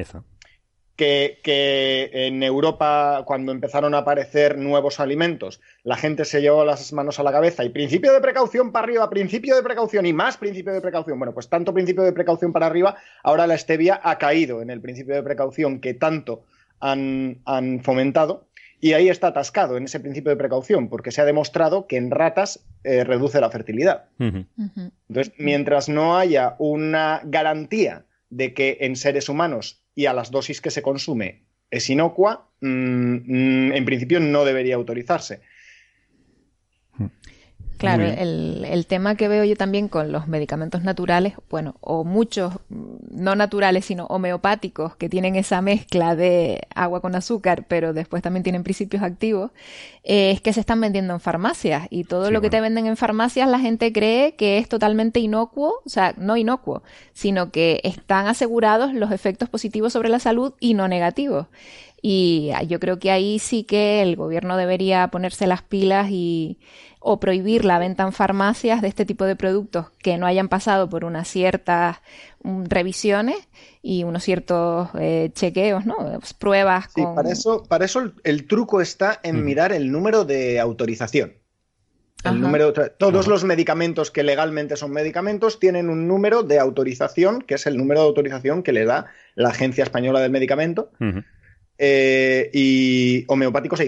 que, 1.43 2.11
en 2.13 2.43
Europa, 2.43 3.23
cuando 3.27 3.53
empezaron 3.53 3.95
a 3.95 3.99
aparecer 3.99 4.59
nuevos 4.59 5.01
alimentos, 5.01 5.61
la 5.83 5.97
gente 5.97 6.25
se 6.25 6.41
llevó 6.41 6.65
las 6.65 6.93
manos 6.93 7.19
a 7.19 7.23
la 7.23 7.33
cabeza 7.33 7.65
y 7.65 7.71
principio 7.71 8.13
de 8.13 8.21
precaución 8.21 8.73
para 8.73 8.85
arriba, 8.85 9.11
principio 9.11 9.57
de 9.57 9.63
precaución 9.63 10.07
y 10.07 10.13
más 10.13 10.37
principio 10.37 10.73
de 10.73 10.81
precaución. 10.81 11.19
Bueno, 11.19 11.35
pues 11.35 11.49
tanto 11.49 11.75
principio 11.75 12.05
de 12.05 12.13
precaución 12.13 12.53
para 12.53 12.67
arriba, 12.67 12.97
ahora 13.23 13.47
la 13.47 13.59
stevia 13.59 14.01
ha 14.03 14.19
caído 14.19 14.63
en 14.63 14.71
el 14.71 14.81
principio 14.81 15.15
de 15.15 15.23
precaución 15.23 15.81
que 15.81 15.95
tanto 15.95 16.45
han, 16.81 17.41
fomentado. 17.83 18.47
Y 18.81 18.95
ahí 18.95 19.09
está 19.09 19.29
atascado 19.29 19.77
en 19.77 19.85
ese 19.85 20.01
principio 20.01 20.31
de 20.31 20.37
precaución, 20.37 20.89
porque 20.89 21.13
se 21.13 21.21
ha 21.21 21.25
demostrado 21.25 21.87
que 21.87 21.97
en 21.97 22.11
ratas 22.11 22.65
eh, 22.83 23.05
reduce 23.05 23.41
la 23.41 23.49
fertilidad. 23.49 24.07
Entonces, 24.19 25.33
mientras 25.39 25.89
no 25.89 26.17
haya 26.17 26.57
una 26.59 27.21
garantía 27.25 28.05
de 28.33 28.55
que 28.55 28.79
en 28.81 28.97
seres 28.97 29.29
humanos 29.29 29.85
y 29.95 30.07
a 30.07 30.15
las 30.15 30.31
dosis 30.31 30.63
que 30.63 30.71
se 30.71 30.81
consume 30.81 31.45
es 31.71 31.89
inocua, 31.91 32.51
mm, 32.61 32.69
mm, 32.69 33.73
en 33.73 33.85
principio 33.85 34.21
no 34.21 34.45
debería 34.45 34.75
autorizarse. 34.75 35.43
Claro, 37.79 38.05
el, 38.05 38.87
tema 38.87 39.17
que 39.17 39.29
veo 39.29 39.45
yo 39.45 39.57
también 39.57 39.89
con 39.89 40.13
los 40.13 40.29
medicamentos 40.29 40.83
naturales, 40.83 41.35
bueno, 41.51 41.75
o 41.81 42.05
muchos 42.05 42.55
no 42.69 43.35
naturales, 43.35 43.85
sino 43.85 44.07
homeopáticos, 44.07 44.95
que 44.97 45.09
tienen 45.09 45.37
esa 45.37 45.61
mezcla 45.63 46.15
de 46.15 46.61
agua 46.75 47.01
con 47.01 47.15
azúcar, 47.15 47.65
pero 47.69 47.93
después 47.93 48.23
también 48.23 48.43
tienen 48.43 48.63
principios 48.63 49.03
activos, 49.03 49.51
eh, 50.05 50.31
es 50.31 50.41
que 50.41 50.53
se 50.53 50.61
están 50.61 50.81
vendiendo 50.81 51.15
en 51.15 51.21
farmacias. 51.21 51.87
Y 51.91 52.05
todo 52.05 52.31
lo 52.31 52.41
que 52.41 52.51
te 52.51 52.61
venden 52.61 52.87
en 52.87 52.97
farmacias 52.97 53.49
la 53.49 53.59
gente 53.59 53.93
cree 53.93 54.37
que 54.37 54.59
es 54.59 54.69
totalmente 54.69 55.21
inocuo, 55.21 55.81
o 55.85 55.89
sea, 55.89 56.15
no 56.17 56.37
inocuo, 56.37 56.83
sino 57.15 57.51
que 57.51 57.81
están 57.85 58.27
asegurados 58.27 58.95
los 58.95 59.11
efectos 59.11 59.49
positivos 59.49 59.93
sobre 59.93 60.09
la 60.09 60.19
salud 60.19 60.55
y 60.61 60.75
no 60.75 60.89
negativos. 60.89 61.47
Y 62.05 62.51
yo 62.67 62.81
creo 62.81 62.99
que 62.99 63.13
ahí 63.13 63.39
sí 63.39 63.63
que 63.63 64.03
el 64.03 64.17
gobierno 64.17 64.57
debería 64.57 65.07
ponerse 65.09 65.47
las 65.47 65.63
pilas 65.63 66.11
y 66.11 66.59
o 67.03 67.21
prohibir 67.21 67.65
la 67.65 67.79
venta 67.79 68.05
en 68.05 68.13
farmacias 68.13 68.83
de 68.83 68.89
este 68.89 69.05
tipo 69.05 69.25
de 69.25 69.37
productos 69.37 69.91
que 69.99 70.17
no 70.19 70.27
hayan 70.27 70.49
pasado 70.49 70.89
por 70.89 71.05
unas 71.05 71.29
ciertas 71.29 71.99
mm, 72.43 72.65
revisiones 72.67 73.37
y 73.83 74.05
unos 74.05 74.23
ciertos 74.23 74.89
eh, 74.99 75.31
chequeos, 75.35 75.85
¿no? 75.85 75.97
Pruebas. 76.39 76.87
Sí, 76.95 77.03
para 77.15 77.31
eso, 77.31 77.65
para 77.65 77.85
eso 77.85 78.13
el, 78.25 78.47
truco 78.47 78.81
está 78.81 79.21
en 79.23 79.45
mirar 79.45 79.73
el 79.73 79.91
número 79.91 80.25
de 80.25 80.61
autorización. 80.61 81.35
El 82.25 82.41
número, 82.41 82.73
todos 82.73 83.27
los 83.27 83.43
medicamentos 83.43 84.13
que 84.13 84.23
legalmente 84.23 84.77
son 84.77 84.93
medicamentos 84.93 85.59
tienen 85.59 85.91
un 85.91 86.07
número 86.07 86.45
de 86.45 86.61
autorización, 86.61 87.43
que 87.43 87.55
es 87.55 87.67
el 87.67 87.77
número 87.77 88.01
de 88.01 88.07
autorización 88.07 88.63
que 88.63 88.71
le 88.71 88.85
da 88.85 89.07
la 89.35 89.49
Agencia 89.49 89.83
Española 89.83 90.21
del 90.21 90.31
Medicamento. 90.31 90.93
Eh, 91.79 92.49
y 92.53 93.25
homeopáticos 93.27 93.81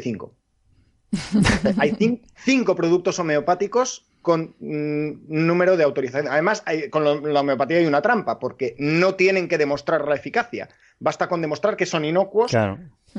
hay 1.79 2.21
cinco. 2.37 2.75
productos 2.75 3.19
homeopáticos 3.19 4.07
con 4.23 4.55
mm, 4.59 5.27
número 5.29 5.77
de 5.77 5.85
autorización. 5.85 6.29
Además, 6.29 6.63
con 6.91 7.05
la 7.05 7.41
homeopatía 7.41 7.79
hay 7.79 7.87
una 7.87 8.03
trampa, 8.03 8.39
porque 8.39 8.75
no 8.79 9.15
tienen 9.15 9.49
que 9.49 9.59
demostrar 9.59 10.07
la 10.09 10.15
eficacia. 10.15 10.69
Basta 10.99 11.29
con 11.29 11.41
demostrar 11.41 11.77
que 11.77 11.87
son 11.87 12.05
inocuos 12.05 12.53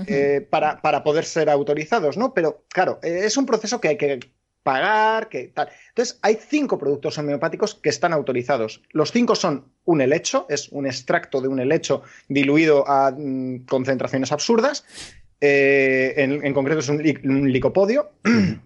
eh, 0.07 0.45
para, 0.49 0.81
para, 0.81 1.03
poder 1.03 1.25
ser 1.25 1.49
autorizados, 1.49 2.17
¿no? 2.17 2.33
Pero, 2.33 2.65
claro, 2.69 2.99
eh, 3.03 3.21
es 3.23 3.37
un 3.37 3.45
proceso 3.45 3.79
que 3.79 3.89
hay 3.89 3.97
que 3.97 4.19
pagar, 4.65 5.29
que 5.29 5.49
tal. 5.49 5.69
Entonces, 5.89 6.17
hay 6.23 6.39
cinco 6.41 6.79
productos 6.79 7.19
homeopáticos 7.19 7.75
que 7.75 7.89
están 7.89 8.13
autorizados. 8.13 8.81
Los 8.89 9.11
cinco 9.11 9.35
son 9.35 9.65
un 9.85 10.01
helecho, 10.01 10.47
es 10.49 10.69
un 10.69 10.87
extracto 10.87 11.39
de 11.39 11.47
un 11.47 11.59
helecho 11.59 12.01
diluido 12.27 12.83
a 12.89 13.11
mm, 13.11 13.65
concentraciones 13.67 14.31
absurdas. 14.31 14.83
Eh, 15.47 16.13
en, 16.17 16.53
concreto 16.53 16.79
es 16.79 16.89
un, 16.89 17.51
licopodio. 17.51 18.11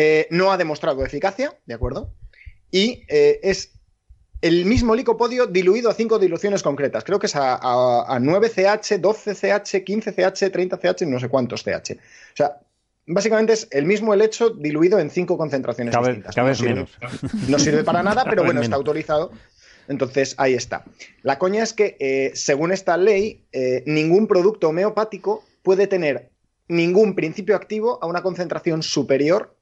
Eh, 0.00 0.28
no 0.30 0.52
ha 0.52 0.56
demostrado 0.56 1.04
eficacia, 1.04 1.58
¿de 1.66 1.74
acuerdo? 1.74 2.14
Y 2.70 3.02
eh, 3.08 3.40
es 3.42 3.72
el 4.40 4.64
mismo 4.64 4.94
licopodio 4.94 5.48
diluido 5.48 5.90
a 5.90 5.92
cinco 5.92 6.20
diluciones 6.20 6.62
concretas. 6.62 7.02
Creo 7.02 7.18
que 7.18 7.26
es 7.26 7.34
a, 7.34 7.58
9CH, 8.20 9.00
12CH, 9.00 9.84
15CH, 9.84 10.52
30CH, 10.52 11.04
no 11.08 11.18
sé 11.18 11.28
cuántos 11.28 11.64
CH. 11.64 11.94
O 11.94 12.36
sea, 12.36 12.60
básicamente 13.08 13.54
es 13.54 13.66
el 13.72 13.86
mismo 13.86 14.14
helecho 14.14 14.50
diluido 14.50 15.00
en 15.00 15.10
cinco 15.10 15.36
concentraciones 15.36 15.92
distintas. 15.92 16.32
Cada 16.32 16.46
vez 16.46 16.62
menos. 16.62 16.96
no 17.48 17.58
sirve 17.58 17.82
para 17.82 18.04
nada, 18.04 18.22
pero 18.22 18.44
bueno, 18.44 18.62
está 18.62 18.76
autorizado 18.76 19.32
entonces, 19.88 20.34
ahí 20.38 20.54
está. 20.54 20.84
La 21.22 21.38
coña 21.38 21.62
es 21.62 21.72
que, 21.72 21.96
eh, 21.98 22.32
según 22.34 22.72
esta 22.72 22.96
ley, 22.96 23.44
eh, 23.52 23.82
ningún 23.86 24.26
producto 24.26 24.68
homeopático 24.68 25.44
puede 25.62 25.86
tener 25.86 26.30
ningún 26.68 27.14
principio 27.14 27.56
activo 27.56 27.98
a 28.02 28.06
una 28.06 28.22
concentración 28.22 28.82
superior 28.82 29.56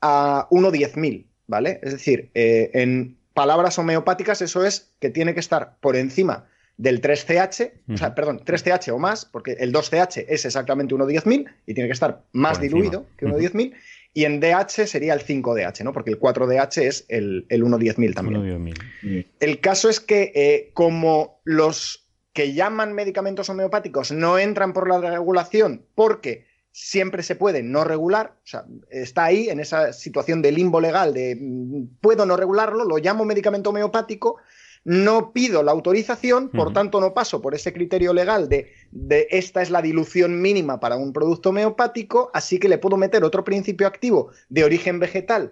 a 0.00 0.46
1.10.000, 0.50 1.26
¿vale? 1.46 1.80
Es 1.82 1.92
decir, 1.92 2.30
eh, 2.34 2.70
en 2.74 3.16
palabras 3.32 3.78
homeopáticas 3.78 4.42
eso 4.42 4.64
es 4.64 4.92
que 5.00 5.10
tiene 5.10 5.34
que 5.34 5.40
estar 5.40 5.76
por 5.80 5.96
encima 5.96 6.46
del 6.76 7.00
3CH, 7.00 7.72
o 7.94 7.96
sea, 7.96 8.14
perdón, 8.14 8.42
3CH 8.44 8.92
o 8.92 8.98
más, 8.98 9.24
porque 9.24 9.52
el 9.52 9.72
2CH 9.72 10.26
es 10.28 10.44
exactamente 10.44 10.94
1.10.000 10.94 11.50
y 11.66 11.74
tiene 11.74 11.88
que 11.88 11.94
estar 11.94 12.22
más 12.32 12.60
diluido 12.60 13.06
que 13.16 13.26
1.10.000, 13.26 13.74
y 14.16 14.24
en 14.24 14.40
DH 14.40 14.86
sería 14.86 15.12
el 15.12 15.20
5DH, 15.20 15.84
¿no? 15.84 15.92
Porque 15.92 16.08
el 16.08 16.18
4DH 16.18 16.82
es 16.82 17.04
el, 17.08 17.44
el 17.50 17.62
1.10.000 17.62 18.14
también. 18.14 18.74
El 19.40 19.60
caso 19.60 19.90
es 19.90 20.00
que 20.00 20.32
eh, 20.34 20.70
como 20.72 21.42
los 21.44 22.08
que 22.32 22.54
llaman 22.54 22.94
medicamentos 22.94 23.50
homeopáticos 23.50 24.12
no 24.12 24.38
entran 24.38 24.72
por 24.72 24.88
la 24.88 25.02
regulación 25.10 25.84
porque 25.94 26.46
siempre 26.72 27.22
se 27.22 27.36
puede 27.36 27.62
no 27.62 27.84
regular, 27.84 28.38
o 28.42 28.46
sea, 28.46 28.64
está 28.88 29.24
ahí 29.24 29.50
en 29.50 29.60
esa 29.60 29.92
situación 29.92 30.40
de 30.40 30.52
limbo 30.52 30.80
legal 30.80 31.12
de 31.12 31.36
mm, 31.38 31.98
puedo 32.00 32.24
no 32.24 32.38
regularlo, 32.38 32.86
lo 32.86 32.96
llamo 32.96 33.26
medicamento 33.26 33.68
homeopático, 33.68 34.38
no 34.86 35.32
pido 35.32 35.64
la 35.64 35.72
autorización, 35.72 36.48
por 36.48 36.72
tanto 36.72 37.00
no 37.00 37.12
paso 37.12 37.42
por 37.42 37.56
ese 37.56 37.72
criterio 37.72 38.14
legal 38.14 38.48
de, 38.48 38.72
de, 38.92 39.26
esta 39.30 39.60
es 39.60 39.70
la 39.70 39.82
dilución 39.82 40.40
mínima 40.40 40.78
para 40.78 40.94
un 40.94 41.12
producto 41.12 41.48
homeopático, 41.48 42.30
así 42.32 42.60
que 42.60 42.68
le 42.68 42.78
puedo 42.78 42.96
meter 42.96 43.24
otro 43.24 43.42
principio 43.42 43.88
activo 43.88 44.30
de 44.48 44.62
origen 44.62 45.00
vegetal 45.00 45.50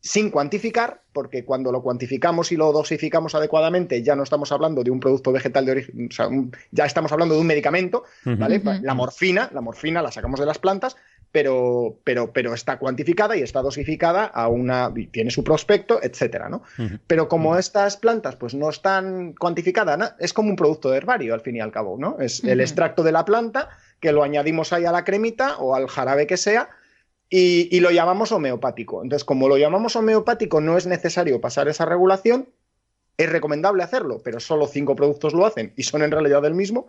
sin 0.00 0.30
cuantificar, 0.30 1.02
porque 1.12 1.44
cuando 1.44 1.72
lo 1.72 1.82
cuantificamos 1.82 2.50
y 2.50 2.56
lo 2.56 2.72
dosificamos 2.72 3.34
adecuadamente 3.34 4.02
ya 4.02 4.16
no 4.16 4.22
estamos 4.22 4.50
hablando 4.52 4.82
de 4.82 4.90
un 4.90 5.00
producto 5.00 5.30
vegetal 5.30 5.66
de 5.66 5.72
origen, 5.72 6.08
o 6.10 6.14
sea, 6.14 6.30
ya 6.70 6.86
estamos 6.86 7.12
hablando 7.12 7.34
de 7.34 7.40
un 7.42 7.46
medicamento, 7.46 8.04
¿vale? 8.24 8.62
La 8.82 8.94
morfina, 8.94 9.50
la 9.52 9.60
morfina 9.60 10.00
la 10.00 10.10
sacamos 10.10 10.40
de 10.40 10.46
las 10.46 10.58
plantas, 10.58 10.96
pero, 11.30 11.98
pero, 12.04 12.32
pero 12.32 12.54
está 12.54 12.78
cuantificada 12.78 13.36
y 13.36 13.42
está 13.42 13.60
dosificada 13.60 14.24
a 14.24 14.48
una, 14.48 14.92
tiene 15.10 15.30
su 15.30 15.44
prospecto, 15.44 16.00
etcétera, 16.02 16.48
¿no? 16.48 16.62
Pero 17.06 17.28
como 17.28 17.56
estas 17.56 17.96
plantas 17.96 18.36
pues 18.36 18.54
no 18.54 18.70
están 18.70 19.34
cuantificadas, 19.34 20.14
es 20.18 20.32
como 20.32 20.50
un 20.50 20.56
producto 20.56 20.90
de 20.90 20.96
herbario 20.96 21.34
al 21.34 21.40
fin 21.40 21.56
y 21.56 21.60
al 21.60 21.72
cabo, 21.72 21.96
¿no? 21.98 22.18
Es 22.18 22.42
el 22.44 22.60
extracto 22.60 23.02
de 23.02 23.12
la 23.12 23.24
planta 23.24 23.68
que 24.00 24.12
lo 24.12 24.22
añadimos 24.22 24.72
ahí 24.72 24.84
a 24.84 24.92
la 24.92 25.04
cremita 25.04 25.58
o 25.58 25.74
al 25.74 25.88
jarabe 25.88 26.26
que 26.26 26.36
sea 26.36 26.70
y, 27.28 27.68
y 27.76 27.80
lo 27.80 27.90
llamamos 27.90 28.32
homeopático. 28.32 29.02
Entonces, 29.02 29.24
como 29.24 29.48
lo 29.48 29.58
llamamos 29.58 29.96
homeopático, 29.96 30.60
no 30.60 30.78
es 30.78 30.86
necesario 30.86 31.40
pasar 31.40 31.68
esa 31.68 31.84
regulación, 31.84 32.48
es 33.18 33.30
recomendable 33.30 33.82
hacerlo, 33.82 34.22
pero 34.24 34.40
solo 34.40 34.66
cinco 34.66 34.96
productos 34.96 35.34
lo 35.34 35.44
hacen 35.44 35.74
y 35.76 35.82
son 35.82 36.02
en 36.02 36.10
realidad 36.10 36.44
el 36.46 36.54
mismo. 36.54 36.86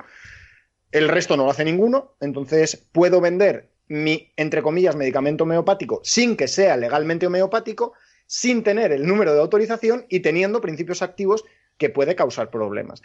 El 0.91 1.09
resto 1.09 1.35
no 1.35 1.45
lo 1.45 1.51
hace 1.51 1.65
ninguno, 1.65 2.13
entonces 2.21 2.87
puedo 2.91 3.19
vender 3.19 3.69
mi, 3.89 4.31
entre 4.37 4.61
comillas, 4.61 4.95
medicamento 4.95 5.43
homeopático 5.43 5.99
sin 6.03 6.37
que 6.37 6.47
sea 6.47 6.77
legalmente 6.77 7.27
homeopático, 7.27 7.93
sin 8.25 8.63
tener 8.63 8.91
el 8.91 9.05
número 9.05 9.33
de 9.33 9.41
autorización 9.41 10.05
y 10.07 10.21
teniendo 10.21 10.61
principios 10.61 11.01
activos 11.01 11.43
que 11.77 11.89
puede 11.89 12.15
causar 12.15 12.49
problemas. 12.51 13.01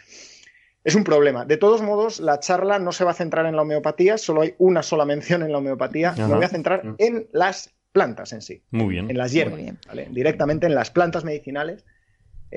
Es 0.83 0.93
un 0.93 1.03
problema. 1.03 1.45
De 1.45 1.57
todos 1.57 1.81
modos, 1.81 2.19
la 2.19 2.39
charla 2.39 2.77
no 2.77 2.91
se 2.91 3.03
va 3.03 3.11
a 3.11 3.15
centrar 3.15 3.47
en 3.47 3.55
la 3.55 3.63
homeopatía, 3.63 4.19
solo 4.19 4.41
hay 4.41 4.53
una 4.59 4.83
sola 4.83 5.03
mención 5.03 5.41
en 5.41 5.51
la 5.51 5.57
homeopatía. 5.57 6.13
Me 6.15 6.27
voy 6.27 6.45
a 6.45 6.49
centrar 6.49 6.85
mm. 6.85 6.95
en 6.99 7.27
las 7.31 7.73
plantas 7.91 8.33
en 8.33 8.41
sí. 8.41 8.61
Muy 8.69 8.89
bien. 8.89 9.09
En 9.09 9.17
las 9.17 9.31
hierbas, 9.31 9.59
directamente 10.11 10.67
en 10.67 10.75
las 10.75 10.91
plantas 10.91 11.23
medicinales 11.23 11.85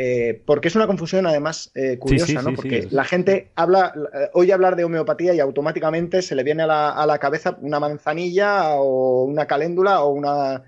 Eh, 0.01 0.41
porque 0.47 0.69
es 0.69 0.77
una 0.77 0.87
confusión 0.87 1.27
además 1.27 1.73
eh, 1.75 1.99
curiosa, 1.99 2.41
¿no? 2.41 2.55
Porque 2.55 2.87
la 2.93 3.03
gente 3.03 3.51
habla, 3.57 3.93
oye 4.33 4.53
hablar 4.53 4.77
de 4.77 4.85
homeopatía 4.85 5.35
y 5.35 5.41
automáticamente 5.41 6.23
se 6.23 6.37
le 6.37 6.45
viene 6.45 6.63
a 6.63 6.67
la, 6.69 6.91
a 6.91 7.05
la 7.05 7.19
cabeza 7.19 7.59
una 7.63 7.81
manzanilla 7.81 8.77
o 8.77 9.25
una 9.25 9.47
caléndula 9.47 10.03
o 10.03 10.13
una, 10.13 10.63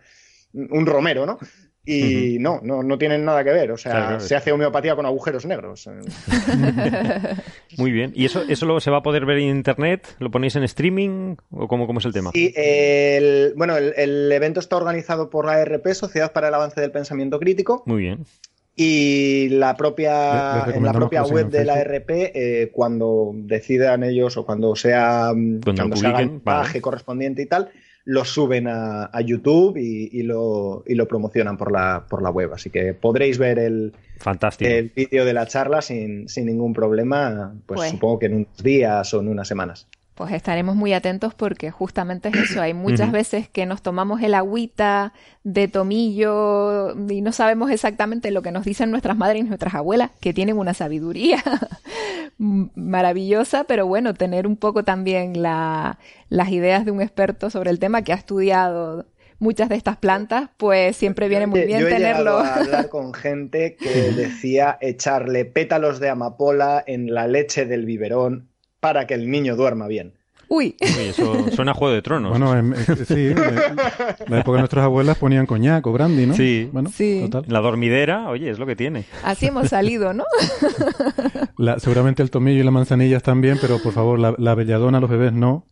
un 0.53 0.85
romero, 0.85 1.27
¿no? 1.27 1.39
Y 1.85 2.39
no, 2.39 2.61
no, 2.63 2.83
no 2.83 2.99
tienen 2.99 3.25
nada 3.25 3.43
que 3.43 3.51
ver. 3.51 3.73
O 3.73 3.77
sea, 3.77 4.21
se 4.21 4.37
hace 4.37 4.53
homeopatía 4.53 4.95
con 4.95 5.07
agujeros 5.07 5.47
negros. 5.47 5.89
Muy 7.79 7.91
bien. 7.91 8.13
¿Y 8.15 8.27
eso, 8.27 8.43
eso 8.49 8.67
luego 8.67 8.81
se 8.81 8.91
va 8.91 8.99
a 8.99 9.03
poder 9.03 9.25
ver 9.25 9.39
en 9.39 9.57
internet? 9.57 10.15
¿Lo 10.19 10.31
ponéis 10.31 10.57
en 10.57 10.65
streaming? 10.65 11.37
¿O 11.51 11.69
cómo, 11.69 11.87
cómo 11.87 12.01
es 12.01 12.05
el 12.05 12.13
tema? 12.13 12.31
Sí, 12.35 12.53
el, 12.55 13.55
bueno, 13.57 13.77
el, 13.77 14.31
evento 14.31 14.61
está 14.61 14.77
organizado 14.77 15.31
por 15.31 15.47
la 15.47 15.53
ARP, 15.55 15.89
Sociedad 15.95 16.33
para 16.33 16.49
el 16.49 16.55
Avance 16.55 16.81
del 16.81 16.91
Pensamiento 16.91 17.41
Crítico. 17.41 17.83
Muy 17.87 18.03
bien. 18.03 18.27
Y 18.83 19.51
la 19.51 19.77
propia, 19.77 20.65
en 20.75 20.83
la 20.83 20.95
propia 20.95 21.23
web 21.23 21.51
de 21.51 21.67
la 21.67 21.75
ARP, 21.75 22.09
eh, 22.09 22.71
cuando 22.73 23.33
decidan 23.35 24.03
ellos 24.05 24.39
o 24.39 24.47
cuando 24.47 24.75
sea 24.75 25.33
cuando, 25.63 25.97
se 25.97 26.07
haga 26.07 26.23
el 26.23 26.41
paje 26.41 26.81
correspondiente 26.81 27.43
y 27.43 27.47
tal, 27.47 27.69
lo 28.07 28.25
suben 28.25 28.69
a, 28.69 29.11
YouTube 29.21 29.77
y, 29.77 30.23
lo, 30.23 30.83
y, 30.87 30.95
lo, 30.95 31.07
promocionan 31.07 31.59
por 31.59 31.71
la, 31.71 32.07
por 32.09 32.23
la 32.23 32.31
web. 32.31 32.55
Así 32.55 32.71
que 32.71 32.95
podréis 32.95 33.37
ver 33.37 33.59
el, 33.59 33.93
el 34.61 34.93
vídeo 34.97 35.27
de 35.27 35.35
la 35.35 35.47
charla 35.47 35.83
sin, 35.83 36.27
sin 36.31 36.47
ningún 36.47 36.73
problema, 36.73 37.55
pues, 37.67 37.81
pues, 37.81 37.91
supongo 37.91 38.19
que 38.19 38.27
en 38.27 38.35
unos 38.35 38.63
días 38.63 39.13
o 39.13 39.21
en 39.21 39.29
unas 39.29 39.47
semanas. 39.47 39.89
Pues 40.21 40.35
estaremos 40.35 40.77
muy 40.77 40.93
atentos 40.93 41.33
porque 41.33 41.71
justamente 41.71 42.29
es 42.29 42.51
eso. 42.51 42.61
Hay 42.61 42.75
muchas 42.75 43.11
veces 43.11 43.49
que 43.49 43.65
nos 43.65 43.81
tomamos 43.81 44.21
el 44.21 44.35
agüita 44.35 45.15
de 45.45 45.67
tomillo 45.67 46.95
y 47.09 47.23
no 47.23 47.33
sabemos 47.33 47.71
exactamente 47.71 48.31
lo 48.31 48.43
que 48.43 48.53
nos 48.53 48.67
dicen 48.67 48.91
nuestras 48.91 49.17
madres 49.17 49.41
y 49.41 49.49
nuestras 49.49 49.75
abuelas, 49.75 50.11
que 50.21 50.35
tienen 50.35 50.59
una 50.59 50.75
sabiduría 50.75 51.43
maravillosa, 52.37 53.65
pero 53.65 53.87
bueno, 53.87 54.13
tener 54.13 54.47
un 54.47 54.59
poco 54.59 54.85
también 54.85 55.41
la, 55.41 55.99
las 56.29 56.51
ideas 56.51 56.85
de 56.85 56.91
un 56.91 57.01
experto 57.01 57.49
sobre 57.49 57.71
el 57.71 57.79
tema 57.79 58.03
que 58.03 58.13
ha 58.13 58.17
estudiado 58.17 59.07
muchas 59.39 59.71
de 59.71 59.77
estas 59.77 59.97
plantas, 59.97 60.51
pues 60.59 60.97
siempre 60.97 61.29
viene 61.29 61.47
muy 61.47 61.63
bien 61.63 61.81
yo 61.81 61.89
he 61.89 61.93
tenerlo. 61.93 62.41
a 62.41 62.57
hablar 62.57 62.91
con 62.91 63.15
gente 63.15 63.75
que 63.75 64.13
decía 64.13 64.77
echarle 64.83 65.47
pétalos 65.47 65.99
de 65.99 66.11
amapola 66.11 66.85
en 66.87 67.15
la 67.15 67.27
leche 67.27 67.65
del 67.65 67.87
biberón 67.87 68.50
para 68.81 69.07
que 69.07 69.15
el 69.15 69.31
niño 69.31 69.57
duerma 69.57 69.87
bien. 69.87 70.15
Uy. 70.53 70.75
eso 70.81 71.49
suena 71.55 71.71
a 71.71 71.75
Juego 71.75 71.95
de 71.95 72.03
Tronos. 72.03 72.31
Bueno, 72.31 72.57
em, 72.57 72.75
sí, 73.07 73.29
en 73.29 73.37
la 74.27 74.41
época 74.41 74.57
de 74.57 74.59
nuestras 74.59 74.85
abuelas 74.85 75.17
ponían 75.17 75.47
coñac 75.47 75.87
o 75.87 75.93
brandy, 75.93 76.27
¿no? 76.27 76.35
Sí. 76.35 76.69
Bueno, 76.73 76.91
sí. 76.93 77.29
Total. 77.31 77.45
La 77.47 77.61
dormidera, 77.61 78.29
oye, 78.29 78.51
es 78.51 78.59
lo 78.59 78.67
que 78.67 78.75
tiene. 78.75 79.05
Así 79.23 79.47
hemos 79.47 79.69
salido, 79.69 80.13
¿no? 80.13 80.25
seguramente 81.79 82.25
el 82.25 82.33
tomillo 82.33 82.61
y 82.61 82.65
la 82.65 82.73
manzanilla 82.73 83.17
están 83.17 83.41
bien, 83.41 83.59
pero 83.61 83.81
por 83.81 83.93
favor, 83.93 84.19
la, 84.19 84.55
belladona 84.57 84.99
a 84.99 85.01
los 85.01 85.09
bebés 85.09 85.33
no. 85.33 85.67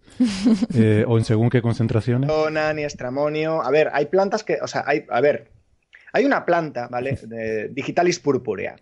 Eh, 0.75 1.05
o 1.09 1.19
en 1.19 1.25
según 1.25 1.51
qué 1.51 1.61
concentraciones. 1.61 2.29
Belladona, 2.29 2.73
ni 2.73 2.85
estramonio. 2.85 3.63
A 3.63 3.71
ver, 3.73 3.91
hay 3.93 4.07
plantas 4.07 4.45
que, 4.45 4.59
o 4.63 4.69
sea, 4.69 4.85
hay, 4.87 5.05
a 5.11 5.21
ver, 5.21 5.51
hay 6.13 6.25
una 6.25 6.45
planta, 6.45 6.89
¿vale? 6.89 7.19
De 7.23 7.69
Digitalis 7.69 8.19
purpurea. 8.19 8.77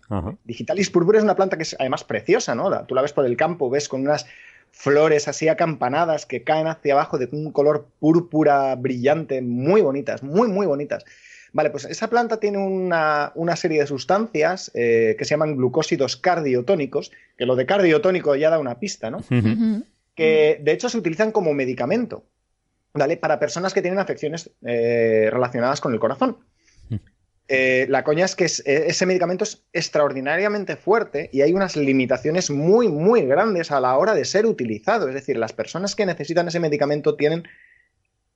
Digitalis 0.45 0.91
purpurea 0.91 1.21
es 1.21 1.25
una 1.25 1.37
planta 1.37 1.57
que 1.57 1.63
es 1.65 1.77
además 1.79 2.05
preciosa, 2.05 2.55
¿no? 2.55 2.85
Tú 2.87 2.95
la 2.95 3.03
ves 3.03 3.13
por 3.13 3.27
el 3.27 3.37
campo, 3.37 3.71
ves 3.71 3.89
con 3.89 4.03
unas 4.03 4.27
flores 4.73 5.27
así 5.27 5.49
acampanadas 5.49 6.27
que 6.27 6.43
caen 6.43 6.67
hacia 6.67 6.93
abajo 6.93 7.17
de 7.19 7.29
un 7.33 7.51
color 7.51 7.89
púrpura 7.99 8.75
brillante, 8.75 9.41
muy 9.41 9.81
bonitas, 9.81 10.23
muy, 10.23 10.49
muy 10.49 10.67
bonitas. 10.67 11.05
Vale, 11.53 11.71
pues 11.71 11.87
esa 11.87 12.11
planta 12.11 12.39
tiene 12.39 12.59
una, 12.59 13.33
serie 13.57 13.81
de 13.81 13.87
sustancias 13.87 14.71
eh, 14.75 15.17
que 15.19 15.25
se 15.25 15.31
llaman 15.31 15.57
glucósidos 15.57 16.19
cardiotónicos, 16.19 17.13
que 17.39 17.47
lo 17.47 17.57
de 17.57 17.65
cardiotónico 17.65 18.37
ya 18.37 18.51
da 18.51 18.59
una 18.59 18.79
pista, 18.79 19.11
¿no? 19.11 19.25
Que 20.15 20.61
de 20.63 20.73
hecho 20.73 20.91
se 20.91 20.99
utilizan 20.99 21.33
como 21.33 21.55
medicamento, 21.55 22.25
¿vale? 22.93 23.17
Para 23.17 23.39
personas 23.39 23.73
que 23.73 23.81
tienen 23.81 23.99
afecciones 23.99 24.51
eh, 24.67 25.31
relacionadas 25.33 25.81
con 25.81 25.95
el 25.95 25.99
corazón. 25.99 26.37
Eh, 27.49 27.87
la 27.89 28.03
coña 28.03 28.25
es 28.25 28.35
que 28.35 28.45
eh, 28.45 28.85
ese 28.89 29.07
medicamento 29.07 29.45
es 29.45 29.65
extraordinariamente 29.73 30.77
fuerte 30.77 31.31
y 31.33 31.43
hay 31.43 31.53
unas 31.53 31.77
limitaciones 31.77 32.51
muy, 32.51 32.89
muy 32.89 33.23
grandes 33.23 33.71
a 33.71 33.81
la 33.81 33.97
hora 33.97 34.15
de 34.15 34.25
ser 34.25 34.47
utilizado. 34.47 35.09
Es 35.09 35.15
decir, 35.15 35.37
las 35.37 35.53
personas 35.53 35.95
que 35.95 36.07
necesitan 36.07 36.49
ese 36.49 36.59
medicamento 36.59 37.15
tienen, 37.15 37.45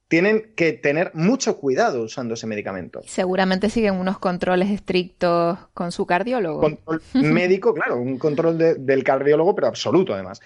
tienen 0.06 0.52
que 0.54 0.72
tener 0.72 1.10
mucho 1.14 1.56
cuidado 1.56 2.02
usando 2.02 2.34
ese 2.34 2.46
medicamento. 2.46 3.00
Seguramente 3.04 3.68
siguen 3.68 3.94
unos 3.94 4.18
controles 4.20 4.70
estrictos 4.70 5.58
con 5.74 5.90
su 5.90 6.06
cardiólogo. 6.06 6.60
Control 6.60 7.02
médico, 7.14 7.74
claro, 7.74 7.96
un 7.96 8.16
control 8.16 8.58
del 8.58 9.04
cardiólogo, 9.04 9.56
pero 9.56 9.66
absoluto 9.66 10.14
además. 10.14 10.40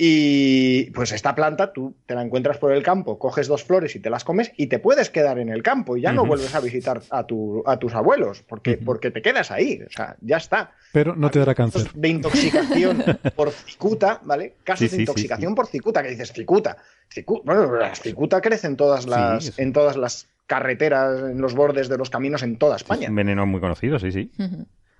Y 0.00 0.92
pues 0.92 1.10
esta 1.10 1.34
planta 1.34 1.72
tú 1.72 1.96
te 2.06 2.14
la 2.14 2.22
encuentras 2.22 2.56
por 2.58 2.70
el 2.70 2.84
campo, 2.84 3.18
coges 3.18 3.48
dos 3.48 3.64
flores 3.64 3.96
y 3.96 3.98
te 3.98 4.10
las 4.10 4.22
comes 4.22 4.52
y 4.56 4.68
te 4.68 4.78
puedes 4.78 5.10
quedar 5.10 5.40
en 5.40 5.48
el 5.48 5.64
campo 5.64 5.96
y 5.96 6.02
ya 6.02 6.12
no 6.12 6.24
vuelves 6.24 6.54
a 6.54 6.60
visitar 6.60 7.02
a, 7.10 7.26
tu, 7.26 7.64
a 7.66 7.80
tus 7.80 7.96
abuelos 7.96 8.44
porque, 8.46 8.76
porque 8.76 9.10
te 9.10 9.20
quedas 9.20 9.50
ahí, 9.50 9.82
o 9.84 9.90
sea, 9.90 10.16
ya 10.20 10.36
está. 10.36 10.70
Pero 10.92 11.16
no 11.16 11.32
te 11.32 11.40
dará 11.40 11.52
cáncer. 11.52 11.90
De 11.94 12.08
intoxicación 12.10 13.02
por 13.34 13.50
cicuta, 13.50 14.20
¿vale? 14.22 14.54
Casos 14.62 14.88
de 14.92 14.98
intoxicación 14.98 15.56
por 15.56 15.66
cicuta, 15.66 16.00
que 16.00 16.10
dices 16.10 16.32
cicuta. 16.32 16.76
bueno, 17.42 17.74
la 17.74 17.92
cicuta 17.96 18.40
crece 18.40 18.68
en 18.68 18.76
todas 18.76 19.04
las, 19.08 19.58
en 19.58 19.72
todas 19.72 19.96
las 19.96 20.28
carreteras, 20.46 21.22
en 21.32 21.40
los 21.40 21.54
bordes 21.54 21.88
de 21.88 21.98
los 21.98 22.08
caminos 22.08 22.44
en 22.44 22.56
toda 22.56 22.76
España. 22.76 23.08
un 23.08 23.16
veneno 23.16 23.46
muy 23.46 23.60
conocido, 23.60 23.98
sí, 23.98 24.12
sí. 24.12 24.30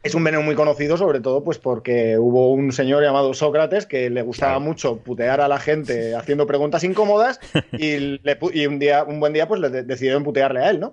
Es 0.02 0.14
un 0.14 0.22
veneno 0.22 0.42
muy 0.42 0.54
conocido, 0.54 0.96
sobre 0.96 1.20
todo, 1.20 1.42
pues 1.42 1.58
porque 1.58 2.18
hubo 2.18 2.52
un 2.52 2.70
señor 2.72 3.02
llamado 3.02 3.34
Sócrates 3.34 3.84
que 3.84 4.10
le 4.10 4.22
gustaba 4.22 4.60
mucho 4.60 4.98
putear 4.98 5.40
a 5.40 5.48
la 5.48 5.58
gente 5.58 6.14
haciendo 6.14 6.46
preguntas 6.46 6.84
incómodas 6.84 7.40
y, 7.72 8.20
un 8.66 8.78
día, 8.78 9.02
un 9.02 9.18
buen 9.18 9.32
día, 9.32 9.48
pues 9.48 9.60
le 9.60 9.70
decidieron 9.82 10.22
putearle 10.22 10.60
a 10.60 10.70
él, 10.70 10.78
¿no? 10.78 10.92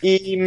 Y, 0.00 0.38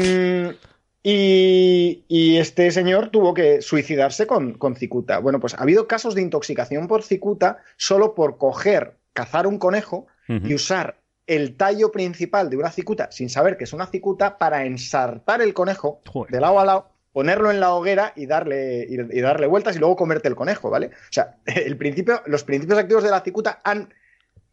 y, 1.03 2.37
este 2.37 2.71
señor 2.71 3.09
tuvo 3.09 3.33
que 3.33 3.61
suicidarse 3.61 4.25
con, 4.25 4.57
cicuta. 4.75 5.19
Bueno, 5.19 5.41
pues 5.41 5.55
ha 5.55 5.63
habido 5.63 5.87
casos 5.87 6.15
de 6.15 6.21
intoxicación 6.21 6.87
por 6.87 7.03
cicuta 7.03 7.57
solo 7.75 8.15
por 8.15 8.37
coger, 8.37 8.95
cazar 9.11 9.47
un 9.47 9.57
conejo 9.57 10.07
y 10.27 10.53
usar 10.53 11.01
el 11.27 11.57
tallo 11.57 11.91
principal 11.91 12.49
de 12.49 12.55
una 12.55 12.71
cicuta 12.71 13.11
sin 13.11 13.29
saber 13.29 13.57
que 13.57 13.65
es 13.65 13.73
una 13.73 13.85
cicuta 13.85 14.37
para 14.37 14.65
ensartar 14.65 15.41
el 15.41 15.53
conejo 15.53 16.01
de 16.29 16.39
lado 16.39 16.59
a 16.59 16.65
lado 16.65 16.90
ponerlo 17.13 17.51
en 17.51 17.59
la 17.59 17.73
hoguera 17.73 18.13
y 18.15 18.25
darle, 18.25 18.85
y, 18.87 19.21
darle 19.21 19.47
vueltas 19.47 19.75
y 19.75 19.79
luego 19.79 19.95
comerte 19.95 20.27
el 20.27 20.35
conejo, 20.35 20.69
¿vale? 20.69 20.87
O 20.87 21.11
sea, 21.11 21.35
el 21.45 21.77
principio, 21.77 22.21
los 22.25 22.43
principios 22.43 22.79
activos 22.79 23.03
de 23.03 23.11
la 23.11 23.21
cicuta 23.21 23.59
han 23.63 23.93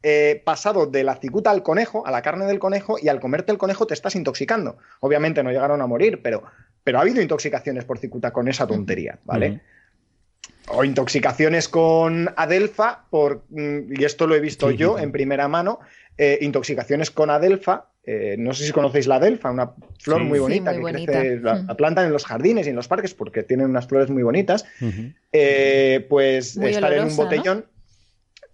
eh, 0.03 0.43
pasado 0.45 0.87
de 0.87 1.03
la 1.03 1.17
cicuta 1.17 1.51
al 1.51 1.63
conejo, 1.63 2.07
a 2.07 2.11
la 2.11 2.23
carne 2.23 2.47
del 2.47 2.59
conejo, 2.59 2.99
y 3.01 3.09
al 3.09 3.21
comerte 3.21 3.53
el 3.53 3.59
conejo 3.59 3.87
te 3.87 3.95
estás 3.95 4.15
intoxicando. 4.15 4.79
Obviamente 5.01 5.43
no 5.43 5.51
llegaron 5.51 5.83
a 5.83 5.87
morir, 5.87 6.21
pero, 6.23 6.45
pero 6.85 6.99
ha 6.99 7.03
habido 7.03 7.21
intoxicaciones 7.21 7.85
por 7.85 7.99
cicuta 7.99 8.33
con 8.33 8.49
esa 8.49 8.67
tontería, 8.67 9.19
¿vale? 9.25 9.61
O 10.69 10.85
intoxicaciones 10.85 11.69
con 11.69 12.33
adelfa, 12.37 13.07
por, 13.11 13.45
mm, 13.49 13.95
y 13.99 14.05
esto 14.05 14.27
lo 14.27 14.35
he 14.35 14.41
visto 14.41 14.71
yo 14.71 14.99
en 14.99 15.13
primera 15.13 15.49
mano, 15.49 15.81
eh, 16.17 16.39
intoxicaciones 16.43 17.11
con 17.11 17.31
adelfa 17.31 17.87
eh, 18.11 18.37
no 18.39 18.55
sé 18.55 18.65
si 18.65 18.73
conocéis 18.73 19.07
la 19.07 19.21
delfa, 19.21 19.51
una 19.51 19.73
flor 20.01 20.25
muy 20.25 20.39
bonita 20.39 20.73
que 20.73 20.81
crece, 20.81 21.41
la, 21.41 21.57
mm. 21.57 21.77
plantan 21.77 22.07
en 22.07 22.13
los 22.15 22.25
jardines 22.25 22.67
y 22.67 22.71
en 22.71 22.77
los 22.77 22.89
parques 22.89 23.13
porque 23.13 23.43
tienen 23.43 23.67
unas 23.69 23.87
flores 23.87 24.09
muy 24.09 24.23
bonitas. 24.23 24.65
Eh, 25.31 26.07
pues 26.09 26.57
estar 26.57 26.91
en 26.95 27.05
un 27.05 27.15
botellón. 27.15 27.67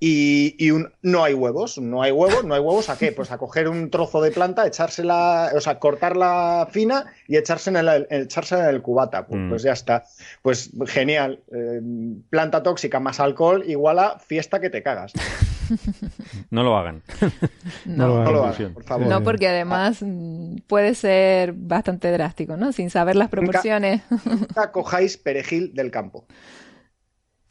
Y, 0.01 0.71
un, 0.73 0.93
no 1.03 1.23
hay 1.23 1.35
huevos, 1.35 1.79
no 1.79 2.03
hay 2.03 2.11
huevos, 2.11 2.45
no 2.45 2.55
hay 2.55 2.61
huevos, 2.61 2.91
¿a 2.91 2.99
qué? 2.99 3.13
Pues 3.13 3.31
a 3.31 3.39
coger 3.39 3.69
un 3.69 3.91
trozo 3.91 4.21
de 4.21 4.33
planta, 4.33 4.67
echársela, 4.67 5.53
o 5.55 5.61
sea, 5.61 5.79
cortarla 5.79 6.69
fina 6.73 7.07
y 7.29 7.37
echarse 7.37 7.71
en 7.71 7.77
el, 7.77 8.09
echarse 8.11 8.59
en 8.59 8.65
el 8.65 8.83
cubata. 8.83 9.25
Pues, 9.25 9.41
mm. 9.41 9.49
pues 9.51 9.63
ya 9.63 9.73
está. 9.73 10.05
Pues 10.43 10.73
genial. 10.87 11.45
Eh, 11.55 11.81
planta 12.29 12.65
tóxica 12.65 12.99
más 12.99 13.21
alcohol 13.21 13.63
igual 13.65 14.01
a 14.01 14.19
fiesta 14.19 14.61
que 14.61 14.69
te 14.69 14.83
cagas. 14.83 15.13
No 16.51 16.63
lo 16.63 16.77
hagan. 16.77 17.03
No, 17.85 18.09
lo 18.09 18.45
hagan, 18.45 18.73
por 18.73 18.85
favor. 18.85 19.07
No, 19.07 19.23
porque 19.23 19.49
además 19.49 19.99
mm, 20.01 20.57
puede 20.67 20.95
ser 20.95 21.53
bastante 21.53 22.11
drástico, 22.11 22.57
¿no? 22.57 22.73
Sin 22.73 22.91
saber 22.91 23.17
las 23.17 23.29
proporciones. 23.29 24.03
Nunca, 24.25 24.73
cojáis 24.73 25.17
perejil 25.17 25.75
del 25.75 25.91
campo. 25.91 26.27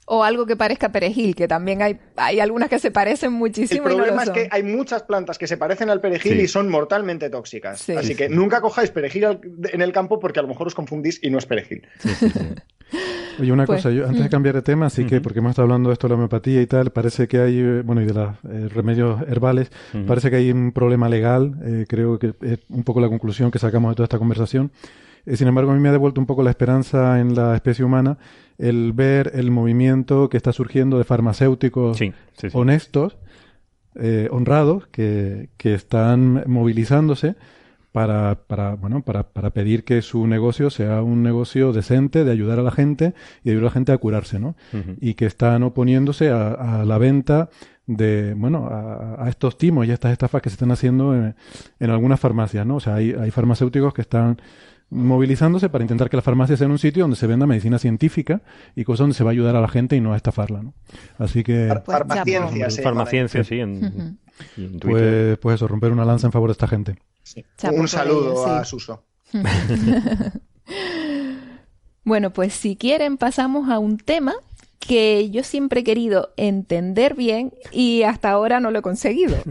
O 0.05 0.23
algo 0.23 0.45
que 0.45 0.57
parezca 0.57 0.91
perejil, 0.91 1.33
que 1.33 1.47
también 1.47 1.81
hay, 1.81 1.97
hay 2.17 2.39
algunas 2.41 2.69
que 2.69 2.79
se 2.79 2.91
parecen 2.91 3.31
muchísimo. 3.31 3.87
El 3.87 3.95
problema 3.95 4.23
es 4.23 4.29
que 4.31 4.49
hay 4.51 4.63
muchas 4.63 5.03
plantas 5.03 5.37
que 5.37 5.47
se 5.47 5.55
parecen 5.55 5.89
al 5.89 6.01
perejil 6.01 6.41
y 6.41 6.47
son 6.47 6.69
mortalmente 6.69 7.29
tóxicas. 7.29 7.89
Así 7.89 8.15
que 8.15 8.27
nunca 8.27 8.59
cojáis 8.59 8.91
perejil 8.91 9.39
en 9.71 9.81
el 9.81 9.93
campo 9.93 10.19
porque 10.19 10.39
a 10.39 10.41
lo 10.41 10.49
mejor 10.49 10.67
os 10.67 10.75
confundís 10.75 11.19
y 11.23 11.29
no 11.29 11.37
es 11.37 11.45
perejil. 11.45 11.87
Oye, 13.39 13.51
una 13.51 13.65
pues, 13.65 13.79
cosa, 13.79 13.91
yo, 13.93 14.05
antes 14.05 14.21
de 14.21 14.27
mm. 14.27 14.31
cambiar 14.31 14.55
de 14.55 14.61
tema, 14.61 14.89
sí 14.89 15.05
que, 15.05 15.21
porque 15.21 15.39
hemos 15.39 15.51
estado 15.51 15.63
hablando 15.63 15.89
de 15.89 15.93
esto 15.93 16.07
de 16.07 16.09
la 16.09 16.15
homeopatía 16.15 16.61
y 16.61 16.67
tal, 16.67 16.91
parece 16.91 17.27
que 17.27 17.39
hay, 17.39 17.57
eh, 17.59 17.81
bueno, 17.83 18.01
y 18.01 18.05
de 18.05 18.13
los 18.13 18.35
eh, 18.49 18.69
remedios 18.69 19.21
herbales, 19.27 19.71
parece 20.07 20.29
que 20.29 20.37
hay 20.37 20.51
un 20.51 20.71
problema 20.71 21.09
legal, 21.09 21.55
eh, 21.63 21.85
creo 21.87 22.19
que 22.19 22.33
es 22.41 22.59
un 22.69 22.83
poco 22.83 23.01
la 23.01 23.09
conclusión 23.09 23.51
que 23.51 23.59
sacamos 23.59 23.91
de 23.91 23.95
toda 23.95 24.05
esta 24.05 24.19
conversación, 24.19 24.71
Eh, 25.25 25.37
sin 25.37 25.47
embargo, 25.47 25.71
a 25.71 25.75
mí 25.75 25.81
me 25.81 25.89
ha 25.89 25.91
devuelto 25.91 26.19
un 26.19 26.27
poco 26.27 26.43
la 26.43 26.49
esperanza 26.49 27.19
en 27.19 27.35
la 27.35 27.55
especie 27.55 27.85
humana 27.85 28.17
el 28.57 28.93
ver 28.93 29.31
el 29.33 29.51
movimiento 29.51 30.29
que 30.29 30.37
está 30.37 30.51
surgiendo 30.51 30.97
de 30.97 31.03
farmacéuticos 31.03 31.99
honestos, 32.53 33.17
eh, 33.95 34.27
honrados, 34.31 34.87
que, 34.87 35.49
que 35.57 35.73
están 35.73 36.43
movilizándose 36.47 37.35
para, 37.93 38.39
para, 38.47 38.73
bueno, 38.73 39.03
para, 39.03 39.29
para 39.29 39.51
pedir 39.51 39.85
que 39.85 40.01
su 40.01 40.25
negocio 40.25 40.71
sea 40.71 41.03
un 41.03 41.21
negocio 41.21 41.71
decente 41.71 42.25
de 42.25 42.31
ayudar 42.31 42.57
a 42.57 42.63
la 42.63 42.71
gente 42.71 43.13
y 43.43 43.51
ayudar 43.51 43.65
a 43.65 43.67
la 43.67 43.71
gente 43.71 43.91
a 43.91 43.97
curarse, 43.99 44.39
¿no? 44.39 44.55
Y 44.99 45.13
que 45.13 45.27
están 45.27 45.61
oponiéndose 45.61 46.31
a, 46.31 46.83
la 46.85 46.97
venta 46.97 47.49
de, 47.85 48.33
bueno, 48.35 48.67
a, 48.67 49.29
estos 49.29 49.59
timos 49.59 49.85
y 49.85 49.91
a 49.91 49.93
estas 49.93 50.11
estafas 50.11 50.41
que 50.41 50.49
se 50.49 50.55
están 50.55 50.71
haciendo 50.71 51.13
en, 51.15 51.35
algunas 51.79 52.19
farmacias, 52.19 52.65
¿no? 52.65 52.77
O 52.77 52.79
sea, 52.79 52.95
hay, 52.95 53.11
hay 53.13 53.29
farmacéuticos 53.29 53.93
que 53.93 54.01
están 54.01 54.41
movilizándose 54.89 55.69
para 55.69 55.83
intentar 55.83 56.09
que 56.09 56.15
la 56.15 56.23
farmacia 56.23 56.57
sea 56.57 56.67
un 56.67 56.79
sitio 56.79 57.03
donde 57.03 57.15
se 57.15 57.27
venda 57.27 57.45
medicina 57.45 57.77
científica 57.77 58.41
y 58.75 58.85
cosas 58.85 58.99
donde 59.01 59.15
se 59.15 59.23
va 59.23 59.29
a 59.29 59.33
ayudar 59.33 59.55
a 59.55 59.61
la 59.61 59.67
gente 59.67 59.95
y 59.95 60.01
no 60.01 60.13
a 60.13 60.17
estafarla, 60.17 60.63
¿no? 60.63 60.73
Así 61.19 61.43
que... 61.43 61.79
Farmaciencia, 61.85 62.71
sí. 62.71 62.81
Farmaciencia, 62.81 63.43
sí, 63.43 63.59
en, 63.59 64.17
pues, 64.81 65.37
pues 65.37 65.55
eso, 65.55 65.67
romper 65.67 65.91
una 65.91 66.05
lanza 66.05 66.27
en 66.27 66.31
favor 66.31 66.49
de 66.49 66.53
esta 66.53 66.67
gente. 66.67 66.97
Un 67.71 67.87
saludo 67.87 68.45
a 68.45 68.65
Suso. 68.65 69.03
bueno, 72.03 72.33
pues 72.33 72.53
si 72.53 72.75
quieren 72.75 73.17
pasamos 73.17 73.69
a 73.69 73.79
un 73.79 73.97
tema 73.97 74.33
que 74.79 75.29
yo 75.29 75.43
siempre 75.43 75.81
he 75.81 75.83
querido 75.83 76.33
entender 76.35 77.15
bien 77.15 77.53
y 77.71 78.03
hasta 78.03 78.31
ahora 78.31 78.59
no 78.59 78.71
lo 78.71 78.79
he 78.79 78.81
conseguido. 78.81 79.37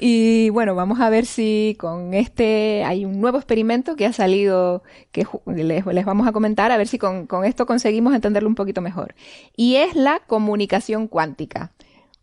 Y 0.00 0.50
bueno, 0.50 0.76
vamos 0.76 1.00
a 1.00 1.10
ver 1.10 1.26
si 1.26 1.76
con 1.76 2.14
este 2.14 2.84
hay 2.84 3.04
un 3.04 3.20
nuevo 3.20 3.38
experimento 3.38 3.96
que 3.96 4.06
ha 4.06 4.12
salido 4.12 4.84
que 5.10 5.26
les, 5.46 5.84
vamos 5.84 6.28
a 6.28 6.30
comentar, 6.30 6.70
a 6.70 6.76
ver 6.76 6.86
si 6.86 6.98
con, 6.98 7.26
esto 7.44 7.66
conseguimos 7.66 8.14
entenderlo 8.14 8.48
un 8.48 8.54
poquito 8.54 8.80
mejor. 8.80 9.16
Y 9.56 9.74
es 9.74 9.96
la 9.96 10.20
comunicación 10.24 11.08
cuántica. 11.08 11.72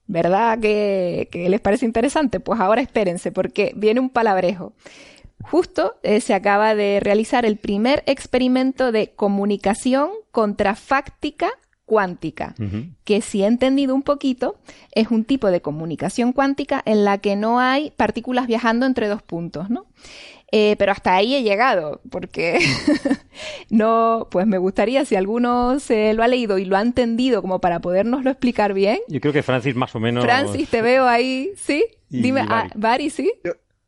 ¿Verdad 0.07 0.59
que, 0.59 1.29
les 1.33 1.61
parece 1.61 1.85
interesante? 1.85 2.39
Pues 2.39 2.59
ahora 2.59 2.81
espérense 2.81 3.31
porque 3.31 3.73
viene 3.75 3.99
un 3.99 4.09
palabrejo. 4.09 4.73
Justo 5.41 5.95
eh, 6.03 6.21
se 6.21 6.33
acaba 6.33 6.75
de 6.75 6.99
realizar 6.99 7.45
el 7.45 7.57
primer 7.57 8.03
experimento 8.05 8.91
de 8.91 9.11
comunicación 9.15 10.09
contrafáctica 10.31 11.49
cuántica, 11.85 12.55
que 13.03 13.21
si 13.21 13.43
he 13.43 13.45
entendido 13.45 13.93
un 13.93 14.01
poquito, 14.01 14.55
es 14.91 15.11
un 15.11 15.23
tipo 15.23 15.51
de 15.51 15.61
comunicación 15.61 16.33
cuántica 16.33 16.81
en 16.85 17.05
la 17.05 17.19
que 17.19 17.35
no 17.35 17.59
hay 17.59 17.91
partículas 17.91 18.47
viajando 18.47 18.87
entre 18.87 19.07
dos 19.07 19.21
puntos, 19.21 19.69
¿no? 19.69 19.85
Eh, 20.51 20.75
pero 20.77 20.91
hasta 20.91 21.15
ahí 21.15 21.35
he 21.35 21.43
llegado, 21.43 22.01
porque 22.09 22.59
no, 23.69 24.27
pues 24.31 24.45
me 24.45 24.57
gustaría, 24.57 25.03
si 25.05 25.15
alguno 25.15 25.79
se 25.79 26.13
lo 26.13 26.23
ha 26.23 26.27
leído 26.27 26.57
y 26.57 26.65
lo 26.65 26.77
ha 26.77 26.81
entendido 26.81 27.41
como 27.41 27.59
para 27.59 27.79
podernoslo 27.79 28.29
explicar 28.29 28.73
bien. 28.73 28.99
Yo 29.07 29.19
creo 29.19 29.33
que 29.33 29.43
Francis 29.43 29.75
más 29.75 29.95
o 29.95 29.99
menos. 29.99 30.23
Francis, 30.23 30.69
te 30.69 30.81
veo 30.81 31.07
ahí, 31.07 31.51
¿sí? 31.57 31.85
Dime, 32.09 32.45
ah, 32.47 32.69
Bari, 32.75 33.09
¿sí? 33.09 33.31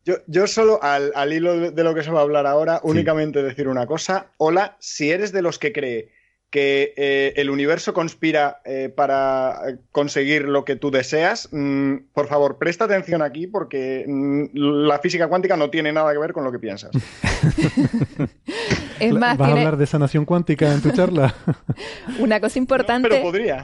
Yo, 0.03 0.15
yo, 0.25 0.47
solo, 0.47 0.81
al, 0.81 1.11
al, 1.15 1.33
hilo 1.33 1.71
de 1.71 1.83
lo 1.83 1.93
que 1.93 2.03
se 2.03 2.11
va 2.11 2.19
a 2.19 2.23
hablar 2.23 2.47
ahora, 2.47 2.79
únicamente 2.83 3.43
decir 3.43 3.67
una 3.67 3.85
cosa. 3.85 4.31
Hola, 4.37 4.77
si 4.79 5.11
eres 5.11 5.31
de 5.31 5.41
los 5.41 5.59
que 5.59 5.71
cree 5.71 6.16
que 6.49 6.93
eh, 6.95 7.33
el 7.35 7.49
universo 7.49 7.93
conspira 7.93 8.61
eh, 8.63 8.89
para 8.95 9.77
conseguir 9.91 10.43
lo 10.43 10.63
que 10.63 10.75
tú 10.75 10.91
deseas, 10.91 11.49
mm, 11.51 11.95
por 12.13 12.27
favor, 12.27 12.57
presta 12.57 12.85
atención 12.85 13.21
aquí 13.21 13.47
porque 13.47 14.05
mm, 14.07 14.45
la 14.53 14.99
física 14.99 15.27
cuántica 15.27 15.57
no 15.57 15.69
tiene 15.69 15.91
nada 15.91 16.13
que 16.13 16.19
ver 16.19 16.33
con 16.33 16.43
lo 16.43 16.51
que 16.51 16.59
piensas. 16.59 16.91
es 18.99 19.13
más, 19.13 19.37
¿Vas 19.37 19.49
a 19.49 19.51
hablar 19.51 19.77
de 19.77 19.85
sanación 19.85 20.25
cuántica 20.25 20.73
en 20.73 20.81
tu 20.81 20.91
charla? 20.91 21.33
Una 22.19 22.39
cosa 22.39 22.59
importante. 22.59 23.09
pero 23.09 23.23
podría. 23.23 23.63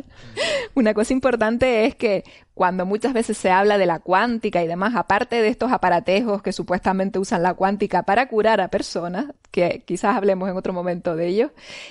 Una 0.74 0.94
cosa 0.94 1.12
importante 1.12 1.86
es 1.86 1.94
que 1.94 2.24
cuando 2.54 2.86
muchas 2.86 3.12
veces 3.12 3.36
se 3.36 3.50
habla 3.50 3.78
de 3.78 3.86
la 3.86 3.98
cuántica 3.98 4.62
y 4.62 4.68
demás, 4.68 4.94
aparte 4.94 5.42
de 5.42 5.48
estos 5.48 5.72
aparatejos 5.72 6.40
que 6.40 6.52
supuestamente 6.52 7.18
usan 7.18 7.42
la 7.42 7.54
cuántica 7.54 8.04
para 8.04 8.28
curar 8.28 8.60
a 8.60 8.68
personas, 8.68 9.26
que 9.50 9.82
quizás 9.84 10.16
hablemos 10.16 10.48
en 10.48 10.56
otro 10.56 10.72
momento 10.72 11.16
de 11.16 11.26
ello, 11.26 11.50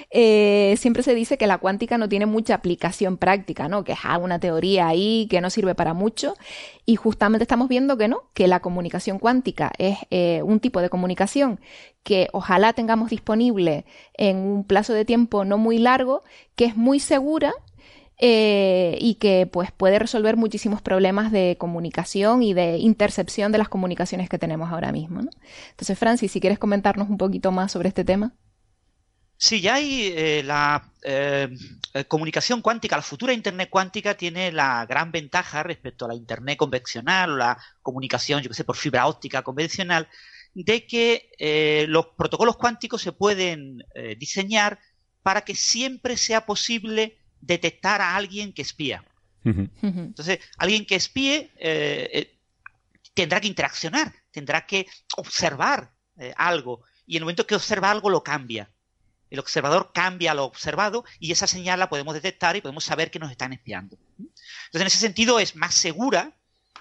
eh, 0.10 0.76
siempre 0.78 1.04
se 1.04 1.16
dice 1.16 1.38
que 1.38 1.48
la 1.48 1.58
cuántica 1.58 1.98
no 1.98 2.08
tiene 2.08 2.26
mucha 2.26 2.56
aplicación 2.56 3.18
práctica, 3.18 3.68
¿no? 3.68 3.84
Que 3.84 3.92
es 3.92 4.00
una 4.22 4.40
teoría 4.40 4.88
ahí 4.88 5.28
que 5.30 5.42
no 5.42 5.50
sirve 5.50 5.76
para 5.76 5.94
mucho. 5.94 6.36
Y 6.86 6.96
justamente 6.96 7.44
estamos 7.44 7.68
viendo 7.68 7.98
que 7.98 8.08
no, 8.08 8.24
que 8.34 8.48
la 8.48 8.62
comunicación 8.62 9.20
cuántica 9.20 9.72
es 9.78 9.98
eh, 10.12 10.42
un 10.44 10.60
tipo 10.60 10.82
de 10.82 10.90
comunicación 10.90 11.60
que 12.04 12.28
ojalá 12.34 12.63
tengamos 12.72 13.10
disponible 13.10 13.86
en 14.14 14.38
un 14.38 14.64
plazo 14.64 14.94
de 14.94 15.04
tiempo 15.04 15.44
no 15.44 15.58
muy 15.58 15.80
largo, 15.80 16.24
que 16.56 16.64
es 16.64 16.78
muy 16.78 17.02
segura 17.02 17.52
eh, 18.20 18.98
y 19.02 19.16
que 19.16 19.50
pues 19.52 19.72
puede 19.72 20.00
resolver 20.00 20.38
muchísimos 20.38 20.82
problemas 20.82 21.32
de 21.32 21.58
comunicación 21.60 22.42
y 22.42 22.54
de 22.54 22.78
intercepción 22.78 23.52
de 23.52 23.58
las 23.58 23.68
comunicaciones 23.68 24.30
que 24.30 24.40
tenemos 24.40 24.72
ahora 24.72 24.94
mismo. 24.94 25.22
Entonces, 25.72 26.00
Francis, 26.00 26.32
si 26.32 26.40
quieres 26.40 26.58
comentarnos 26.58 27.10
un 27.10 27.18
poquito 27.18 27.52
más 27.52 27.74
sobre 27.74 27.90
este 27.90 28.06
tema. 28.06 28.34
Sí, 29.36 29.60
ya 29.60 29.74
hay 29.74 30.14
eh, 30.16 30.44
la 30.44 30.90
eh, 31.02 31.50
comunicación 32.08 32.62
cuántica, 32.62 32.96
la 32.96 33.02
futura 33.02 33.34
Internet 33.34 33.68
cuántica 33.70 34.16
tiene 34.16 34.54
la 34.54 34.86
gran 34.86 35.12
ventaja 35.12 35.64
respecto 35.64 36.06
a 36.06 36.10
la 36.10 36.16
Internet 36.16 36.58
convencional 36.58 37.32
o 37.32 37.36
la 37.36 37.58
comunicación, 37.82 38.42
yo 38.42 38.50
que 38.50 38.56
sé, 38.56 38.64
por 38.64 38.78
fibra 38.78 39.06
óptica 39.06 39.42
convencional, 39.42 40.08
de 40.54 40.86
que 40.86 41.86
los 41.88 42.08
protocolos 42.18 42.58
cuánticos 42.58 43.02
se 43.02 43.12
pueden 43.12 43.84
diseñar 44.18 44.80
para 45.24 45.42
que 45.42 45.56
siempre 45.56 46.18
sea 46.18 46.46
posible 46.46 47.18
detectar 47.40 48.02
a 48.02 48.16
alguien 48.16 48.54
que 48.54 48.62
espía. 48.62 49.04
Entonces, 49.44 50.40
alguien 50.58 50.86
que 50.86 50.96
espíe 50.96 51.52
eh, 51.58 52.10
eh, 52.14 52.40
tendrá 53.14 53.42
que 53.42 53.48
interaccionar, 53.48 54.14
tendrá 54.32 54.66
que 54.66 54.88
observar 55.18 55.94
eh, 56.18 56.34
algo 56.38 56.84
y 57.06 57.18
en 57.18 57.22
el 57.22 57.26
momento 57.26 57.46
que 57.46 57.56
observa 57.56 57.92
algo 57.92 58.10
lo 58.10 58.24
cambia. 58.24 58.72
El 59.30 59.40
observador 59.40 59.92
cambia 59.94 60.34
lo 60.34 60.46
observado 60.46 61.04
y 61.20 61.32
esa 61.32 61.48
señal 61.48 61.80
la 61.80 61.90
podemos 61.90 62.14
detectar 62.14 62.56
y 62.56 62.62
podemos 62.62 62.84
saber 62.84 63.12
que 63.12 63.20
nos 63.20 63.32
están 63.32 63.52
espiando. 63.52 63.98
Entonces, 64.18 64.82
en 64.82 64.88
ese 64.88 64.98
sentido 64.98 65.40
es 65.40 65.56
más 65.56 65.74
segura. 65.74 66.38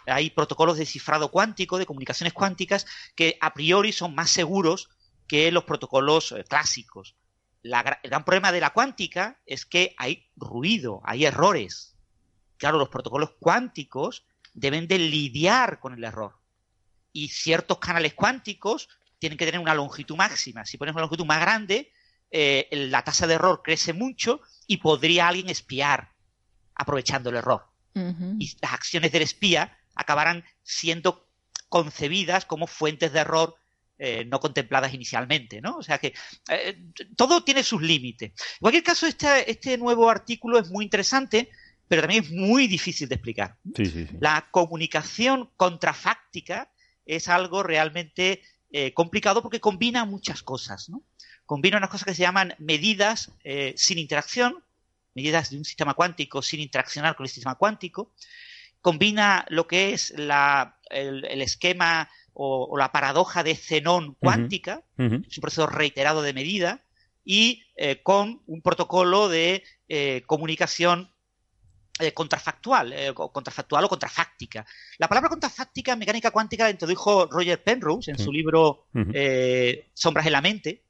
Hay 0.06 0.30
protocolos 0.30 0.78
de 0.78 0.86
cifrado 0.86 1.30
cuántico, 1.30 1.78
de 1.78 1.86
comunicaciones 1.86 2.32
cuánticas, 2.32 2.86
que 3.14 3.38
a 3.40 3.54
priori 3.54 3.92
son 3.92 4.14
más 4.14 4.30
seguros 4.30 4.88
que 5.26 5.50
los 5.52 5.64
protocolos 5.64 6.34
clásicos 6.48 7.16
el 7.62 7.72
gran 8.02 8.24
problema 8.24 8.50
de 8.52 8.60
la 8.60 8.70
cuántica 8.70 9.40
es 9.46 9.64
que 9.64 9.94
hay 9.96 10.28
ruido, 10.36 11.00
hay 11.04 11.24
errores. 11.24 11.96
Claro, 12.56 12.78
los 12.78 12.88
protocolos 12.88 13.34
cuánticos 13.38 14.24
deben 14.52 14.88
de 14.88 14.98
lidiar 14.98 15.78
con 15.78 15.94
el 15.94 16.04
error. 16.04 16.38
Y 17.12 17.28
ciertos 17.28 17.78
canales 17.78 18.14
cuánticos 18.14 18.88
tienen 19.18 19.38
que 19.38 19.44
tener 19.44 19.60
una 19.60 19.74
longitud 19.74 20.16
máxima. 20.16 20.64
Si 20.64 20.76
pones 20.76 20.94
una 20.94 21.02
longitud 21.02 21.24
más 21.24 21.40
grande, 21.40 21.92
eh, 22.30 22.68
la 22.72 23.04
tasa 23.04 23.26
de 23.26 23.34
error 23.34 23.62
crece 23.62 23.92
mucho 23.92 24.40
y 24.66 24.78
podría 24.78 25.28
alguien 25.28 25.48
espiar 25.48 26.12
aprovechando 26.74 27.30
el 27.30 27.36
error. 27.36 27.66
Y 27.94 28.56
las 28.62 28.72
acciones 28.72 29.12
del 29.12 29.20
espía 29.20 29.76
acabarán 29.94 30.44
siendo 30.62 31.28
concebidas 31.68 32.44
como 32.44 32.66
fuentes 32.66 33.12
de 33.12 33.20
error 33.20 33.56
eh, 34.04 34.24
no 34.24 34.40
contempladas 34.40 34.92
inicialmente, 34.94 35.60
¿no? 35.60 35.76
O 35.76 35.82
sea 35.82 35.98
que 35.98 36.12
eh, 36.50 36.76
todo 37.14 37.44
tiene 37.44 37.62
sus 37.62 37.80
límites. 37.80 38.30
En 38.30 38.58
cualquier 38.60 38.82
caso, 38.82 39.06
este, 39.06 39.48
este, 39.48 39.78
nuevo 39.78 40.10
artículo 40.10 40.58
es 40.58 40.70
muy 40.70 40.84
interesante, 40.84 41.50
pero 41.86 42.02
también 42.02 42.24
es 42.24 42.30
muy 42.32 42.66
difícil 42.66 43.08
de 43.08 43.14
explicar. 43.14 43.56
La 44.18 44.48
comunicación 44.50 45.50
contrafáctica 45.56 46.72
es 47.06 47.28
algo 47.28 47.62
realmente 47.62 48.42
eh, 48.72 48.92
complicado 48.92 49.40
porque 49.40 49.60
combina 49.60 50.04
muchas 50.04 50.42
cosas, 50.42 50.88
¿no? 50.88 51.04
Combina 51.46 51.76
unas 51.76 51.90
cosas 51.90 52.06
que 52.06 52.14
se 52.14 52.22
llaman 52.22 52.56
medidas 52.58 53.30
sin 53.76 53.98
interacción, 53.98 54.64
medidas 55.14 55.50
de 55.50 55.58
un 55.58 55.64
sistema 55.64 55.94
cuántico 55.94 56.42
sin 56.42 56.58
interaccionar 56.58 57.14
con 57.14 57.24
el 57.24 57.30
sistema 57.30 57.54
cuántico, 57.54 58.12
combina 58.82 59.46
lo 59.48 59.66
que 59.66 59.94
es 59.94 60.10
el 60.10 61.42
esquema 61.42 62.10
o, 62.34 62.76
la 62.76 62.92
paradoja 62.92 63.42
de 63.42 63.54
Zenón 63.54 64.14
cuántica, 64.20 64.82
es 64.98 65.38
un 65.38 65.40
proceso 65.40 65.66
reiterado 65.66 66.22
de 66.22 66.34
medida, 66.34 66.82
y 67.24 67.64
eh, 67.76 68.02
con 68.02 68.42
un 68.46 68.62
protocolo 68.62 69.28
de 69.28 69.62
eh, 69.88 70.22
comunicación 70.26 71.10
eh, 71.98 72.12
contrafactual, 72.12 73.14
contrafactual 73.14 73.84
o 73.84 73.88
contrafáctica. 73.88 74.66
La 74.98 75.08
palabra 75.08 75.28
contrafáctica 75.28 75.92
en 75.92 76.00
mecánica 76.00 76.30
cuántica 76.30 76.64
la 76.64 76.70
introdujo 76.70 77.26
Roger 77.26 77.62
Penrose 77.62 78.10
en 78.10 78.18
su 78.18 78.32
libro 78.32 78.86
Sombras 79.94 80.26
en 80.26 80.32
la 80.32 80.40
mente, 80.40 80.82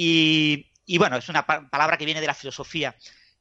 y, 0.00 0.96
bueno, 0.96 1.16
es 1.16 1.28
una 1.28 1.44
palabra 1.44 1.98
que 1.98 2.04
viene 2.04 2.20
de 2.20 2.28
la 2.28 2.34
filosofía. 2.34 2.94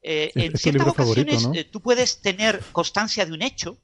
En 0.07 0.57
ciertas 0.57 0.87
ocasiones 0.87 1.47
tú 1.71 1.81
puedes 1.81 2.21
tener 2.21 2.61
constancia 2.71 3.25
de 3.25 3.33
un 3.33 3.41
hecho, 3.41 3.77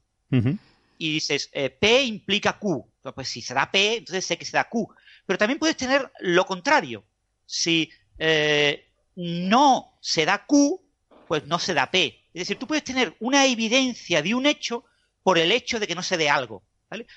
y 0.98 1.12
dices, 1.12 1.50
P 1.80 2.02
implica 2.02 2.58
Q. 2.58 2.88
Pues 3.14 3.28
si 3.28 3.42
se 3.42 3.54
da 3.54 3.70
P, 3.70 3.96
entonces 3.98 4.24
sé 4.24 4.38
que 4.38 4.44
se 4.44 4.56
da 4.56 4.68
Q. 4.68 4.88
Pero 5.26 5.38
también 5.38 5.58
puedes 5.58 5.76
tener 5.76 6.10
lo 6.20 6.46
contrario. 6.46 7.04
si 7.46 7.90
eh, 8.18 8.90
no 9.16 9.98
se 10.00 10.24
da 10.24 10.46
Q, 10.46 10.80
pues 11.28 11.46
no 11.46 11.58
se 11.58 11.74
da 11.74 11.90
P. 11.90 12.28
Es 12.32 12.40
decir, 12.40 12.58
tú 12.58 12.66
puedes 12.66 12.84
tener 12.84 13.14
una 13.20 13.46
evidencia 13.46 14.22
de 14.22 14.34
un 14.34 14.46
hecho 14.46 14.84
por 15.22 15.38
el 15.38 15.52
hecho 15.52 15.78
de 15.78 15.86
que 15.86 15.94
no 15.94 16.02
se 16.02 16.16
dé 16.16 16.30
algo. 16.30 16.64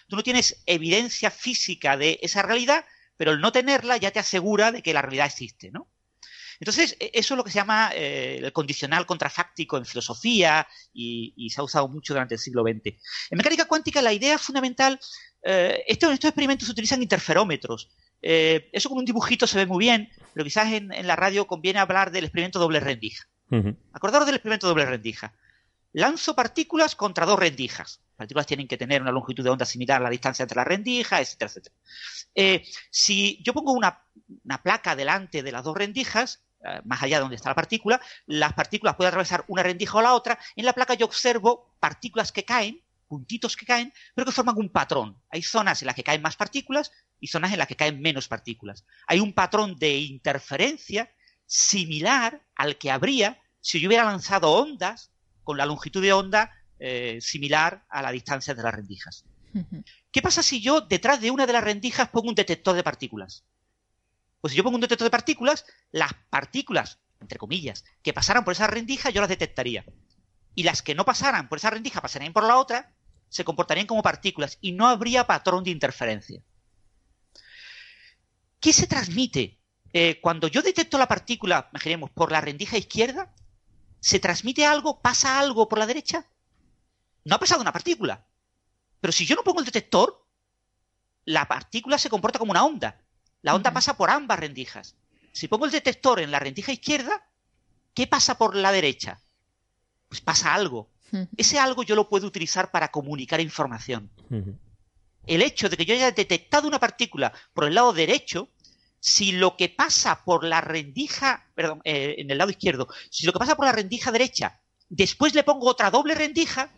Tú 0.08 0.16
no 0.16 0.24
tienes 0.24 0.64
evidencia 0.66 1.30
física 1.30 1.98
de 1.98 2.20
esa 2.22 2.42
realidad, 2.42 2.86
pero 3.16 3.32
el 3.32 3.42
no 3.42 3.52
tenerla 3.52 3.98
ya 3.98 4.12
te 4.12 4.20
asegura 4.20 4.72
de 4.72 4.82
que 4.82 4.94
la 4.94 5.02
realidad 5.02 5.28
existe, 5.28 5.72
¿no? 5.72 5.88
Entonces, 6.60 6.96
e, 7.00 7.12
eso 7.14 7.34
es 7.34 7.38
lo 7.38 7.44
que 7.44 7.52
se 7.52 7.60
llama 7.60 7.92
eh, 7.94 8.40
el 8.44 8.52
condicional 8.52 9.06
contrafáctico 9.06 9.78
en 9.78 9.86
filosofía 9.86 10.68
y, 10.94 11.50
se 11.50 11.62
ha 11.62 11.64
usado 11.64 11.88
mucho 11.88 12.14
durante 12.14 12.36
el 12.36 12.40
siglo 12.40 12.64
XX. 12.64 12.96
En 13.30 13.38
mecánica 13.38 13.66
cuántica, 13.66 14.02
la 14.02 14.14
idea 14.14 14.38
fundamental, 14.38 15.00
eh, 15.44 15.84
estos, 15.88 16.14
experimentos 16.14 16.68
se 16.68 16.72
utilizan 16.72 17.02
interferómetros. 17.02 17.90
Eh, 18.22 18.70
eso 18.74 18.90
con 18.90 18.98
un 18.98 19.06
dibujito 19.06 19.48
se 19.48 19.58
ve 19.58 19.66
muy 19.66 19.80
bien, 19.80 20.10
pero 20.34 20.44
quizás 20.44 20.72
en, 20.74 20.90
la 21.06 21.16
radio 21.16 21.48
conviene 21.48 21.80
hablar 21.80 22.12
del 22.12 22.26
experimento 22.26 22.60
doble 22.60 22.80
rendija. 22.80 23.28
Acordaros 23.94 24.26
del 24.26 24.36
experimento 24.36 24.68
doble 24.68 24.86
rendija. 24.86 25.34
Lanzo 25.94 26.36
partículas 26.36 26.96
contra 26.96 27.26
dos 27.26 27.40
rendijas. 27.40 28.02
Las 28.10 28.18
partículas 28.18 28.46
tienen 28.48 28.68
que 28.68 28.78
tener 28.78 29.02
una 29.02 29.12
longitud 29.12 29.44
de 29.44 29.50
onda 29.50 29.66
similar 29.66 30.02
a 30.02 30.04
la 30.04 30.10
distancia 30.10 30.44
entre 30.44 30.58
las 30.58 30.68
rendijas, 30.68 31.22
etcétera, 31.22 31.50
etcétera. 31.50 31.76
Eh, 32.36 32.64
si 32.92 33.42
yo 33.44 33.54
pongo 33.54 33.72
una, 33.72 34.04
placa 34.62 34.96
delante 34.96 35.44
de 35.44 35.52
las 35.52 35.64
dos 35.64 35.76
rendijas, 35.76 36.44
más 36.86 37.02
allá 37.02 37.18
de 37.18 37.22
donde 37.22 37.36
está 37.36 37.50
la 37.50 37.56
partícula, 37.56 38.02
las 38.26 38.54
partículas 38.54 38.96
pueden 38.96 39.10
atravesar 39.10 39.46
una 39.48 39.64
rendija 39.64 39.98
o 39.98 40.02
la 40.02 40.14
otra. 40.14 40.40
En 40.56 40.66
la 40.66 40.74
placa 40.74 40.94
yo 40.94 41.06
observo 41.06 41.76
partículas 41.80 42.32
que 42.32 42.46
caen, 42.46 42.82
puntitos 43.08 43.56
que 43.56 43.66
caen, 43.66 43.94
pero 44.14 44.26
que 44.26 44.32
forman 44.32 44.58
un 44.58 44.70
patrón. 44.70 45.18
Hay 45.30 45.42
zonas 45.42 45.82
en 45.82 45.88
las 45.88 45.96
que 45.96 46.04
caen 46.04 46.22
más 46.22 46.36
partículas 46.36 46.92
y 47.20 47.28
zonas 47.28 47.52
en 47.52 47.60
las 47.60 47.68
que 47.68 47.76
caen 47.76 48.02
menos 48.02 48.28
partículas. 48.28 48.86
Hay 49.08 49.20
un 49.20 49.34
patrón 49.34 49.76
de 49.78 49.98
interferencia 49.98 51.12
similar 51.46 52.42
al 52.56 52.78
que 52.78 52.92
habría 52.92 53.42
si 53.62 53.80
yo 53.80 53.88
hubiera 53.88 54.04
lanzado 54.04 54.52
ondas 54.52 55.12
con 55.44 55.58
la 55.58 55.66
longitud 55.66 56.02
de 56.02 56.14
onda 56.14 56.52
eh, 56.80 57.20
similar 57.22 57.86
a 57.90 58.02
la 58.02 58.12
distancia 58.12 58.54
de 58.54 58.64
las 58.64 58.74
rendijas. 58.74 59.26
¿Qué 60.12 60.22
pasa 60.22 60.44
si 60.44 60.62
yo 60.62 60.82
detrás 60.82 61.20
de 61.20 61.32
una 61.32 61.48
de 61.48 61.54
las 61.54 61.64
rendijas 61.64 62.10
pongo 62.10 62.30
un 62.30 62.36
detector 62.36 62.76
de 62.76 62.84
partículas? 62.84 63.44
Pues 64.42 64.52
si 64.52 64.58
yo 64.58 64.64
pongo 64.64 64.76
un 64.76 64.82
detector 64.82 65.06
de 65.06 65.12
partículas, 65.12 65.66
las 65.92 66.14
partículas, 66.30 67.00
entre 67.20 67.40
comillas, 67.40 67.84
que 68.04 68.14
pasaran 68.14 68.44
por 68.44 68.54
esa 68.54 68.68
rendija 68.68 69.10
yo 69.10 69.22
las 69.22 69.30
detectaría. 69.30 69.86
Y 70.56 70.64
las 70.64 70.82
que 70.82 70.96
no 70.96 71.06
pasaran 71.06 71.50
por 71.50 71.58
esa 71.58 71.70
rendija, 71.70 72.02
pasarían 72.02 72.34
por 72.34 72.44
la 72.44 72.58
otra, 72.58 72.94
se 73.30 73.44
comportarían 73.44 73.88
como 73.88 74.04
partículas 74.04 74.58
y 74.62 74.72
no 74.72 74.88
habría 74.88 75.28
patrón 75.28 75.64
de 75.64 75.72
interferencia. 75.72 76.42
¿Qué 78.60 78.74
se 78.74 78.88
transmite? 78.88 79.60
Eh, 79.94 80.20
cuando 80.22 80.48
yo 80.48 80.62
detecto 80.62 80.98
la 80.98 81.08
partícula, 81.08 81.70
imaginemos, 81.72 82.10
por 82.12 82.32
la 82.32 82.42
rendija 82.42 82.78
izquierda, 82.78 83.34
¿se 84.00 84.20
transmite 84.20 84.66
algo? 84.66 85.02
¿Pasa 85.02 85.40
algo 85.40 85.70
por 85.70 85.80
la 85.80 85.86
derecha? 85.86 86.26
No 87.24 87.36
ha 87.36 87.40
pasado 87.40 87.62
una 87.62 87.74
partícula. 87.74 88.26
Pero 89.00 89.12
si 89.12 89.26
yo 89.26 89.36
no 89.36 89.44
pongo 89.44 89.60
el 89.60 89.66
detector, 89.66 90.26
la 91.26 91.48
partícula 91.48 91.98
se 91.98 92.10
comporta 92.10 92.40
como 92.40 92.52
una 92.52 92.66
onda. 92.66 93.02
La 93.48 93.56
onda 93.56 93.72
pasa 93.72 93.96
por 93.96 94.10
ambas 94.10 94.38
rendijas. 94.42 94.98
Si 95.32 95.48
pongo 95.48 95.64
el 95.64 95.72
detector 95.72 96.20
en 96.20 96.32
la 96.32 96.40
rendija 96.40 96.74
izquierda, 96.74 97.30
¿qué 97.94 98.06
pasa 98.06 98.38
por 98.38 98.58
la 98.58 98.74
derecha? 98.74 99.22
Pues 100.10 100.20
pasa 100.20 100.54
algo. 100.54 100.90
Ese 101.38 101.58
algo 101.58 101.84
yo 101.84 101.96
lo 101.96 102.10
puedo 102.10 102.28
utilizar 102.28 102.72
para 102.72 102.92
comunicar 102.92 103.40
información. 103.40 104.12
El 105.26 105.42
hecho 105.42 105.70
de 105.70 105.78
que 105.78 105.86
yo 105.86 105.94
haya 105.94 106.12
detectado 106.12 106.68
una 106.68 106.78
partícula 106.78 107.32
por 107.54 107.64
el 107.64 107.76
lado 107.76 107.94
derecho 107.94 108.50
si 109.00 109.32
lo 109.32 109.56
que 109.56 109.70
pasa 109.70 110.26
por 110.26 110.44
la 110.44 110.60
rendija, 110.60 111.48
perdón, 111.56 111.80
eh, 111.86 112.16
en 112.18 112.30
el 112.30 112.40
lado 112.40 112.52
izquierdo, 112.52 112.90
si 113.10 113.26
lo 113.26 113.32
que 113.32 113.40
pasa 113.40 113.56
por 113.56 113.64
la 113.64 113.72
rendija 113.72 114.12
derecha, 114.12 114.60
después 114.90 115.34
le 115.34 115.46
pongo 115.46 115.70
otra 115.70 115.90
doble 115.90 116.16
rendija, 116.16 116.70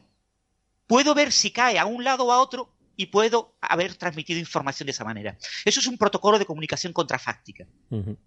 puedo 0.85 1.15
ver 1.15 1.31
si 1.31 1.49
cae 1.49 1.79
a 1.79 1.87
un 1.87 2.03
lado 2.03 2.25
o 2.25 2.31
a 2.31 2.39
otro 2.39 2.75
y 2.99 3.05
puedo 3.05 3.55
haber 3.61 3.95
transmitido 3.95 4.41
información 4.41 4.85
de 4.85 4.91
esa 4.91 5.05
manera. 5.05 5.37
Eso 5.63 5.79
es 5.79 5.87
un 5.87 5.97
protocolo 5.97 6.37
de 6.37 6.45
comunicación 6.45 6.91
contrafáctica. 6.91 7.65
O 7.89 8.17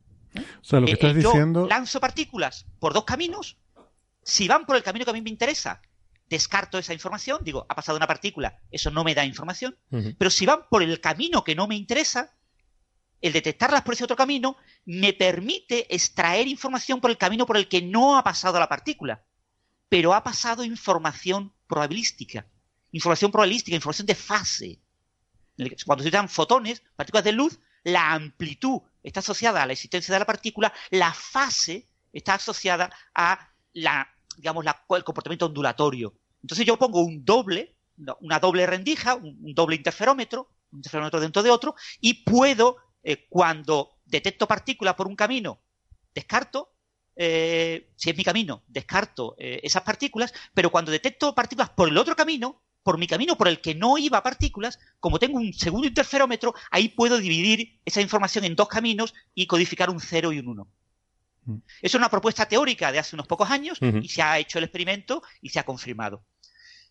sea, 0.63 0.81
lo 0.81 0.87
que 0.87 0.93
eh, 0.93 0.95
estás 0.95 1.13
eh, 1.13 1.17
diciendo... 1.17 1.67
lanzo 1.69 2.01
partículas 2.01 2.65
por 2.79 2.95
dos 2.95 3.05
caminos. 3.05 3.59
Si 4.23 4.49
van 4.49 4.65
por 4.65 4.77
el 4.77 4.83
camino 4.83 5.05
que 5.05 5.11
a 5.11 5.13
mí 5.15 5.21
me 5.21 5.29
interesa, 5.29 5.83
descarto 6.31 6.79
esa 6.79 6.95
información. 6.95 7.41
Digo, 7.45 7.67
ha 7.69 7.75
pasado 7.75 7.99
una 7.99 8.07
partícula, 8.07 8.61
eso 8.71 8.91
no 8.91 9.05
me 9.05 9.15
da 9.15 9.27
información. 9.27 9.77
Pero 9.91 10.31
si 10.31 10.47
van 10.47 10.61
por 10.71 10.83
el 10.83 11.03
camino 11.03 11.45
que 11.45 11.55
no 11.55 11.69
me 11.69 11.77
interesa, 11.77 12.33
el 13.21 13.35
detectarlas 13.35 13.83
por 13.83 13.93
ese 13.93 14.05
otro 14.05 14.17
camino 14.17 14.57
me 14.87 15.13
permite 15.13 15.95
extraer 15.95 16.49
información 16.49 16.99
por 17.03 17.11
el 17.11 17.19
camino 17.19 17.45
por 17.45 17.59
el 17.59 17.69
que 17.69 17.83
no 17.83 18.17
ha 18.17 18.25
pasado 18.25 18.59
la 18.59 18.71
partícula, 18.71 19.23
pero 19.91 20.15
ha 20.15 20.25
pasado 20.25 20.65
información 20.65 21.53
probabilística, 21.67 22.47
información 22.93 23.31
probabilística, 23.31 23.75
información 23.75 24.07
de 24.07 24.15
fase. 24.15 24.81
Cuando 25.85 26.03
se 26.03 26.09
utilizan 26.09 26.29
fotones, 26.29 26.83
partículas 26.97 27.25
de 27.25 27.33
luz, 27.33 27.59
la 27.85 28.13
amplitud 28.13 28.81
está 29.03 29.21
asociada 29.21 29.63
a 29.63 29.67
la 29.67 29.73
existencia 29.73 30.13
de 30.13 30.19
la 30.19 30.27
partícula, 30.27 30.73
la 30.91 31.13
fase 31.13 31.87
está 32.13 32.35
asociada 32.35 32.91
a 33.15 33.51
la, 33.73 34.09
digamos, 34.37 34.65
el 34.67 35.05
comportamiento 35.05 35.47
ondulatorio. 35.47 36.15
Entonces 36.43 36.67
yo 36.67 36.79
pongo 36.79 37.01
un 37.01 37.25
doble, 37.25 37.75
una 38.21 38.39
doble 38.39 38.67
rendija, 38.67 39.15
un 39.15 39.55
doble 39.55 39.77
interferómetro, 39.77 40.49
un 40.73 40.79
interferómetro 40.79 41.21
dentro 41.21 41.43
de 41.43 41.51
otro, 41.51 41.75
y 42.01 42.25
puedo 42.25 42.77
eh, 43.03 43.27
cuando 43.29 43.99
detecto 44.05 44.47
partículas 44.47 44.95
por 44.95 45.07
un 45.07 45.17
camino, 45.17 45.61
descarto, 46.15 46.73
eh, 47.17 47.91
si 47.97 48.11
es 48.11 48.17
mi 48.17 48.25
camino, 48.25 48.63
descarto 48.67 49.35
eh, 49.39 49.61
esas 49.63 49.83
partículas, 49.83 50.33
pero 50.55 50.71
cuando 50.71 50.91
detecto 50.91 51.35
partículas 51.35 51.71
por 51.71 51.89
el 51.89 51.99
otro 51.99 52.17
camino, 52.17 52.63
por 52.83 52.99
mi 52.99 53.07
camino 53.07 53.37
por 53.37 53.49
el 53.49 53.61
que 53.61 53.75
no 53.75 53.99
iba 53.99 54.23
partículas, 54.23 54.79
como 55.01 55.19
tengo 55.19 55.39
un 55.39 55.53
segundo 55.53 55.87
interferómetro, 55.87 56.55
ahí 56.71 56.89
puedo 56.89 57.19
dividir 57.19 57.79
esa 57.85 58.01
información 58.01 58.45
en 58.45 58.57
dos 58.57 58.69
caminos 58.69 59.15
y 59.35 59.47
codificar 59.47 59.91
un 59.91 60.01
0 60.01 60.33
y 60.33 60.39
un 60.41 60.49
1. 60.49 60.69
Mm. 61.45 61.57
Es 61.81 61.95
una 61.95 62.09
propuesta 62.09 62.47
teórica 62.47 62.93
de 62.93 62.99
hace 62.99 63.17
unos 63.17 63.27
pocos 63.27 63.51
años 63.51 63.79
y 63.81 64.09
se 64.09 64.23
ha 64.23 64.39
hecho 64.39 64.59
el 64.59 64.65
experimento 64.65 65.23
y 65.41 65.51
se 65.51 65.61
ha 65.61 65.65
confirmado. 65.65 66.25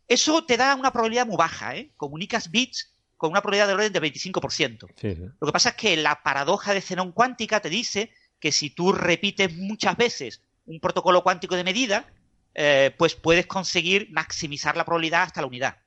Eso 0.07 0.43
te 0.45 0.57
da 0.57 0.75
una 0.75 0.91
probabilidad 0.91 1.25
muy 1.25 1.37
baja, 1.37 1.75
¿eh? 1.75 1.91
Comunicas 1.95 2.51
bits 2.51 2.93
con 3.17 3.31
una 3.31 3.41
probabilidad 3.41 3.67
de 3.67 3.73
orden 3.73 3.93
de 3.93 4.01
25%. 4.01 5.33
Lo 5.39 5.47
que 5.47 5.53
pasa 5.53 5.69
es 5.69 5.75
que 5.75 5.95
la 5.95 6.23
paradoja 6.23 6.73
de 6.73 6.81
Zenón 6.81 7.11
cuántica 7.11 7.59
te 7.59 7.69
dice 7.69 8.11
que 8.39 8.51
si 8.51 8.71
tú 8.71 8.91
repites 8.91 9.55
muchas 9.55 9.95
veces 9.95 10.41
un 10.65 10.79
protocolo 10.79 11.21
cuántico 11.23 11.55
de 11.55 11.63
medida, 11.63 12.11
eh, 12.53 12.93
pues 12.97 13.15
puedes 13.15 13.45
conseguir 13.47 14.09
maximizar 14.11 14.75
la 14.77 14.85
probabilidad 14.85 15.23
hasta 15.23 15.41
la 15.41 15.47
unidad. 15.47 15.77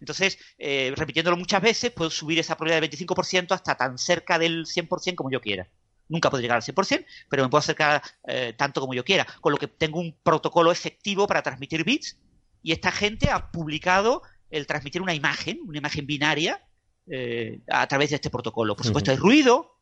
Entonces, 0.00 0.38
eh, 0.58 0.92
repitiéndolo 0.96 1.36
muchas 1.36 1.62
veces, 1.62 1.90
puedo 1.90 2.10
subir 2.10 2.38
esa 2.38 2.56
probabilidad 2.56 2.80
del 2.82 2.90
25% 2.90 3.52
hasta 3.52 3.76
tan 3.76 3.98
cerca 3.98 4.38
del 4.38 4.66
100% 4.66 5.14
como 5.14 5.30
yo 5.30 5.40
quiera. 5.40 5.68
Nunca 6.08 6.30
puedo 6.30 6.42
llegar 6.42 6.56
al 6.56 6.62
100%, 6.62 7.06
pero 7.30 7.42
me 7.42 7.48
puedo 7.48 7.60
acercar 7.60 8.02
eh, 8.26 8.54
tanto 8.56 8.80
como 8.80 8.94
yo 8.94 9.04
quiera. 9.04 9.26
Con 9.40 9.52
lo 9.52 9.58
que 9.58 9.68
tengo 9.68 10.00
un 10.00 10.14
protocolo 10.22 10.70
efectivo 10.70 11.26
para 11.26 11.42
transmitir 11.42 11.84
bits 11.84 12.18
y 12.62 12.72
esta 12.72 12.90
gente 12.90 13.30
ha 13.30 13.50
publicado 13.50 14.22
el 14.50 14.66
transmitir 14.66 15.02
una 15.02 15.14
imagen, 15.14 15.60
una 15.66 15.78
imagen 15.78 16.06
binaria, 16.06 16.62
eh, 17.06 17.60
a 17.68 17.86
través 17.86 18.10
de 18.10 18.16
este 18.16 18.30
protocolo. 18.30 18.74
Por 18.76 18.86
supuesto, 18.86 19.10
hay 19.10 19.18
ruido, 19.18 19.73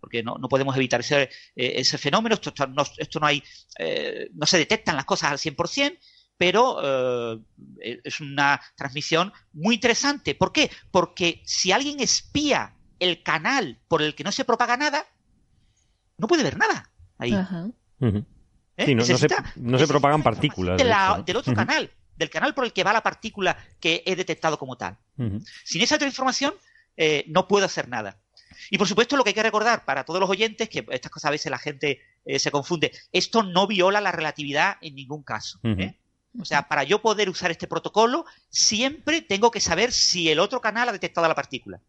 porque 0.00 0.22
no, 0.22 0.36
podemos 0.48 0.76
evitar 0.76 1.00
ese, 1.00 1.22
eh, 1.22 1.28
ese 1.76 1.98
fenómeno, 1.98 2.34
esto, 2.34 2.52
no, 2.68 2.82
esto 2.96 3.20
no 3.20 3.26
hay, 3.26 3.42
eh, 3.78 4.28
no 4.34 4.46
se 4.46 4.58
detectan 4.58 4.96
las 4.96 5.04
cosas 5.04 5.30
al 5.30 5.38
100%, 5.38 5.98
pero 6.36 6.80
es 7.82 8.20
una 8.20 8.58
transmisión 8.74 9.30
muy 9.52 9.74
interesante. 9.74 10.34
¿Por 10.34 10.52
qué? 10.52 10.70
Porque 10.90 11.42
si 11.44 11.70
alguien 11.70 12.00
espía 12.00 12.74
el 12.98 13.22
canal 13.22 13.78
por 13.88 14.00
el 14.00 14.14
que 14.14 14.24
no 14.24 14.32
se 14.32 14.46
propaga 14.46 14.78
nada, 14.78 15.04
no 16.16 16.26
puede 16.26 16.42
ver 16.42 16.56
nada 16.56 16.90
ahí. 17.18 17.32
no, 17.32 19.04
se, 19.04 19.86
propagan 19.86 20.22
partículas. 20.22 20.78
del 20.78 21.36
otro 21.36 21.52
canal 21.52 21.90
del 22.20 22.30
canal 22.30 22.54
por 22.54 22.64
el 22.64 22.72
que 22.72 22.84
va 22.84 22.92
la 22.92 23.02
partícula 23.02 23.56
que 23.80 24.02
he 24.06 24.14
detectado 24.14 24.58
como 24.58 24.76
tal. 24.76 24.98
Sin 25.64 25.82
esa 25.82 25.96
otra 25.96 26.06
información, 26.06 26.54
eh, 26.96 27.24
no 27.28 27.48
puedo 27.48 27.64
hacer 27.64 27.88
nada. 27.88 28.19
Y 28.70 28.78
por 28.78 28.88
supuesto, 28.88 29.16
lo 29.16 29.24
que 29.24 29.30
hay 29.30 29.34
que 29.34 29.42
recordar 29.42 29.84
para 29.84 30.04
todos 30.04 30.20
los 30.20 30.30
oyentes, 30.30 30.68
que 30.68 30.86
estas 30.90 31.10
cosas 31.10 31.28
a 31.28 31.32
veces 31.32 31.50
la 31.50 31.58
gente 31.58 32.00
eh, 32.24 32.38
se 32.38 32.50
confunde, 32.50 32.92
esto 33.12 33.42
no 33.42 33.66
viola 33.66 34.00
la 34.00 34.12
relatividad 34.12 34.76
en 34.80 34.94
ningún 34.94 35.22
caso. 35.22 35.58
¿eh? 35.64 35.96
O 36.38 36.44
sea, 36.44 36.68
para 36.68 36.84
yo 36.84 37.02
poder 37.02 37.28
usar 37.28 37.50
este 37.50 37.66
protocolo, 37.66 38.24
siempre 38.48 39.22
tengo 39.22 39.50
que 39.50 39.60
saber 39.60 39.92
si 39.92 40.30
el 40.30 40.38
otro 40.38 40.60
canal 40.60 40.88
ha 40.88 40.92
detectado 40.92 41.26
la 41.26 41.34
partícula. 41.34 41.80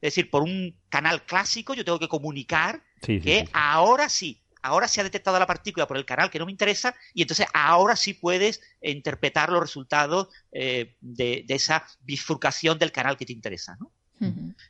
Es 0.00 0.14
decir, 0.14 0.30
por 0.30 0.42
un 0.42 0.76
canal 0.88 1.24
clásico 1.24 1.74
yo 1.74 1.84
tengo 1.84 1.98
que 1.98 2.08
comunicar 2.08 2.82
que 3.02 3.48
ahora 3.52 4.08
sí, 4.08 4.40
ahora 4.62 4.88
se 4.88 5.00
ha 5.00 5.04
detectado 5.04 5.38
la 5.38 5.46
partícula 5.46 5.86
por 5.86 5.96
el 5.96 6.04
canal 6.04 6.30
que 6.30 6.38
no 6.38 6.46
me 6.46 6.52
interesa 6.52 6.94
y 7.14 7.22
entonces 7.22 7.46
ahora 7.52 7.96
sí 7.96 8.14
puedes 8.14 8.60
interpretar 8.80 9.50
los 9.50 9.60
resultados 9.60 10.28
eh, 10.52 10.96
de, 11.00 11.44
esa 11.48 11.84
bifurcación 12.00 12.78
del 12.78 12.92
canal 12.92 13.16
que 13.16 13.26
te 13.26 13.32
interesa. 13.32 13.76
¿no? 13.80 13.92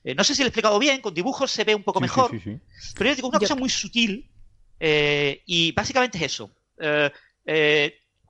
Eh, 0.05 0.15
no 0.15 0.25
sé 0.25 0.35
si 0.35 0.43
lo 0.43 0.47
he 0.47 0.49
explicado 0.49 0.79
bien, 0.79 1.01
con 1.01 1.15
dibujos 1.15 1.51
se 1.51 1.65
ve 1.65 1.75
un 1.75 1.83
poco 1.83 2.01
mejor, 2.01 2.31
pero 2.97 3.11
yo 3.11 3.17
digo 3.17 3.29
una 3.29 3.39
cosa 3.39 3.55
muy 3.55 3.69
sutil 3.69 4.31
eh, 4.79 5.43
y 5.47 5.73
básicamente 5.73 6.19
es 6.19 6.25
eso. 6.25 6.51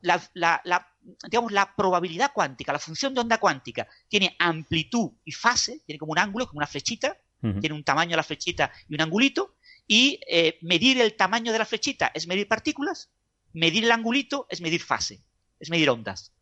la, 0.03 0.86
digamos, 1.28 1.53
la 1.53 1.74
probabilidad 1.74 2.32
cuántica, 2.32 2.73
la 2.73 2.78
función 2.78 3.15
de 3.15 3.20
onda 3.20 3.39
cuántica, 3.39 3.86
tiene 4.09 4.36
amplitud 4.39 5.11
y 5.24 5.32
fase, 5.32 5.81
tiene 5.86 5.99
como 5.99 6.12
un 6.12 6.19
ángulo, 6.19 6.47
como 6.47 6.59
una 6.59 6.66
flechita, 6.66 7.16
tiene 7.40 7.73
un 7.73 7.85
tamaño 7.85 8.11
de 8.11 8.16
la 8.16 8.23
flechita 8.24 8.73
y 8.89 8.95
un 8.95 9.01
angulito, 9.01 9.57
y 9.86 10.20
eh, 10.28 10.59
medir 10.61 11.01
el 11.01 11.15
tamaño 11.15 11.53
de 11.53 11.59
la 11.59 11.65
flechita 11.65 12.11
es 12.15 12.27
medir 12.27 12.47
partículas, 12.47 13.11
medir 13.53 13.85
el 13.85 13.93
angulito 13.93 14.47
es 14.51 14.61
medir 14.61 14.82
fase, 14.82 15.23
es 15.59 15.70
medir 15.70 15.89
ondas. 15.89 16.32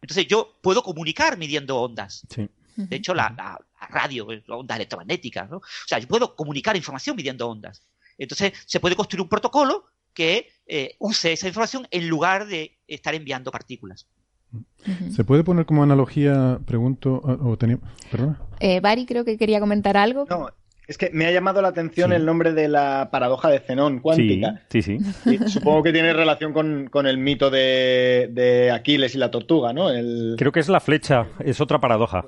Entonces 0.00 0.26
yo 0.26 0.58
puedo 0.62 0.82
comunicar 0.82 1.38
midiendo 1.38 1.78
ondas. 1.78 2.26
De 2.74 2.96
hecho, 2.96 3.14
la, 3.14 3.60
radio, 3.88 4.26
ondas 4.48 4.76
electromagnéticas, 4.76 5.50
¿no? 5.50 5.58
O 5.58 5.86
sea, 5.86 5.98
yo 5.98 6.08
puedo 6.08 6.34
comunicar 6.34 6.76
información 6.76 7.16
midiendo 7.16 7.48
ondas. 7.48 7.82
Entonces, 8.18 8.52
se 8.66 8.80
puede 8.80 8.96
construir 8.96 9.22
un 9.22 9.28
protocolo 9.28 9.86
que 10.14 10.48
eh, 10.66 10.96
use 10.98 11.32
esa 11.32 11.48
información 11.48 11.86
en 11.90 12.08
lugar 12.08 12.46
de 12.46 12.78
estar 12.86 13.14
enviando 13.14 13.50
partículas. 13.50 14.06
¿Se 15.10 15.24
puede 15.24 15.44
poner 15.44 15.64
como 15.64 15.82
analogía, 15.82 16.60
pregunto, 16.66 17.22
o 17.24 17.56
tenía, 17.56 17.78
perdona? 18.10 18.38
Eh, 18.60 18.80
Bari 18.80 19.06
creo 19.06 19.24
que 19.24 19.38
quería 19.38 19.60
comentar 19.60 19.96
algo. 19.96 20.26
No, 20.28 20.48
es 20.86 20.98
que 20.98 21.10
me 21.10 21.26
ha 21.26 21.30
llamado 21.30 21.62
la 21.62 21.68
atención 21.68 22.12
el 22.12 22.26
nombre 22.26 22.52
de 22.52 22.68
la 22.68 23.08
paradoja 23.10 23.48
de 23.48 23.60
Zenón 23.60 24.00
cuántica. 24.00 24.62
Sí, 24.68 24.82
sí. 24.82 24.98
supongo 25.46 25.82
que 25.84 25.92
tiene 25.92 26.12
relación 26.12 26.52
con, 26.52 27.06
el 27.06 27.18
mito 27.18 27.50
de, 27.50 28.70
Aquiles 28.74 29.14
y 29.14 29.18
la 29.18 29.30
tortuga, 29.30 29.72
¿no? 29.72 29.88
Creo 30.36 30.52
que 30.52 30.60
es 30.60 30.68
la 30.68 30.80
flecha, 30.80 31.28
es 31.44 31.60
otra 31.60 31.80
paradoja. 31.80 32.26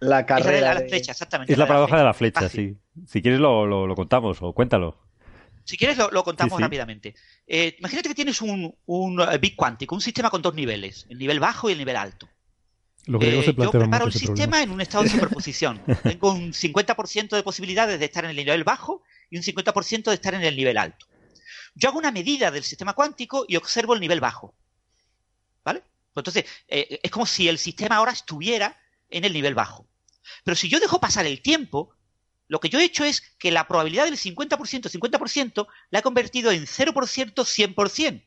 La 0.00 0.26
carrera. 0.26 0.72
Es 0.72 0.80
la, 0.80 0.88
flecha, 0.88 1.12
exactamente. 1.12 1.52
Es 1.52 1.58
la, 1.58 1.66
paradoja 1.66 1.98
de 1.98 2.04
la 2.04 2.14
flecha, 2.14 2.48
sí. 2.48 2.76
Si 3.06 3.22
quieres 3.22 3.40
lo 3.40 3.94
contamos 3.94 4.38
o 4.40 4.52
cuéntalo. 4.52 5.06
Si 5.66 5.76
quieres, 5.76 5.98
lo, 5.98 6.22
contamos 6.22 6.60
rápidamente. 6.60 7.16
Eh, 7.44 7.74
imagínate 7.80 8.08
que 8.08 8.14
tienes 8.14 8.40
un, 8.40 8.72
un 8.86 9.20
bit 9.40 9.56
cuántico, 9.56 9.96
un 9.96 10.00
sistema 10.00 10.30
con 10.30 10.40
dos 10.40 10.54
niveles, 10.54 11.06
el 11.08 11.18
nivel 11.18 11.40
bajo 11.40 11.68
y 11.68 11.72
el 11.72 11.78
nivel 11.78 11.96
alto. 11.96 12.28
Eh, 13.20 13.54
yo 13.56 13.70
preparo 13.70 14.06
el 14.06 14.12
sistema 14.12 14.62
en 14.62 14.70
un 14.70 14.80
estado 14.80 15.02
de 15.02 15.10
superposición. 15.10 15.82
Tengo 16.04 16.32
un 16.32 16.52
50% 16.52 17.30
de 17.30 17.42
posibilidades 17.42 17.98
de 17.98 18.04
estar 18.04 18.24
en 18.24 18.30
el 18.30 18.36
nivel 18.36 18.62
bajo 18.62 19.02
y 19.28 19.38
un 19.38 19.42
50% 19.42 20.04
de 20.04 20.14
estar 20.14 20.34
en 20.34 20.42
el 20.42 20.56
nivel 20.56 20.78
alto. 20.78 21.06
Yo 21.74 21.88
hago 21.88 21.98
una 21.98 22.12
medida 22.12 22.52
del 22.52 22.62
sistema 22.62 22.92
cuántico 22.92 23.44
y 23.48 23.56
observo 23.56 23.94
el 23.94 24.00
nivel 24.00 24.20
bajo. 24.20 24.54
¿Vale? 25.64 25.82
Pues 26.14 26.22
entonces, 26.22 26.44
eh, 26.68 27.00
es 27.02 27.10
como 27.10 27.26
si 27.26 27.48
el 27.48 27.58
sistema 27.58 27.96
ahora 27.96 28.12
estuviera 28.12 28.76
en 29.10 29.24
el 29.24 29.32
nivel 29.32 29.54
bajo. 29.54 29.85
Pero 30.44 30.56
si 30.56 30.68
yo 30.68 30.80
dejo 30.80 31.00
pasar 31.00 31.26
el 31.26 31.42
tiempo, 31.42 31.94
lo 32.48 32.60
que 32.60 32.68
yo 32.68 32.78
he 32.78 32.84
hecho 32.84 33.04
es 33.04 33.22
que 33.38 33.50
la 33.50 33.66
probabilidad 33.66 34.04
del 34.04 34.16
50%, 34.16 34.90
50%, 34.90 35.66
la 35.90 35.98
he 35.98 36.02
convertido 36.02 36.50
en 36.52 36.66
0%, 36.66 37.34
100%, 37.34 38.24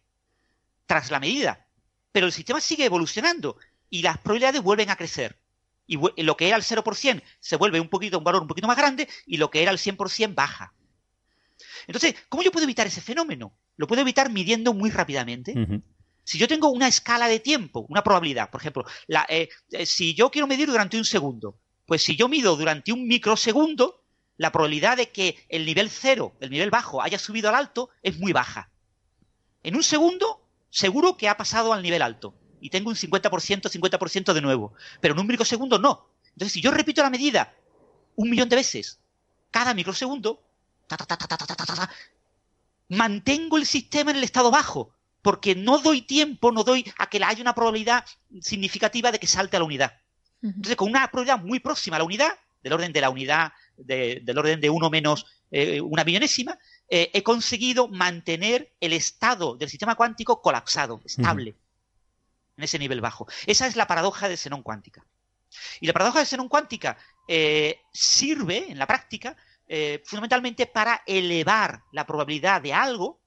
tras 0.85 1.11
la 1.11 1.19
medida. 1.19 1.67
Pero 2.11 2.25
el 2.25 2.33
sistema 2.33 2.59
sigue 2.59 2.85
evolucionando 2.85 3.57
y 3.89 4.01
las 4.01 4.17
probabilidades 4.17 4.61
vuelven 4.61 4.89
a 4.89 4.95
crecer. 4.95 5.39
Y 5.87 5.97
lo 6.23 6.37
que 6.37 6.47
era 6.47 6.57
el 6.57 6.63
0% 6.63 7.23
se 7.39 7.55
vuelve 7.55 7.79
un 7.79 7.89
poquito, 7.89 8.19
un 8.19 8.23
valor 8.23 8.43
un 8.43 8.47
poquito 8.47 8.67
más 8.67 8.77
grande 8.77 9.07
y 9.25 9.37
lo 9.37 9.49
que 9.49 9.61
era 9.63 9.71
el 9.71 9.79
100% 9.79 10.35
baja. 10.35 10.73
Entonces, 11.87 12.15
¿cómo 12.29 12.43
yo 12.43 12.51
puedo 12.51 12.65
evitar 12.65 12.85
ese 12.85 13.01
fenómeno? 13.01 13.53
Lo 13.75 13.87
puedo 13.87 14.01
evitar 14.01 14.29
midiendo 14.29 14.73
muy 14.73 14.91
rápidamente. 14.91 15.55
Si 16.23 16.37
yo 16.37 16.47
tengo 16.47 16.69
una 16.69 16.87
escala 16.87 17.27
de 17.27 17.39
tiempo, 17.39 17.87
una 17.89 18.03
probabilidad, 18.03 18.51
por 18.51 18.61
ejemplo, 18.61 18.85
eh, 19.29 19.49
eh, 19.71 19.85
si 19.87 20.13
yo 20.13 20.29
quiero 20.29 20.45
medir 20.45 20.67
durante 20.67 20.97
un 20.97 21.05
segundo, 21.05 21.57
pues 21.89 22.03
si 22.03 22.15
yo 22.15 22.29
mido 22.29 22.55
durante 22.55 22.93
un 22.93 23.07
microsegundo, 23.07 24.03
la 24.37 24.51
probabilidad 24.51 24.95
de 24.95 25.09
que 25.09 25.43
el 25.49 25.65
nivel 25.65 25.89
cero, 25.89 26.35
el 26.39 26.51
nivel 26.51 26.69
bajo, 26.69 27.01
haya 27.01 27.17
subido 27.17 27.49
al 27.49 27.55
alto 27.55 27.89
es 28.03 28.19
muy 28.19 28.31
baja. 28.31 28.69
En 29.63 29.75
un 29.75 29.81
segundo, 29.81 30.47
seguro 30.69 31.17
que 31.17 31.27
ha 31.27 31.35
pasado 31.35 31.73
al 31.73 31.81
nivel 31.81 32.03
alto. 32.03 32.35
Y 32.61 32.69
tengo 32.69 32.91
un 32.91 32.95
50%, 32.95 33.71
50% 33.71 34.33
de 34.33 34.41
nuevo. 34.41 34.75
Pero 35.01 35.15
en 35.15 35.19
un 35.19 35.25
microsegundo 35.25 35.79
no. 35.79 36.11
Entonces, 36.27 36.53
si 36.53 36.61
yo 36.61 36.69
repito 36.69 37.01
la 37.01 37.09
medida 37.09 37.55
un 38.15 38.29
millón 38.29 38.49
de 38.49 38.57
veces, 38.57 38.99
cada 39.49 39.73
microsegundo, 39.73 40.43
mantengo 42.87 43.57
el 43.57 43.65
sistema 43.65 44.11
en 44.11 44.17
el 44.17 44.23
estado 44.23 44.51
bajo. 44.51 44.93
Porque 45.23 45.55
no 45.55 45.79
doy 45.79 46.03
tiempo, 46.03 46.51
no 46.51 46.63
doy 46.63 46.85
a 46.99 47.09
que 47.09 47.19
haya 47.23 47.41
una 47.41 47.55
probabilidad 47.55 48.05
significativa 48.41 49.11
de 49.11 49.17
que 49.19 49.25
salte 49.25 49.57
a 49.57 49.59
la 49.59 49.65
unidad. 49.65 49.99
Entonces, 50.41 50.75
con 50.75 50.89
una 50.89 51.09
probabilidad 51.09 51.43
muy 51.43 51.59
próxima 51.59 51.97
a 51.97 51.99
la 51.99 52.05
unidad, 52.05 52.31
del 52.61 52.73
orden 52.73 52.91
de 52.91 53.01
la 53.01 53.09
unidad 53.09 53.51
del 53.77 54.37
orden 54.37 54.59
de 54.59 54.69
uno 54.69 54.89
menos 54.89 55.25
eh, 55.51 55.79
una 55.81 56.03
millonésima, 56.03 56.57
eh, 56.89 57.09
he 57.13 57.23
conseguido 57.23 57.87
mantener 57.87 58.73
el 58.79 58.93
estado 58.93 59.55
del 59.55 59.69
sistema 59.69 59.95
cuántico 59.95 60.41
colapsado, 60.41 61.01
estable, 61.05 61.55
en 62.57 62.63
ese 62.63 62.77
nivel 62.77 63.01
bajo. 63.01 63.27
Esa 63.45 63.67
es 63.67 63.75
la 63.75 63.87
paradoja 63.87 64.27
de 64.27 64.37
Zenón 64.37 64.63
cuántica. 64.63 65.05
Y 65.79 65.87
la 65.87 65.93
paradoja 65.93 66.19
de 66.19 66.25
Zenón 66.25 66.49
cuántica 66.49 66.97
eh, 67.27 67.79
sirve 67.91 68.69
en 68.69 68.77
la 68.77 68.87
práctica 68.87 69.35
fundamentalmente 70.03 70.65
para 70.65 71.03
elevar 71.05 71.83
la 71.91 72.03
probabilidad 72.03 72.59
de 72.59 72.73
algo 72.73 73.21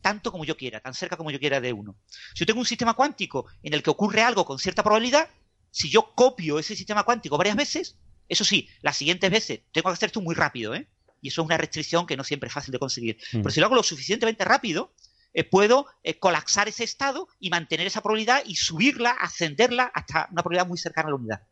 tanto 0.00 0.32
como 0.32 0.44
yo 0.44 0.56
quiera, 0.56 0.80
tan 0.80 0.92
cerca 0.92 1.16
como 1.16 1.30
yo 1.30 1.38
quiera 1.38 1.60
de 1.60 1.72
uno. 1.72 1.96
Si 2.34 2.40
yo 2.40 2.46
tengo 2.46 2.58
un 2.58 2.66
sistema 2.66 2.94
cuántico 2.94 3.46
en 3.62 3.74
el 3.74 3.82
que 3.82 3.90
ocurre 3.90 4.22
algo 4.22 4.44
con 4.44 4.58
cierta 4.58 4.82
probabilidad, 4.82 5.30
si 5.74 5.90
yo 5.90 6.14
copio 6.14 6.60
ese 6.60 6.76
sistema 6.76 7.02
cuántico 7.02 7.36
varias 7.36 7.56
veces, 7.56 7.96
eso 8.28 8.44
sí, 8.44 8.68
las 8.80 8.96
siguientes 8.96 9.28
veces 9.28 9.62
tengo 9.72 9.88
que 9.88 9.94
hacer 9.94 10.06
esto 10.06 10.20
muy 10.20 10.36
rápido, 10.36 10.72
¿eh? 10.72 10.86
Y 11.20 11.28
eso 11.28 11.42
es 11.42 11.46
una 11.46 11.56
restricción 11.56 12.06
que 12.06 12.16
no 12.16 12.22
siempre 12.22 12.46
es 12.46 12.52
fácil 12.52 12.70
de 12.70 12.78
conseguir. 12.78 13.16
Mm. 13.32 13.38
Pero 13.38 13.50
si 13.50 13.58
lo 13.58 13.66
hago 13.66 13.74
lo 13.74 13.82
suficientemente 13.82 14.44
rápido, 14.44 14.94
eh, 15.32 15.42
puedo 15.42 15.86
eh, 16.04 16.16
colapsar 16.20 16.68
ese 16.68 16.84
estado 16.84 17.26
y 17.40 17.50
mantener 17.50 17.88
esa 17.88 18.02
probabilidad 18.02 18.44
y 18.46 18.54
subirla, 18.54 19.10
ascenderla 19.10 19.90
hasta 19.92 20.28
una 20.30 20.44
probabilidad 20.44 20.68
muy 20.68 20.78
cercana 20.78 21.08
a 21.08 21.10
la 21.10 21.16
unidad. 21.16 21.42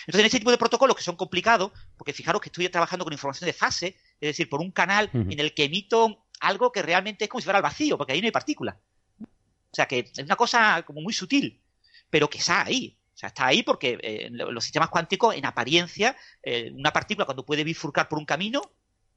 Entonces, 0.00 0.20
en 0.20 0.26
este 0.26 0.38
tipo 0.38 0.50
de 0.50 0.58
protocolos 0.58 0.94
que 0.94 1.02
son 1.02 1.16
complicados, 1.16 1.72
porque 1.96 2.12
fijaros 2.12 2.42
que 2.42 2.50
estoy 2.50 2.68
trabajando 2.68 3.06
con 3.06 3.14
información 3.14 3.46
de 3.46 3.54
fase, 3.54 3.96
es 4.20 4.28
decir, 4.28 4.50
por 4.50 4.60
un 4.60 4.70
canal 4.70 5.08
en 5.14 5.40
el 5.40 5.54
que 5.54 5.64
emito 5.64 6.26
algo 6.40 6.72
que 6.72 6.82
realmente 6.82 7.24
es 7.24 7.30
como 7.30 7.40
si 7.40 7.44
fuera 7.44 7.56
al 7.56 7.62
vacío, 7.62 7.96
porque 7.96 8.12
ahí 8.12 8.20
no 8.20 8.26
hay 8.26 8.32
partículas. 8.32 8.76
O 9.18 9.74
sea, 9.74 9.88
que 9.88 10.10
es 10.14 10.18
una 10.18 10.36
cosa 10.36 10.82
como 10.82 11.00
muy 11.00 11.14
sutil, 11.14 11.62
pero 12.10 12.28
que 12.28 12.36
está 12.36 12.66
ahí. 12.66 12.99
Sea, 13.20 13.26
está 13.26 13.48
ahí 13.48 13.62
porque 13.62 13.98
eh, 14.02 14.30
los 14.30 14.64
sistemas 14.64 14.88
cuánticos, 14.88 15.34
en 15.34 15.44
apariencia, 15.44 16.16
eh, 16.42 16.72
una 16.74 16.90
partícula 16.90 17.26
cuando 17.26 17.44
puede 17.44 17.64
bifurcar 17.64 18.08
por 18.08 18.18
un 18.18 18.24
camino, 18.24 18.62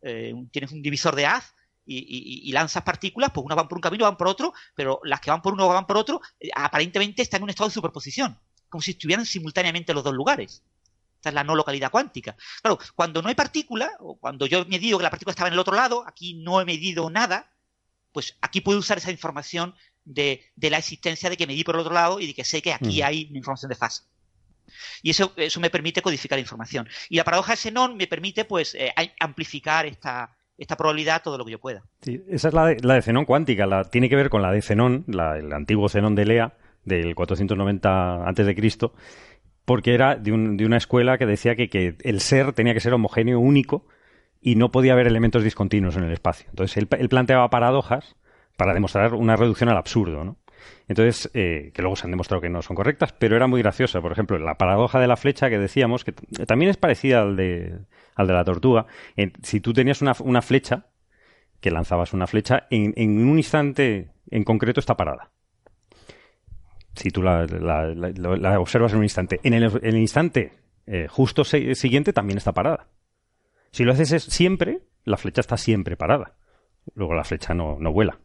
eh, 0.01 0.33
tienes 0.51 0.73
un 0.73 0.81
divisor 0.81 1.15
de 1.15 1.25
haz 1.25 1.55
y, 1.85 2.51
lanzas 2.51 2.83
partículas, 2.83 3.31
pues 3.33 3.45
unas 3.45 3.55
van 3.55 3.69
por 3.69 3.77
un 3.77 3.81
camino, 3.81 4.03
van 4.03 4.17
por 4.17 4.27
otro, 4.27 4.53
pero 4.75 4.99
las 5.05 5.21
que 5.21 5.31
van 5.31 5.41
por 5.41 5.53
uno 5.53 5.69
van 5.69 5.87
por 5.87 5.95
otro, 5.95 6.19
aparentemente 6.53 7.21
están 7.21 7.39
en 7.39 7.43
un 7.43 7.49
estado 7.51 7.69
de 7.69 7.75
superposición, 7.75 8.37
como 8.67 8.81
si 8.81 8.91
estuvieran 8.91 9.25
simultáneamente 9.25 9.93
en 9.93 9.95
los 9.95 10.03
dos 10.03 10.13
lugares. 10.13 10.63
Esta 11.15 11.29
es 11.29 11.35
la 11.35 11.45
no 11.45 11.55
localidad 11.55 11.89
cuántica. 11.89 12.35
Claro, 12.61 12.79
cuando 12.95 13.21
no 13.21 13.29
hay 13.29 13.35
partícula, 13.35 13.89
o 14.01 14.17
cuando 14.17 14.47
yo 14.47 14.59
he 14.59 14.65
medido 14.65 14.97
que 14.97 15.03
la 15.03 15.11
partícula 15.11 15.31
estaba 15.31 15.47
en 15.47 15.53
el 15.53 15.59
otro 15.59 15.75
lado, 15.75 16.03
aquí 16.05 16.33
no 16.33 16.59
he 16.59 16.65
medido 16.65 17.09
nada, 17.09 17.53
pues 18.11 18.37
aquí 18.41 18.59
puedo 18.59 18.79
usar 18.79 18.97
esa 18.97 19.11
información 19.11 19.75
de, 20.05 20.41
la 20.57 20.77
existencia 20.77 21.29
de 21.29 21.37
que 21.37 21.47
medí 21.47 21.63
por 21.63 21.75
el 21.75 21.81
otro 21.81 21.93
lado 21.93 22.19
y 22.19 22.27
de 22.27 22.33
que 22.33 22.43
sé 22.43 22.61
que 22.61 22.73
aquí 22.73 23.01
hay 23.01 23.27
una 23.29 23.37
información 23.37 23.69
de 23.69 23.75
fase. 23.75 24.03
Y 25.01 25.09
eso, 25.09 25.33
eso 25.35 25.59
me 25.59 25.69
permite 25.69 26.01
codificar 26.01 26.39
información. 26.39 26.87
Y 27.09 27.17
la 27.17 27.23
paradoja 27.23 27.53
de 27.53 27.57
Xenon 27.57 27.97
me 27.97 28.07
permite 28.07 28.45
pues 28.45 28.75
eh, 28.75 28.93
amplificar 29.19 29.85
esta, 29.85 30.35
esta 30.57 30.77
probabilidad 30.77 31.21
todo 31.21 31.37
lo 31.37 31.45
que 31.45 31.51
yo 31.51 31.59
pueda. 31.59 31.83
esa 32.01 32.47
es 32.47 32.53
la 32.53 32.65
de, 32.65 32.77
la 32.81 32.99
de 32.99 33.25
cuántica, 33.25 33.65
la, 33.65 33.83
tiene 33.85 34.09
que 34.09 34.15
ver 34.15 34.29
con 34.29 34.41
la 34.41 34.51
de 34.51 34.61
Zenón, 34.61 35.05
el 35.07 35.53
antiguo 35.53 35.89
Zenón 35.89 36.15
de 36.15 36.25
Lea, 36.25 36.57
del 36.85 37.15
490 37.15 38.27
a.C., 38.27 38.77
porque 39.65 39.93
era 39.93 40.15
de, 40.17 40.31
de, 40.31 40.65
una 40.65 40.77
escuela 40.77 41.17
que 41.17 41.25
decía 41.25 41.55
que, 41.55 41.69
que, 41.69 41.95
el 42.01 42.19
ser 42.19 42.51
tenía 42.51 42.73
que 42.73 42.81
ser 42.81 42.93
homogéneo, 42.93 43.39
único, 43.39 43.87
y 44.41 44.55
no 44.55 44.71
podía 44.71 44.91
haber 44.91 45.07
elementos 45.07 45.43
discontinuos 45.43 45.95
en 45.95 46.03
el 46.03 46.11
espacio. 46.11 46.47
Entonces 46.49 46.75
él, 46.77 46.87
él 46.99 47.07
planteaba 47.07 47.49
paradojas 47.49 48.15
para 48.57 48.73
demostrar 48.73 49.13
una 49.13 49.35
reducción 49.35 49.69
al 49.69 49.77
absurdo, 49.77 50.23
¿no? 50.23 50.37
Entonces, 50.87 51.29
eh, 51.33 51.71
que 51.73 51.81
luego 51.81 51.95
se 51.95 52.05
han 52.05 52.11
demostrado 52.11 52.41
que 52.41 52.49
no 52.49 52.61
son 52.61 52.75
correctas, 52.75 53.13
pero 53.13 53.35
era 53.35 53.47
muy 53.47 53.61
graciosa. 53.61 54.01
Por 54.01 54.11
ejemplo, 54.11 54.37
la 54.37 54.55
paradoja 54.55 54.99
de 54.99 55.07
la 55.07 55.15
flecha 55.15 55.49
que 55.49 55.57
decíamos, 55.57 56.03
que 56.03 56.11
también 56.11 56.69
es 56.69 56.77
parecida 56.77 57.21
al 57.21 57.35
de, 57.35 57.79
al 58.15 58.27
de 58.27 58.33
la 58.33 58.43
tortuga. 58.43 58.85
si 59.41 59.59
tú 59.59 59.73
tenías 59.73 60.01
una, 60.01 60.41
flecha, 60.41 60.87
que 61.61 61.71
lanzabas 61.71 62.13
una 62.13 62.27
flecha, 62.27 62.67
en, 62.69 62.93
en, 62.97 63.27
un 63.27 63.37
instante 63.37 64.11
en 64.29 64.43
concreto 64.43 64.79
está 64.79 64.95
parada. 64.95 65.31
Si 66.95 67.09
tú 67.09 67.23
la, 67.23 67.45
observas 68.59 68.91
en 68.91 68.99
un 68.99 69.05
instante. 69.05 69.39
En 69.43 69.53
el, 69.53 69.97
instante 69.97 70.53
eh, 70.85 71.07
justo 71.09 71.43
siguiente 71.43 72.13
también 72.13 72.37
está 72.37 72.51
parada. 72.51 72.87
Si 73.71 73.83
lo 73.83 73.93
haces 73.93 74.23
siempre, 74.23 74.81
la 75.03 75.17
flecha 75.17 75.41
está 75.41 75.57
siempre 75.57 75.97
parada. 75.97 76.35
Luego 76.93 77.15
la 77.15 77.23
flecha 77.23 77.53
no 77.53 77.91
vuela. 77.91 78.19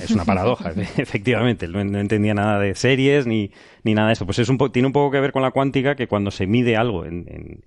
Es 0.00 0.10
una 0.10 0.24
paradoja, 0.24 0.70
efectivamente. 0.96 1.68
No, 1.68 1.80
entendía 1.80 2.34
nada 2.34 2.58
de 2.58 2.74
series 2.74 3.26
ni, 3.26 3.50
ni, 3.84 3.94
nada 3.94 4.08
de 4.08 4.12
eso. 4.14 4.26
Pues 4.26 4.38
es 4.38 4.48
un 4.48 4.58
tiene 4.72 4.86
un 4.86 4.92
poco 4.92 5.10
que 5.10 5.20
ver 5.20 5.32
con 5.32 5.42
la 5.42 5.50
cuántica 5.50 5.94
que 5.94 6.08
cuando 6.08 6.30
se 6.30 6.46
mide 6.46 6.76
algo 6.76 7.04
en, 7.04 7.62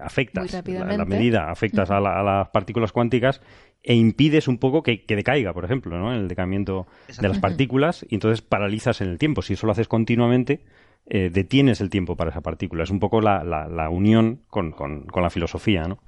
afectas 0.00 0.52
la, 0.66 1.04
medida, 1.04 1.50
afectas 1.50 1.90
a, 1.90 2.00
las 2.00 2.48
partículas 2.48 2.92
cuánticas 2.92 3.40
e 3.82 3.94
impides 3.94 4.48
un 4.48 4.58
poco 4.58 4.82
que, 4.82 5.04
decaiga, 5.06 5.52
por 5.52 5.64
ejemplo, 5.64 5.96
¿no? 5.98 6.12
el 6.12 6.26
decamiento 6.26 6.86
de 7.20 7.28
las 7.28 7.38
partículas 7.38 8.04
y 8.08 8.16
entonces 8.16 8.42
paralizas 8.42 9.00
en 9.00 9.08
el 9.08 9.18
tiempo. 9.18 9.42
Si 9.42 9.52
eso 9.52 9.66
lo 9.66 9.72
haces 9.72 9.86
continuamente, 9.86 10.64
eh, 11.06 11.30
detienes 11.32 11.80
el 11.80 11.88
tiempo 11.88 12.16
para 12.16 12.30
esa 12.30 12.40
partícula. 12.40 12.82
Es 12.82 12.90
un 12.90 12.98
poco 12.98 13.20
la, 13.20 13.88
unión 13.90 14.42
con, 14.48 14.74
la 15.14 15.30
filosofía, 15.30 15.86
¿no? 15.86 15.98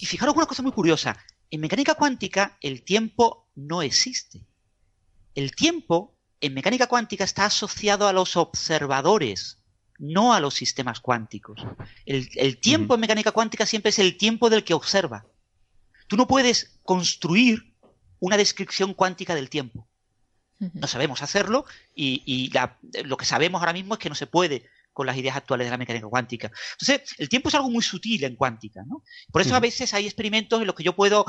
Y 0.00 0.06
fijaros 0.06 0.34
una 0.34 0.46
cosa 0.46 0.62
muy 0.62 0.72
curiosa. 0.72 1.18
En 1.50 1.60
mecánica 1.60 1.94
cuántica 1.94 2.56
el 2.62 2.82
tiempo 2.82 3.47
no 3.58 3.82
existe. 3.82 4.40
El 5.34 5.54
tiempo 5.54 6.16
en 6.40 6.54
mecánica 6.54 6.86
cuántica 6.86 7.24
está 7.24 7.46
asociado 7.46 8.06
a 8.06 8.12
los 8.12 8.36
observadores, 8.36 9.58
no 9.98 10.32
a 10.32 10.40
los 10.40 10.54
sistemas 10.54 11.00
cuánticos. 11.00 11.60
El, 12.06 12.60
tiempo 12.60 12.94
en 12.94 13.00
mecánica 13.00 13.32
cuántica 13.32 13.66
siempre 13.66 13.90
es 13.90 13.98
el 13.98 14.16
tiempo 14.16 14.48
del 14.48 14.62
que 14.62 14.74
observa. 14.74 15.26
Tú 16.06 16.16
no 16.16 16.28
puedes 16.28 16.78
construir 16.84 17.74
una 18.20 18.36
descripción 18.36 18.94
cuántica 18.94 19.34
del 19.34 19.50
tiempo. 19.50 19.88
No 20.60 20.86
sabemos 20.86 21.22
hacerlo 21.22 21.66
y, 21.94 22.52
lo 23.04 23.16
que 23.16 23.24
sabemos 23.24 23.60
ahora 23.60 23.72
mismo 23.72 23.94
es 23.94 24.00
que 24.00 24.08
no 24.08 24.14
se 24.14 24.26
puede 24.26 24.68
con 24.92 25.06
las 25.06 25.16
ideas 25.16 25.36
actuales 25.36 25.66
de 25.66 25.70
la 25.70 25.78
mecánica 25.78 26.08
cuántica. 26.08 26.50
Entonces, 26.80 27.14
el 27.18 27.28
tiempo 27.28 27.48
es 27.48 27.54
algo 27.54 27.70
muy 27.70 27.82
sutil 27.82 28.24
en 28.24 28.34
cuántica, 28.34 28.82
¿no? 28.84 29.04
Por 29.30 29.42
eso 29.42 29.54
a 29.54 29.60
veces 29.60 29.94
hay 29.94 30.06
experimentos 30.06 30.60
en 30.60 30.66
los 30.66 30.74
que 30.74 30.82
yo 30.82 30.96
puedo 30.96 31.24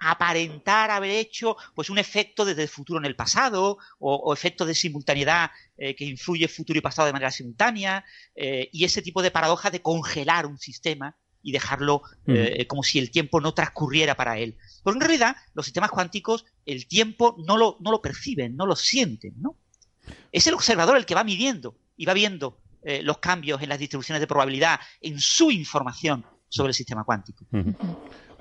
aparentar 0.00 0.90
haber 0.90 1.10
hecho 1.10 1.56
pues 1.74 1.90
un 1.90 1.98
efecto 1.98 2.44
desde 2.44 2.62
el 2.62 2.68
futuro 2.68 2.98
en 2.98 3.04
el 3.04 3.14
pasado 3.14 3.78
o, 3.98 4.32
efectos 4.32 4.66
de 4.66 4.74
simultaneidad 4.74 5.50
eh, 5.76 5.94
que 5.94 6.06
influye 6.06 6.48
futuro 6.48 6.78
y 6.78 6.82
pasado 6.82 7.06
de 7.06 7.12
manera 7.12 7.30
simultánea 7.30 8.04
eh, 8.34 8.70
y 8.72 8.84
ese 8.84 9.02
tipo 9.02 9.22
de 9.22 9.30
paradoja 9.30 9.70
de 9.70 9.82
congelar 9.82 10.46
un 10.46 10.58
sistema 10.58 11.16
y 11.42 11.52
dejarlo 11.52 12.02
eh, 12.26 12.66
como 12.66 12.82
si 12.82 12.98
el 12.98 13.10
tiempo 13.10 13.40
no 13.40 13.54
transcurriera 13.54 14.14
para 14.14 14.38
él. 14.38 14.56
Pero 14.84 14.94
en 14.94 15.00
realidad 15.00 15.36
los 15.54 15.64
sistemas 15.66 15.90
cuánticos 15.90 16.44
el 16.66 16.86
tiempo 16.86 17.36
no 17.46 17.56
lo, 17.56 17.76
no 17.80 17.90
lo 17.90 18.02
perciben, 18.02 18.56
no 18.56 18.66
lo 18.66 18.76
sienten, 18.76 19.34
¿no? 19.38 19.56
Es 20.32 20.46
el 20.46 20.54
observador 20.54 20.96
el 20.96 21.06
que 21.06 21.14
va 21.14 21.24
midiendo 21.24 21.78
y 21.96 22.04
va 22.04 22.14
viendo 22.14 22.58
los 23.02 23.18
cambios 23.18 23.60
en 23.60 23.68
las 23.68 23.78
distribuciones 23.78 24.20
de 24.20 24.26
probabilidad 24.26 24.80
en 25.02 25.20
su 25.20 25.50
información 25.50 26.24
sobre 26.48 26.70
el 26.70 26.74
sistema 26.74 27.04
cuántico. 27.04 27.46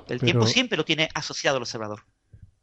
El 0.09 0.19
tiempo 0.19 0.47
siempre 0.47 0.77
lo 0.77 0.85
tiene 0.85 1.09
asociado 1.13 1.57
al 1.57 1.63
observador. 1.63 2.01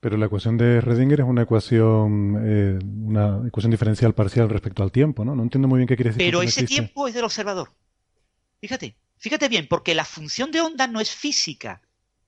Pero 0.01 0.17
la 0.17 0.27
ecuación 0.27 0.57
de 0.57 0.81
Redinger 0.81 1.21
es 1.21 1.27
una 1.27 1.43
ecuación, 1.43 2.43
eh, 2.45 2.79
una 2.85 3.47
ecuación 3.47 3.71
diferencial 3.71 4.15
parcial 4.15 4.49
respecto 4.49 4.83
al 4.83 4.93
tiempo, 4.93 5.25
¿no? 5.25 5.35
No 5.35 5.43
entiendo 5.43 5.69
muy 5.69 5.79
bien 5.79 5.89
qué 5.89 5.97
quiere 5.97 6.11
decir. 6.11 6.25
Pero 6.25 6.43
ese 6.43 6.65
tiempo 6.65 7.09
es 7.09 7.15
del 7.15 7.25
observador. 7.25 7.73
Fíjate, 8.61 8.97
fíjate 9.17 9.49
bien, 9.49 9.67
porque 9.69 9.95
la 9.95 10.05
función 10.05 10.51
de 10.51 10.61
onda 10.61 10.87
no 10.87 11.01
es 11.01 11.11
física. 11.11 11.83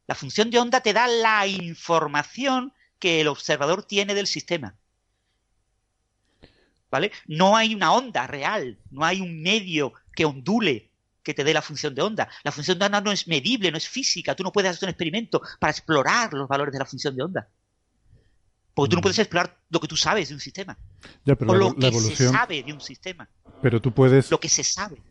La 0.07 0.15
función 0.15 0.51
de 0.51 0.59
onda 0.59 0.81
te 0.81 0.93
da 0.93 1.07
la 1.07 1.47
información 1.47 2.73
que 2.99 3.21
el 3.21 3.29
observador 3.29 3.85
tiene 3.85 4.15
del 4.15 4.27
sistema. 4.27 4.75
¿Vale? 6.91 7.13
No 7.27 7.57
hay 7.57 7.75
una 7.75 7.93
onda 7.93 8.27
real, 8.27 8.79
no 8.91 9.05
hay 9.05 9.21
un 9.21 9.43
medio 9.43 9.93
que 10.15 10.25
ondule 10.25 10.88
que 11.29 11.35
te 11.35 11.45
dé 11.45 11.53
la 11.53 11.61
función 11.61 11.95
de 11.95 12.01
onda. 12.01 12.27
La 12.43 12.51
función 12.51 12.79
de 12.79 12.87
onda 12.87 13.03
no 13.03 13.13
es 13.13 13.29
medible, 13.29 13.71
no 13.71 13.77
es 13.77 13.87
física. 13.87 14.35
Tú 14.35 14.43
no 14.43 14.51
puedes 14.51 14.71
hacer 14.71 14.87
un 14.87 14.91
experimento 14.93 15.43
para 15.61 15.71
explorar 15.71 16.33
los 16.33 16.49
valores 16.49 16.73
de 16.73 16.79
la 16.79 16.87
función 16.87 17.15
de 17.15 17.23
onda. 17.23 17.47
Porque 18.73 18.89
tú 18.89 18.97
no 18.97 19.01
mm. 19.01 19.03
puedes 19.03 19.19
explorar 19.19 19.59
lo 19.69 19.79
que 19.79 19.89
tú 19.89 19.97
sabes 19.99 20.31
de 20.31 20.35
un 20.37 20.41
sistema. 20.41 20.79
o 21.27 21.55
lo 21.55 21.75
que 21.75 21.93
se 21.93 22.29
sabe 22.29 22.63
de 22.63 22.73
un 22.73 22.81
sistema. 22.81 23.29
Pero 23.61 23.79
tú 23.79 23.93
puedes. 23.93 24.31
Lo 24.31 24.41
que 24.41 24.49
se 24.49 24.65
sabe. 24.65 25.03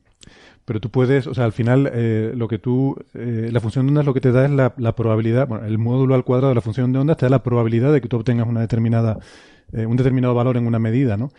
Pero 0.66 0.80
tú 0.80 0.90
puedes, 0.90 1.28
o 1.28 1.36
sea, 1.36 1.46
al 1.46 1.54
final, 1.54 1.88
eh, 1.94 2.32
lo 2.36 2.48
que 2.48 2.58
tú, 2.58 2.96
eh, 3.14 3.50
la 3.52 3.60
función 3.60 3.86
de 3.86 3.92
onda 3.92 4.02
lo 4.04 4.16
que 4.16 4.22
te 4.22 4.32
da 4.32 4.46
es 4.46 4.52
la, 4.52 4.96
probabilidad, 4.96 5.48
bueno, 5.48 5.68
el 5.68 5.78
módulo 5.78 6.16
al 6.16 6.24
cuadrado 6.24 6.50
de 6.50 6.56
la 6.56 6.62
función 6.62 6.92
de 6.92 7.00
onda 7.00 7.16
te 7.16 7.28
da 7.28 7.30
la 7.30 7.44
probabilidad 7.44 7.94
de 7.94 8.02
que 8.02 8.08
tú 8.08 8.18
obtengas 8.18 8.48
una 8.48 8.62
determinada, 8.62 9.20
eh, 9.72 9.86
un 9.86 9.98
determinado 9.98 10.34
valor 10.34 10.58
en 10.58 10.66
una 10.66 10.80
medida, 10.80 11.16
¿no? 11.16 11.32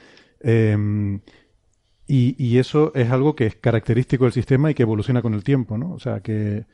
Y, 2.11 2.57
eso 2.59 2.91
es 2.95 3.11
algo 3.11 3.37
que 3.37 3.45
es 3.45 3.57
característico 3.57 4.25
del 4.25 4.33
sistema 4.33 4.71
y 4.71 4.75
que 4.75 4.83
evoluciona 4.83 5.21
con 5.21 5.35
el 5.35 5.45
tiempo, 5.45 5.77
¿no? 5.77 5.93
O 5.93 6.01
sea 6.01 6.21
que, 6.21 6.65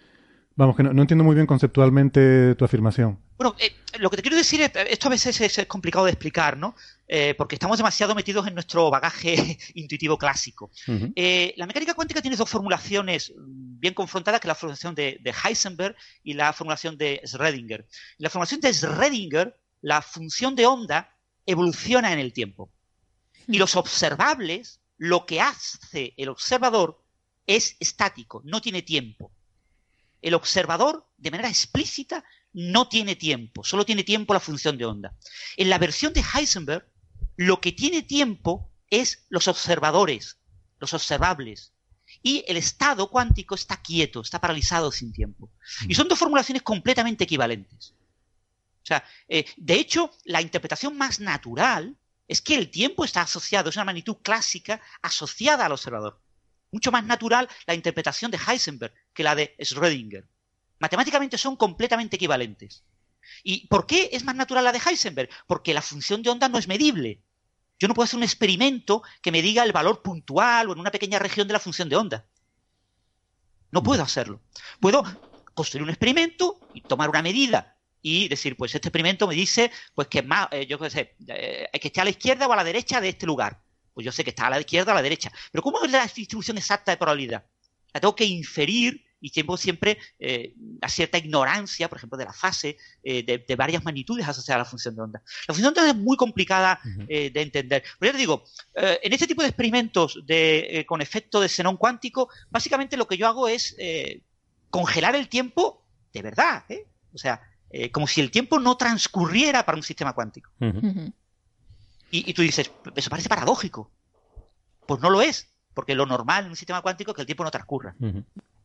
vamos, 0.54 0.76
que 0.76 0.84
no, 0.84 1.02
entiendo 1.02 1.24
muy 1.24 1.34
bien 1.34 1.48
conceptualmente 1.48 2.54
tu 2.54 2.64
afirmación. 2.64 3.18
Bueno, 3.36 3.56
eh, 3.58 3.72
lo 3.98 4.10
que 4.10 4.16
te 4.16 4.22
quiero 4.22 4.36
decir 4.36 4.60
es, 4.60 4.70
esto 4.88 5.08
a 5.08 5.10
veces 5.10 5.40
es, 5.40 5.66
complicado 5.66 6.04
de 6.04 6.12
explicar, 6.12 6.56
¿no? 6.56 6.76
Eh, 7.08 7.34
porque 7.36 7.56
estamos 7.56 7.78
demasiado 7.78 8.14
metidos 8.14 8.46
en 8.46 8.54
nuestro 8.54 8.90
bagaje 8.90 9.58
intuitivo 9.74 10.16
clásico. 10.16 10.70
Eh, 11.16 11.52
la 11.56 11.66
mecánica 11.66 11.94
cuántica 11.94 12.22
tiene 12.22 12.36
dos 12.36 12.48
formulaciones 12.48 13.32
bien 13.36 13.92
confrontadas, 13.92 14.40
que 14.40 14.46
es 14.46 14.50
la 14.50 14.54
formulación 14.54 14.94
de, 14.94 15.18
de 15.20 15.34
Heisenberg 15.44 15.96
y 16.22 16.34
la 16.34 16.52
formulación 16.52 16.96
de 16.96 17.20
Schrödinger. 17.24 17.80
En 17.80 17.86
la 18.18 18.30
formulación 18.30 18.60
de 18.60 18.68
Schrödinger, 18.68 19.56
la 19.80 20.00
función 20.00 20.54
de 20.54 20.66
onda 20.66 21.10
evoluciona 21.44 22.12
en 22.12 22.20
el 22.20 22.32
tiempo. 22.32 22.70
Y 23.48 23.58
los 23.58 23.74
observables 23.74 24.80
lo 25.04 25.26
que 25.26 25.38
hace 25.38 26.14
el 26.16 26.30
observador 26.30 27.04
es 27.46 27.76
estático, 27.78 28.40
no 28.44 28.62
tiene 28.62 28.80
tiempo. 28.80 29.30
El 30.22 30.32
observador, 30.32 31.06
de 31.18 31.30
manera 31.30 31.50
explícita, 31.50 32.24
no 32.54 32.88
tiene 32.88 33.14
tiempo, 33.14 33.62
solo 33.64 33.84
tiene 33.84 34.02
tiempo 34.02 34.32
la 34.32 34.40
función 34.40 34.78
de 34.78 34.86
onda. 34.86 35.14
En 35.58 35.68
la 35.68 35.76
versión 35.76 36.14
de 36.14 36.22
Heisenberg, 36.22 36.88
lo 37.36 37.60
que 37.60 37.72
tiene 37.72 38.00
tiempo 38.00 38.70
es 38.88 39.26
los 39.28 39.46
observadores, 39.46 40.38
los 40.80 40.94
observables. 40.94 41.74
Y 42.22 42.42
el 42.48 42.56
estado 42.56 43.10
cuántico 43.10 43.56
está 43.56 43.82
quieto, 43.82 44.22
está 44.22 44.40
paralizado 44.40 44.90
sin 44.90 45.12
tiempo. 45.12 45.50
Y 45.86 45.94
son 45.94 46.08
dos 46.08 46.18
formulaciones 46.18 46.62
completamente 46.62 47.24
equivalentes. 47.24 47.92
O 48.82 48.86
sea, 48.86 49.04
eh, 49.28 49.44
de 49.58 49.74
hecho, 49.74 50.10
la 50.24 50.40
interpretación 50.40 50.96
más 50.96 51.20
natural 51.20 51.94
es 52.28 52.40
que 52.40 52.54
el 52.54 52.70
tiempo 52.70 53.04
está 53.04 53.22
asociado, 53.22 53.70
es 53.70 53.76
una 53.76 53.84
magnitud 53.84 54.16
clásica 54.22 54.80
asociada 55.02 55.66
al 55.66 55.72
observador. 55.72 56.20
Mucho 56.70 56.90
más 56.90 57.04
natural 57.04 57.48
la 57.66 57.74
interpretación 57.74 58.30
de 58.30 58.38
Heisenberg 58.38 58.94
que 59.12 59.22
la 59.22 59.34
de 59.34 59.56
Schrödinger. 59.58 60.26
Matemáticamente 60.78 61.38
son 61.38 61.56
completamente 61.56 62.16
equivalentes. 62.16 62.84
¿Y 63.42 63.66
por 63.68 63.86
qué 63.86 64.10
es 64.12 64.24
más 64.24 64.34
natural 64.34 64.64
la 64.64 64.72
de 64.72 64.80
Heisenberg? 64.84 65.30
Porque 65.46 65.74
la 65.74 65.82
función 65.82 66.22
de 66.22 66.30
onda 66.30 66.48
no 66.48 66.58
es 66.58 66.68
medible. 66.68 67.22
Yo 67.78 67.88
no 67.88 67.94
puedo 67.94 68.04
hacer 68.04 68.16
un 68.16 68.24
experimento 68.24 69.02
que 69.22 69.32
me 69.32 69.42
diga 69.42 69.62
el 69.62 69.72
valor 69.72 70.02
puntual 70.02 70.68
o 70.68 70.72
en 70.72 70.80
una 70.80 70.90
pequeña 70.90 71.18
región 71.18 71.46
de 71.46 71.52
la 71.52 71.60
función 71.60 71.88
de 71.88 71.96
onda. 71.96 72.26
No 73.70 73.82
puedo 73.82 74.02
hacerlo. 74.02 74.40
Puedo 74.80 75.04
construir 75.54 75.82
un 75.82 75.90
experimento 75.90 76.60
y 76.72 76.80
tomar 76.80 77.10
una 77.10 77.22
medida 77.22 77.73
y 78.04 78.28
decir, 78.28 78.54
pues 78.54 78.74
este 78.74 78.88
experimento 78.88 79.26
me 79.26 79.34
dice 79.34 79.72
pues 79.94 80.08
que 80.08 80.22
más, 80.22 80.48
eh, 80.50 80.66
yo 80.66 80.78
qué 80.78 80.90
sé, 80.90 81.16
eh, 81.26 81.66
que 81.80 81.88
esté 81.88 82.02
a 82.02 82.04
la 82.04 82.10
izquierda 82.10 82.46
o 82.46 82.52
a 82.52 82.56
la 82.56 82.62
derecha 82.62 83.00
de 83.00 83.08
este 83.08 83.24
lugar. 83.24 83.62
Pues 83.94 84.04
yo 84.04 84.12
sé 84.12 84.22
que 84.22 84.30
está 84.30 84.46
a 84.46 84.50
la 84.50 84.60
izquierda 84.60 84.92
o 84.92 84.92
a 84.92 84.96
la 84.96 85.02
derecha. 85.02 85.32
Pero 85.50 85.62
¿cómo 85.62 85.82
es 85.82 85.90
la 85.90 86.06
distribución 86.06 86.58
exacta 86.58 86.90
de 86.90 86.98
probabilidad? 86.98 87.46
La 87.94 88.00
tengo 88.00 88.14
que 88.14 88.26
inferir 88.26 89.06
y 89.22 89.30
tengo 89.30 89.56
siempre 89.56 89.96
eh, 90.18 90.52
a 90.82 90.88
cierta 90.90 91.16
ignorancia, 91.16 91.88
por 91.88 91.96
ejemplo, 91.96 92.18
de 92.18 92.26
la 92.26 92.34
fase 92.34 92.76
de, 93.02 93.54
varias 93.56 93.82
magnitudes 93.82 94.28
asociadas 94.28 94.56
a 94.56 94.64
la 94.64 94.70
función 94.70 94.94
de 94.96 95.00
onda. 95.00 95.22
La 95.48 95.54
función 95.54 95.72
de 95.72 95.80
onda 95.80 95.92
es 95.92 95.96
muy 95.96 96.18
complicada 96.18 96.78
de 97.08 97.32
entender. 97.40 97.84
Pero 97.98 98.10
ya 98.10 98.12
te 98.12 98.18
digo, 98.18 98.44
en 98.74 99.12
este 99.14 99.26
tipo 99.26 99.40
de 99.40 99.48
experimentos 99.48 100.20
de, 100.26 100.84
con 100.86 101.00
efecto 101.00 101.40
de 101.40 101.48
xenón 101.48 101.78
cuántico, 101.78 102.28
básicamente 102.50 102.98
lo 102.98 103.08
que 103.08 103.16
yo 103.16 103.26
hago 103.26 103.48
es 103.48 103.74
congelar 104.68 105.16
el 105.16 105.30
tiempo 105.30 105.86
de 106.12 106.20
verdad. 106.20 106.64
O 107.14 107.16
sea, 107.16 107.40
eh, 107.76 107.90
como 107.90 108.06
si 108.06 108.20
el 108.20 108.30
tiempo 108.30 108.60
no 108.60 108.76
transcurriera 108.76 109.66
para 109.66 109.74
un 109.74 109.82
sistema 109.82 110.12
cuántico. 110.12 110.48
y, 112.08 112.32
tú 112.32 112.42
dices, 112.42 112.70
eso 112.94 113.10
parece 113.10 113.28
paradójico. 113.28 113.90
Pues 114.86 115.00
no 115.00 115.10
lo 115.10 115.20
es, 115.20 115.52
porque 115.74 115.96
lo 115.96 116.06
normal 116.06 116.44
en 116.44 116.50
un 116.50 116.56
sistema 116.56 116.82
cuántico 116.82 117.10
es 117.10 117.16
que 117.16 117.22
el 117.22 117.26
tiempo 117.26 117.42
no 117.42 117.50
transcurra. 117.50 117.96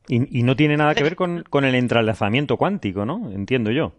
y, 0.08 0.44
no 0.44 0.56
tiene 0.56 0.78
nada 0.78 0.94
que 0.94 1.02
ver 1.02 1.16
con, 1.16 1.66
el 1.66 1.74
entrelazamiento 1.74 2.56
cuántico, 2.58 3.04
¿no? 3.04 3.32
Entiendo 3.32 3.72
yo. 3.72 3.96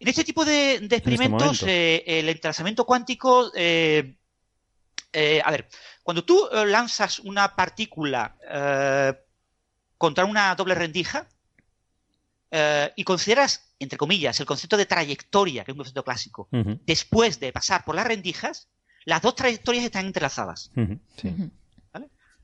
En 0.00 0.08
este 0.08 0.24
tipo 0.24 0.44
de, 0.44 0.74
este 0.74 0.96
experimentos, 0.96 1.62
eh, 1.62 2.02
el 2.04 2.28
entrelazamiento 2.28 2.84
cuántico. 2.84 3.52
Eh, 3.54 4.16
a 5.44 5.50
ver, 5.52 5.68
cuando 6.02 6.24
tú 6.24 6.48
lanzas 6.66 7.20
una 7.20 7.54
partícula 7.54 8.34
contra 9.96 10.24
una 10.24 10.56
doble 10.56 10.74
rendija 10.74 11.28
y 12.96 13.04
consideras 13.04 13.69
entre 13.80 13.98
comillas, 13.98 14.38
el 14.38 14.46
concepto 14.46 14.76
de 14.76 14.86
trayectoria, 14.86 15.64
que 15.64 15.72
es 15.72 15.74
un 15.74 15.78
concepto 15.78 16.04
clásico, 16.04 16.48
después 16.86 17.40
de 17.40 17.52
pasar 17.52 17.84
por 17.84 17.94
las 17.96 18.06
rendijas, 18.06 18.68
las 19.06 19.22
dos 19.22 19.34
trayectorias 19.34 19.84
están 19.84 20.06
entrelazadas. 20.06 20.70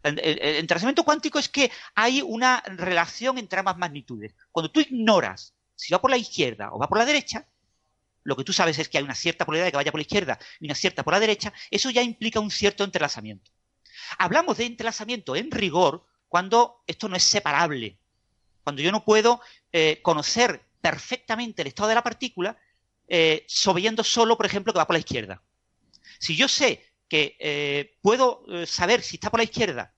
El, 0.03 0.39
entrelazamiento 0.41 1.05
cuántico 1.05 1.39
es 1.39 1.49
que 1.49 1.71
hay 1.95 2.23
una 2.23 2.63
relación 2.67 3.39
entre 3.39 3.59
ambas 3.59 3.77
magnitudes. 3.77 4.35
Cuando 4.51 4.71
tú 4.71 4.81
ignoras 4.81 5.55
si 5.77 5.93
va 5.93 6.01
por 6.01 6.11
la 6.11 6.17
izquierda 6.17 6.73
o 6.73 6.79
va 6.79 6.89
por 6.89 6.99
la 6.99 7.05
derecha, 7.05 7.47
lo 8.25 8.35
que 8.35 8.45
tú 8.45 8.53
sabes 8.53 8.79
es 8.79 8.89
que 8.89 8.99
hay 8.99 9.05
una 9.05 9.15
cierta 9.15 9.45
probabilidad 9.45 9.67
de 9.67 9.73
que 9.73 9.77
vaya 9.77 9.93
por 9.93 10.01
la 10.01 10.03
izquierda 10.03 10.39
y 10.59 10.65
una 10.65 10.75
cierta 10.75 11.05
por 11.05 11.13
la 11.13 11.21
derecha, 11.21 11.53
eso 11.71 11.91
ya 11.91 12.03
implica 12.03 12.41
un 12.41 12.51
cierto 12.51 12.83
entrelazamiento. 12.83 13.53
Hablamos 14.19 14.57
de 14.57 14.65
entrelazamiento 14.65 15.37
en 15.37 15.51
rigor 15.51 16.05
cuando 16.29 16.83
esto 16.87 17.09
no 17.09 17.17
es 17.17 17.23
separable 17.23 17.99
Cuando 18.65 18.83
yo 18.83 18.91
no 18.91 19.05
puedo 19.05 19.41
eh, 19.73 20.01
conocer 20.03 20.63
perfectamente 20.91 21.63
el 21.63 21.69
estado 21.69 21.89
de 21.89 21.97
la 21.97 22.05
partícula, 22.05 22.57
eh, 23.09 23.45
sabiendo 23.49 24.05
solo, 24.05 24.37
por 24.37 24.47
ejemplo, 24.47 24.73
que 24.73 24.79
va 24.79 24.87
por 24.87 24.95
la 24.95 25.01
izquierda. 25.01 25.43
Si 26.21 26.37
yo 26.37 26.47
sé 26.47 26.81
que 27.09 27.37
eh, 27.41 27.99
puedo 28.03 28.45
eh, 28.49 28.67
saber 28.67 29.03
si 29.03 29.17
está 29.17 29.29
por 29.29 29.41
la 29.41 29.45
izquierda 29.45 29.93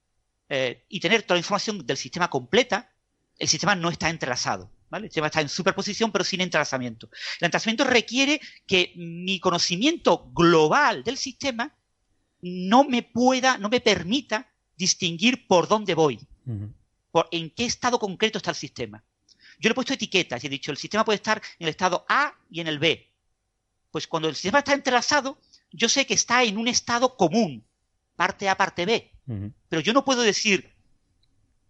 y 0.87 0.99
tener 0.99 1.21
toda 1.21 1.35
la 1.35 1.41
información 1.41 1.85
del 1.85 1.95
sistema 1.95 2.27
completa, 2.27 2.91
el 3.37 3.47
sistema 3.47 3.75
no 3.75 3.91
está 3.91 4.09
entrelazado. 4.09 4.71
¿vale? 4.89 5.05
El 5.05 5.11
sistema 5.11 5.27
está 5.27 5.41
en 5.41 5.49
superposición, 5.49 6.11
pero 6.11 6.23
sin 6.23 6.41
entrelazamiento. 6.41 7.07
El 7.39 7.45
entrelazamiento 7.45 7.83
requiere 7.83 8.41
que 8.65 8.91
mi 8.95 9.39
conocimiento 9.39 10.31
global 10.33 11.03
del 11.03 11.17
sistema 11.17 11.77
no 12.41 12.83
me 12.83 13.03
pueda, 13.03 13.59
no 13.59 13.69
me 13.69 13.79
permita 13.79 14.51
distinguir 14.75 15.45
por 15.45 15.67
dónde 15.67 15.93
voy, 15.93 16.19
por 17.11 17.27
en 17.29 17.51
qué 17.51 17.65
estado 17.65 17.99
concreto 17.99 18.39
está 18.39 18.49
el 18.49 18.57
sistema. 18.57 19.03
Yo 19.59 19.67
le 19.67 19.71
he 19.71 19.75
puesto 19.75 19.93
etiquetas 19.93 20.43
y 20.43 20.47
he 20.47 20.49
dicho, 20.49 20.71
el 20.71 20.77
sistema 20.77 21.03
puede 21.03 21.17
estar 21.17 21.41
en 21.59 21.67
el 21.67 21.69
estado 21.69 22.05
A 22.07 22.33
y 22.49 22.61
en 22.61 22.67
el 22.67 22.79
B. 22.79 23.11
Pues 23.91 24.07
cuando 24.07 24.29
el 24.29 24.35
sistema 24.35 24.59
está 24.59 24.73
entrelazado, 24.73 25.39
yo 25.71 25.89
sé 25.89 26.05
que 26.07 26.13
está 26.13 26.43
en 26.43 26.57
un 26.57 26.67
estado 26.67 27.17
común, 27.17 27.65
parte 28.15 28.47
A, 28.47 28.55
parte 28.55 28.85
B. 28.85 29.11
Pero 29.67 29.81
yo 29.81 29.93
no 29.93 30.03
puedo 30.03 30.23
decir 30.23 30.73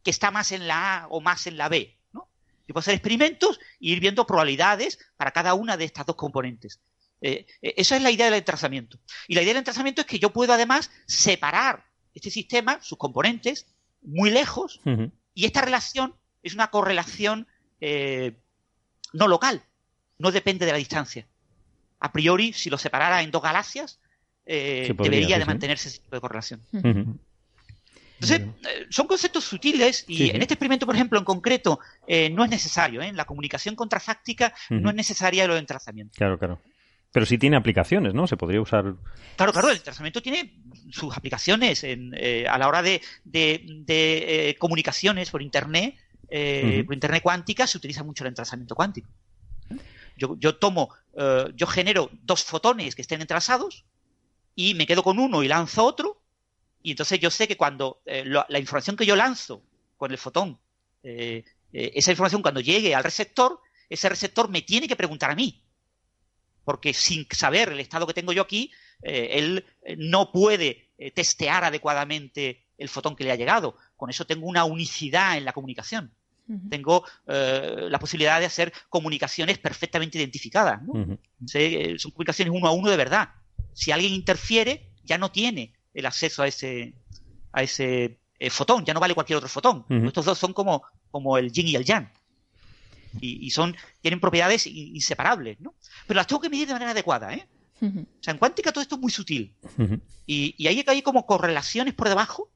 que 0.04 0.12
está 0.12 0.32
más 0.32 0.52
en 0.54 0.68
la 0.68 1.04
A 1.04 1.08
o 1.08 1.20
más 1.20 1.46
en 1.48 1.58
la 1.58 1.68
B. 1.68 1.98
¿no? 2.14 2.30
Yo 2.68 2.74
puedo 2.74 2.80
hacer 2.80 2.94
experimentos 2.94 3.60
e 3.82 3.90
ir 3.90 4.00
viendo 4.00 4.26
probabilidades 4.26 5.00
para 5.18 5.32
cada 5.32 5.56
una 5.56 5.76
de 5.76 5.86
estas 5.86 6.06
dos 6.06 6.16
componentes. 6.16 6.80
Eh, 7.22 7.46
eh, 7.62 7.74
esa 7.76 7.98
es 7.98 8.02
la 8.02 8.12
idea 8.12 8.26
del 8.26 8.36
entrelazamiento. 8.36 9.00
Y 9.28 9.36
la 9.36 9.42
idea 9.42 9.54
del 9.54 9.60
entrelazamiento 9.60 10.02
es 10.02 10.08
que 10.08 10.20
yo 10.20 10.32
puedo 10.32 10.54
además 10.54 10.90
separar 11.06 11.86
este 12.14 12.30
sistema, 12.30 12.82
sus 12.82 12.98
componentes, 12.98 13.68
muy 14.02 14.30
lejos, 14.30 14.80
y 15.34 15.46
esta 15.46 15.62
relación 15.62 16.16
es 16.42 16.54
una 16.54 16.72
correlación 16.72 17.48
eh, 17.82 18.34
no 19.14 19.28
local, 19.28 19.62
no 20.18 20.32
depende 20.32 20.66
de 20.66 20.72
la 20.72 20.78
distancia. 20.78 21.26
A 22.00 22.12
priori, 22.12 22.54
si 22.54 22.70
lo 22.70 22.78
separara 22.78 23.22
en 23.22 23.32
dos 23.32 23.42
galaxias, 23.42 24.00
eh, 24.46 24.94
debería 24.98 25.38
de 25.38 25.46
mantenerse 25.46 25.90
ese 25.90 26.00
tipo 26.00 26.16
de 26.16 26.22
correlación. 26.22 26.62
Entonces, 26.72 28.42
eh, 28.42 28.86
son 28.90 29.08
conceptos 29.08 29.46
sutiles 29.46 30.04
y 30.08 30.30
en 30.30 30.42
este 30.42 30.56
experimento, 30.56 30.86
por 30.86 30.96
ejemplo, 30.96 31.18
en 31.20 31.26
concreto, 31.26 31.80
no 32.32 32.44
es 32.44 32.50
necesario. 32.50 33.02
En 33.02 33.16
la 33.16 33.26
comunicación 33.26 33.76
contrafáctica 33.76 34.54
no 34.70 34.90
es 34.90 34.96
necesaria 34.96 35.46
el 35.46 35.52
entrelazamiento. 35.52 36.14
Claro, 36.18 36.38
claro. 36.38 36.60
Pero 37.12 37.26
sí 37.26 37.40
tiene 37.40 37.58
aplicaciones, 37.58 38.14
¿no? 38.14 38.28
Se 38.28 38.38
podría 38.38 38.62
usar. 38.62 38.94
Claro, 39.36 39.52
claro, 39.52 39.70
el 39.70 39.78
entrelazamiento 39.78 40.22
tiene 40.22 40.54
sus 40.92 41.16
aplicaciones 41.18 41.84
a 41.84 42.58
la 42.58 42.68
hora 42.68 42.84
de, 42.84 44.56
comunicaciones 44.60 45.32
por 45.32 45.42
Internet 45.42 45.96
eh, 46.30 46.84
por 46.86 46.94
Internet 46.94 47.24
cuántica 47.24 47.66
se 47.66 47.78
utiliza 47.78 48.04
mucho 48.04 48.24
el 48.24 48.30
entrelazamiento 48.30 48.76
cuántico. 48.76 49.10
Yo, 50.16 50.58
tomo, 50.58 50.90
eh, 51.16 51.46
yo 51.56 51.66
genero 51.66 52.10
dos 52.24 52.44
fotones 52.44 52.94
que 52.94 53.02
estén 53.02 53.22
entrelazados 53.22 53.86
y 54.54 54.74
me 54.74 54.86
quedo 54.86 55.02
con 55.02 55.18
uno 55.18 55.44
y 55.44 55.48
lanzo 55.48 55.86
otro. 55.86 56.22
Y 56.82 56.92
entonces 56.92 57.20
yo 57.20 57.30
sé 57.30 57.48
que 57.48 57.58
cuando 57.58 58.02
eh, 58.06 58.26
la 58.26 58.60
información 58.60 58.96
que 58.96 59.06
yo 59.06 59.16
lanzo 59.16 59.64
con 59.98 60.12
el 60.12 60.18
fotón, 60.18 60.60
esa 61.02 62.12
información 62.12 62.42
cuando 62.42 62.62
llegue 62.62 62.96
al 62.96 63.04
receptor, 63.04 63.60
ese 63.90 64.10
receptor 64.10 64.50
me 64.50 64.62
tiene 64.62 64.88
que 64.88 64.96
preguntar 64.96 65.32
a 65.32 65.36
mí. 65.36 65.64
Porque 66.64 66.94
sin 66.94 67.26
saber 67.32 67.70
el 67.70 67.80
estado 67.80 68.06
que 68.06 68.14
tengo 68.14 68.34
yo 68.34 68.42
aquí, 68.42 68.72
él 69.02 69.66
no 69.98 70.32
puede 70.32 70.92
testear 71.14 71.64
adecuadamente 71.64 72.66
el 72.78 72.90
fotón 72.90 73.16
que 73.16 73.24
le 73.24 73.32
ha 73.32 73.36
llegado. 73.36 73.76
Con 73.96 74.10
eso 74.10 74.26
tengo 74.26 74.48
una 74.48 74.64
unicidad 74.66 75.38
en 75.38 75.46
la 75.46 75.54
comunicación. 75.54 76.14
Tengo 76.70 77.04
eh, 77.28 77.88
la 77.90 78.00
posibilidad 78.00 78.40
de 78.40 78.48
hacer 78.48 78.74
comunicaciones 78.90 79.60
perfectamente 79.60 80.18
identificadas. 80.18 80.82
Eh, 81.54 81.96
son 82.00 82.12
comunicaciones 82.12 82.54
uno 82.56 82.68
a 82.68 82.72
uno 82.72 82.90
de 82.90 82.98
verdad. 82.98 83.30
Si 83.74 83.92
alguien 83.92 84.14
interfiere, 84.14 84.90
ya 85.04 85.18
no 85.18 85.32
tiene 85.32 85.74
el 85.94 86.06
acceso 86.06 86.42
a 86.42 86.48
ese, 86.48 86.94
a 87.52 87.62
ese 87.62 88.18
eh, 88.40 88.50
fotón, 88.50 88.84
ya 88.84 88.94
no 88.94 89.00
vale 89.00 89.14
cualquier 89.14 89.38
otro 89.38 89.50
fotón. 89.50 89.86
Estos 89.90 90.26
dos 90.26 90.40
son 90.40 90.54
como, 90.54 90.84
como 91.12 91.38
el 91.38 91.52
yin 91.52 91.68
y 91.68 91.76
el 91.76 91.86
yang. 91.86 92.10
Y, 93.22 93.50
son, 93.52 93.76
tienen 94.02 94.20
propiedades 94.20 94.68
inseparables, 94.68 95.60
¿no? 95.60 95.74
Pero 96.08 96.18
las 96.18 96.28
tengo 96.28 96.42
que 96.42 96.50
medir 96.50 96.68
de 96.68 96.74
manera 96.74 96.92
adecuada, 96.92 97.34
¿eh? 97.34 97.48
O 97.82 98.22
sea, 98.22 98.34
en 98.34 98.38
cuántica 98.38 98.72
todo 98.72 98.82
esto 98.82 98.96
es 98.96 99.02
muy 99.02 99.12
sutil. 99.12 99.54
y, 100.26 100.56
y 100.58 100.68
ahí 100.68 100.84
hay 100.86 101.02
como 101.02 101.26
correlaciones 101.26 101.94
por 101.94 102.10
debajo 102.10 102.52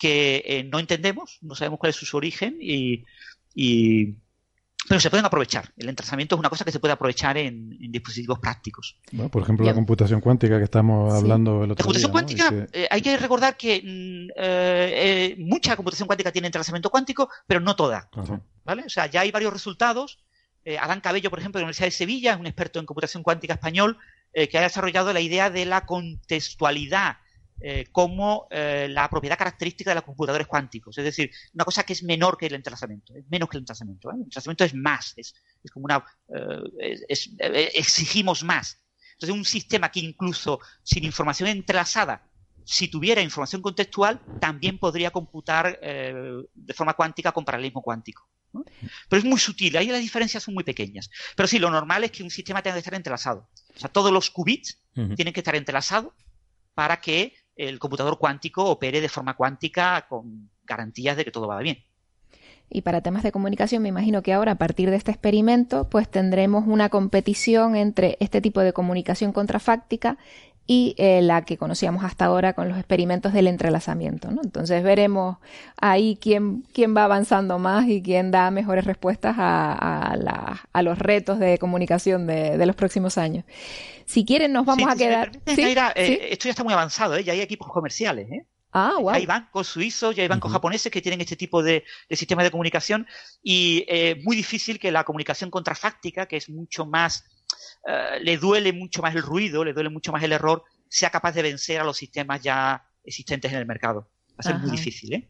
que 0.00 0.42
eh, 0.46 0.64
no 0.64 0.78
entendemos, 0.78 1.38
no 1.42 1.54
sabemos 1.54 1.78
cuál 1.78 1.90
es 1.90 1.96
su 1.96 2.16
origen 2.16 2.56
y, 2.58 3.04
pero 4.88 4.98
se 4.98 5.10
pueden 5.10 5.26
aprovechar. 5.26 5.70
El 5.76 5.90
entrelazamiento 5.90 6.34
es 6.34 6.38
una 6.38 6.48
cosa 6.48 6.64
que 6.64 6.72
se 6.72 6.80
puede 6.80 6.94
aprovechar 6.94 7.36
en, 7.36 7.68
dispositivos 7.92 8.38
prácticos. 8.38 8.96
por 9.30 9.42
ejemplo, 9.42 9.66
la 9.66 9.74
computación 9.74 10.22
cuántica 10.22 10.56
que 10.56 10.64
estamos 10.64 11.12
hablando 11.12 11.64
el 11.64 11.72
otro 11.72 11.82
La 11.82 11.84
computación 11.84 12.12
cuántica, 12.12 12.66
eh, 12.72 12.88
hay 12.90 13.02
que 13.02 13.14
recordar 13.18 13.58
que 13.58 13.82
mm, 13.84 14.32
eh, 14.36 15.36
mucha 15.38 15.76
computación 15.76 16.06
cuántica 16.06 16.32
tiene 16.32 16.48
entrelazamiento 16.48 16.88
cuántico, 16.88 17.28
pero 17.46 17.60
no 17.60 17.76
toda. 17.76 18.08
¿vale? 18.64 18.84
O 18.86 18.88
sea, 18.88 19.06
ya 19.06 19.20
hay 19.20 19.30
varios 19.30 19.52
resultados. 19.52 20.18
Adán 20.80 21.00
Cabello, 21.00 21.30
por 21.30 21.40
ejemplo, 21.40 21.58
de 21.58 21.62
la 21.62 21.66
Universidad 21.66 21.88
de 21.88 21.92
Sevilla, 21.92 22.32
es 22.32 22.40
un 22.40 22.46
experto 22.46 22.80
en 22.80 22.86
computación 22.86 23.22
cuántica 23.22 23.54
español, 23.54 23.98
que 24.32 24.56
ha 24.56 24.62
desarrollado 24.62 25.12
la 25.12 25.20
idea 25.20 25.50
de 25.50 25.66
la 25.66 25.84
contextualidad 25.84 27.16
eh, 27.62 27.86
como 27.92 28.46
eh, 28.50 28.88
la 28.88 29.08
propiedad 29.10 29.36
característica 29.36 29.90
de 29.90 29.96
los 29.96 30.04
computadores 30.04 30.46
cuánticos. 30.46 30.96
Es 30.96 31.04
decir, 31.04 31.30
una 31.52 31.64
cosa 31.64 31.82
que 31.84 31.92
es 31.92 32.02
menor 32.02 32.38
que 32.38 32.46
el 32.46 32.54
entrelazamiento, 32.54 33.14
es 33.14 33.24
menos 33.28 33.50
que 33.50 33.58
el 33.58 33.62
entrelazamiento. 33.62 34.10
El 34.10 34.22
entrelazamiento 34.22 34.64
es 34.64 34.74
más, 34.74 35.14
es, 35.16 35.34
como 35.72 35.84
una. 35.84 36.04
Eh, 36.78 37.70
exigimos 37.74 38.42
más. 38.44 38.78
Entonces, 39.12 39.36
un 39.36 39.44
sistema 39.44 39.90
que 39.90 40.00
incluso 40.00 40.60
sin 40.82 41.04
información 41.04 41.50
entrelazada, 41.50 42.26
si 42.64 42.88
tuviera 42.88 43.20
información 43.20 43.60
contextual, 43.60 44.20
también 44.40 44.78
podría 44.78 45.10
computar 45.10 45.78
de 45.80 46.74
forma 46.74 46.94
cuántica 46.94 47.32
con 47.32 47.44
paralelismo 47.44 47.82
cuántico. 47.82 48.26
Pero 49.08 49.18
es 49.18 49.24
muy 49.24 49.38
sutil, 49.38 49.76
ahí 49.76 49.88
las 49.88 50.00
diferencias 50.00 50.42
son 50.42 50.54
muy 50.54 50.64
pequeñas. 50.64 51.10
Pero 51.36 51.46
sí, 51.46 51.58
lo 51.58 51.70
normal 51.70 52.04
es 52.04 52.10
que 52.10 52.22
un 52.22 52.30
sistema 52.30 52.62
tenga 52.62 52.74
que 52.74 52.80
estar 52.80 52.94
entrelazado. 52.94 53.48
O 53.76 53.78
sea, 53.78 53.90
todos 53.90 54.12
los 54.12 54.30
qubits 54.30 54.80
tienen 54.94 55.34
que 55.34 55.40
estar 55.40 55.54
entrelazados 55.54 56.12
para 56.74 57.00
que 57.00 57.34
el 57.68 57.78
computador 57.78 58.18
cuántico 58.18 58.64
opere 58.64 59.00
de 59.00 59.08
forma 59.08 59.36
cuántica 59.36 60.06
con 60.08 60.50
garantías 60.64 61.16
de 61.16 61.24
que 61.24 61.30
todo 61.30 61.46
va 61.46 61.58
bien. 61.58 61.84
Y 62.72 62.82
para 62.82 63.00
temas 63.00 63.24
de 63.24 63.32
comunicación, 63.32 63.82
me 63.82 63.88
imagino 63.88 64.22
que 64.22 64.32
ahora, 64.32 64.52
a 64.52 64.58
partir 64.58 64.90
de 64.90 64.96
este 64.96 65.10
experimento, 65.10 65.90
pues 65.90 66.08
tendremos 66.08 66.64
una 66.68 66.88
competición 66.88 67.74
entre 67.74 68.16
este 68.20 68.40
tipo 68.40 68.60
de 68.60 68.72
comunicación 68.72 69.32
contrafáctica 69.32 70.18
y 70.72 70.94
eh, 70.98 71.20
la 71.20 71.44
que 71.44 71.56
conocíamos 71.56 72.04
hasta 72.04 72.26
ahora 72.26 72.52
con 72.52 72.68
los 72.68 72.78
experimentos 72.78 73.32
del 73.32 73.48
entrelazamiento. 73.48 74.30
¿no? 74.30 74.40
Entonces 74.44 74.84
veremos 74.84 75.38
ahí 75.76 76.16
quién, 76.20 76.64
quién 76.72 76.96
va 76.96 77.02
avanzando 77.06 77.58
más 77.58 77.88
y 77.88 78.00
quién 78.00 78.30
da 78.30 78.52
mejores 78.52 78.84
respuestas 78.84 79.34
a, 79.36 80.14
a, 80.72 80.82
los 80.82 80.96
retos 80.96 81.40
de 81.40 81.58
comunicación 81.58 82.28
de, 82.28 82.64
los 82.64 82.76
próximos 82.76 83.18
años. 83.18 83.44
Si 84.06 84.24
quieren, 84.24 84.52
nos 84.52 84.64
vamos 84.64 84.88
a 84.88 84.94
quedar. 84.94 85.32
Eh, 85.44 86.28
esto 86.30 86.44
ya 86.44 86.50
está 86.50 86.62
muy 86.62 86.72
avanzado, 86.72 87.16
¿eh? 87.16 87.24
ya 87.24 87.32
hay 87.32 87.40
equipos 87.40 87.66
comerciales. 87.66 88.30
¿eh? 88.30 88.46
Ah, 88.70 88.94
wow. 89.00 89.10
Hay 89.10 89.26
bancos 89.26 89.66
suizos 89.66 90.16
y 90.16 90.20
hay 90.20 90.28
bancos 90.28 90.52
japoneses 90.52 90.92
que 90.92 91.02
tienen 91.02 91.20
este 91.20 91.34
tipo 91.34 91.64
de, 91.64 91.82
de 92.08 92.14
sistemas 92.14 92.44
de 92.44 92.52
comunicación 92.52 93.08
y 93.42 93.84
es 93.88 94.22
muy 94.22 94.36
difícil 94.36 94.78
que 94.78 94.92
la 94.92 95.02
comunicación 95.02 95.50
contrafáctica, 95.50 96.26
que 96.26 96.36
es 96.36 96.48
mucho 96.48 96.86
más 96.86 97.24
eh, 97.86 98.18
le 98.22 98.36
duele 98.38 98.72
mucho 98.72 99.02
más 99.02 99.14
el 99.14 99.22
ruido, 99.22 99.64
le 99.64 99.72
duele 99.72 99.90
mucho 99.90 100.12
más 100.12 100.22
el 100.22 100.32
error, 100.32 100.64
sea 100.88 101.10
capaz 101.10 101.32
de 101.32 101.42
vencer 101.42 101.80
a 101.80 101.84
los 101.84 101.96
sistemas 101.96 102.42
ya 102.42 102.84
existentes 103.04 103.52
en 103.52 103.58
el 103.58 103.66
mercado. 103.66 104.10
Va 104.32 104.36
a 104.38 104.42
ser 104.42 104.58
muy 104.58 104.70
difícil, 104.70 105.14
¿eh? 105.14 105.28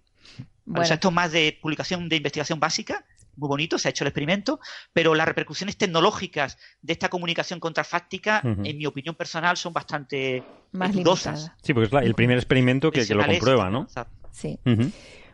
esto 0.83 1.09
es 1.09 1.15
más 1.15 1.33
de 1.33 1.59
publicación 1.61 2.09
de 2.09 2.17
investigación 2.17 2.61
básica, 2.61 3.05
muy 3.37 3.49
bonito, 3.49 3.79
se 3.79 3.89
ha 3.89 3.91
hecho 3.91 4.05
el 4.05 4.09
experimento, 4.09 4.61
pero 4.93 5.15
las 5.15 5.27
repercusiones 5.27 5.77
tecnológicas 5.77 6.59
de 6.83 6.93
esta 6.93 7.09
comunicación 7.09 7.59
contrafáctica, 7.59 8.41
en 8.45 8.77
mi 8.77 8.87
opinión 8.87 9.15
personal, 9.15 9.57
son 9.57 9.73
bastante 9.73 10.45
más 10.73 10.93
dudosas. 10.93 11.53
Sí, 11.63 11.73
porque 11.73 11.97
es 11.97 12.05
el 12.05 12.15
primer 12.15 12.37
experimento 12.37 12.91
que, 12.91 13.05
lo 13.15 13.25
comprueba, 13.25 13.71
¿no? 13.71 13.89
Sí. 14.33 14.59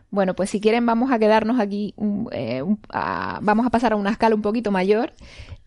Bueno, 0.09 0.35
pues 0.35 0.49
si 0.49 0.61
quieren 0.61 0.85
vamos 0.85 1.11
a 1.11 1.19
quedarnos 1.19 1.59
aquí, 1.59 1.93
eh, 2.31 2.63
vamos 3.41 3.65
a 3.65 3.69
pasar 3.69 3.93
a 3.93 3.95
una 3.95 4.11
escala 4.11 4.35
un 4.35 4.41
poquito 4.41 4.71
mayor 4.71 5.13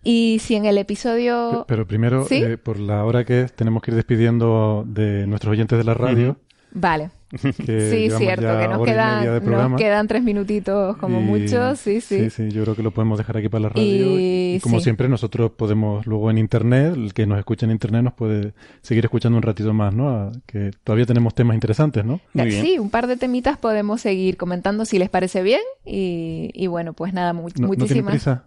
y 0.03 0.39
si 0.41 0.55
en 0.55 0.65
el 0.65 0.79
episodio... 0.79 1.67
Pero 1.69 1.87
primero, 1.87 2.27
eh, 2.31 2.57
por 2.57 2.79
la 2.79 3.05
hora 3.05 3.25
que 3.25 3.43
es, 3.43 3.53
tenemos 3.53 3.83
que 3.83 3.91
ir 3.91 3.97
despidiendo 3.97 4.85
de 4.87 5.27
nuestros 5.27 5.53
oyentes 5.53 5.77
de 5.77 5.85
la 5.85 5.95
radio. 5.95 6.39
Vale. 6.73 7.11
sí, 7.41 8.11
cierto, 8.11 8.59
que 8.59 8.69
nos 8.69 8.85
quedan, 8.85 9.45
nos 9.45 9.81
quedan 9.81 10.09
tres 10.09 10.23
minutitos 10.23 10.97
como 10.97 11.21
mucho, 11.21 11.77
sí, 11.77 12.01
sí. 12.01 12.25
Sí, 12.25 12.31
sí, 12.31 12.51
yo 12.51 12.65
creo 12.65 12.75
que 12.75 12.83
lo 12.83 12.91
podemos 12.91 13.19
dejar 13.19 13.37
aquí 13.37 13.49
para 13.49 13.63
la 13.63 13.69
radio. 13.69 13.85
Y, 14.19 14.61
como 14.63 14.81
siempre, 14.81 15.09
nosotros 15.09 15.53
podemos 15.53 16.07
luego 16.07 16.31
en 16.31 16.39
internet, 16.39 16.95
el 16.95 17.15
que 17.15 17.27
nos 17.27 17.39
escucha 17.39 17.67
en 17.67 17.73
internet 17.73 18.03
nos 18.03 18.15
puede 18.15 18.53
seguir 18.83 19.05
escuchando 19.05 19.37
un 19.37 19.43
ratito 19.43 19.73
más, 19.73 19.95
¿no? 19.95 20.33
que 20.47 20.73
todavía 20.85 21.07
tenemos 21.07 21.35
temas 21.35 21.55
interesantes, 21.55 22.05
¿no? 22.05 22.21
Sí, 22.35 22.79
un 22.79 22.91
par 22.91 23.07
de 23.07 23.17
temitas 23.17 23.59
podemos 23.59 24.01
seguir 24.01 24.37
comentando 24.37 24.85
si 24.85 24.99
les 24.99 25.09
parece 25.09 25.43
bien. 25.43 25.61
Y, 25.85 26.67
bueno, 26.67 26.93
pues 26.93 27.13
nada, 27.13 27.33
muchísimas. 27.33 28.27
No, 28.27 28.43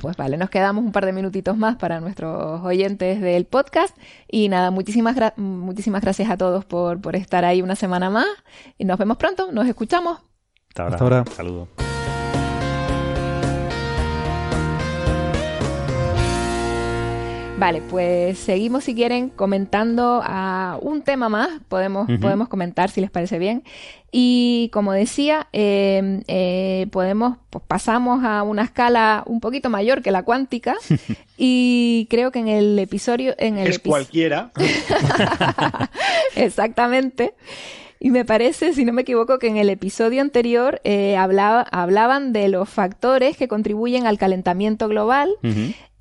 pues 0.00 0.16
vale, 0.16 0.36
nos 0.36 0.50
quedamos 0.50 0.84
un 0.84 0.92
par 0.92 1.06
de 1.06 1.12
minutitos 1.12 1.56
más 1.56 1.76
para 1.76 2.00
nuestros 2.00 2.62
oyentes 2.62 3.20
del 3.20 3.44
podcast. 3.44 3.96
Y 4.30 4.48
nada, 4.48 4.70
muchísimas, 4.70 5.16
muchísimas 5.36 6.02
gracias 6.02 6.30
a 6.30 6.36
todos 6.36 6.64
por, 6.64 7.00
por 7.00 7.16
estar 7.16 7.44
ahí 7.44 7.62
una 7.62 7.76
semana 7.76 8.10
más. 8.10 8.26
Y 8.78 8.84
nos 8.84 8.98
vemos 8.98 9.16
pronto, 9.16 9.50
nos 9.52 9.66
escuchamos. 9.66 10.20
Hasta 10.74 11.04
ahora. 11.04 11.24
Saludos. 11.36 11.83
Vale, 17.56 17.82
pues 17.88 18.38
seguimos 18.38 18.84
si 18.84 18.94
quieren 18.94 19.30
comentando 19.30 20.20
a 20.24 20.76
un 20.82 21.02
tema 21.02 21.28
más, 21.28 21.48
podemos, 21.68 22.08
podemos 22.20 22.48
comentar 22.48 22.90
si 22.90 23.00
les 23.00 23.10
parece 23.10 23.38
bien. 23.38 23.62
Y 24.10 24.70
como 24.72 24.92
decía, 24.92 25.46
em, 25.52 26.22
eh, 26.26 26.88
podemos, 26.90 27.38
pues 27.50 27.64
pasamos 27.66 28.24
a 28.24 28.42
una 28.42 28.62
escala 28.62 29.22
un 29.26 29.40
poquito 29.40 29.70
mayor 29.70 30.02
que 30.02 30.10
la 30.10 30.24
cuántica 30.24 30.74
y 31.38 32.08
creo 32.10 32.32
que 32.32 32.40
en 32.40 32.48
el 32.48 32.78
episodio... 32.78 33.34
En 33.38 33.56
el 33.56 33.68
es 33.68 33.78
cualquiera. 33.78 34.50
Exactamente. 36.36 37.34
Y 38.00 38.10
me 38.10 38.24
parece, 38.24 38.74
si 38.74 38.84
no 38.84 38.92
me 38.92 39.02
equivoco, 39.02 39.38
que 39.38 39.46
en 39.46 39.56
el 39.56 39.70
episodio 39.70 40.20
anterior 40.20 40.80
eh, 40.84 41.16
hablaba, 41.16 41.62
hablaban 41.70 42.32
de 42.32 42.48
los 42.48 42.68
factores 42.68 43.36
que 43.36 43.48
contribuyen 43.48 44.06
al 44.06 44.18
calentamiento 44.18 44.88
global 44.88 45.30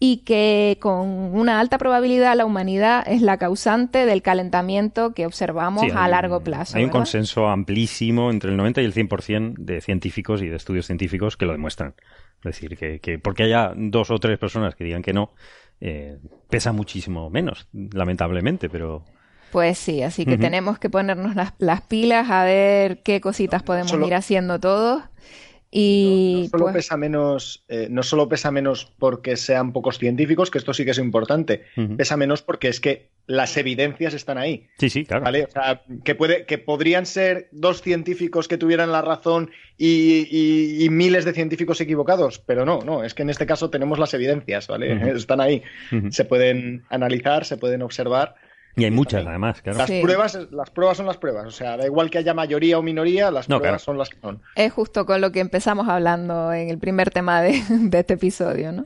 y 0.05 0.17
que 0.17 0.79
con 0.81 1.07
una 1.33 1.61
alta 1.61 1.77
probabilidad 1.77 2.35
la 2.35 2.45
humanidad 2.45 3.05
es 3.07 3.21
la 3.21 3.37
causante 3.37 4.05
del 4.05 4.21
calentamiento 4.21 5.13
que 5.13 5.25
observamos 5.25 5.85
a 5.95 6.09
largo 6.09 6.41
plazo. 6.41 6.77
Hay 6.77 6.83
un 6.83 6.89
consenso 6.89 7.47
amplísimo 7.47 8.29
entre 8.29 8.51
el 8.51 8.57
90 8.57 8.81
y 8.81 8.85
el 8.85 8.93
100% 8.93 9.53
de 9.59 9.79
científicos 9.79 10.41
y 10.41 10.49
de 10.49 10.57
estudios 10.57 10.87
científicos 10.87 11.37
que 11.37 11.45
lo 11.45 11.53
demuestran. 11.53 11.95
Es 12.39 12.43
decir, 12.43 12.77
que, 12.77 13.17
porque 13.17 13.43
haya 13.43 13.71
dos 13.77 14.11
o 14.11 14.19
tres 14.19 14.37
personas 14.37 14.75
que 14.75 14.83
digan 14.83 15.03
que 15.03 15.13
no, 15.13 15.31
eh, 15.79 16.17
pesa 16.49 16.73
muchísimo 16.73 17.29
menos, 17.29 17.69
lamentablemente, 17.71 18.67
pero... 18.67 19.05
Pues 19.53 19.77
sí, 19.77 20.03
así 20.03 20.25
que 20.25 20.37
tenemos 20.37 20.79
que 20.79 20.89
ponernos 20.89 21.33
las, 21.59 21.81
pilas 21.83 22.29
a 22.29 22.43
ver 22.43 23.03
qué 23.03 23.21
cositas 23.21 23.63
podemos 23.63 23.93
ir 23.93 24.15
haciendo 24.15 24.59
todos 24.59 25.03
y 25.75 26.41
no, 26.43 26.49
solo 26.49 26.63
pues 26.65 26.75
pesa 26.75 26.97
menos, 26.97 27.63
eh, 27.67 27.87
no 27.89 28.03
solo 28.03 28.29
pesa 28.29 28.51
menos 28.51 28.93
porque 28.99 29.35
sean 29.35 29.73
pocos 29.73 29.97
científicos, 29.97 30.51
que 30.51 30.59
esto 30.59 30.71
sí 30.71 30.85
que 30.85 30.91
es 30.91 30.99
importante, 30.99 31.63
pesa 31.97 32.15
menos 32.15 32.43
porque 32.43 32.67
es 32.67 32.79
que 32.79 33.09
las 33.25 33.57
evidencias 33.57 34.13
están 34.13 34.37
ahí. 34.37 34.67
Sí, 34.77 34.91
sí, 34.91 35.03
claro. 35.03 35.23
¿vale? 35.23 35.45
O 35.45 35.49
sea, 35.49 35.81
que, 36.03 36.13
puede, 36.13 36.45
que 36.45 36.59
podrían 36.59 37.07
ser 37.07 37.49
dos 37.51 37.81
científicos 37.81 38.47
que 38.47 38.59
tuvieran 38.59 38.91
la 38.91 39.01
razón 39.01 39.49
y, 39.75 40.87
miles 40.91 41.25
de 41.25 41.33
científicos 41.33 41.81
equivocados, 41.81 42.37
pero 42.37 42.65
no, 42.65 42.81
no, 42.81 43.03
es 43.03 43.15
que 43.15 43.23
en 43.23 43.31
este 43.31 43.47
caso 43.47 43.71
tenemos 43.71 43.97
las 43.97 44.13
evidencias, 44.13 44.67
¿vale? 44.67 44.93
Están 45.15 45.41
ahí. 45.41 45.63
Se 46.11 46.23
pueden 46.23 46.83
analizar, 46.89 47.45
se 47.45 47.57
pueden 47.57 47.81
observar. 47.81 48.35
Y 48.75 48.85
hay 48.85 48.91
muchas, 48.91 49.25
además, 49.25 49.61
claro. 49.61 49.79
Las, 49.79 49.91
pruebas, 49.91 50.39
las 50.51 50.69
pruebas 50.71 50.97
son 50.97 51.05
las 51.05 51.17
pruebas. 51.17 51.45
O 51.45 51.51
sea, 51.51 51.77
da 51.77 51.85
igual 51.85 52.09
que 52.09 52.17
haya 52.17 52.33
mayoría 52.33 52.79
o 52.79 52.81
minoría, 52.81 53.29
las 53.29 53.47
pruebas 53.47 53.81
son 53.81 53.97
las 53.97 54.09
que 54.09 54.19
son. 54.19 54.41
Es 54.55 54.73
justo 54.73 55.05
con 55.05 55.21
lo 55.21 55.31
que 55.31 55.39
empezamos 55.39 55.87
hablando 55.87 56.51
en 56.53 56.69
el 56.69 56.79
primer 56.79 57.11
tema 57.11 57.41
de, 57.41 57.61
este 57.91 58.13
episodio, 58.13 58.71
¿no? 58.71 58.83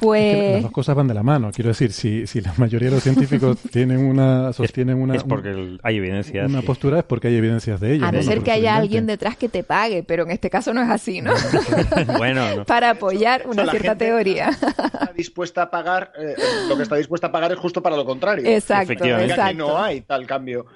Pues... 0.00 0.54
las 0.54 0.62
dos 0.62 0.72
cosas 0.72 0.96
van 0.96 1.06
de 1.08 1.14
la 1.14 1.22
mano. 1.22 1.50
Quiero 1.52 1.68
decir, 1.68 1.92
si, 1.92 2.26
si 2.26 2.40
la 2.40 2.54
mayoría 2.56 2.88
de 2.88 2.94
los 2.94 3.02
científicos 3.02 3.58
tienen 3.70 3.98
una, 3.98 4.52
sostienen 4.52 4.98
una... 4.98 5.14
Es 5.14 5.24
porque 5.24 5.78
hay 5.82 5.96
evidencias. 5.96 6.48
Una 6.48 6.62
postura 6.62 7.00
es 7.00 7.04
porque 7.04 7.28
hay 7.28 7.36
evidencias 7.36 7.78
de 7.80 7.94
ello. 7.94 8.06
A 8.06 8.12
no, 8.12 8.22
ser 8.22 8.42
que 8.42 8.50
haya 8.50 8.76
alguien 8.76 9.06
detrás 9.06 9.36
que 9.36 9.48
te 9.48 9.62
pague, 9.62 10.02
pero 10.02 10.24
en 10.24 10.30
este 10.30 10.48
caso 10.48 10.72
no 10.72 10.82
es 10.82 10.88
así, 10.88 11.20
¿no? 11.20 11.34
bueno, 12.18 12.64
Para 12.66 12.90
apoyar 12.90 13.46
una 13.46 13.70
cierta 13.70 13.96
teoría. 13.96 14.48
Está 14.50 15.12
dispuesta 15.14 15.62
a 15.62 15.70
pagar, 15.70 16.12
eh, 16.18 16.34
lo 16.68 16.76
que 16.76 16.82
está 16.82 16.96
dispuesta 16.96 17.26
a 17.26 17.32
pagar 17.32 17.52
es 17.52 17.58
justo 17.58 17.82
para 17.82 17.96
lo 17.96 18.06
contrario. 18.06 18.48
Exacto, 18.48 18.92
exacto. 18.92 19.42
Aquí 19.42 19.56
no 19.56 19.78
hay 19.78 20.00
tal 20.00 20.26
cambio. 20.26 20.66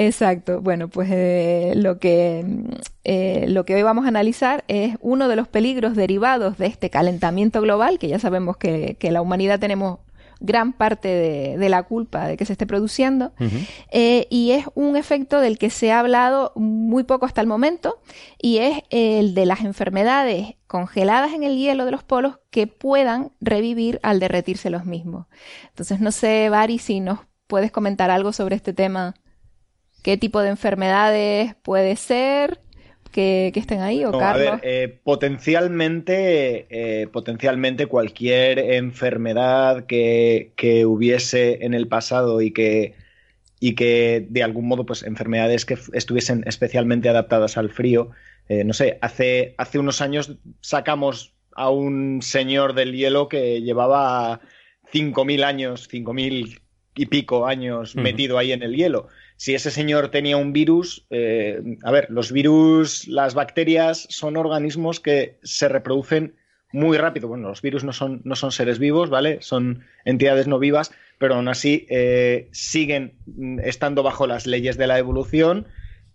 Exacto. 0.00 0.62
Bueno, 0.62 0.88
pues 0.88 1.10
eh, 1.12 1.74
lo, 1.76 1.98
que, 1.98 2.42
eh, 3.04 3.44
lo 3.48 3.66
que 3.66 3.74
hoy 3.74 3.82
vamos 3.82 4.06
a 4.06 4.08
analizar 4.08 4.64
es 4.66 4.96
uno 5.02 5.28
de 5.28 5.36
los 5.36 5.46
peligros 5.46 5.94
derivados 5.94 6.56
de 6.56 6.66
este 6.66 6.88
calentamiento 6.88 7.60
global, 7.60 7.98
que 7.98 8.08
ya 8.08 8.18
sabemos 8.18 8.56
que, 8.56 8.96
la 8.98 9.20
humanidad 9.20 9.60
tenemos 9.60 9.98
gran 10.40 10.72
parte 10.72 11.08
de, 11.58 11.68
la 11.68 11.82
culpa 11.82 12.26
de 12.26 12.38
que 12.38 12.46
se 12.46 12.52
esté 12.52 12.66
produciendo, 12.66 13.32
eh, 13.90 14.26
y 14.30 14.52
es 14.52 14.64
un 14.74 14.96
efecto 14.96 15.38
del 15.38 15.58
que 15.58 15.68
se 15.68 15.92
ha 15.92 16.00
hablado 16.00 16.52
muy 16.56 17.04
poco 17.04 17.26
hasta 17.26 17.42
el 17.42 17.46
momento, 17.46 18.00
y 18.40 18.56
es 18.56 18.82
el 18.88 19.34
de 19.34 19.44
las 19.44 19.60
enfermedades 19.60 20.54
congeladas 20.66 21.34
en 21.34 21.42
el 21.42 21.58
hielo 21.58 21.84
de 21.84 21.90
los 21.90 22.04
polos 22.04 22.38
que 22.48 22.66
puedan 22.66 23.32
revivir 23.38 24.00
al 24.02 24.18
derretirse 24.18 24.70
los 24.70 24.86
mismos. 24.86 25.26
Entonces, 25.68 26.00
no 26.00 26.10
sé, 26.10 26.48
Bari, 26.48 26.78
si 26.78 27.00
nos 27.00 27.18
puedes 27.46 27.70
comentar 27.70 28.10
algo 28.10 28.32
sobre 28.32 28.56
este 28.56 28.72
tema 28.72 29.14
qué 30.02 30.16
tipo 30.16 30.40
de 30.40 30.50
enfermedades 30.50 31.54
puede 31.62 31.96
ser 31.96 32.60
que, 33.10 33.52
estén 33.54 33.80
ahí 33.80 34.04
o 34.04 34.12
Carlos? 34.12 34.48
A 34.48 34.50
ver, 34.56 34.60
eh, 34.62 35.00
potencialmente, 35.02 36.66
eh, 36.70 37.06
potencialmente 37.08 37.86
cualquier 37.86 38.58
enfermedad 38.58 39.86
que, 39.86 40.52
hubiese 40.86 41.64
en 41.64 41.74
el 41.74 41.88
pasado 41.88 42.40
y 42.40 42.52
que, 42.52 42.94
y 43.58 43.74
que 43.74 44.26
de 44.28 44.42
algún 44.42 44.68
modo, 44.68 44.86
pues 44.86 45.02
enfermedades 45.02 45.64
que 45.64 45.76
estuviesen 45.92 46.44
especialmente 46.46 47.08
adaptadas 47.08 47.56
al 47.56 47.70
frío. 47.70 48.10
Eh, 48.48 48.64
no 48.64 48.72
sé, 48.72 48.98
hace, 49.00 49.54
hace 49.58 49.78
unos 49.78 50.00
años 50.00 50.36
sacamos 50.60 51.34
a 51.54 51.70
un 51.70 52.22
señor 52.22 52.74
del 52.74 52.94
hielo 52.94 53.28
que 53.28 53.60
llevaba 53.60 54.40
5.000 54.92 55.44
años, 55.44 55.88
5.000 55.90 56.60
y 56.96 57.06
pico 57.06 57.46
años 57.46 57.94
metido 57.94 58.36
ahí 58.38 58.52
en 58.52 58.62
el 58.62 58.74
hielo 58.74 59.08
si 59.40 59.54
ese 59.54 59.70
señor 59.70 60.10
tenía 60.10 60.36
un 60.36 60.52
virus, 60.52 61.06
eh, 61.08 61.62
a 61.82 61.90
ver, 61.90 62.08
los 62.10 62.30
virus, 62.30 63.08
las 63.08 63.32
bacterias 63.32 64.06
son 64.10 64.36
organismos 64.36 65.00
que 65.00 65.38
se 65.42 65.66
reproducen 65.66 66.34
muy 66.72 66.98
rápido. 66.98 67.26
Bueno, 67.26 67.48
los 67.48 67.62
virus 67.62 67.82
no 67.82 67.94
son, 67.94 68.20
no 68.24 68.36
son 68.36 68.52
seres 68.52 68.78
vivos, 68.78 69.08
¿vale? 69.08 69.38
Son 69.40 69.82
entidades 70.04 70.46
no 70.46 70.58
vivas, 70.58 70.92
pero 71.16 71.36
aún 71.36 71.48
así 71.48 71.86
eh, 71.88 72.50
siguen 72.52 73.14
estando 73.64 74.02
bajo 74.02 74.26
las 74.26 74.46
leyes 74.46 74.76
de 74.76 74.86
la 74.86 74.98
evolución 74.98 75.66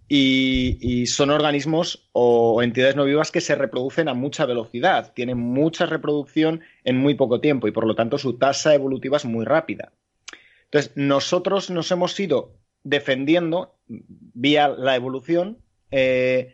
y, 0.07 1.07
son 1.07 1.31
organismos 1.31 2.07
o, 2.11 2.61
entidades 2.61 2.95
no 2.95 3.05
vivas 3.05 3.31
que 3.31 3.41
se 3.41 3.55
reproducen 3.55 4.07
a 4.07 4.13
mucha 4.13 4.45
velocidad, 4.45 5.13
tienen 5.15 5.39
mucha 5.39 5.87
reproducción 5.87 6.61
en 6.83 6.97
muy 6.97 7.15
poco 7.15 7.41
tiempo 7.41 7.67
y 7.67 7.71
por 7.71 7.87
lo 7.87 7.95
tanto 7.95 8.19
su 8.19 8.37
tasa 8.37 8.75
evolutiva 8.75 9.17
es 9.17 9.25
muy 9.25 9.45
rápida. 9.45 9.93
Entonces, 10.65 10.91
nosotros 10.95 11.71
nos 11.71 11.89
hemos 11.89 12.19
ido 12.19 12.53
defendiendo, 12.85 13.75
vía 13.87 14.69
la 14.69 14.95
evolución, 14.95 15.57
eh, 15.91 16.53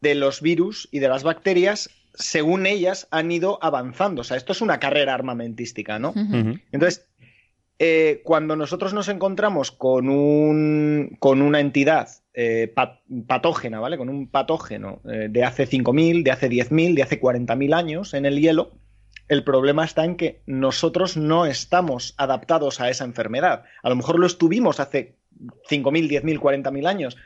de 0.00 0.14
los 0.14 0.42
virus 0.42 0.88
y 0.92 1.00
de 1.00 1.08
las 1.08 1.24
bacterias 1.24 1.90
según 2.14 2.66
ellas 2.66 3.08
han 3.10 3.32
ido 3.32 3.58
avanzando. 3.62 4.20
O 4.20 4.24
sea, 4.24 4.36
esto 4.36 4.52
es 4.52 4.60
una 4.60 4.78
carrera 4.78 5.14
armamentística, 5.14 5.98
¿no? 5.98 6.12
Entonces, 6.70 7.08
eh, 7.80 8.20
cuando 8.22 8.54
nosotros 8.54 8.94
nos 8.94 9.08
encontramos 9.08 9.72
con, 9.72 10.08
un, 10.08 11.16
con 11.18 11.42
una 11.42 11.58
entidad 11.58 12.08
eh, 12.34 12.72
patógena, 13.26 13.80
¿vale? 13.80 13.96
Con 13.96 14.10
un 14.10 14.28
patógeno 14.28 15.00
de 15.02 15.42
hace 15.42 15.66
5.000, 15.66 16.22
de 16.22 16.30
hace 16.30 16.48
10.000, 16.48 16.94
de 16.94 17.02
hace 17.02 17.20
40.000 17.20 17.74
años 17.74 18.14
en 18.14 18.26
el 18.26 18.40
hielo, 18.40 18.78
el 19.28 19.42
problema 19.42 19.84
está 19.84 20.04
en 20.04 20.16
que 20.16 20.42
nosotros 20.46 21.16
no 21.16 21.46
estamos 21.46 22.14
adaptados 22.18 22.80
a 22.80 22.90
esa 22.90 23.04
enfermedad. 23.04 23.64
A 23.82 23.88
lo 23.88 23.96
mejor 23.96 24.18
lo 24.18 24.26
estuvimos 24.26 24.80
hace 24.80 25.16
5.000, 25.70 26.22
10.000, 26.22 26.38
40.000 26.38 26.86
años, 26.86 27.16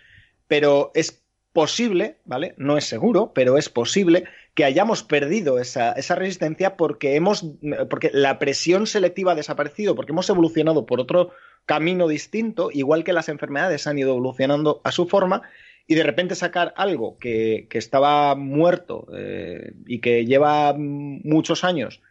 pero 0.46 0.90
es 0.94 1.22
posible, 1.52 2.18
¿vale? 2.24 2.54
No 2.56 2.78
es 2.78 2.84
seguro, 2.84 3.32
pero 3.34 3.58
es 3.58 3.68
posible 3.68 4.24
que 4.54 4.64
hayamos 4.64 5.02
perdido 5.02 5.58
esa, 5.58 5.94
resistencia 5.94 6.76
porque, 6.76 7.16
hemos, 7.16 7.44
porque 7.90 8.10
la 8.12 8.38
presión 8.38 8.86
selectiva 8.86 9.32
ha 9.32 9.36
desaparecido, 9.36 9.94
porque 9.94 10.12
hemos 10.12 10.28
evolucionado 10.30 10.86
por 10.86 11.00
otro 11.00 11.30
camino 11.66 12.08
distinto, 12.08 12.70
igual 12.72 13.04
que 13.04 13.12
las 13.12 13.28
enfermedades 13.28 13.86
han 13.86 13.98
ido 13.98 14.10
evolucionando 14.10 14.80
a 14.84 14.92
su 14.92 15.06
forma, 15.06 15.42
y 15.86 15.94
de 15.94 16.02
repente 16.02 16.34
sacar 16.34 16.74
algo 16.76 17.18
que, 17.18 17.66
estaba 17.72 18.34
muerto 18.34 19.06
eh, 19.16 19.72
y 19.86 20.00
que 20.00 20.26
lleva 20.26 20.74
muchos 20.76 21.64
años, 21.64 22.02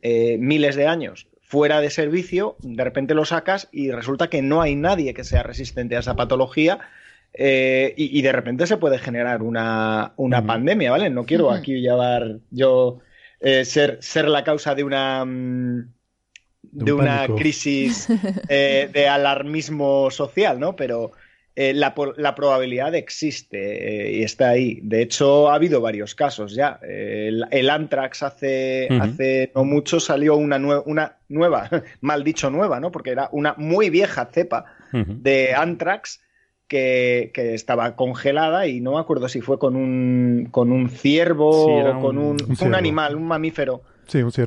eh, 0.00 0.38
miles 0.38 0.76
de 0.76 0.86
años, 0.86 1.28
fuera 1.46 1.80
de 1.80 1.90
servicio, 1.90 2.56
de 2.60 2.82
repente 2.82 3.14
lo 3.14 3.24
sacas 3.24 3.68
y 3.70 3.92
resulta 3.92 4.28
que 4.28 4.42
no 4.42 4.62
hay 4.62 4.74
nadie 4.74 5.14
que 5.14 5.22
sea 5.22 5.44
resistente 5.44 5.96
a 5.96 6.00
esa 6.00 6.16
patología 6.16 6.80
eh, 7.32 7.94
y, 7.96 8.20
de 8.22 8.32
repente 8.32 8.66
se 8.66 8.78
puede 8.78 8.98
generar 8.98 9.42
una, 9.42 10.14
pandemia, 10.46 10.90
¿vale? 10.90 11.08
No 11.08 11.24
quiero 11.24 11.52
aquí 11.52 11.80
llevar 11.80 12.38
yo 12.50 12.98
eh, 13.40 13.64
ser, 13.64 13.98
ser 14.00 14.28
la 14.28 14.42
causa 14.42 14.74
de 14.74 14.84
una... 14.84 15.24
Mm, 15.24 15.92
de, 16.62 16.92
una 16.92 17.26
crisis 17.28 18.08
eh, 18.48 18.90
de 18.92 19.08
alarmismo 19.08 20.10
social, 20.10 20.58
¿no? 20.58 20.74
Pero 20.74 21.12
la, 21.56 22.34
probabilidad 22.34 22.94
existe 22.94 24.12
y 24.12 24.22
está 24.22 24.50
ahí. 24.50 24.80
De 24.82 25.02
hecho, 25.02 25.50
ha 25.50 25.54
habido 25.54 25.80
varios 25.80 26.14
casos 26.14 26.54
ya. 26.54 26.78
el, 26.82 27.70
Antrax 27.70 28.22
hace, 28.22 28.88
hace 29.00 29.52
no 29.54 29.64
mucho 29.64 29.98
salió 29.98 30.36
una, 30.36 30.58
una 30.84 31.16
nueva, 31.28 31.70
mal 32.00 32.24
dicho 32.24 32.50
nueva, 32.50 32.78
¿no? 32.78 32.92
Porque 32.92 33.10
era 33.10 33.28
una 33.32 33.54
muy 33.56 33.90
vieja 33.90 34.26
cepa 34.26 34.66
de 34.92 35.54
Antrax 35.54 36.20
que, 36.68 37.32
estaba 37.54 37.96
congelada 37.96 38.66
y 38.66 38.80
no 38.80 38.92
me 38.92 39.00
acuerdo 39.00 39.28
si 39.28 39.40
fue 39.40 39.58
con 39.58 39.76
un, 39.76 40.48
con 40.50 40.72
un 40.72 40.88
ciervo 40.88 41.50
o 41.50 42.00
con 42.00 42.18
un, 42.18 42.36
un, 42.60 42.74
animal, 42.74 43.16
un 43.16 43.26
mamífero. 43.26 43.82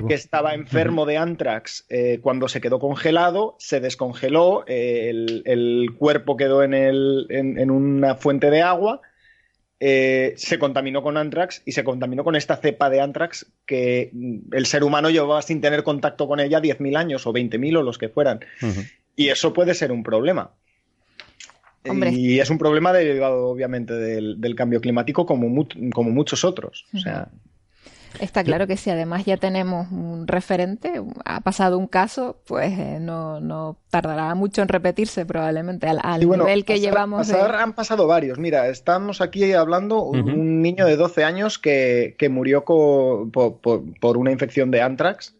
Que 0.07 0.13
estaba 0.13 0.53
enfermo 0.53 1.05
de 1.05 1.17
antrax 1.17 1.85
eh, 1.89 2.19
cuando 2.21 2.47
se 2.47 2.61
quedó 2.61 2.79
congelado, 2.79 3.55
se 3.59 3.79
descongeló, 3.79 4.63
eh, 4.67 5.09
el, 5.09 5.91
cuerpo 5.97 6.37
quedó 6.37 6.63
en, 6.63 6.73
el, 6.73 7.27
en, 7.29 7.69
una 7.69 8.15
fuente 8.15 8.49
de 8.49 8.61
agua, 8.61 9.01
eh, 9.79 10.33
se 10.37 10.59
contaminó 10.59 11.03
con 11.03 11.17
antrax 11.17 11.61
y 11.65 11.73
se 11.73 11.83
contaminó 11.83 12.23
con 12.23 12.35
esta 12.35 12.57
cepa 12.57 12.89
de 12.89 13.01
antrax 13.01 13.51
que 13.65 14.11
el 14.51 14.65
ser 14.65 14.83
humano 14.83 15.09
llevaba 15.09 15.41
sin 15.41 15.61
tener 15.61 15.83
contacto 15.83 16.27
con 16.27 16.39
ella 16.39 16.61
10.000 16.61 16.97
años 16.97 17.27
o 17.27 17.33
20.000 17.33 17.77
o 17.77 17.83
los 17.83 17.97
que 17.97 18.09
fueran. 18.09 18.39
Y 19.15 19.29
eso 19.29 19.53
puede 19.53 19.73
ser 19.73 19.91
un 19.91 20.03
problema. 20.03 20.51
Y 22.11 22.39
es 22.39 22.49
un 22.49 22.57
problema 22.57 22.93
derivado, 22.93 23.47
obviamente, 23.47 23.93
del, 23.93 24.55
cambio 24.55 24.81
climático 24.81 25.25
como, 25.25 25.67
como 25.93 26.11
muchos 26.11 26.43
otros. 26.43 26.85
O 26.93 26.99
sea, 26.99 27.29
Está 28.19 28.43
claro 28.43 28.67
que 28.67 28.77
si 28.77 28.89
además 28.89 29.25
ya 29.25 29.37
tenemos 29.37 29.91
un 29.91 30.27
referente, 30.27 31.01
ha 31.25 31.41
pasado 31.41 31.77
un 31.77 31.87
caso, 31.87 32.41
pues 32.45 32.77
eh, 32.77 32.97
no, 32.99 33.39
no, 33.39 33.77
tardará 33.89 34.33
mucho 34.35 34.61
en 34.61 34.67
repetirse 34.67 35.25
probablemente 35.25 35.87
al, 35.87 36.19
nivel 36.19 36.65
que 36.65 36.79
llevamos. 36.79 37.31
Han 37.31 37.73
pasado 37.73 38.07
varios. 38.07 38.39
Mira, 38.39 38.67
estamos 38.67 39.21
aquí 39.21 39.53
hablando 39.53 40.11
de 40.13 40.21
un 40.21 40.61
niño 40.61 40.85
de 40.85 40.95
12 40.95 41.23
años 41.23 41.59
que, 41.59 42.15
murió 42.29 42.63
por, 42.65 44.17
una 44.17 44.31
infección 44.31 44.71
de 44.71 44.81
anthrax. 44.81 45.35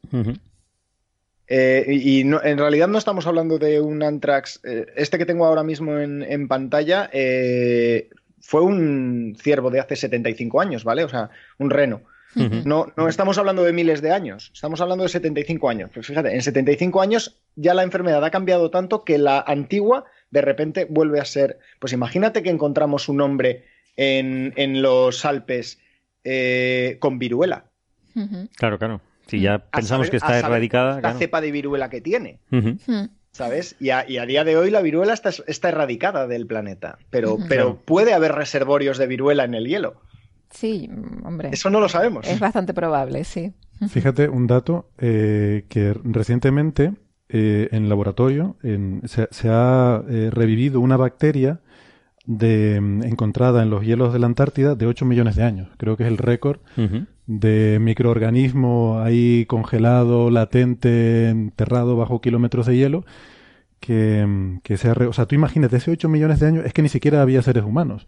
Eh, 1.52 1.84
y 1.90 2.22
en 2.22 2.58
realidad 2.60 2.88
no 2.88 3.00
estamos 3.00 3.26
hablando 3.26 3.58
de 3.58 3.82
un 3.82 4.04
Antrax. 4.04 4.62
Eh, 4.64 4.86
este 4.96 5.18
que 5.18 5.26
tengo 5.26 5.46
ahora 5.46 5.64
mismo 5.64 5.98
en, 5.98 6.48
pantalla 6.48 7.10
eh, 7.12 8.10
fue 8.40 8.62
un 8.62 9.36
ciervo 9.42 9.72
de 9.72 9.80
hace 9.80 9.96
75 9.96 10.62
años, 10.62 10.84
¿vale? 10.84 11.04
O 11.04 11.10
sea, 11.10 11.32
un 11.58 11.72
reno. 11.72 12.02
No, 12.36 12.92
no 12.96 13.08
estamos 13.08 13.38
hablando 13.38 13.64
de 13.64 13.74
miles 13.74 14.02
de 14.02 14.12
años, 14.12 14.52
estamos 14.54 14.82
hablando 14.82 15.04
de 15.04 15.10
75 15.10 15.70
años. 15.70 15.90
Pues 15.94 16.08
fíjate, 16.08 16.34
en 16.34 16.42
75 16.42 17.02
años 17.02 17.42
ya 17.56 17.74
la 17.74 17.84
enfermedad 17.84 18.24
ha 18.24 18.32
cambiado 18.32 18.70
tanto 18.70 19.04
que 19.04 19.18
la 19.18 19.44
antigua 19.46 20.06
de 20.32 20.42
repente 20.42 20.86
vuelve 20.90 21.20
a 21.20 21.26
ser. 21.26 21.60
Pues 21.80 21.94
imagínate 21.94 22.44
que 22.44 22.50
encontramos 22.50 23.10
un 23.10 23.22
hombre 23.22 23.66
en, 23.96 24.54
en 24.56 24.82
los 24.82 25.26
Alpes 25.26 25.80
con 27.00 27.20
viruela. 27.20 27.66
Claro, 28.58 28.78
claro. 28.78 29.02
Si 29.28 29.40
ya 29.40 29.60
pensamos 29.60 30.10
que 30.10 30.18
está 30.18 30.40
erradicada. 30.40 31.02
La 31.02 31.14
cepa 31.14 31.42
de 31.42 31.52
viruela 31.52 31.90
que 31.90 32.02
tiene. 32.02 32.40
¿Sabes? 33.32 33.76
Y 33.80 33.90
a, 33.92 34.04
día 34.04 34.44
de 34.44 34.58
hoy 34.58 34.72
la 34.72 34.82
viruela 34.82 35.14
está, 35.14 35.30
está 35.48 35.70
erradicada 35.70 36.28
del 36.28 36.48
planeta. 36.48 36.98
Pero, 37.10 37.38
pero 37.48 37.78
puede 37.78 38.14
haber 38.14 38.34
reservorios 38.34 38.98
de 38.98 39.08
viruela 39.08 39.44
en 39.44 39.54
el 39.54 39.68
hielo. 39.68 40.02
Sí, 40.50 40.90
hombre. 41.24 41.50
Eso 41.52 41.70
no 41.70 41.80
lo 41.80 41.90
sabemos. 41.90 42.28
Es 42.28 42.40
bastante 42.40 42.74
probable, 42.74 43.24
sí. 43.24 43.54
Fíjate 43.88 44.28
un 44.28 44.48
dato 44.48 44.90
eh, 44.98 45.66
que 45.70 45.94
recientemente 46.04 46.94
eh, 47.30 47.70
en 47.72 47.88
laboratorio 47.88 48.58
se, 49.06 49.50
ha 49.50 50.04
eh, 50.10 50.30
revivido 50.34 50.82
una 50.82 50.98
bacteria 50.98 51.62
de, 52.26 52.82
mm, 52.82 53.04
encontrada 53.04 53.64
en 53.64 53.70
los 53.70 53.84
hielos 53.86 54.12
de 54.12 54.20
la 54.20 54.26
Antártida 54.26 54.76
de 54.76 54.86
8 54.86 55.06
millones 55.06 55.36
de 55.36 55.44
años. 55.44 55.70
Creo 55.78 55.96
que 55.96 56.04
es 56.04 56.10
el 56.10 56.18
récord 56.18 56.60
de 57.28 57.78
microorganismo 57.80 59.00
ahí 59.00 59.46
congelado, 59.46 60.30
latente, 60.30 61.30
enterrado 61.30 61.96
bajo 61.96 62.20
kilómetros 62.20 62.66
de 62.66 62.76
hielo, 62.76 63.06
que, 63.80 64.60
que 64.64 64.78
se 64.78 64.92
O 64.92 65.14
sea, 65.14 65.26
tú 65.26 65.36
imagínate, 65.36 65.78
ese 65.78 65.92
8 65.92 66.10
millones 66.10 66.40
de 66.40 66.48
años 66.48 66.66
es 66.66 66.74
que 66.74 66.82
ni 66.82 66.90
siquiera 66.90 67.22
había 67.22 67.42
seres 67.42 67.64
humanos. 67.64 68.08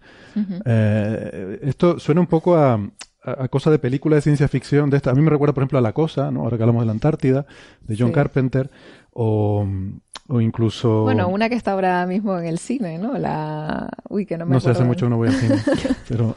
Eh, 0.66 1.60
esto 1.64 2.00
suena 2.00 2.22
un 2.22 2.28
poco 2.28 2.58
a, 2.58 2.80
a, 3.24 3.48
cosa 3.48 3.72
de 3.72 3.80
película 3.80 4.16
de 4.16 4.22
ciencia 4.22 4.48
ficción 4.48 4.90
de 4.90 4.98
esta. 4.98 5.12
A 5.12 5.14
mí 5.14 5.22
me 5.22 5.30
recuerda, 5.30 5.54
por 5.54 5.64
ejemplo, 5.64 5.80
a 5.80 5.82
La 5.82 5.94
Cosa, 5.94 6.32
¿no? 6.32 6.42
ahora 6.42 6.58
que 6.58 6.64
hablamos 6.64 6.82
de 6.82 6.88
la 6.88 6.92
Antártida, 6.92 7.46
de 7.82 7.96
John 7.98 8.12
Carpenter, 8.12 8.70
o, 9.12 9.68
o 10.32 10.40
incluso... 10.40 11.02
Bueno, 11.04 11.28
una 11.28 11.50
que 11.50 11.56
está 11.56 11.74
ahora 11.74 12.06
mismo 12.06 12.38
en 12.40 12.46
el 12.46 12.58
cine, 12.58 12.98
¿no? 12.98 13.18
La... 13.18 13.90
Uy, 14.08 14.26
que 14.26 14.38
no 14.38 14.46
me 14.46 14.54
No 14.54 14.62
sé, 14.62 14.70
hace 14.70 14.86
mucho 14.86 15.06
que 15.06 15.10
no 15.10 15.18
voy 15.18 15.28
al 15.28 15.36
cine, 15.36 15.56
pero... 16.08 16.36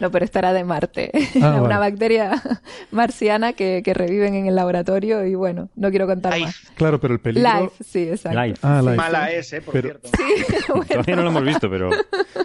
No, 0.00 0.10
pero 0.10 0.24
estará 0.24 0.52
de 0.52 0.64
Marte. 0.64 1.12
Ah, 1.40 1.62
una 1.62 1.78
bacteria 1.78 2.42
marciana 2.90 3.52
que, 3.52 3.82
que, 3.84 3.94
reviven 3.94 4.34
en 4.34 4.46
el 4.46 4.56
laboratorio 4.56 5.24
y 5.24 5.36
bueno, 5.36 5.68
no 5.76 5.90
quiero 5.90 6.06
contar 6.06 6.40
más. 6.40 6.56
Claro, 6.74 7.00
pero 7.00 7.14
el 7.14 7.20
peligro... 7.20 7.48
Life, 7.60 7.84
sí, 7.84 8.08
exacto. 8.08 8.40
Life. 8.40 8.58
Ah, 8.62 8.80
life. 8.82 8.96
Mala 8.96 9.30
es, 9.30 9.52
¿eh? 9.52 9.60
Por 9.60 9.80
cierto. 9.80 10.08
Sí, 10.08 10.44
bueno. 10.68 10.84
Todavía 10.86 11.16
no 11.16 11.22
lo 11.22 11.30
hemos 11.30 11.44
visto, 11.44 11.70
pero... 11.70 11.90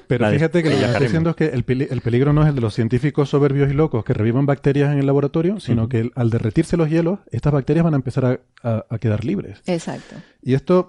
Pero 0.08 0.30
fíjate 0.30 0.62
que 0.62 0.70
lo 0.70 0.78
que 0.78 0.86
estoy 0.86 1.04
diciendo 1.04 1.30
es 1.32 1.36
que 1.36 1.46
el, 1.46 1.64
peligro 1.64 2.32
no 2.32 2.44
es 2.44 2.50
el 2.50 2.56
de 2.56 2.62
los 2.62 2.76
científicos 2.76 3.30
soberbios 3.30 3.72
y 3.72 3.74
locos 3.74 4.06
que 4.06 4.14
revivan 4.14 4.46
bacterias 4.46 4.92
en 4.92 5.00
el 5.00 5.08
laboratorio, 5.08 5.60
sino 5.60 5.90
que 5.90 6.12
al 6.14 6.30
derretirse 6.30 6.78
los 6.78 6.90
hielos, 6.90 7.20
estas 7.32 7.54
bacterias 7.54 7.84
van 7.84 7.96
a 7.96 7.98
empezar 7.98 8.40
a, 8.62 8.86
a 8.88 9.00
quedar 9.00 9.26
libres. 9.26 9.64
Exacto. 9.66 10.16
Y 10.46 10.54
esto 10.54 10.88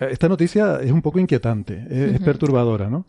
esta 0.00 0.28
noticia 0.28 0.80
es 0.80 0.90
un 0.90 1.02
poco 1.02 1.20
inquietante, 1.20 1.86
es, 1.88 2.20
perturbadora, 2.20 2.90
¿no? 2.90 3.06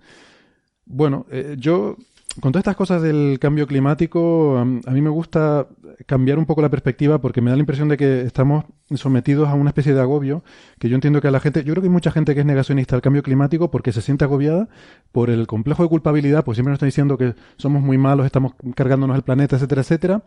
Bueno, 0.85 1.25
eh, 1.31 1.55
yo 1.57 1.97
con 2.41 2.51
todas 2.51 2.63
estas 2.63 2.75
cosas 2.75 3.01
del 3.01 3.37
cambio 3.39 3.65
climático, 3.65 4.57
a, 4.57 4.65
mí 4.65 5.01
me 5.01 5.09
gusta 5.09 5.67
cambiar 6.05 6.37
un 6.37 6.45
poco 6.45 6.61
la 6.61 6.69
perspectiva 6.69 7.19
porque 7.19 7.41
me 7.41 7.49
da 7.49 7.55
la 7.55 7.61
impresión 7.61 7.87
de 7.87 7.95
que 7.95 8.21
estamos 8.21 8.65
sometidos 8.93 9.47
a 9.47 9.53
una 9.53 9.69
especie 9.69 9.93
de 9.93 10.01
agobio 10.01 10.43
que 10.77 10.89
yo 10.89 10.95
entiendo 10.95 11.21
que 11.21 11.29
a 11.29 11.31
la 11.31 11.39
gente, 11.39 11.63
yo 11.63 11.73
creo 11.73 11.81
que 11.81 11.87
hay 11.87 11.93
mucha 11.93 12.11
gente 12.11 12.33
que 12.33 12.41
es 12.41 12.45
negacionista 12.45 12.95
al 12.95 13.01
cambio 13.01 13.23
climático 13.23 13.71
porque 13.71 13.93
se 13.93 14.01
siente 14.01 14.25
agobiada 14.25 14.67
por 15.13 15.29
el 15.29 15.47
complejo 15.47 15.83
de 15.83 15.89
culpabilidad, 15.89 16.43
pues 16.43 16.57
siempre 16.57 16.71
nos 16.71 16.77
están 16.77 16.89
diciendo 16.89 17.17
que 17.17 17.35
somos 17.57 17.81
muy 17.81 17.97
malos, 17.97 18.25
estamos 18.25 18.53
cargándonos 18.75 19.15
el 19.15 19.23
planeta, 19.23 19.55
etcétera, 19.55 19.81
etcétera, 19.81 20.23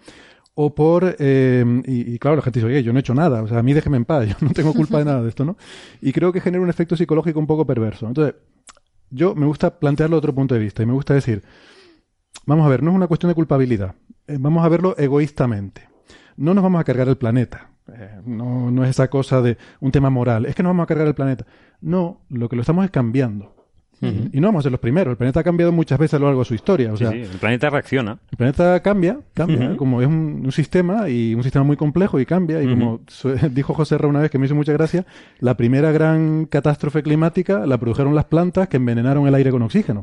o 0.60 0.74
por, 0.74 1.14
eh, 1.20 1.64
y, 1.86 2.18
claro, 2.18 2.34
la 2.34 2.42
gente 2.42 2.58
dice, 2.58 2.66
oye, 2.66 2.82
yo 2.82 2.92
no 2.92 2.98
he 2.98 3.00
hecho 3.00 3.14
nada, 3.14 3.44
o 3.44 3.46
sea, 3.46 3.60
a 3.60 3.62
mí 3.62 3.74
déjeme 3.74 3.96
en 3.96 4.04
paz, 4.04 4.26
yo 4.28 4.34
no 4.40 4.50
tengo 4.50 4.74
culpa 4.74 4.98
de 4.98 5.04
nada 5.04 5.22
de 5.22 5.28
esto, 5.28 5.44
¿no? 5.44 5.56
Y 6.00 6.10
creo 6.10 6.32
que 6.32 6.40
genera 6.40 6.60
un 6.60 6.68
efecto 6.68 6.96
psicológico 6.96 7.38
un 7.38 7.46
poco 7.46 7.64
perverso. 7.64 8.08
Entonces, 8.08 8.34
yo 9.08 9.36
me 9.36 9.46
gusta 9.46 9.78
plantearlo 9.78 10.16
de 10.16 10.18
otro 10.18 10.34
punto 10.34 10.56
de 10.56 10.60
vista 10.60 10.82
y 10.82 10.86
me 10.86 10.94
gusta 10.94 11.14
decir, 11.14 11.44
vamos 12.44 12.66
a 12.66 12.70
ver, 12.70 12.82
no 12.82 12.90
es 12.90 12.96
una 12.96 13.06
cuestión 13.06 13.28
de 13.28 13.36
culpabilidad, 13.36 13.94
eh, 14.26 14.36
vamos 14.40 14.64
a 14.64 14.68
verlo 14.68 14.96
egoístamente. 14.98 15.88
No 16.36 16.54
nos 16.54 16.64
vamos 16.64 16.80
a 16.80 16.84
cargar 16.84 17.06
el 17.06 17.16
planeta, 17.16 17.70
eh, 17.94 18.20
no, 18.26 18.72
no 18.72 18.82
es 18.82 18.90
esa 18.90 19.08
cosa 19.08 19.40
de 19.40 19.58
un 19.78 19.92
tema 19.92 20.10
moral, 20.10 20.44
es 20.46 20.56
que 20.56 20.64
no 20.64 20.70
vamos 20.70 20.82
a 20.82 20.86
cargar 20.88 21.06
el 21.06 21.14
planeta. 21.14 21.46
No, 21.80 22.22
lo 22.30 22.48
que 22.48 22.56
lo 22.56 22.62
estamos 22.62 22.84
es 22.84 22.90
cambiando. 22.90 23.54
Y 24.00 24.40
no 24.40 24.48
vamos 24.48 24.60
a 24.60 24.62
ser 24.64 24.72
los 24.72 24.80
primeros. 24.80 25.12
El 25.12 25.16
planeta 25.16 25.40
ha 25.40 25.44
cambiado 25.44 25.72
muchas 25.72 25.98
veces 25.98 26.14
a 26.14 26.18
lo 26.18 26.26
largo 26.26 26.40
de 26.40 26.44
su 26.44 26.54
historia. 26.54 26.92
O 26.92 26.96
sea, 26.96 27.10
el 27.10 27.26
planeta 27.40 27.70
reacciona. 27.70 28.18
El 28.30 28.36
planeta 28.36 28.80
cambia, 28.80 29.18
cambia. 29.34 29.76
Como 29.76 30.00
es 30.02 30.08
un, 30.08 30.50
sistema 30.52 31.08
y 31.08 31.34
un 31.34 31.42
sistema 31.42 31.64
muy 31.64 31.76
complejo 31.76 32.18
y 32.18 32.26
cambia. 32.26 32.62
Y 32.62 32.68
como 32.68 33.00
dijo 33.50 33.74
José 33.74 33.98
Ra 33.98 34.08
una 34.08 34.20
vez 34.20 34.30
que 34.30 34.38
me 34.38 34.46
hizo 34.46 34.54
mucha 34.54 34.72
gracia, 34.72 35.06
la 35.40 35.56
primera 35.56 35.92
gran 35.92 36.46
catástrofe 36.46 37.02
climática 37.02 37.66
la 37.66 37.78
produjeron 37.78 38.14
las 38.14 38.24
plantas 38.24 38.68
que 38.68 38.76
envenenaron 38.76 39.26
el 39.26 39.34
aire 39.34 39.50
con 39.50 39.62
oxígeno. 39.62 40.02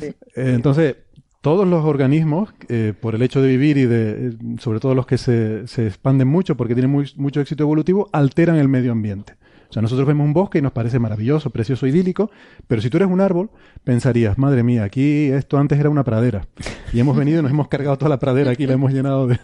Eh, 0.00 0.14
entonces, 0.54 0.96
todos 1.40 1.66
los 1.66 1.84
organismos, 1.84 2.54
eh, 2.68 2.94
por 2.98 3.14
el 3.14 3.22
hecho 3.22 3.42
de 3.42 3.48
vivir 3.48 3.76
y 3.76 3.84
de, 3.84 4.34
sobre 4.58 4.80
todo 4.80 4.94
los 4.94 5.06
que 5.06 5.18
se, 5.18 5.66
se 5.66 5.86
expanden 5.86 6.28
mucho 6.28 6.56
porque 6.56 6.74
tienen 6.74 6.90
mucho 7.16 7.40
éxito 7.40 7.62
evolutivo, 7.64 8.08
alteran 8.12 8.56
el 8.56 8.68
medio 8.68 8.92
ambiente. 8.92 9.34
O 9.74 9.76
sea, 9.76 9.82
nosotros 9.82 10.06
vemos 10.06 10.24
un 10.24 10.32
bosque 10.32 10.58
y 10.58 10.62
nos 10.62 10.70
parece 10.70 11.00
maravilloso, 11.00 11.50
precioso, 11.50 11.84
idílico, 11.88 12.30
pero 12.68 12.80
si 12.80 12.90
tú 12.90 12.98
eres 12.98 13.08
un 13.08 13.20
árbol, 13.20 13.50
pensarías, 13.82 14.38
madre 14.38 14.62
mía, 14.62 14.84
aquí 14.84 15.24
esto 15.32 15.58
antes 15.58 15.80
era 15.80 15.90
una 15.90 16.04
pradera. 16.04 16.46
Y 16.92 17.00
hemos 17.00 17.16
venido 17.16 17.40
y 17.40 17.42
nos 17.42 17.50
hemos 17.50 17.66
cargado 17.66 17.98
toda 17.98 18.08
la 18.08 18.20
pradera 18.20 18.52
aquí, 18.52 18.68
la 18.68 18.74
hemos 18.74 18.92
llenado 18.92 19.26
de... 19.26 19.40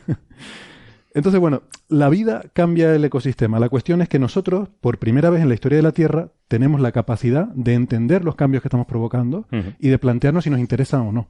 Entonces, 1.15 1.40
bueno, 1.40 1.62
la 1.89 2.09
vida 2.09 2.44
cambia 2.52 2.94
el 2.94 3.05
ecosistema. 3.05 3.59
La 3.59 3.69
cuestión 3.69 4.02
es 4.02 4.09
que 4.09 4.20
nosotros, 4.20 4.69
por 4.81 4.98
primera 4.98 5.31
vez 5.31 5.43
en 5.43 5.48
la 5.48 5.55
historia 5.55 5.78
de 5.78 5.82
la 5.82 5.90
Tierra, 5.90 6.28
tenemos 6.47 6.81
la 6.81 6.93
capacidad 6.93 7.48
de 7.48 7.74
entender 7.74 8.24
los 8.24 8.36
cambios 8.36 8.62
que 8.62 8.69
estamos 8.69 8.86
provocando 8.86 9.48
y 9.81 9.89
de 9.89 9.98
plantearnos 9.98 10.44
si 10.44 10.51
nos 10.51 10.61
interesan 10.61 11.01
o 11.01 11.11
no. 11.11 11.27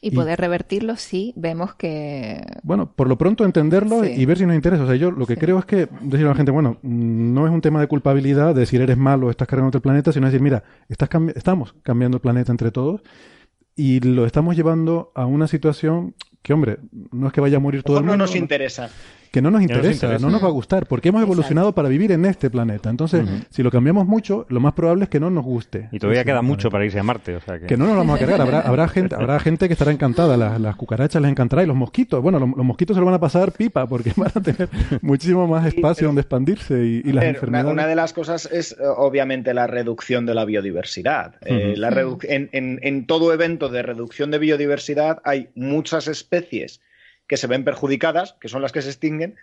Y, 0.00 0.12
poder 0.12 0.40
revertirlo 0.40 0.96
si 0.96 1.32
vemos 1.36 1.74
que... 1.74 2.44
Bueno, 2.62 2.92
por 2.94 3.08
lo 3.08 3.18
pronto 3.18 3.44
entenderlo 3.44 4.04
y 4.04 4.24
ver 4.24 4.38
si 4.38 4.46
nos 4.46 4.54
interesa. 4.54 4.84
O 4.84 4.86
sea, 4.86 4.96
yo 4.96 5.10
lo 5.10 5.26
que 5.26 5.36
creo 5.36 5.58
es 5.58 5.64
que 5.64 5.88
decir 6.02 6.26
a 6.26 6.30
la 6.30 6.34
gente, 6.34 6.50
bueno, 6.50 6.78
no 6.82 7.46
es 7.46 7.52
un 7.52 7.60
tema 7.60 7.80
de 7.80 7.88
culpabilidad, 7.88 8.54
de 8.54 8.60
decir 8.60 8.80
eres 8.80 8.96
malo, 8.96 9.30
estás 9.30 9.48
cargando 9.48 9.76
el 9.76 9.82
planeta, 9.82 10.12
sino 10.12 10.26
decir, 10.26 10.40
mira, 10.40 10.62
estás 10.88 11.08
estamos 11.34 11.74
cambiando 11.82 12.16
el 12.16 12.20
planeta 12.20 12.52
entre 12.52 12.70
todos 12.70 13.02
y 13.74 14.00
lo 14.00 14.26
estamos 14.26 14.56
llevando 14.56 15.12
a 15.14 15.26
una 15.26 15.46
situación 15.46 16.14
que, 16.42 16.52
hombre, 16.52 16.78
no 17.12 17.26
es 17.26 17.32
que 17.32 17.40
vaya 17.40 17.56
a 17.56 17.60
morir 17.60 17.82
todo 17.82 17.98
el 17.98 18.04
mundo. 18.04 18.16
No 18.16 18.24
nos 18.24 18.36
interesa 18.36 18.90
que 19.30 19.42
no 19.42 19.50
nos 19.50 19.62
interesa, 19.62 20.18
no 20.18 20.30
nos, 20.30 20.42
va 20.42 20.48
a 20.48 20.50
gustar, 20.50 20.86
porque 20.86 21.10
hemos 21.10 21.22
evolucionado 21.22 21.74
para 21.74 21.88
vivir 21.88 22.12
en 22.12 22.24
este 22.24 22.50
planeta. 22.50 22.90
Entonces, 22.90 23.24
si 23.50 23.62
lo 23.62 23.70
cambiamos 23.70 24.06
mucho, 24.06 24.46
lo 24.48 24.60
más 24.60 24.74
probable 24.74 25.04
es 25.04 25.10
que 25.10 25.20
no 25.20 25.30
nos 25.30 25.44
guste. 25.44 25.88
Y 25.92 25.98
todavía 25.98 26.24
queda 26.24 26.42
mucho 26.42 26.70
para 26.70 26.84
irse 26.84 26.98
a 26.98 27.02
Marte. 27.02 27.36
O 27.36 27.40
sea 27.40 27.58
que... 27.58 27.76
no 27.76 27.86
nos 27.86 27.96
vamos 27.96 28.16
a 28.16 28.18
cargar. 28.18 28.40
Habrá, 28.40 28.60
habrá, 28.60 28.88
gente, 28.88 29.14
habrá 29.14 29.38
gente 29.40 29.66
que 29.66 29.74
estará 29.74 29.92
encantada. 29.92 30.36
Las, 30.36 30.76
cucarachas 30.76 31.20
les 31.20 31.30
encantará 31.30 31.62
y 31.62 31.66
los 31.66 31.76
mosquitos. 31.76 32.22
Bueno, 32.22 32.38
los, 32.38 32.48
mosquitos 32.64 32.94
se 32.96 33.00
lo 33.00 33.06
van 33.06 33.14
a 33.14 33.20
pasar 33.20 33.52
pipa 33.52 33.86
porque 33.86 34.12
van 34.16 34.32
a 34.34 34.40
tener 34.40 34.68
muchísimo 35.02 35.46
más 35.46 35.66
espacio 35.66 36.06
donde 36.06 36.22
expandirse 36.22 36.78
y, 36.84 37.12
las 37.12 37.24
enfermedades. 37.24 37.72
Una, 37.72 37.86
de 37.86 37.94
las 37.94 38.12
cosas 38.12 38.48
es, 38.50 38.72
eh, 38.72 38.76
obviamente, 38.96 39.54
la 39.54 39.66
reducción 39.66 40.26
de 40.26 40.34
la 40.34 40.44
biodiversidad. 40.44 41.34
Eh, 41.44 41.74
la 41.76 41.88
en, 42.22 42.48
en, 42.52 42.78
en 42.82 43.06
todo 43.06 43.32
evento 43.32 43.68
de 43.68 43.82
reducción 43.82 44.30
de 44.30 44.38
biodiversidad 44.38 45.20
hay 45.24 45.48
muchas 45.54 46.06
especies 46.06 46.80
que 47.28 47.36
se 47.36 47.46
ven 47.46 47.64
perjudicadas, 47.64 48.34
que 48.40 48.48
son 48.48 48.62
las 48.62 48.72
que 48.72 48.82
se 48.82 48.88
extinguen, 48.88 49.36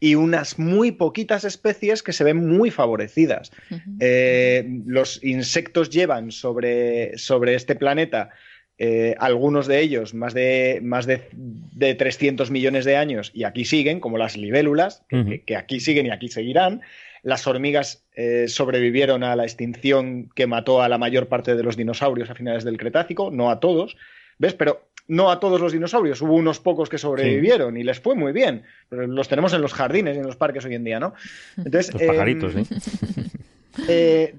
y 0.00 0.16
unas 0.16 0.58
muy 0.58 0.92
poquitas 0.92 1.44
especies 1.44 2.02
que 2.02 2.12
se 2.12 2.24
ven 2.24 2.46
muy 2.46 2.70
favorecidas. 2.70 3.52
Eh, 4.00 4.68
los 4.84 5.22
insectos 5.24 5.88
llevan 5.88 6.30
sobre, 6.30 7.16
sobre 7.16 7.54
este 7.54 7.74
planeta 7.74 8.30
eh, 8.76 9.14
algunos 9.20 9.68
de 9.68 9.80
ellos 9.80 10.14
más 10.14 10.34
de, 10.34 10.80
más 10.82 11.06
de, 11.06 11.94
300 11.94 12.50
millones 12.50 12.84
de 12.84 12.96
años 12.96 13.30
y 13.32 13.44
aquí 13.44 13.64
siguen, 13.64 14.00
como 14.00 14.18
las 14.18 14.36
libélulas, 14.36 15.04
que, 15.46 15.56
aquí 15.56 15.80
siguen 15.80 16.06
y 16.06 16.10
aquí 16.10 16.28
seguirán. 16.28 16.82
Las 17.22 17.46
hormigas 17.46 18.04
eh, 18.14 18.46
sobrevivieron 18.48 19.22
a 19.22 19.36
la 19.36 19.44
extinción 19.44 20.28
que 20.34 20.46
mató 20.46 20.82
a 20.82 20.88
la 20.88 20.98
mayor 20.98 21.28
parte 21.28 21.54
de 21.54 21.62
los 21.62 21.76
dinosaurios 21.76 22.28
a 22.28 22.34
finales 22.34 22.64
del 22.64 22.76
Cretácico, 22.76 23.30
no 23.30 23.50
a 23.50 23.60
todos. 23.60 23.96
¿Ves? 24.38 24.54
Pero 24.54 24.88
no 25.06 25.30
a 25.30 25.38
todos 25.40 25.60
los 25.60 25.72
dinosaurios, 25.72 26.22
hubo 26.22 26.34
unos 26.34 26.60
pocos 26.60 26.88
que 26.88 26.98
sobrevivieron 26.98 27.76
y 27.76 27.82
les 27.82 28.00
fue 28.00 28.14
muy 28.14 28.32
bien. 28.32 28.64
Pero 28.88 29.06
los 29.06 29.28
tenemos 29.28 29.52
en 29.52 29.60
los 29.60 29.74
jardines 29.74 30.16
y 30.16 30.20
en 30.20 30.26
los 30.26 30.36
parques 30.36 30.64
hoy 30.64 30.74
en 30.74 30.84
día, 30.84 31.00
¿no? 31.00 31.14
Entonces, 31.56 31.92
los 31.92 32.02
pajaritos, 32.02 32.54
¿eh? 32.56 32.64
eh 33.88 34.34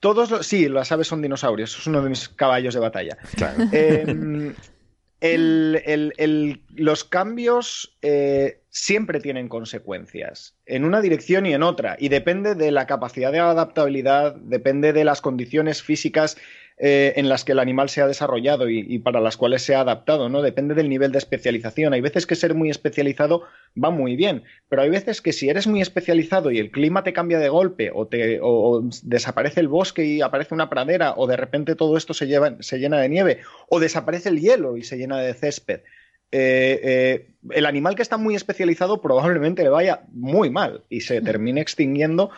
todos 0.00 0.46
sí, 0.46 0.68
las 0.68 0.92
aves 0.92 1.08
son 1.08 1.22
dinosaurios, 1.22 1.76
es 1.76 1.86
uno 1.86 2.02
de 2.02 2.10
mis 2.10 2.28
caballos 2.28 2.74
de 2.74 2.80
batalla. 2.80 3.18
Claro. 3.36 3.64
Em, 3.72 4.54
los 6.76 7.04
cambios 7.04 7.96
eh, 8.02 8.60
siempre 8.78 9.18
tienen 9.18 9.48
consecuencias, 9.48 10.54
en 10.64 10.84
una 10.84 11.00
dirección 11.00 11.46
y 11.46 11.52
en 11.52 11.64
otra, 11.64 11.96
y 11.98 12.10
depende 12.10 12.54
de 12.54 12.70
la 12.70 12.86
capacidad 12.86 13.32
de 13.32 13.40
adaptabilidad, 13.40 14.36
depende 14.36 14.92
de 14.92 15.04
las 15.04 15.20
condiciones 15.20 15.82
físicas 15.82 16.36
eh, 16.78 17.14
en 17.16 17.28
las 17.28 17.44
que 17.44 17.52
el 17.52 17.58
animal 17.58 17.88
se 17.88 18.02
ha 18.02 18.06
desarrollado 18.06 18.70
y, 18.70 19.00
para 19.00 19.20
las 19.20 19.36
cuales 19.36 19.62
se 19.62 19.74
ha 19.74 19.80
adaptado, 19.80 20.28
¿no? 20.28 20.42
Depende 20.42 20.76
del 20.76 20.88
nivel 20.88 21.10
de 21.10 21.18
especialización. 21.18 21.92
Hay 21.92 22.00
veces 22.00 22.24
que 22.24 22.36
ser 22.36 22.54
muy 22.54 22.70
especializado 22.70 23.42
va 23.82 23.90
muy 23.90 24.14
bien, 24.14 24.44
pero 24.68 24.82
hay 24.82 24.90
veces 24.90 25.20
que 25.20 25.32
si 25.32 25.48
eres 25.48 25.66
muy 25.66 25.80
especializado 25.80 26.52
y 26.52 26.60
el 26.60 26.70
clima 26.70 27.02
te 27.02 27.12
cambia 27.12 27.40
de 27.40 27.48
golpe 27.48 27.90
o, 27.92 28.06
te, 28.06 28.40
desaparece 29.02 29.58
el 29.58 29.66
bosque 29.66 30.04
y 30.04 30.20
aparece 30.20 30.54
una 30.54 30.70
pradera 30.70 31.14
o 31.16 31.26
de 31.26 31.36
repente 31.36 31.74
todo 31.74 31.96
esto 31.96 32.14
se, 32.14 32.26
llena 32.26 33.00
de 33.00 33.08
nieve 33.08 33.40
o 33.68 33.80
desaparece 33.80 34.28
el 34.28 34.38
hielo 34.38 34.76
y 34.76 34.84
se 34.84 34.98
llena 34.98 35.18
de 35.18 35.34
césped. 35.34 35.80
Eh, 36.30 36.80
eh, 36.82 37.30
el 37.50 37.64
animal 37.64 37.94
que 37.94 38.02
está 38.02 38.18
muy 38.18 38.34
especializado 38.34 39.00
probablemente 39.00 39.62
le 39.62 39.70
vaya 39.70 40.02
muy 40.12 40.50
mal 40.50 40.84
y 40.90 41.00
se 41.00 41.22
termine 41.22 41.60
extinguiendo 41.62 42.30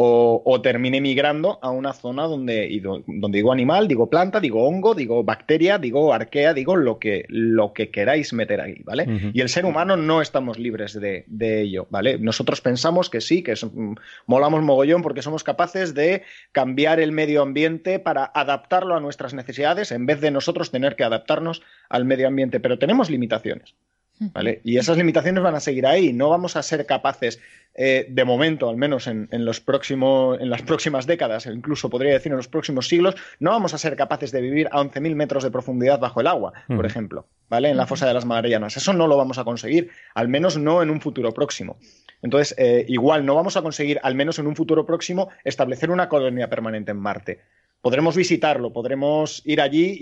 o, 0.00 0.60
termine 0.62 1.00
migrando 1.00 1.58
a 1.60 1.70
una 1.70 1.92
zona 1.92 2.24
donde, 2.24 2.80
donde 2.80 3.38
digo 3.38 3.52
animal, 3.52 3.88
digo 3.88 4.08
planta, 4.08 4.38
digo 4.38 4.64
hongo, 4.64 4.94
digo 4.94 5.24
bacteria, 5.24 5.76
digo 5.76 6.12
arquea, 6.14 6.54
digo 6.54 6.76
lo 6.76 7.00
que, 7.00 7.24
lo 7.28 7.72
que 7.72 7.90
queráis 7.90 8.32
meter 8.32 8.60
ahí, 8.60 8.80
¿vale? 8.84 9.32
Y 9.32 9.40
el 9.40 9.48
ser 9.48 9.64
humano 9.64 9.96
no 9.96 10.22
estamos 10.22 10.56
libres 10.56 10.98
de, 11.00 11.24
ello, 11.60 11.88
¿vale? 11.90 12.16
Nosotros 12.16 12.60
pensamos 12.60 13.10
que 13.10 13.20
sí, 13.20 13.42
que 13.42 13.54
mm, 13.54 13.94
molamos 14.26 14.62
mogollón 14.62 15.02
porque 15.02 15.22
somos 15.22 15.42
capaces 15.42 15.94
de 15.94 16.22
cambiar 16.52 17.00
el 17.00 17.10
medio 17.10 17.42
ambiente 17.42 17.98
para 17.98 18.24
adaptarlo 18.24 18.94
a 18.94 19.00
nuestras 19.00 19.34
necesidades 19.34 19.90
en 19.90 20.06
vez 20.06 20.20
de 20.20 20.30
nosotros 20.30 20.70
tener 20.70 20.94
que 20.94 21.02
adaptarnos 21.02 21.62
al 21.88 22.04
medio 22.04 22.28
ambiente, 22.28 22.60
pero 22.60 22.78
tenemos 22.78 23.10
limitaciones. 23.10 23.74
¿Vale? 24.20 24.60
Y 24.64 24.78
esas 24.78 24.96
limitaciones 24.96 25.42
van 25.42 25.54
a 25.54 25.60
seguir 25.60 25.86
ahí. 25.86 26.12
No 26.12 26.30
vamos 26.30 26.56
a 26.56 26.62
ser 26.62 26.86
capaces, 26.86 27.40
eh, 27.74 28.06
de 28.08 28.24
momento, 28.24 28.68
al 28.68 28.76
menos 28.76 29.06
en, 29.06 29.28
los 29.30 29.60
próximos, 29.60 30.40
en 30.40 30.50
las 30.50 30.62
próximas 30.62 31.06
décadas, 31.06 31.46
o 31.46 31.52
incluso 31.52 31.88
podría 31.88 32.12
decir 32.12 32.32
en 32.32 32.36
los 32.36 32.48
próximos 32.48 32.88
siglos, 32.88 33.14
no 33.38 33.50
vamos 33.50 33.74
a 33.74 33.78
ser 33.78 33.96
capaces 33.96 34.32
de 34.32 34.40
vivir 34.40 34.68
a 34.72 34.80
11.000 34.80 35.14
metros 35.14 35.44
de 35.44 35.50
profundidad 35.50 36.00
bajo 36.00 36.20
el 36.20 36.26
agua, 36.26 36.52
por 36.66 36.86
ejemplo, 36.86 37.26
¿vale? 37.48 37.70
En 37.70 37.76
la 37.76 37.86
fosa 37.86 38.06
de 38.06 38.14
las 38.14 38.24
Magallanas. 38.24 38.76
Eso 38.76 38.92
no 38.92 39.06
lo 39.06 39.16
vamos 39.16 39.38
a 39.38 39.44
conseguir, 39.44 39.90
al 40.14 40.28
menos 40.28 40.58
no 40.58 40.82
en 40.82 40.90
un 40.90 41.00
futuro 41.00 41.32
próximo. 41.32 41.78
Entonces, 42.20 42.56
eh, 42.58 42.84
igual 42.88 43.24
no 43.24 43.36
vamos 43.36 43.56
a 43.56 43.62
conseguir, 43.62 44.00
al 44.02 44.14
menos 44.14 44.38
en 44.38 44.48
un 44.48 44.56
futuro 44.56 44.84
próximo, 44.84 45.28
establecer 45.44 45.90
una 45.90 46.08
colonia 46.08 46.48
permanente 46.48 46.90
en 46.90 46.98
Marte 46.98 47.38
podremos 47.80 48.16
visitarlo, 48.16 48.72
podremos 48.72 49.42
ir 49.44 49.60
allí 49.60 49.96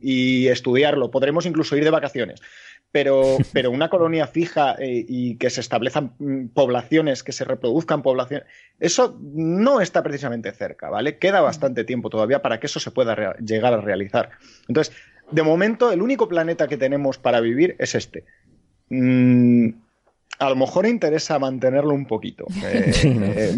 y, 0.00 0.48
estudiarlo, 0.48 1.10
podremos 1.10 1.46
incluso 1.46 1.76
ir 1.76 1.84
de 1.84 1.90
vacaciones. 1.90 2.40
Pero, 2.92 3.38
pero 3.52 3.70
una 3.70 3.88
colonia 3.88 4.26
fija 4.26 4.76
eh, 4.78 5.04
y 5.08 5.36
que 5.36 5.50
se 5.50 5.60
establezcan 5.60 6.14
mm, 6.18 6.48
poblaciones, 6.48 7.22
que 7.22 7.32
se 7.32 7.44
reproduzcan 7.44 8.02
poblaciones, 8.02 8.46
eso 8.78 9.18
no 9.20 9.80
está 9.80 10.02
precisamente 10.02 10.52
cerca, 10.52 10.90
¿vale? 10.90 11.18
Queda 11.18 11.40
bastante 11.40 11.84
tiempo 11.84 12.10
todavía 12.10 12.42
para 12.42 12.60
que 12.60 12.66
eso 12.66 12.78
se 12.78 12.90
pueda 12.90 13.36
llegar 13.38 13.74
a 13.74 13.80
realizar. 13.80 14.30
Entonces, 14.68 14.94
de 15.30 15.42
momento, 15.42 15.90
el 15.90 16.02
único 16.02 16.28
planeta 16.28 16.68
que 16.68 16.76
tenemos 16.76 17.18
para 17.18 17.40
vivir 17.40 17.74
es 17.78 17.94
este. 17.94 18.24
Mm, 18.90 19.70
a 20.42 20.48
lo 20.48 20.56
mejor 20.56 20.86
interesa 20.86 21.38
mantenerlo 21.38 21.94
un 21.94 22.06
poquito. 22.06 22.46
Eh, 22.72 22.92
eh, 23.04 23.56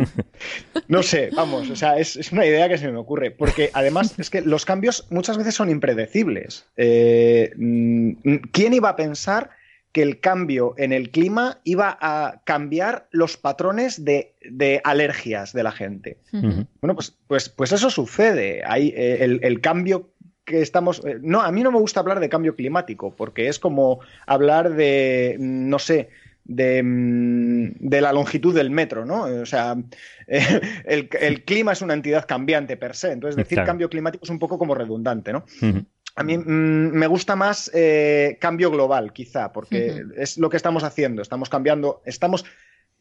no 0.89 1.03
sé, 1.03 1.31
vamos, 1.35 1.71
o 1.71 1.77
sea, 1.77 1.99
es, 1.99 2.33
una 2.33 2.45
idea 2.45 2.69
que 2.69 2.79
se 2.79 2.91
me 2.91 2.99
ocurre, 2.99 3.31
porque 3.31 3.71
además 3.73 4.19
es 4.19 4.29
que 4.29 4.41
los 4.41 4.65
cambios 4.65 5.07
muchas 5.11 5.37
veces 5.37 5.55
son 5.55 5.71
impredecibles. 5.71 6.67
Eh, 6.77 7.53
mm, 7.57 8.13
¿Quién 8.51 8.73
iba 8.73 8.89
a 8.89 8.97
pensar 8.97 9.51
que 9.93 10.03
el 10.03 10.21
cambio 10.21 10.75
en 10.79 10.93
el 10.93 11.11
clima 11.11 11.61
iba 11.65 11.97
a 12.01 12.43
cambiar 12.45 13.07
los 13.11 13.37
patrones 13.37 14.05
de, 14.05 14.35
alergias 14.83 15.53
de 15.53 15.63
la 15.63 15.73
gente? 15.73 16.19
Bueno, 16.33 16.95
pues, 16.95 17.17
pues, 17.29 17.49
pues, 17.49 17.73
eso 17.73 17.91
sucede. 17.91 18.63
Hay 18.67 18.93
el 18.97 19.61
cambio 19.61 20.11
que 20.45 20.61
estamos. 20.61 21.03
No, 21.21 21.41
a 21.41 21.51
mí 21.53 21.63
no 21.63 21.71
me 21.73 21.79
gusta 21.79 22.01
hablar 22.01 22.21
de 22.21 22.29
cambio 22.29 22.55
climático, 22.55 23.15
porque 23.17 23.49
es 23.49 23.59
como 23.59 24.01
hablar 24.27 24.75
de, 24.75 25.37
no 25.39 25.79
sé, 25.79 26.11
Mm, 26.47 27.89
de, 27.89 28.01
la 28.03 28.13
longitud 28.13 28.55
del 28.55 28.71
metro, 28.71 29.07
¿no? 29.07 29.23
O 29.23 29.47
sea, 29.47 29.77
el, 30.27 31.45
clima 31.45 31.73
es 31.73 31.81
una 31.81 31.95
entidad 31.95 32.27
cambiante 32.27 32.77
per 32.77 32.95
se, 32.95 33.13
entonces 33.13 33.37
decir 33.37 33.63
cambio 33.65 33.89
climático 33.89 34.25
es 34.25 34.31
un 34.31 34.39
poco 34.39 34.59
como 34.59 34.75
redundante, 34.75 35.33
¿no? 35.33 35.45
A 36.17 36.23
mí 36.23 36.37
mm, 36.37 36.93
me 36.93 37.07
gusta 37.07 37.35
más 37.35 37.71
eh, 37.73 38.37
cambio 38.41 38.71
global, 38.71 39.13
quizá, 39.13 39.53
porque 39.53 40.05
es 40.17 40.37
lo 40.37 40.51
que 40.51 40.59
estamos 40.59 40.85
haciendo. 40.85 41.23
Estamos 41.23 41.49
cambiando, 41.49 42.03
estamos 42.05 42.45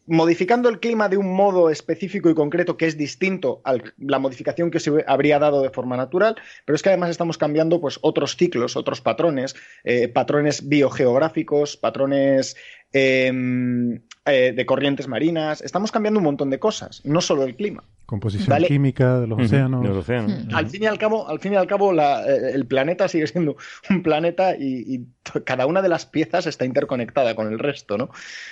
modificando 0.06 0.70
el 0.70 0.80
clima 0.80 1.08
de 1.08 1.18
un 1.18 1.34
modo 1.34 1.70
específico 1.70 2.30
y 2.30 2.36
concreto 2.36 2.76
que 2.76 2.88
es 2.88 2.98
distinto 2.98 3.62
a 3.64 3.78
la 3.98 4.20
modificación 4.20 4.70
que 4.70 4.80
se 4.80 5.04
habría 5.08 5.40
dado 5.40 5.62
de 5.62 5.70
forma 5.70 5.96
natural, 5.96 6.36
pero 6.66 6.76
es 6.76 6.82
que 6.82 6.90
además 6.90 7.10
estamos 7.10 7.38
cambiando 7.38 7.80
pues, 7.80 8.00
otros 8.02 8.36
ciclos, 8.36 8.76
otros 8.76 9.02
patrones, 9.02 9.56
eh, 9.84 10.10
patrones 10.10 10.68
biogeográficos, 10.68 11.78
patrones 11.78 12.58
em, 12.94 14.02
eh, 14.26 14.54
de 14.56 14.66
corrientes 14.66 15.08
marinas, 15.10 15.62
estamos 15.62 15.92
cambiando 15.92 16.20
un 16.20 16.24
montón 16.24 16.50
de 16.50 16.58
cosas, 16.58 17.02
no 17.04 17.20
solo 17.20 17.44
el 17.44 17.56
clima. 17.56 17.84
Composición 18.06 18.64
química 18.64 19.22
de 19.22 19.28
los 19.28 19.40
océanos. 19.40 20.54
Al 20.54 20.70
fin 20.70 20.84
y 20.84 20.86
al 20.86 20.98
cabo, 20.98 21.28
al 21.28 21.40
fin 21.40 21.54
y 21.54 21.56
al 21.56 21.68
cabo 21.68 21.94
eh, 21.94 22.52
el 22.54 22.66
planeta 22.66 23.08
sigue 23.08 23.28
siendo 23.28 23.56
un 23.90 24.04
planeta 24.04 24.56
y, 24.56 25.08
cada 25.46 25.66
una 25.66 25.82
de 25.82 25.88
las 25.88 26.06
piezas 26.06 26.46
está 26.48 26.66
interconectada 26.66 27.34
con 27.34 27.48
el 27.48 27.58
resto, 27.58 27.98
¿no? 27.98 28.10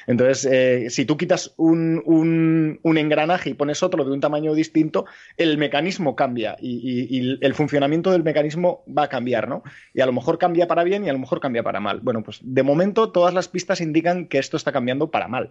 Entonces, 0.08 0.48
eh, 0.50 0.90
si 0.90 1.04
tú 1.04 1.18
quitas 1.18 1.54
un, 1.58 2.02
un, 2.06 2.98
engranaje 2.98 3.50
y 3.50 3.54
pones 3.54 3.84
otro 3.84 4.06
de 4.06 4.12
un 4.12 4.22
tamaño 4.22 4.54
distinto, 4.54 5.06
el 5.36 5.58
mecanismo 5.58 6.16
cambia 6.16 6.56
y, 6.62 7.38
el 7.42 7.54
funcionamiento 7.54 8.12
del 8.12 8.24
mecanismo 8.24 8.86
va 8.88 9.04
a 9.04 9.10
cambiar, 9.10 9.50
¿no? 9.50 9.64
Y 9.94 10.00
a 10.00 10.06
lo 10.06 10.14
mejor 10.14 10.38
cambia 10.38 10.68
para 10.68 10.86
bien 10.86 11.06
y 11.06 11.10
a 11.10 11.14
lo 11.14 11.20
mejor 11.20 11.42
cambia 11.42 11.62
para 11.62 11.82
mal. 11.82 12.00
Bueno, 12.00 12.24
pues 12.24 12.40
de 12.42 12.64
momento 12.64 13.12
todas 13.12 13.34
las 13.34 13.50
pistas 13.50 13.82
indican 13.82 14.28
que 14.32 14.40
esto 14.40 14.58
está 14.58 14.72
cambiando 14.72 15.12
para 15.12 15.28
mal. 15.28 15.50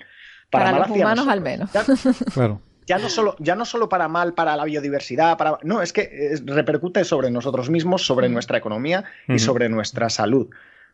Para, 0.51 0.77
los 0.77 0.91
humanos 0.91 1.29
al 1.29 1.41
menos. 1.41 1.71
claro. 2.35 2.61
ya 2.87 2.99
no 2.99 3.09
solo, 3.09 3.37
ya 3.39 3.55
no 3.55 3.65
solo 3.65 3.89
para 3.89 4.09
mal 4.09 4.35
para 4.35 4.57
la 4.57 4.65
biodiversidad, 4.65 5.37
para 5.39 5.59
no, 5.63 5.83
es 5.83 5.93
que 5.93 6.41
repercute 6.45 7.05
sobre 7.05 7.31
nosotros 7.31 7.71
mismos, 7.71 8.05
sobre 8.05 8.29
mm. 8.29 8.33
nuestra 8.33 8.59
economía 8.59 9.05
y 9.29 9.39
sobre 9.39 9.69
nuestra 9.69 10.11
salud. 10.11 10.49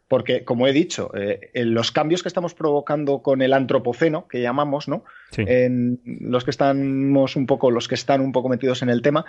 Porque, 0.09 0.45
como 0.45 0.69
he 0.69 0.73
dicho, 0.73 1.11
eh, 1.15 1.51
los 1.55 1.91
cambios 1.91 2.23
que 2.23 2.29
estamos 2.29 2.55
provocando 2.55 3.23
con 3.23 3.43
el 3.43 3.53
antropoceno, 3.53 4.29
que 4.29 4.41
llamamos, 4.41 4.87
¿no? 4.87 5.05
En 5.37 6.01
los 6.05 6.45
que 6.45 6.53
estamos 6.53 7.35
un 7.35 7.47
poco, 7.47 7.73
los 7.73 7.89
que 7.89 7.97
están 7.97 8.21
un 8.21 8.31
poco 8.31 8.49
metidos 8.49 8.83
en 8.83 8.89
el 8.89 9.03
tema, 9.03 9.25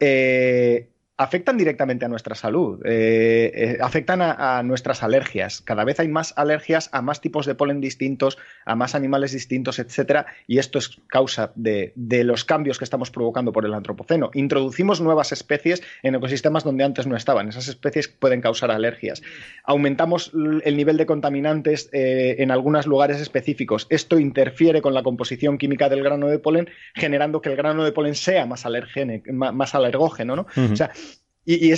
eh, 0.00 0.88
afectan 1.18 1.58
directamente 1.58 2.04
a 2.04 2.08
nuestra 2.08 2.36
salud, 2.36 2.80
eh, 2.84 3.50
eh, 3.52 3.78
afectan 3.80 4.22
a, 4.22 4.62
nuestras 4.62 5.02
alergias. 5.02 5.60
Cada 5.62 5.84
vez 5.84 5.98
hay 5.98 6.06
más 6.06 6.32
alergias 6.36 6.88
a 6.92 7.02
más 7.02 7.20
tipos 7.20 7.44
de 7.44 7.56
polen 7.56 7.80
distintos, 7.80 8.38
a 8.64 8.76
más 8.76 8.94
animales 8.94 9.32
distintos, 9.32 9.80
etcétera, 9.80 10.26
y 10.46 10.58
esto 10.58 10.78
es 10.78 11.00
causa 11.08 11.52
de, 11.56 11.92
los 12.24 12.44
cambios 12.44 12.78
que 12.78 12.84
estamos 12.84 13.10
provocando 13.10 13.52
por 13.52 13.66
el 13.66 13.74
antropoceno. 13.74 14.30
Introducimos 14.34 15.00
nuevas 15.00 15.32
especies 15.32 15.82
en 16.04 16.14
ecosistemas 16.14 16.62
donde 16.62 16.84
antes 16.84 17.08
no 17.08 17.16
estaban. 17.16 17.48
Esas 17.48 17.66
especies 17.66 18.06
pueden 18.06 18.40
causar 18.40 18.70
alergias. 18.70 19.20
Aumentamos 19.64 20.32
el 20.34 20.76
nivel 20.76 20.96
de 20.96 21.06
contaminantes 21.06 21.90
eh, 21.92 22.36
en 22.38 22.52
algunos 22.52 22.86
lugares 22.86 23.20
específicos. 23.20 23.88
Esto 23.90 24.20
interfiere 24.20 24.80
con 24.80 24.94
la 24.94 25.02
composición 25.02 25.58
química 25.58 25.88
del 25.88 26.04
grano 26.04 26.28
de 26.28 26.38
polen, 26.38 26.68
generando 26.94 27.40
que 27.40 27.48
el 27.48 27.56
grano 27.56 27.84
de 27.84 27.90
polen 27.90 28.14
sea 28.14 28.46
más, 28.46 28.64
más 29.32 29.74
alergógeno, 29.74 30.36
¿no? 30.36 30.46
O 30.56 30.76
sea, 30.76 30.92
y, 31.44 31.70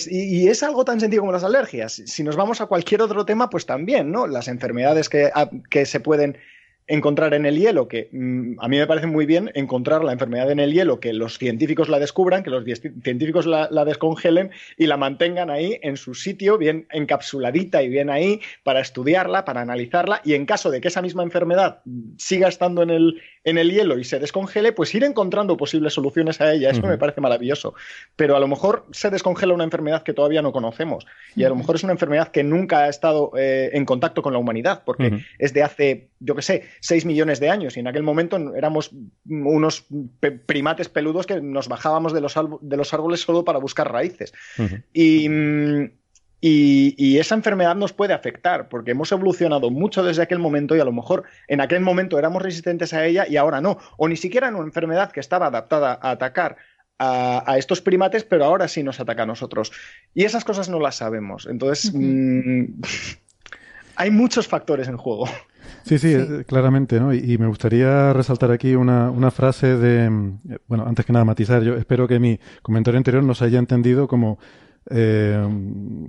es, 0.48 0.62
algo 0.64 0.84
tan 0.84 0.98
sencillo 0.98 1.22
como 1.22 1.32
las 1.32 1.44
alergias. 1.44 2.02
Si 2.04 2.24
nos 2.24 2.34
vamos 2.34 2.60
a 2.60 2.66
cualquier 2.66 3.02
otro 3.02 3.24
tema, 3.24 3.48
pues 3.48 3.66
también, 3.66 4.10
¿no? 4.10 4.26
Las 4.26 4.48
enfermedades 4.48 5.08
que, 5.08 5.30
que 5.70 5.86
se 5.86 6.00
pueden 6.00 6.38
encontrar 6.90 7.34
en 7.34 7.46
el 7.46 7.58
hielo, 7.58 7.86
que 7.86 8.08
mm, 8.12 8.54
a 8.58 8.68
mí 8.68 8.78
me 8.78 8.86
parece 8.86 9.06
muy 9.06 9.24
bien 9.24 9.50
encontrar 9.54 10.02
la 10.02 10.12
enfermedad 10.12 10.50
en 10.50 10.58
el 10.58 10.72
hielo, 10.72 10.98
que 10.98 11.12
los 11.12 11.38
científicos 11.38 11.88
la 11.88 11.98
descubran, 11.98 12.42
que 12.42 12.50
los 12.50 12.64
científicos 12.64 13.46
la, 13.46 13.68
descongelen 13.84 14.50
y 14.76 14.86
la 14.86 14.96
mantengan 14.96 15.50
ahí 15.50 15.78
en 15.82 15.96
su 15.96 16.14
sitio, 16.14 16.58
bien 16.58 16.86
encapsuladita 16.90 17.82
y 17.82 17.88
bien 17.88 18.10
ahí, 18.10 18.40
para 18.64 18.80
estudiarla, 18.80 19.44
para 19.44 19.60
analizarla, 19.60 20.20
y 20.24 20.34
en 20.34 20.46
caso 20.46 20.70
de 20.70 20.80
que 20.80 20.88
esa 20.88 21.00
misma 21.00 21.22
enfermedad 21.22 21.80
siga 22.18 22.48
estando 22.48 22.82
en 22.82 22.90
el, 22.90 23.22
en 23.44 23.58
el 23.58 23.70
hielo 23.70 23.98
y 23.98 24.04
se 24.04 24.18
descongele, 24.18 24.72
pues 24.72 24.94
ir 24.94 25.04
encontrando 25.04 25.56
posibles 25.56 25.94
soluciones 25.94 26.40
a 26.40 26.52
ella. 26.52 26.70
Eso 26.70 26.82
me 26.82 26.98
parece 26.98 27.20
maravilloso. 27.20 27.74
Pero 28.16 28.36
a 28.36 28.40
lo 28.40 28.48
mejor 28.48 28.86
se 28.90 29.10
descongela 29.10 29.54
una 29.54 29.64
enfermedad 29.64 30.02
que 30.02 30.12
todavía 30.12 30.42
no 30.42 30.52
conocemos, 30.52 31.06
y 31.36 31.44
a 31.44 31.48
lo 31.48 31.54
mejor 31.54 31.76
es 31.76 31.84
una 31.84 31.92
enfermedad 31.92 32.28
que 32.28 32.42
nunca 32.42 32.80
ha 32.80 32.88
estado 32.88 33.32
eh, 33.36 33.70
en 33.72 33.84
contacto 33.84 34.22
con 34.22 34.32
la 34.32 34.38
humanidad, 34.38 34.82
porque 34.84 35.24
es 35.38 35.52
de 35.52 35.62
hace, 35.62 36.08
yo 36.18 36.34
qué 36.34 36.42
sé, 36.42 36.64
6 36.80 37.06
millones 37.06 37.40
de 37.40 37.50
años 37.50 37.76
y 37.76 37.80
en 37.80 37.86
aquel 37.86 38.02
momento 38.02 38.54
éramos 38.54 38.90
unos 39.28 39.86
primates 40.46 40.88
peludos 40.88 41.26
que 41.26 41.40
nos 41.40 41.68
bajábamos 41.68 42.12
de 42.12 42.20
los, 42.20 42.34
de 42.60 42.76
los 42.76 42.94
árboles 42.94 43.20
solo 43.20 43.44
para 43.44 43.58
buscar 43.58 43.92
raíces. 43.92 44.32
y, 44.92 45.28
y, 46.42 47.18
esa 47.18 47.34
enfermedad 47.34 47.76
nos 47.76 47.92
puede 47.92 48.14
afectar 48.14 48.68
porque 48.68 48.92
hemos 48.92 49.12
evolucionado 49.12 49.70
mucho 49.70 50.02
desde 50.02 50.22
aquel 50.22 50.38
momento 50.38 50.74
y 50.74 50.80
a 50.80 50.84
lo 50.84 50.92
mejor 50.92 51.24
en 51.48 51.60
aquel 51.60 51.80
momento 51.80 52.18
éramos 52.18 52.42
resistentes 52.42 52.94
a 52.94 53.04
ella 53.04 53.26
y 53.28 53.36
ahora 53.36 53.60
no. 53.60 53.78
O 53.98 54.08
ni 54.08 54.16
siquiera 54.16 54.48
en 54.48 54.54
una 54.54 54.64
enfermedad 54.64 55.12
que 55.12 55.20
estaba 55.20 55.46
adaptada 55.46 55.98
a 56.00 56.10
atacar 56.12 56.56
a, 56.98 57.56
estos 57.56 57.80
primates, 57.80 58.24
pero 58.24 58.44
ahora 58.44 58.68
sí 58.68 58.82
nos 58.82 59.00
ataca 59.00 59.22
a 59.22 59.26
nosotros. 59.26 59.72
Y 60.14 60.24
esas 60.24 60.44
cosas 60.44 60.68
no 60.68 60.78
las 60.80 60.96
sabemos. 60.96 61.46
Entonces, 61.46 61.92
hay 64.00 64.10
muchos 64.10 64.48
factores 64.48 64.88
en 64.88 64.96
juego. 64.96 65.26
Sí, 65.82 65.98
sí, 65.98 66.14
eh, 66.14 66.44
claramente, 66.46 66.98
¿no? 66.98 67.12
Y, 67.12 67.36
me 67.36 67.46
gustaría 67.46 68.12
resaltar 68.14 68.50
aquí 68.50 68.74
una, 68.74 69.10
una, 69.10 69.30
frase 69.30 69.76
de, 69.76 70.08
mm, 70.08 70.38
bueno, 70.66 70.84
antes 70.86 71.04
que 71.04 71.12
nada 71.12 71.24
matizar, 71.24 71.62
yo 71.62 71.76
espero 71.76 72.08
que 72.08 72.18
mi 72.18 72.40
comentario 72.62 72.96
anterior 72.96 73.22
no 73.22 73.34
se 73.34 73.44
haya 73.44 73.58
entendido 73.58 74.08
como, 74.08 74.38
eh, 74.90 75.46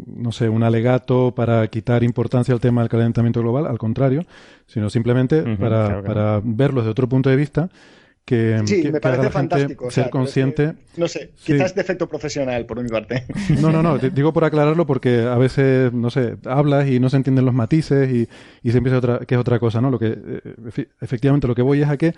no 0.08 0.32
sé, 0.32 0.48
un 0.48 0.64
alegato 0.64 1.34
para 1.36 1.68
quitar 1.68 2.04
importancia 2.04 2.54
al 2.54 2.62
tema 2.62 2.82
del 2.82 2.90
calentamiento 2.90 3.42
global, 3.42 3.68
al 3.68 3.78
contrario, 3.78 4.24
sino 4.68 4.90
simplemente 4.90 5.44
para, 5.58 6.02
para 6.02 6.42
verlo 6.44 6.82
desde 6.82 6.92
otro 6.92 7.10
punto 7.10 7.30
de 7.30 7.36
vista 7.36 7.70
que, 8.32 8.62
sí, 8.66 8.90
me 8.90 9.02
parece 9.02 9.30
fantástico. 9.30 9.92
ser 9.92 10.10
consciente. 10.10 10.74
no 10.96 11.10
sé, 11.10 11.32
quizás 11.44 11.76
defecto 11.76 12.08
profesional 12.08 12.66
por 12.66 12.82
mi 12.82 12.88
parte. 12.88 13.26
No, 13.60 13.72
no, 13.72 13.84
no, 13.84 13.98
digo 13.98 14.32
por 14.32 14.46
aclararlo 14.46 14.86
porque 14.86 15.24
a 15.24 15.38
veces, 15.38 15.92
no 15.92 16.10
sé, 16.10 16.38
hablas 16.46 16.88
y 16.88 17.02
no 17.02 17.10
se 17.10 17.18
entienden 17.18 17.44
los 17.44 17.54
matices 17.54 18.10
y, 18.10 18.30
y 18.64 18.72
se 18.72 18.78
empieza 18.78 19.00
otra, 19.00 19.20
que 19.20 19.36
es 19.36 19.42
otra 19.42 19.60
cosa, 19.60 19.82
¿no? 19.82 19.92
Lo 19.92 20.00
que, 20.00 20.18
eh, 20.18 20.88
efectivamente, 21.02 21.46
lo 21.46 21.56
que 21.56 21.62
voy 21.62 21.82
es 21.82 21.90
a 21.90 21.98
que, 21.98 22.16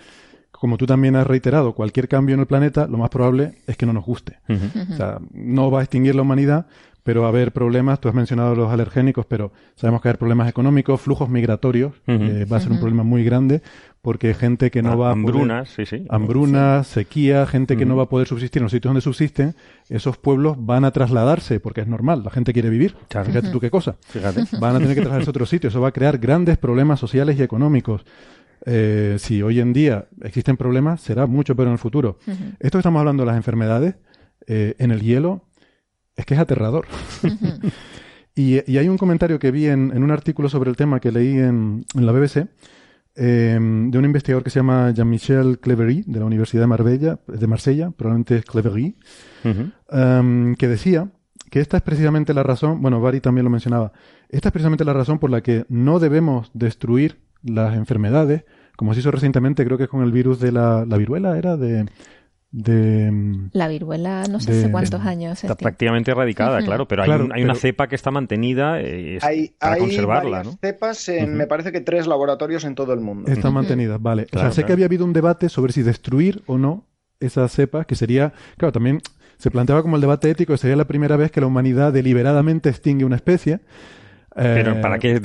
como 0.52 0.78
tú 0.78 0.86
también 0.86 1.16
has 1.16 1.26
reiterado, 1.26 1.74
cualquier 1.74 2.08
cambio 2.08 2.36
en 2.36 2.42
el 2.42 2.46
planeta, 2.46 2.86
lo 2.86 3.00
más 3.00 3.10
probable 3.10 3.56
es 3.66 3.76
que 3.76 3.88
no 3.88 3.94
nos 3.94 4.06
guste. 4.06 4.38
O 4.48 4.96
sea, 4.96 5.18
no 5.34 5.72
va 5.72 5.80
a 5.80 5.84
extinguir 5.84 6.14
la 6.14 6.22
humanidad, 6.22 6.68
pero 7.04 7.22
va 7.22 7.28
a 7.28 7.30
haber 7.30 7.52
problemas, 7.52 8.00
tú 8.00 8.08
has 8.08 8.16
mencionado 8.16 8.56
los 8.56 8.72
alergénicos, 8.72 9.26
pero 9.26 9.52
sabemos 9.76 10.02
que 10.02 10.08
va 10.08 10.10
a 10.10 10.12
haber 10.12 10.20
problemas 10.20 10.50
económicos, 10.50 11.02
flujos 11.02 11.30
migratorios, 11.30 11.94
eh, 12.08 12.46
va 12.52 12.58
a 12.58 12.60
ser 12.60 12.72
un 12.72 12.80
problema 12.80 13.04
muy 13.04 13.24
grande, 13.24 13.62
porque 14.04 14.34
gente 14.34 14.70
que 14.70 14.82
no 14.84 14.92
ah, 14.92 14.96
va 14.96 15.10
a 15.10 15.12
hambrunas, 15.14 15.70
sí, 15.70 15.86
sí. 15.86 16.06
Hambrunas, 16.10 16.86
sequía, 16.86 17.48
gente 17.48 17.78
que 17.78 17.86
no 17.86 17.96
va 17.96 18.04
a 18.04 18.10
poder 18.10 18.28
subsistir 18.28 18.60
en 18.60 18.66
los 18.66 18.72
sitios 18.74 18.90
donde 18.90 19.02
subsisten, 19.02 19.56
esos 19.88 20.18
pueblos 20.18 20.58
van 20.60 20.84
a 20.84 20.92
trasladarse, 20.92 21.60
porque 21.62 21.82
es 21.82 21.88
normal, 21.88 22.22
la 22.24 22.30
gente 22.30 22.52
quiere 22.54 22.70
vivir. 22.70 22.96
Fíjate 23.10 23.50
tú 23.50 23.62
qué 23.62 23.72
cosa. 23.72 23.96
Fíjate. 24.08 24.44
Van 24.60 24.76
a 24.76 24.80
tener 24.80 24.94
que 24.94 25.02
trasladarse 25.02 25.30
a 25.30 25.32
otro 25.32 25.46
sitio, 25.46 25.70
eso 25.70 25.80
va 25.80 25.88
a 25.88 25.92
crear 25.94 26.18
grandes 26.18 26.58
problemas 26.58 27.00
sociales 27.00 27.40
y 27.40 27.44
económicos. 27.44 28.06
Eh, 28.66 29.16
si 29.20 29.42
hoy 29.42 29.62
en 29.62 29.72
día 29.72 30.08
existen 30.22 30.58
problemas, 30.58 31.02
será 31.02 31.26
mucho 31.26 31.56
peor 31.56 31.70
en 31.70 31.74
el 31.74 31.80
futuro. 31.80 32.20
Esto 32.60 32.78
que 32.78 32.80
estamos 32.80 33.00
hablando 33.00 33.24
de 33.24 33.28
las 33.28 33.38
enfermedades, 33.38 33.96
eh, 34.48 34.76
en 34.80 34.92
el 34.92 35.02
hielo, 35.02 35.46
es 36.16 36.26
que 36.26 36.34
es 36.34 36.40
aterrador. 36.40 36.88
y, 38.36 38.58
hay 38.78 38.88
un 38.88 38.98
comentario 38.98 39.40
que 39.40 39.52
vi 39.52 39.68
en, 39.68 39.92
un 40.02 40.12
artículo 40.12 40.50
sobre 40.50 40.70
el 40.70 40.76
tema 40.76 41.00
que 41.00 41.12
leí 41.12 41.38
en, 41.38 41.86
la 41.94 42.12
BBC, 42.12 42.48
em, 43.16 43.92
de 43.92 43.98
un 43.98 44.06
investigador 44.06 44.44
que 44.44 44.50
se 44.50 44.60
llama 44.60 44.92
Jean-Michel 44.92 45.60
Clevery, 45.60 46.04
de 46.08 46.20
la 46.20 46.26
Universidad 46.26 46.64
de 46.64 46.68
Marbella, 46.68 47.20
de 47.28 47.48
Marsella, 47.48 47.92
probablemente 47.92 48.38
es 48.38 48.46
Clevery, 48.46 48.96
em, 49.90 50.56
que 50.56 50.68
decía 50.68 51.10
que 51.50 51.60
esta 51.60 51.78
es 51.78 51.84
precisamente 51.84 52.34
la 52.34 52.44
razón, 52.44 52.82
bueno, 52.82 53.00
Bari 53.00 53.22
también 53.22 53.44
lo 53.44 53.52
mencionaba, 53.52 53.92
esta 54.30 54.50
es 54.50 54.52
precisamente 54.52 54.86
la 54.86 54.94
razón 54.94 55.20
por 55.20 55.30
la 55.30 55.42
que 55.42 55.66
no 55.70 56.00
debemos 56.00 56.50
destruir 56.54 57.20
las 57.44 57.76
enfermedades, 57.76 58.46
como 58.76 58.94
se 58.94 59.02
hizo 59.02 59.12
recientemente, 59.12 59.64
creo 59.66 59.78
que 59.78 59.88
con 59.88 60.02
el 60.02 60.12
virus 60.12 60.40
de 60.40 60.52
la, 60.52 60.86
la 60.88 60.98
viruela, 60.98 61.38
era 61.38 61.58
de 61.58 61.86
de 62.54 63.12
la 63.52 63.68
viruela 63.68 64.26
no 64.30 64.40
sé 64.40 64.52
hace 64.52 64.72
cuántos 64.72 65.02
años 65.02 65.44
está 65.44 65.56
prácticamente 65.56 66.12
erradicada 66.12 66.62
claro 66.62 66.88
pero 66.88 67.02
hay, 67.02 67.44
una 67.44 67.56
cepa 67.56 67.88
que 67.88 67.96
está 67.96 68.12
mantenida 68.12 68.80
eh, 68.80 69.18
hay, 69.24 69.56
para 69.58 69.80
conservarla 69.80 70.44
¿no? 70.44 70.52
cepas 70.62 71.10
en, 71.10 71.36
me 71.36 71.48
parece 71.48 71.72
que 71.72 71.82
tres 71.82 72.06
laboratorios 72.06 72.64
en 72.64 72.76
todo 72.76 72.94
el 72.94 73.00
mundo. 73.00 73.32
Están 73.32 73.54
mantenidas 73.54 74.00
vale. 74.00 74.28
O 74.32 74.40
sea 74.40 74.52
sé 74.52 74.66
que 74.66 74.74
había 74.74 74.86
habido 74.86 75.04
un 75.04 75.14
debate 75.14 75.50
sobre 75.50 75.74
si 75.74 75.82
destruir 75.82 76.44
o 76.46 76.60
no 76.60 76.86
esas 77.20 77.52
cepas 77.52 77.88
que 77.88 77.96
sería 77.96 78.34
claro 78.58 78.72
también 78.72 79.02
se 79.38 79.50
planteaba 79.50 79.82
como 79.82 79.96
el 79.96 80.02
debate 80.02 80.30
ético 80.30 80.54
que 80.54 80.60
sería 80.60 80.76
la 80.76 80.86
primera 80.86 81.18
vez 81.18 81.32
que 81.32 81.42
la 81.42 81.48
humanidad 81.48 81.92
deliberadamente 81.92 82.70
extingue 82.70 83.04
una 83.04 83.16
especie 83.16 83.62
pero 84.36 84.72
eh, 84.74 84.82
¿para 84.82 85.00
qué 85.00 85.16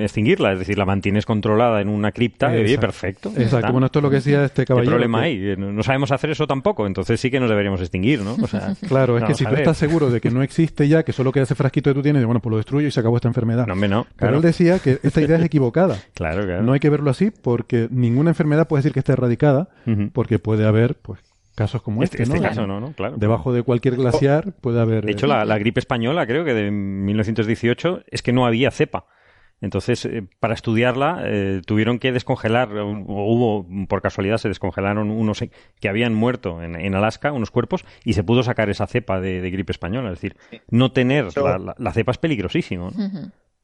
extinguirla? 0.00 0.52
Es 0.52 0.60
decir, 0.60 0.78
la 0.78 0.84
mantienes 0.84 1.26
controlada 1.26 1.80
en 1.80 1.88
una 1.88 2.12
cripta 2.12 2.56
y 2.56 2.76
perfecto. 2.76 3.32
Exacto, 3.36 3.72
bueno, 3.72 3.86
esto 3.86 3.98
es 3.98 4.02
lo 4.02 4.10
que 4.10 4.16
decía 4.16 4.44
este 4.44 4.64
caballero. 4.64 4.90
¿Qué 4.90 4.94
problema 4.94 5.22
hay? 5.22 5.56
No 5.56 5.82
sabemos 5.82 6.12
hacer 6.12 6.30
eso 6.30 6.46
tampoco, 6.46 6.86
entonces 6.86 7.20
sí 7.20 7.30
que 7.30 7.40
nos 7.40 7.50
deberíamos 7.50 7.80
extinguir, 7.80 8.22
¿no? 8.22 8.36
claro, 8.88 9.18
es 9.18 9.24
que 9.24 9.34
si 9.34 9.44
tú 9.44 9.54
estás 9.54 9.76
seguro 9.76 10.10
de 10.10 10.20
que 10.20 10.30
no 10.30 10.42
existe 10.42 10.88
ya, 10.88 11.02
que 11.02 11.12
solo 11.12 11.32
queda 11.32 11.44
ese 11.44 11.54
frasquito 11.54 11.90
que 11.90 11.94
tú 11.94 12.02
tienes, 12.02 12.24
bueno, 12.24 12.40
pues 12.40 12.50
lo 12.50 12.56
destruyo 12.56 12.88
y 12.88 12.90
se 12.90 13.00
acabó 13.00 13.16
esta 13.16 13.28
enfermedad. 13.28 13.66
No, 13.66 13.74
no. 13.74 14.06
Pero 14.16 14.36
él 14.36 14.42
decía 14.42 14.78
que 14.78 14.98
esta 15.02 15.20
idea 15.20 15.36
es 15.36 15.44
equivocada. 15.48 15.98
claro, 16.14 16.44
claro. 16.44 16.62
No 16.62 16.72
hay 16.72 16.80
que 16.80 16.90
verlo 16.90 17.10
así 17.10 17.30
porque 17.30 17.88
ninguna 17.90 18.30
enfermedad 18.30 18.68
puede 18.68 18.80
decir 18.80 18.92
que 18.92 19.00
esté 19.00 19.12
erradicada, 19.12 19.68
porque 20.12 20.38
puede 20.38 20.66
haber, 20.66 20.94
pues, 20.96 21.20
casos 21.58 21.82
como 21.82 22.02
este, 22.02 22.22
este, 22.22 22.36
este 22.36 22.66
¿no? 22.66 22.80
¿no? 22.80 22.92
Claro. 22.92 23.16
Debajo 23.16 23.52
de 23.52 23.62
cualquier 23.62 23.96
glaciar 23.96 24.52
puede 24.60 24.80
haber... 24.80 25.04
De 25.04 25.12
hecho, 25.12 25.26
la, 25.26 25.44
la, 25.44 25.58
gripe 25.58 25.80
española, 25.80 26.26
creo 26.26 26.44
que 26.44 26.54
de 26.54 26.70
1918, 26.70 28.04
es 28.06 28.22
que 28.22 28.32
no 28.32 28.46
había 28.46 28.70
cepa. 28.70 29.06
Entonces, 29.60 30.04
eh, 30.04 30.24
para 30.38 30.54
estudiarla, 30.54 31.22
eh, 31.24 31.62
tuvieron 31.66 31.98
que 31.98 32.12
descongelar, 32.12 32.72
o 32.72 32.92
hubo, 32.92 33.66
por 33.88 34.00
casualidad, 34.02 34.38
se 34.38 34.48
descongelaron 34.48 35.10
unos 35.10 35.42
que 35.80 35.88
habían 35.88 36.14
muerto 36.14 36.62
en, 36.62 36.94
Alaska, 36.94 37.32
unos 37.32 37.50
cuerpos, 37.50 37.84
y 38.04 38.12
se 38.12 38.22
pudo 38.22 38.42
sacar 38.42 38.70
esa 38.70 38.86
cepa 38.86 39.20
de, 39.20 39.50
gripe 39.50 39.72
española. 39.72 40.12
Es 40.12 40.20
decir, 40.20 40.36
no 40.70 40.92
tener 40.92 41.26
la, 41.36 41.92
cepa 41.92 42.12
es 42.12 42.18
peligrosísimo. 42.18 42.92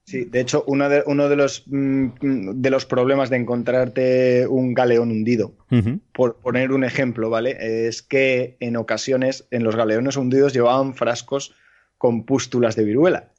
Sí, 0.06 0.24
de 0.24 0.40
hecho, 0.40 0.64
uno 0.66 0.88
de, 0.90 1.02
uno 1.06 1.30
de, 1.30 1.36
los, 1.36 1.64
mm, 1.66 2.08
de 2.56 2.70
los 2.70 2.84
problemas 2.84 3.30
de 3.30 3.38
encontrarte 3.38 4.46
un 4.46 4.74
galeón 4.74 5.10
hundido, 5.10 5.54
por 6.12 6.36
poner 6.36 6.72
un 6.72 6.84
ejemplo, 6.84 7.30
¿vale? 7.30 7.88
Es 7.88 8.02
que 8.02 8.56
en 8.60 8.76
ocasiones 8.76 9.46
en 9.50 9.64
los 9.64 9.76
galeones 9.76 10.16
hundidos 10.16 10.52
llevaban 10.52 10.94
frascos 10.94 11.54
con 11.96 12.24
pústulas 12.24 12.76
de 12.76 12.84
viruela. 12.84 13.32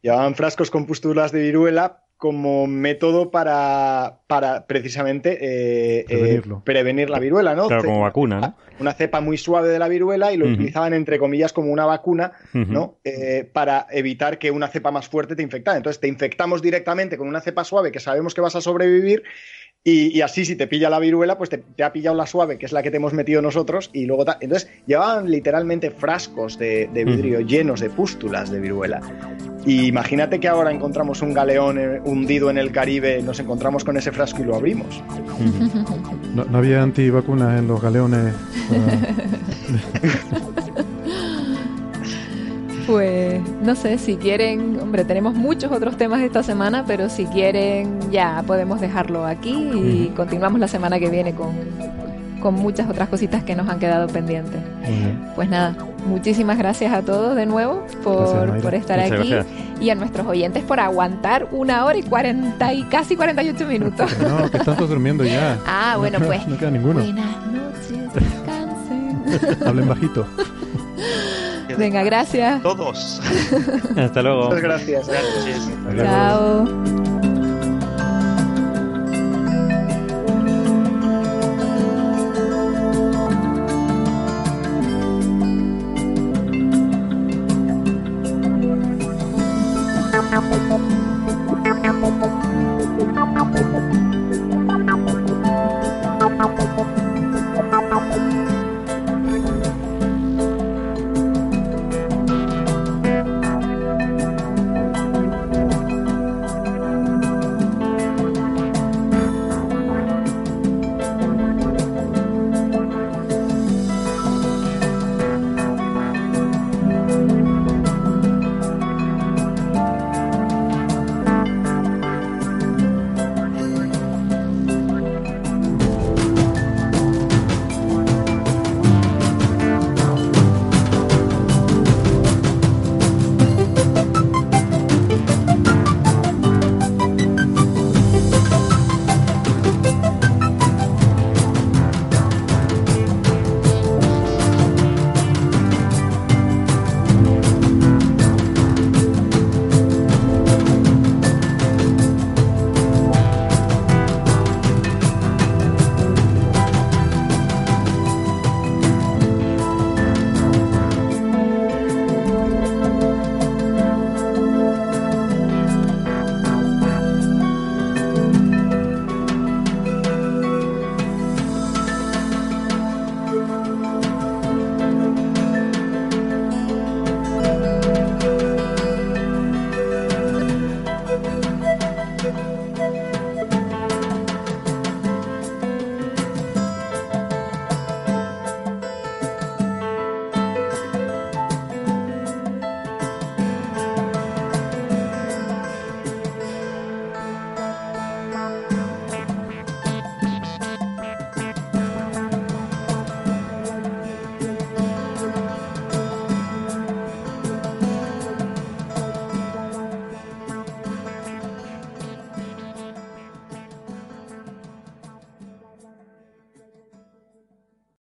Llevaban 0.00 0.34
frascos 0.36 0.70
con 0.70 0.86
pústulas 0.86 1.32
de 1.32 1.42
viruela 1.42 2.05
como 2.16 2.66
método 2.66 3.30
para, 3.30 4.20
para 4.26 4.66
precisamente 4.66 5.38
eh, 5.40 6.42
prevenir 6.64 7.10
la 7.10 7.18
viruela, 7.18 7.54
¿no? 7.54 7.66
Claro, 7.68 7.84
como 7.84 8.00
vacuna, 8.00 8.40
¿no? 8.40 8.56
Una 8.78 8.92
cepa 8.92 9.20
muy 9.20 9.38
suave 9.38 9.68
de 9.68 9.78
la 9.78 9.88
viruela 9.88 10.32
y 10.32 10.36
lo 10.36 10.46
utilizaban 10.46 10.92
entre 10.92 11.18
comillas 11.18 11.52
como 11.52 11.72
una 11.72 11.86
vacuna, 11.86 12.32
¿no? 12.52 12.98
para 13.54 13.86
evitar 13.90 14.38
que 14.38 14.50
una 14.50 14.68
cepa 14.68 14.90
más 14.90 15.08
fuerte 15.08 15.34
te 15.34 15.42
infectara. 15.42 15.78
Entonces 15.78 15.98
te 15.98 16.08
infectamos 16.08 16.60
directamente 16.60 17.16
con 17.16 17.26
una 17.26 17.40
cepa 17.40 17.64
suave 17.64 17.90
que 17.90 18.00
sabemos 18.00 18.34
que 18.34 18.42
vas 18.42 18.54
a 18.54 18.60
sobrevivir 18.60 19.22
y, 19.88 20.20
así, 20.20 20.44
si 20.44 20.56
te 20.56 20.66
pilla 20.66 20.90
la 20.90 20.98
viruela, 20.98 21.38
pues 21.38 21.48
te, 21.48 21.84
ha 21.84 21.92
pillado 21.92 22.16
la 22.16 22.26
suave, 22.26 22.58
que 22.58 22.66
es 22.66 22.72
la 22.72 22.82
que 22.82 22.90
te 22.90 22.96
hemos 22.96 23.12
metido 23.12 23.40
nosotros, 23.40 23.88
y 23.92 24.04
luego. 24.04 24.24
Entonces, 24.40 24.68
llevaban 24.84 25.30
literalmente 25.30 25.92
frascos 25.92 26.58
de, 26.58 26.90
vidrio 26.92 27.38
llenos 27.40 27.78
de 27.78 27.88
pústulas 27.88 28.50
de 28.50 28.58
viruela. 28.58 29.00
Y 29.64 29.86
imagínate 29.86 30.40
que 30.40 30.48
ahora 30.48 30.72
encontramos 30.72 31.22
un 31.22 31.32
galeón 31.32 31.78
eh, 31.78 32.00
hundido 32.06 32.48
en 32.50 32.56
el 32.56 32.72
Caribe, 32.72 33.20
nos 33.22 33.38
encontramos 33.40 33.84
con 33.84 33.96
ese 33.96 34.12
frasco 34.12 34.42
y 34.42 34.44
lo 34.44 34.56
abrimos. 34.56 35.02
No, 36.34 36.44
no 36.44 36.58
había 36.58 36.82
antivacunas 36.82 37.58
en 37.58 37.68
los 37.68 37.82
galeones. 37.82 38.32
Pues 42.86 43.40
no 43.64 43.74
sé, 43.74 43.98
si 43.98 44.14
quieren, 44.14 44.78
hombre, 44.80 45.04
tenemos 45.04 45.34
muchos 45.34 45.72
otros 45.72 45.96
temas 45.96 46.20
esta 46.20 46.44
semana, 46.44 46.84
pero 46.86 47.10
si 47.10 47.24
quieren 47.24 47.98
ya 48.12 48.44
podemos 48.46 48.80
dejarlo 48.80 49.26
aquí 49.26 49.50
y 49.50 50.12
continuamos 50.14 50.60
la 50.60 50.68
semana 50.68 51.00
que 51.00 51.10
viene 51.10 51.34
con, 51.34 51.50
muchas 52.54 52.88
otras 52.88 53.08
cositas 53.08 53.42
que 53.42 53.54
nos 53.54 53.68
han 53.68 53.78
quedado 53.78 54.06
pendientes. 54.08 54.60
Pues 55.34 55.48
nada, 55.48 55.76
muchísimas 56.06 56.58
gracias 56.58 56.92
a 56.92 57.02
todos 57.02 57.36
de 57.36 57.46
nuevo 57.46 57.86
por, 58.02 58.74
estar 58.74 59.00
aquí 59.00 59.34
y 59.80 59.90
a 59.90 59.94
nuestros 59.94 60.26
oyentes 60.26 60.62
por 60.64 60.80
aguantar 60.80 61.48
una 61.52 61.84
hora 61.84 61.98
y 61.98 62.02
cuarenta 62.02 62.72
y 62.72 62.84
casi 62.84 63.16
48 63.16 63.66
minutos. 63.66 64.10
No, 64.26 64.50
que 64.50 64.56
están 64.58 64.76
todos 64.76 64.90
durmiendo 64.90 65.24
ya. 65.24 65.58
Ah, 65.66 65.96
bueno, 65.98 66.18
pues. 66.18 66.46
No 66.48 66.58
queda 66.58 66.70
ninguno. 66.70 67.00
Buenas 67.00 67.46
noches, 67.46 68.12
descansen. 68.14 69.58
Hablen 69.66 69.88
bajito. 69.88 70.26
Venga, 71.78 72.02
gracias. 72.02 72.62
Todos. 72.62 73.20
Hasta 73.96 74.22
luego. 74.22 74.44
Muchas 74.46 74.62
gracias. 74.62 75.08
Gracias. 75.08 75.68
Chao. 75.96 77.05